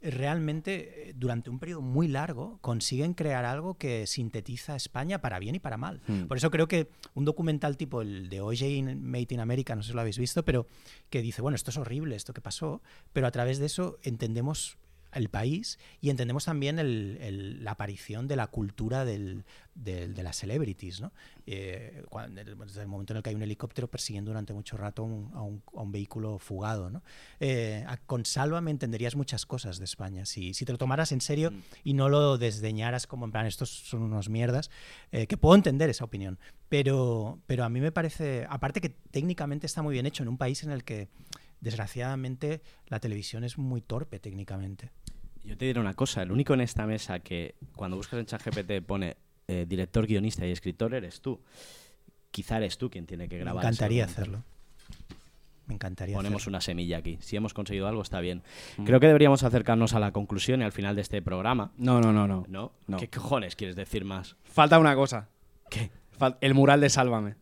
realmente 0.02 1.10
eh, 1.10 1.14
durante 1.16 1.50
un 1.50 1.60
periodo 1.60 1.82
muy 1.82 2.08
largo 2.08 2.58
consiguen 2.62 3.14
crear 3.14 3.46
algo 3.46 3.76
que 3.76 4.08
sintetiza 4.08 4.74
a 4.74 4.76
España 4.76 5.22
para 5.22 5.40
bien 5.40 5.56
y 5.56 5.60
para 5.60 5.78
mal. 5.78 6.02
Hmm. 6.08 6.24
Por 6.24 6.38
eso 6.38 6.50
creo 6.52 6.68
que 6.68 6.90
un 7.14 7.26
documental 7.26 7.78
tipo 7.78 8.02
el 8.02 8.30
de 8.30 8.42
OJ 8.42 8.96
Made 8.96 9.28
in 9.30 9.40
America, 9.40 9.76
no 9.76 9.84
sé 9.84 9.90
si 9.90 9.94
lo 9.94 10.02
habéis 10.02 10.18
visto, 10.18 10.44
pero 10.44 10.68
que 11.10 11.22
dice, 11.22 11.42
bueno, 11.42 11.56
esto 11.56 11.72
es 11.72 11.78
horrible, 11.78 12.16
esto 12.16 12.34
que 12.34 12.42
pasó, 12.42 12.82
pero 13.14 13.28
a 13.28 13.32
través 13.32 13.60
de 13.60 13.68
eso 13.68 14.00
entendemos 14.04 14.78
el 15.14 15.30
país 15.30 15.80
y 16.00 16.10
entendemos 16.10 16.46
también 16.46 16.80
el- 16.80 17.18
el- 17.22 17.64
la 17.64 17.72
aparición 17.72 18.28
de 18.28 18.36
la 18.36 18.48
cultura 18.48 19.06
del- 19.06 19.44
del- 19.76 20.14
de 20.14 20.24
las 20.24 20.36
celebrities, 20.38 21.00
¿no? 21.02 21.12
Eh, 21.46 22.04
cuando- 22.10 22.44
desde 22.44 22.82
el 22.82 22.88
momento 22.88 23.14
en 23.14 23.18
el 23.18 23.24
que 23.24 23.30
hay 23.30 23.36
un 23.36 23.42
helicóptero 23.42 23.90
persiguiendo 23.90 24.32
durante 24.32 24.54
mucho 24.54 24.76
rato 24.78 25.04
un- 25.04 25.32
a, 25.34 25.42
un, 25.42 25.64
a 25.76 25.82
un 25.82 25.92
vehículo 25.92 26.40
fugado, 26.40 26.90
¿no? 26.90 27.02
Eh, 27.40 27.86
con 28.06 28.26
Sálvame 28.26 28.72
entenderías 28.72 29.16
muchas 29.16 29.46
cosas 29.46 29.78
de 29.80 29.86
España. 29.86 30.26
Si, 30.26 30.54
si 30.54 30.66
te 30.66 30.72
lo 30.72 30.78
tomaras 30.78 31.12
en 31.12 31.22
serio 31.22 31.52
y 31.84 31.94
no 31.94 32.10
lo 32.10 32.38
desdeñaras 32.38 33.08
como 33.08 33.26
en 33.26 33.32
plan, 33.32 33.46
estos 33.46 33.70
son 33.70 34.02
unos 34.02 34.30
mierdas, 34.30 34.70
eh, 35.12 35.28
que 35.28 35.38
puedo 35.38 35.56
entender 35.56 35.90
esa 35.90 36.04
opinión. 36.06 36.38
Pero, 36.70 37.40
pero 37.48 37.64
a 37.66 37.70
mí 37.70 37.82
me 37.82 37.92
parece, 37.92 38.46
aparte 38.50 38.80
que 38.82 38.90
técnicamente 38.90 39.66
está 39.66 39.82
muy 39.82 39.94
bien 39.94 40.06
hecho 40.06 40.24
en 40.24 40.30
un 40.30 40.38
país 40.38 40.64
en 40.64 40.72
el 40.72 40.84
que, 40.86 41.10
desgraciadamente, 41.62 42.62
la 42.88 43.00
televisión 43.00 43.44
es 43.44 43.58
muy 43.58 43.82
torpe 43.82 44.20
técnicamente. 44.20 44.92
Yo 45.44 45.58
te 45.58 45.66
diré 45.66 45.80
una 45.80 45.94
cosa, 45.96 46.22
el 46.22 46.32
único 46.32 46.54
en 46.54 46.62
esta 46.62 46.86
mesa 46.86 47.20
que 47.20 47.56
cuando 47.76 47.98
buscas 47.98 48.20
en 48.20 48.26
ChatGPT 48.26 48.86
pone 48.86 49.18
eh, 49.48 49.66
director, 49.68 50.06
guionista 50.06 50.46
y 50.46 50.52
escritor 50.52 50.94
eres 50.94 51.22
tú. 51.22 51.40
Quizá 52.30 52.58
eres 52.58 52.78
tú 52.78 52.90
quien 52.90 53.06
tiene 53.06 53.28
que 53.28 53.38
Me 53.38 53.42
grabar. 53.44 53.64
ese 53.64 53.70
encantaría 53.70 54.06
hacerlo. 54.06 54.44
Me 55.68 55.76
encantaría 55.76 56.16
Ponemos 56.16 56.42
hacerlo. 56.44 56.52
una 56.58 56.62
semilla 56.62 56.98
aquí. 56.98 57.18
Si 57.22 57.36
hemos 57.36 57.54
conseguido 57.54 57.88
algo, 57.88 58.02
está 58.02 58.20
bien. 58.20 58.42
Mm. 58.78 58.84
Creo 58.86 59.00
que 59.00 59.08
deberíamos 59.08 59.44
acercarnos 59.44 59.94
a 59.94 60.00
la 60.00 60.12
conclusión 60.12 60.62
y 60.62 60.64
al 60.64 60.72
final 60.72 60.96
de 60.96 61.02
este 61.02 61.22
programa. 61.22 61.72
No, 61.78 62.02
no, 62.02 62.12
no, 62.14 62.28
no. 62.28 62.46
¿No? 62.48 62.72
No. 62.88 62.98
¿Qué 62.98 63.08
cojones 63.10 63.56
quieres 63.56 63.76
decir 63.76 64.04
más? 64.06 64.36
Falta 64.44 64.80
una 64.80 64.96
cosa. 64.96 65.30
¿Qué? 65.70 65.92
Fal- 66.20 66.38
El 66.42 66.54
mural 66.54 66.82
de 66.82 66.90
Sálvame. 66.90 67.36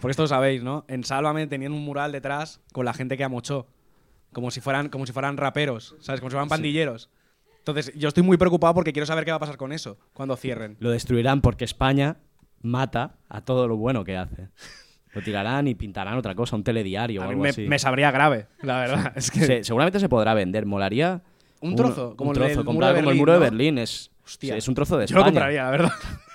Porque 0.00 0.10
esto 0.12 0.22
lo 0.22 0.28
sabéis, 0.28 0.62
¿no? 0.62 0.84
En 0.88 1.04
Sálvame 1.04 1.46
tenían 1.46 1.72
un 1.72 1.84
mural 1.84 2.12
detrás 2.12 2.60
con 2.72 2.84
la 2.84 2.92
gente 2.94 3.16
que 3.16 3.24
amochó. 3.24 3.66
Como 4.32 4.50
si 4.50 4.60
fueran, 4.60 4.88
como 4.90 5.06
si 5.06 5.12
fueran 5.12 5.36
raperos, 5.36 5.96
¿sabes? 6.00 6.20
Como 6.20 6.30
si 6.30 6.34
fueran 6.34 6.48
pandilleros. 6.48 7.10
Entonces, 7.58 7.92
yo 7.96 8.08
estoy 8.08 8.22
muy 8.22 8.36
preocupado 8.36 8.74
porque 8.74 8.92
quiero 8.92 9.06
saber 9.06 9.24
qué 9.24 9.30
va 9.30 9.36
a 9.38 9.40
pasar 9.40 9.56
con 9.56 9.72
eso 9.72 9.98
cuando 10.12 10.36
cierren. 10.36 10.76
Lo 10.80 10.90
destruirán 10.90 11.40
porque 11.40 11.64
España 11.64 12.16
mata 12.62 13.16
a 13.28 13.40
todo 13.42 13.66
lo 13.68 13.76
bueno 13.76 14.04
que 14.04 14.16
hace. 14.16 14.48
Lo 15.14 15.22
tirarán 15.22 15.66
y 15.68 15.74
pintarán 15.74 16.16
otra 16.18 16.34
cosa, 16.34 16.54
un 16.56 16.62
telediario 16.64 17.20
o 17.22 17.24
A 17.24 17.28
algo 17.28 17.42
me, 17.42 17.48
así. 17.48 17.66
me 17.66 17.78
sabría 17.78 18.10
grave, 18.10 18.46
la 18.62 18.78
verdad. 18.80 19.12
Es 19.16 19.30
que 19.30 19.40
Se- 19.40 19.64
seguramente 19.64 19.98
se 20.00 20.08
podrá 20.08 20.34
vender. 20.34 20.66
Molaría. 20.66 21.22
Un 21.60 21.74
trozo, 21.74 22.14
como 22.14 22.30
un 22.30 22.36
el 22.36 22.42
del 22.42 22.52
trozo, 22.52 22.64
muro 22.72 22.86
como 22.86 22.96
el 22.98 23.04
Berlín, 23.04 23.18
muro 23.18 23.32
de. 23.32 23.38
Berlín. 23.38 23.78
Es, 23.78 24.10
Hostia. 24.24 24.54
sí, 24.54 24.58
es 24.58 24.68
un 24.68 24.74
trozo 24.74 24.96
de 24.98 25.06
yo 25.06 25.14
lo 25.16 25.22
España. 25.22 25.32
compraría, 25.40 25.64
la 25.64 25.70
verdad. 25.70 25.92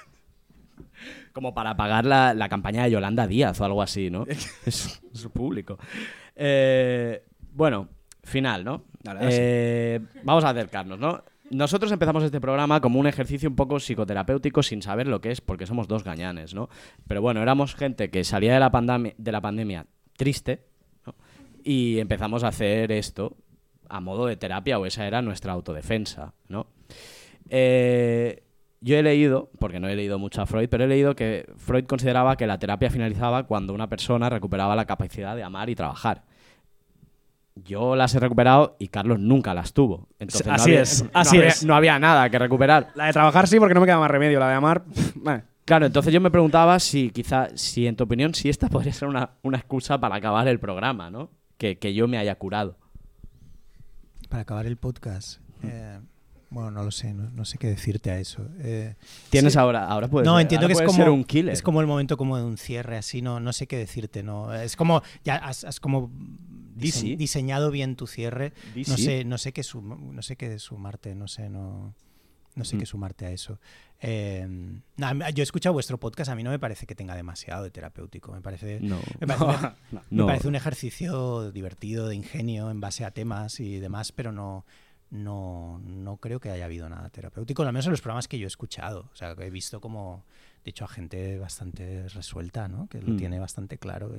Como 1.34 1.54
para 1.54 1.76
pagar 1.76 2.06
la, 2.06 2.34
la 2.34 2.48
campaña 2.48 2.84
de 2.84 2.92
Yolanda 2.92 3.28
Díaz 3.28 3.60
o 3.60 3.66
algo 3.66 3.82
así, 3.82 4.10
¿no? 4.10 4.26
es, 4.28 5.02
es 5.14 5.28
público. 5.34 5.78
Eh, 6.36 7.24
bueno, 7.52 7.90
final, 8.24 8.64
¿no? 8.64 8.86
Dale, 9.02 9.20
Eh, 9.32 10.00
Vamos 10.24 10.44
a 10.44 10.50
acercarnos, 10.50 11.00
¿no? 11.00 11.24
Nosotros 11.50 11.92
empezamos 11.92 12.24
este 12.24 12.42
programa 12.42 12.82
como 12.82 13.00
un 13.00 13.06
ejercicio 13.06 13.50
un 13.50 13.56
poco 13.56 13.80
psicoterapéutico 13.80 14.64
sin 14.64 14.82
saber 14.82 15.08
lo 15.08 15.22
que 15.22 15.32
es, 15.32 15.42
porque 15.42 15.68
somos 15.68 15.88
dos 15.88 16.04
gañanes, 16.04 16.54
¿no? 16.54 16.70
Pero 17.08 17.22
bueno, 17.22 17.42
éramos 17.42 17.76
gente 17.76 18.10
que 18.10 18.24
salía 18.24 18.54
de 18.54 18.60
la, 18.60 19.14
de 19.18 19.32
la 19.32 19.42
pandemia 19.42 19.86
triste, 20.18 20.64
¿no? 21.06 21.16
Y 21.64 22.00
empezamos 22.00 22.44
a 22.44 22.48
hacer 22.48 22.92
esto 22.92 23.38
a 23.90 24.00
modo 24.00 24.26
de 24.26 24.38
terapia, 24.38 24.80
o 24.80 24.86
esa 24.86 25.06
era 25.06 25.22
nuestra 25.22 25.54
autodefensa, 25.54 26.34
¿no? 26.48 26.68
Eh, 27.50 28.44
yo 28.84 28.98
he 28.98 29.04
leído, 29.04 29.50
porque 29.60 29.80
no 29.80 29.88
he 29.88 29.96
leído 29.96 30.20
mucho 30.20 30.42
a 30.42 30.46
Freud, 30.46 30.68
pero 30.70 30.84
he 30.84 30.88
leído 30.88 31.16
que 31.16 31.46
Freud 31.58 31.86
consideraba 31.86 32.36
que 32.36 32.46
la 32.46 32.60
terapia 32.60 32.90
finalizaba 32.90 33.44
cuando 33.44 33.74
una 33.74 33.88
persona 33.88 34.30
recuperaba 34.30 34.76
la 34.76 34.86
capacidad 34.86 35.36
de 35.36 35.44
amar 35.44 35.70
y 35.70 35.76
trabajar. 35.76 36.24
Yo 37.56 37.96
las 37.96 38.14
he 38.16 38.20
recuperado 38.20 38.76
y 38.80 38.88
Carlos 38.88 39.20
nunca 39.20 39.54
las 39.54 39.74
tuvo. 39.74 40.08
Entonces 40.20 40.48
no 40.48 40.54
Así 40.54 40.72
había- 40.72 40.82
es, 40.82 41.04
no 41.04 41.10
así 41.14 41.38
había- 41.38 41.50
es. 41.50 41.64
No 41.66 41.76
había 41.76 42.00
nada 42.00 42.30
que 42.30 42.40
recuperar. 42.40 42.90
La 42.96 43.06
de 43.06 43.14
trabajar 43.14 43.48
sí, 43.48 43.60
porque 43.60 43.74
no 43.76 43.80
me 43.80 43.86
queda 43.86 44.00
más 44.00 44.10
remedio. 44.12 44.40
La 44.40 44.50
de 44.50 44.56
amar, 44.56 44.84
eh. 45.28 45.42
Claro, 45.66 45.86
entonces 45.86 46.12
yo 46.14 46.20
me 46.20 46.30
preguntaba 46.30 46.78
si 46.80 47.10
quizá, 47.12 47.48
si 47.56 47.88
en 47.88 47.96
tu 47.96 48.04
opinión, 48.04 48.34
si 48.34 48.50
esta 48.50 48.68
podría 48.70 48.92
ser 48.92 49.08
una, 49.08 49.30
una 49.44 49.58
excusa 49.58 49.98
para 50.00 50.16
acabar 50.16 50.48
el 50.48 50.60
programa, 50.60 51.10
¿no? 51.10 51.30
Que, 51.58 51.78
que 51.78 51.94
yo 51.94 52.08
me 52.08 52.18
haya 52.18 52.36
curado. 52.36 52.76
Para 54.30 54.42
acabar 54.42 54.66
el 54.66 54.78
podcast, 54.78 55.40
eh, 55.64 56.00
bueno, 56.54 56.72
no 56.72 56.84
lo 56.84 56.92
sé, 56.92 57.14
no, 57.14 57.30
no 57.32 57.46
sé 57.46 57.58
qué 57.58 57.68
decirte 57.68 58.12
a 58.12 58.20
eso. 58.20 58.48
Eh, 58.60 58.96
Tienes 59.30 59.54
sí. 59.54 59.60
ahora, 59.60 59.88
ahora 59.88 60.08
puedes 60.08 60.26
no, 60.26 60.40
entiendo 60.40 60.68
que 60.68 60.74
es 60.74 60.82
como, 60.82 60.94
ser 60.94 61.10
un 61.10 61.24
killer. 61.24 61.54
es 61.54 61.62
como 61.62 61.82
el 61.82 61.88
momento 61.88 62.16
como 62.18 62.38
de 62.38 62.44
un 62.44 62.58
cierre, 62.58 62.98
así, 62.98 63.22
no, 63.22 63.40
no 63.40 63.52
sé 63.54 63.68
qué 63.68 63.78
decirte, 63.78 64.24
no. 64.24 64.54
Es 64.54 64.76
como, 64.76 65.02
ya 65.24 65.36
has, 65.36 65.64
has 65.64 65.80
como 65.80 66.12
dise- 66.76 67.18
diseñado 67.18 67.72
bien 67.72 67.96
tu 67.96 68.08
cierre. 68.08 68.54
No 68.88 68.98
sé, 68.98 69.26
no 69.26 69.38
sé 69.38 69.52
qué 69.54 69.62
no 69.74 70.22
sé 70.22 70.36
qué 70.36 70.58
sumarte, 70.60 71.16
no 71.16 71.28
sé, 71.28 71.50
no, 71.50 71.96
no 72.56 72.66
sé 72.66 72.76
Mm. 72.76 72.80
qué 72.80 72.86
sumarte 72.86 73.26
a 73.26 73.32
eso. 73.32 73.60
Eh, 74.06 74.46
no, 74.98 75.08
a 75.08 75.14
mí- 75.14 75.24
yo 75.34 75.42
he 75.42 75.44
escuchado 75.44 75.74
vuestro 75.74 75.98
podcast, 75.98 76.30
a 76.30 76.36
mí 76.36 76.44
no 76.44 76.50
me 76.50 76.60
parece 76.60 76.86
que 76.86 76.94
tenga 76.94 77.16
demasiado 77.16 77.64
de 77.64 77.72
terapéutico, 77.72 78.34
me 78.34 78.42
parece, 78.42 78.80
No. 78.82 79.00
me 79.22 79.28
parece, 79.28 79.46
No. 80.12 80.24
me 80.24 80.26
parece 80.26 80.48
un 80.50 80.56
ejercicio 80.56 81.52
divertido 81.52 82.08
de 82.10 82.16
ingenio 82.16 82.70
en 82.70 82.82
base 82.82 83.06
a 83.06 83.12
temas 83.12 83.60
y 83.62 83.80
demás, 83.80 84.12
pero 84.12 84.32
no, 84.34 84.66
no, 85.14 85.80
no 85.86 86.18
creo 86.18 86.40
que 86.40 86.50
haya 86.50 86.66
habido 86.66 86.90
nada 86.90 87.08
terapéutico, 87.10 87.62
al 87.62 87.68
menos 87.72 87.86
en 87.86 87.92
los 87.92 88.02
programas 88.02 88.28
que 88.28 88.40
yo 88.40 88.46
he 88.46 88.48
escuchado. 88.48 89.10
O 89.14 89.16
sea, 89.16 89.36
que 89.36 89.46
he 89.46 89.50
visto 89.52 89.80
como, 89.80 90.26
de 90.66 90.72
hecho, 90.72 90.86
a 90.86 90.88
gente 90.88 91.38
bastante 91.38 92.08
resuelta, 92.10 92.68
¿no? 92.68 92.88
Que 92.88 93.00
lo 93.00 93.14
Mm. 93.14 93.18
tiene 93.18 93.38
bastante 93.40 93.78
claro. 93.78 94.12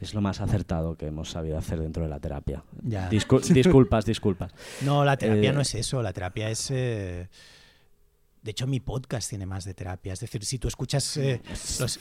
Es 0.00 0.14
lo 0.14 0.20
más 0.20 0.40
acertado 0.40 0.96
que 0.96 1.06
hemos 1.06 1.30
sabido 1.30 1.56
hacer 1.56 1.78
dentro 1.80 2.02
de 2.02 2.08
la 2.08 2.18
terapia. 2.18 2.64
Ya. 2.82 3.08
Discul- 3.08 3.40
disculpas, 3.54 4.04
disculpas. 4.04 4.52
No, 4.80 5.04
la 5.04 5.16
terapia 5.16 5.50
Eh, 5.50 5.52
no 5.52 5.60
es 5.60 5.76
eso, 5.76 6.02
la 6.02 6.12
terapia 6.12 6.50
es... 6.50 6.70
eh, 6.72 7.28
De 8.42 8.50
hecho, 8.50 8.66
mi 8.66 8.80
podcast 8.80 9.28
tiene 9.28 9.46
más 9.46 9.64
de 9.64 9.72
terapia. 9.74 10.12
Es 10.14 10.18
decir, 10.18 10.44
si 10.44 10.58
tú 10.58 10.66
escuchas 10.66 11.16
eh, 11.18 11.40
los, 11.78 12.00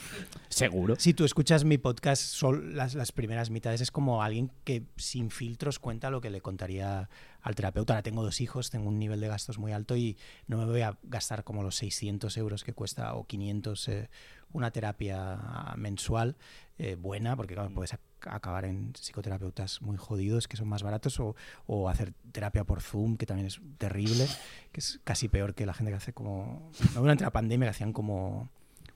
Seguro. 0.52 0.96
Si 1.00 1.14
tú 1.14 1.24
escuchas 1.24 1.64
mi 1.64 1.78
podcast, 1.78 2.22
son 2.22 2.76
las, 2.76 2.94
las 2.94 3.12
primeras 3.12 3.50
mitades 3.50 3.80
es 3.82 3.90
como 3.90 4.22
alguien 4.22 4.52
que 4.66 4.84
sin 4.98 5.32
filtros 5.32 5.80
cuenta 5.80 6.10
lo 6.10 6.20
que 6.22 6.30
le 6.30 6.42
contaría 6.42 7.10
al 7.42 7.56
terapeuta. 7.56 7.94
Ahora 7.94 8.04
tengo 8.04 8.22
dos 8.22 8.42
hijos, 8.42 8.70
tengo 8.70 8.90
un 8.90 9.00
nivel 9.00 9.22
de 9.22 9.30
gastos 9.30 9.58
muy 9.58 9.72
alto 9.72 9.96
y 9.96 10.18
no 10.48 10.58
me 10.58 10.66
voy 10.66 10.82
a 10.82 10.98
gastar 11.04 11.44
como 11.46 11.64
los 11.64 11.76
600 11.78 12.36
euros 12.38 12.64
que 12.66 12.74
cuesta 12.74 13.14
o 13.16 13.26
500 13.26 13.88
eh, 13.88 14.10
una 14.52 14.72
terapia 14.72 15.40
mensual 15.78 16.36
eh, 16.78 16.96
buena, 16.96 17.38
porque 17.38 17.54
claro, 17.54 17.74
puedes 17.74 17.94
ac- 17.94 18.00
acabar 18.30 18.66
en 18.66 18.92
psicoterapeutas 18.94 19.82
muy 19.82 19.96
jodidos 19.96 20.50
que 20.50 20.58
son 20.58 20.68
más 20.68 20.84
baratos 20.84 21.18
o, 21.22 21.36
o 21.66 21.88
hacer 21.88 22.14
terapia 22.34 22.66
por 22.66 22.82
Zoom, 22.82 23.16
que 23.16 23.26
también 23.26 23.48
es 23.48 23.62
terrible, 23.78 24.28
que 24.74 24.82
es 24.82 25.00
casi 25.06 25.30
peor 25.30 25.56
que 25.56 25.66
la 25.66 25.74
gente 25.74 25.92
que 25.92 25.98
hace 25.98 26.12
como... 26.14 26.70
Durante 26.94 27.24
la 27.24 27.32
pandemia 27.32 27.68
que 27.68 27.72
hacían 27.72 27.94
como 27.94 28.50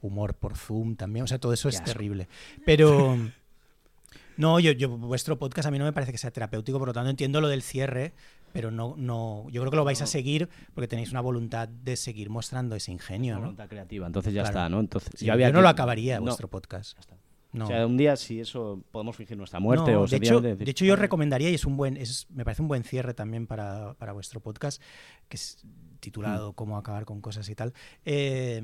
humor 0.06 0.36
por 0.36 0.56
Zoom 0.58 0.96
también, 0.96 1.24
o 1.24 1.28
sea, 1.28 1.40
todo 1.40 1.54
eso 1.54 1.70
Qué 1.70 1.76
es 1.76 1.82
asco. 1.82 1.92
terrible. 1.94 2.28
Pero 2.66 3.18
no, 4.38 4.60
yo, 4.60 4.72
yo 4.72 4.90
vuestro 4.90 5.38
podcast 5.40 5.68
a 5.68 5.72
mí 5.72 5.80
no 5.80 5.86
me 5.86 5.94
parece 5.94 6.12
que 6.12 6.18
sea 6.18 6.32
terapéutico, 6.32 6.78
por 6.80 6.88
lo 6.90 6.94
tanto 6.94 7.10
entiendo 7.10 7.42
lo 7.42 7.48
del 7.48 7.62
cierre, 7.62 8.14
pero 8.54 8.72
no, 8.72 8.96
no, 8.98 9.46
yo 9.50 9.62
creo 9.62 9.72
que 9.72 9.78
lo 9.78 9.84
vais 9.86 10.02
a 10.02 10.06
seguir 10.08 10.48
porque 10.74 10.88
tenéis 10.88 11.12
una 11.12 11.22
voluntad 11.22 11.68
de 11.68 11.96
seguir 11.98 12.30
mostrando 12.30 12.76
ese 12.76 12.92
ingenio, 12.92 13.34
Una 13.34 13.40
¿no? 13.40 13.46
voluntad 13.48 13.68
creativa. 13.68 14.08
Entonces 14.08 14.34
ya 14.34 14.44
Claro. 14.44 14.58
está, 14.60 14.70
¿no? 14.70 14.80
Entonces, 14.80 15.12
Sí, 15.16 15.26
yo 15.26 15.34
había 15.34 15.48
yo 15.50 15.54
no 15.54 15.62
lo 15.62 15.68
acabaría 15.70 16.18
No, 16.18 16.24
vuestro 16.24 16.48
podcast. 16.50 16.94
ya 16.96 17.00
está. 17.02 17.18
No. 17.52 17.66
O 17.66 17.68
sea, 17.70 17.86
un 17.88 17.96
día 17.96 18.18
si 18.18 18.42
eso 18.42 18.82
podemos 18.92 19.16
fingir 19.16 19.38
nuestra 19.38 19.62
muerte 19.62 19.94
No, 19.94 20.02
o 20.02 20.08
de, 20.08 20.18
hecho, 20.18 20.42
de 20.42 20.58
hecho, 20.70 20.84
yo 20.84 20.98
recomendaría, 20.98 21.50
y 21.50 21.54
es 21.56 21.64
un 21.64 21.78
buen, 21.78 21.96
es, 21.96 22.28
me 22.30 22.44
parece 22.44 22.62
un 22.62 22.68
buen 22.68 22.84
cierre 22.84 23.14
también 23.14 23.48
para, 23.48 23.94
para 23.94 24.12
vuestro 24.12 24.42
podcast, 24.42 24.82
que 25.30 25.38
es 25.38 25.64
titulado 26.02 26.52
Mm. 26.52 26.56
Cómo 26.56 26.78
acabar 26.78 27.06
con 27.06 27.22
cosas 27.22 27.48
y 27.50 27.56
tal. 27.56 27.74
eh, 28.04 28.62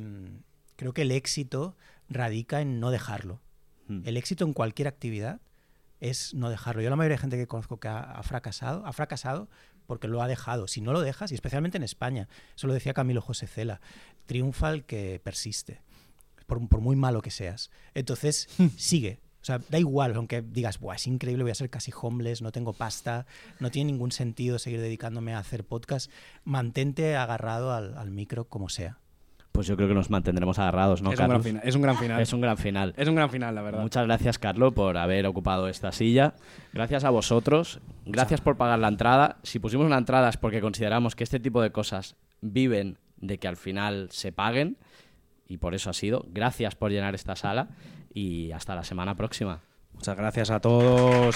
creo 0.81 0.93
que 0.93 1.03
el 1.03 1.11
éxito 1.11 1.75
radica 2.09 2.59
en 2.59 2.79
no 2.79 2.89
dejarlo. 2.89 3.39
Mm. 3.87 4.01
El 4.03 4.17
éxito 4.17 4.45
en 4.45 4.53
cualquier 4.53 4.87
actividad 4.87 5.39
es 5.99 6.33
no 6.33 6.49
dejarlo. 6.49 6.81
Yo 6.81 6.89
la 6.89 6.95
mayoría 6.95 7.17
de 7.17 7.21
gente 7.21 7.37
que 7.37 7.45
conozco 7.45 7.79
que 7.79 7.87
ha, 7.87 7.99
ha 7.99 8.23
fracasado, 8.23 8.83
ha 8.87 8.91
fracasado 8.91 9.47
porque 9.85 10.07
lo 10.07 10.23
ha 10.23 10.27
dejado. 10.27 10.67
Si 10.67 10.81
no 10.81 10.91
lo 10.91 11.01
dejas, 11.01 11.31
y 11.31 11.35
especialmente 11.35 11.77
en 11.77 11.83
España, 11.83 12.27
eso 12.55 12.65
lo 12.65 12.73
decía 12.73 12.95
Camilo 12.95 13.21
José 13.21 13.45
Cela, 13.45 13.79
triunfa 14.25 14.71
el 14.71 14.83
que 14.83 15.21
persiste, 15.23 15.83
por, 16.47 16.67
por 16.67 16.81
muy 16.81 16.95
malo 16.95 17.21
que 17.21 17.29
seas. 17.29 17.69
Entonces, 17.93 18.49
sigue. 18.75 19.19
O 19.43 19.45
sea, 19.45 19.61
da 19.69 19.77
igual, 19.77 20.15
aunque 20.15 20.41
digas, 20.41 20.79
Buah, 20.79 20.95
es 20.95 21.05
increíble, 21.05 21.43
voy 21.43 21.51
a 21.51 21.55
ser 21.55 21.69
casi 21.69 21.91
homeless, 21.95 22.41
no 22.41 22.51
tengo 22.51 22.73
pasta, 22.73 23.27
no 23.59 23.69
tiene 23.69 23.91
ningún 23.91 24.11
sentido 24.11 24.57
seguir 24.57 24.81
dedicándome 24.81 25.35
a 25.35 25.37
hacer 25.37 25.63
podcast. 25.63 26.09
Mantente 26.43 27.15
agarrado 27.15 27.71
al, 27.71 27.95
al 27.99 28.09
micro 28.09 28.45
como 28.45 28.67
sea. 28.67 28.97
Pues 29.51 29.67
yo 29.67 29.75
creo 29.75 29.87
que 29.87 29.93
nos 29.93 30.09
mantendremos 30.09 30.57
agarrados, 30.59 31.01
¿no, 31.01 31.11
es, 31.11 31.13
un 31.13 31.17
gran 31.17 31.29
Carlos? 31.29 31.45
final, 31.45 31.61
es 31.65 31.75
un 31.75 31.81
gran 31.81 31.97
final. 31.97 32.21
Es 32.21 32.33
un 32.33 32.41
gran 32.41 32.57
final. 32.57 32.93
Es 32.95 33.07
un 33.07 33.15
gran 33.15 33.29
final, 33.29 33.53
la 33.53 33.61
verdad. 33.61 33.81
Muchas 33.81 34.05
gracias, 34.05 34.39
Carlos, 34.39 34.73
por 34.73 34.97
haber 34.97 35.25
ocupado 35.25 35.67
esta 35.67 35.91
silla. 35.91 36.35
Gracias 36.73 37.03
a 37.03 37.09
vosotros. 37.09 37.81
Gracias 38.05 38.39
por 38.39 38.55
pagar 38.55 38.79
la 38.79 38.87
entrada. 38.87 39.37
Si 39.43 39.59
pusimos 39.59 39.85
una 39.85 39.97
entrada 39.97 40.29
es 40.29 40.37
porque 40.37 40.61
consideramos 40.61 41.15
que 41.15 41.23
este 41.23 41.39
tipo 41.39 41.61
de 41.61 41.71
cosas 41.71 42.15
viven 42.39 42.97
de 43.17 43.37
que 43.37 43.47
al 43.47 43.57
final 43.57 44.07
se 44.11 44.31
paguen. 44.31 44.77
Y 45.47 45.57
por 45.57 45.75
eso 45.75 45.89
ha 45.89 45.93
sido. 45.93 46.25
Gracias 46.29 46.75
por 46.75 46.91
llenar 46.91 47.13
esta 47.13 47.35
sala. 47.35 47.69
Y 48.13 48.51
hasta 48.53 48.73
la 48.73 48.85
semana 48.85 49.15
próxima. 49.15 49.59
Muchas 49.93 50.15
gracias 50.15 50.49
a 50.49 50.61
todos. 50.61 51.35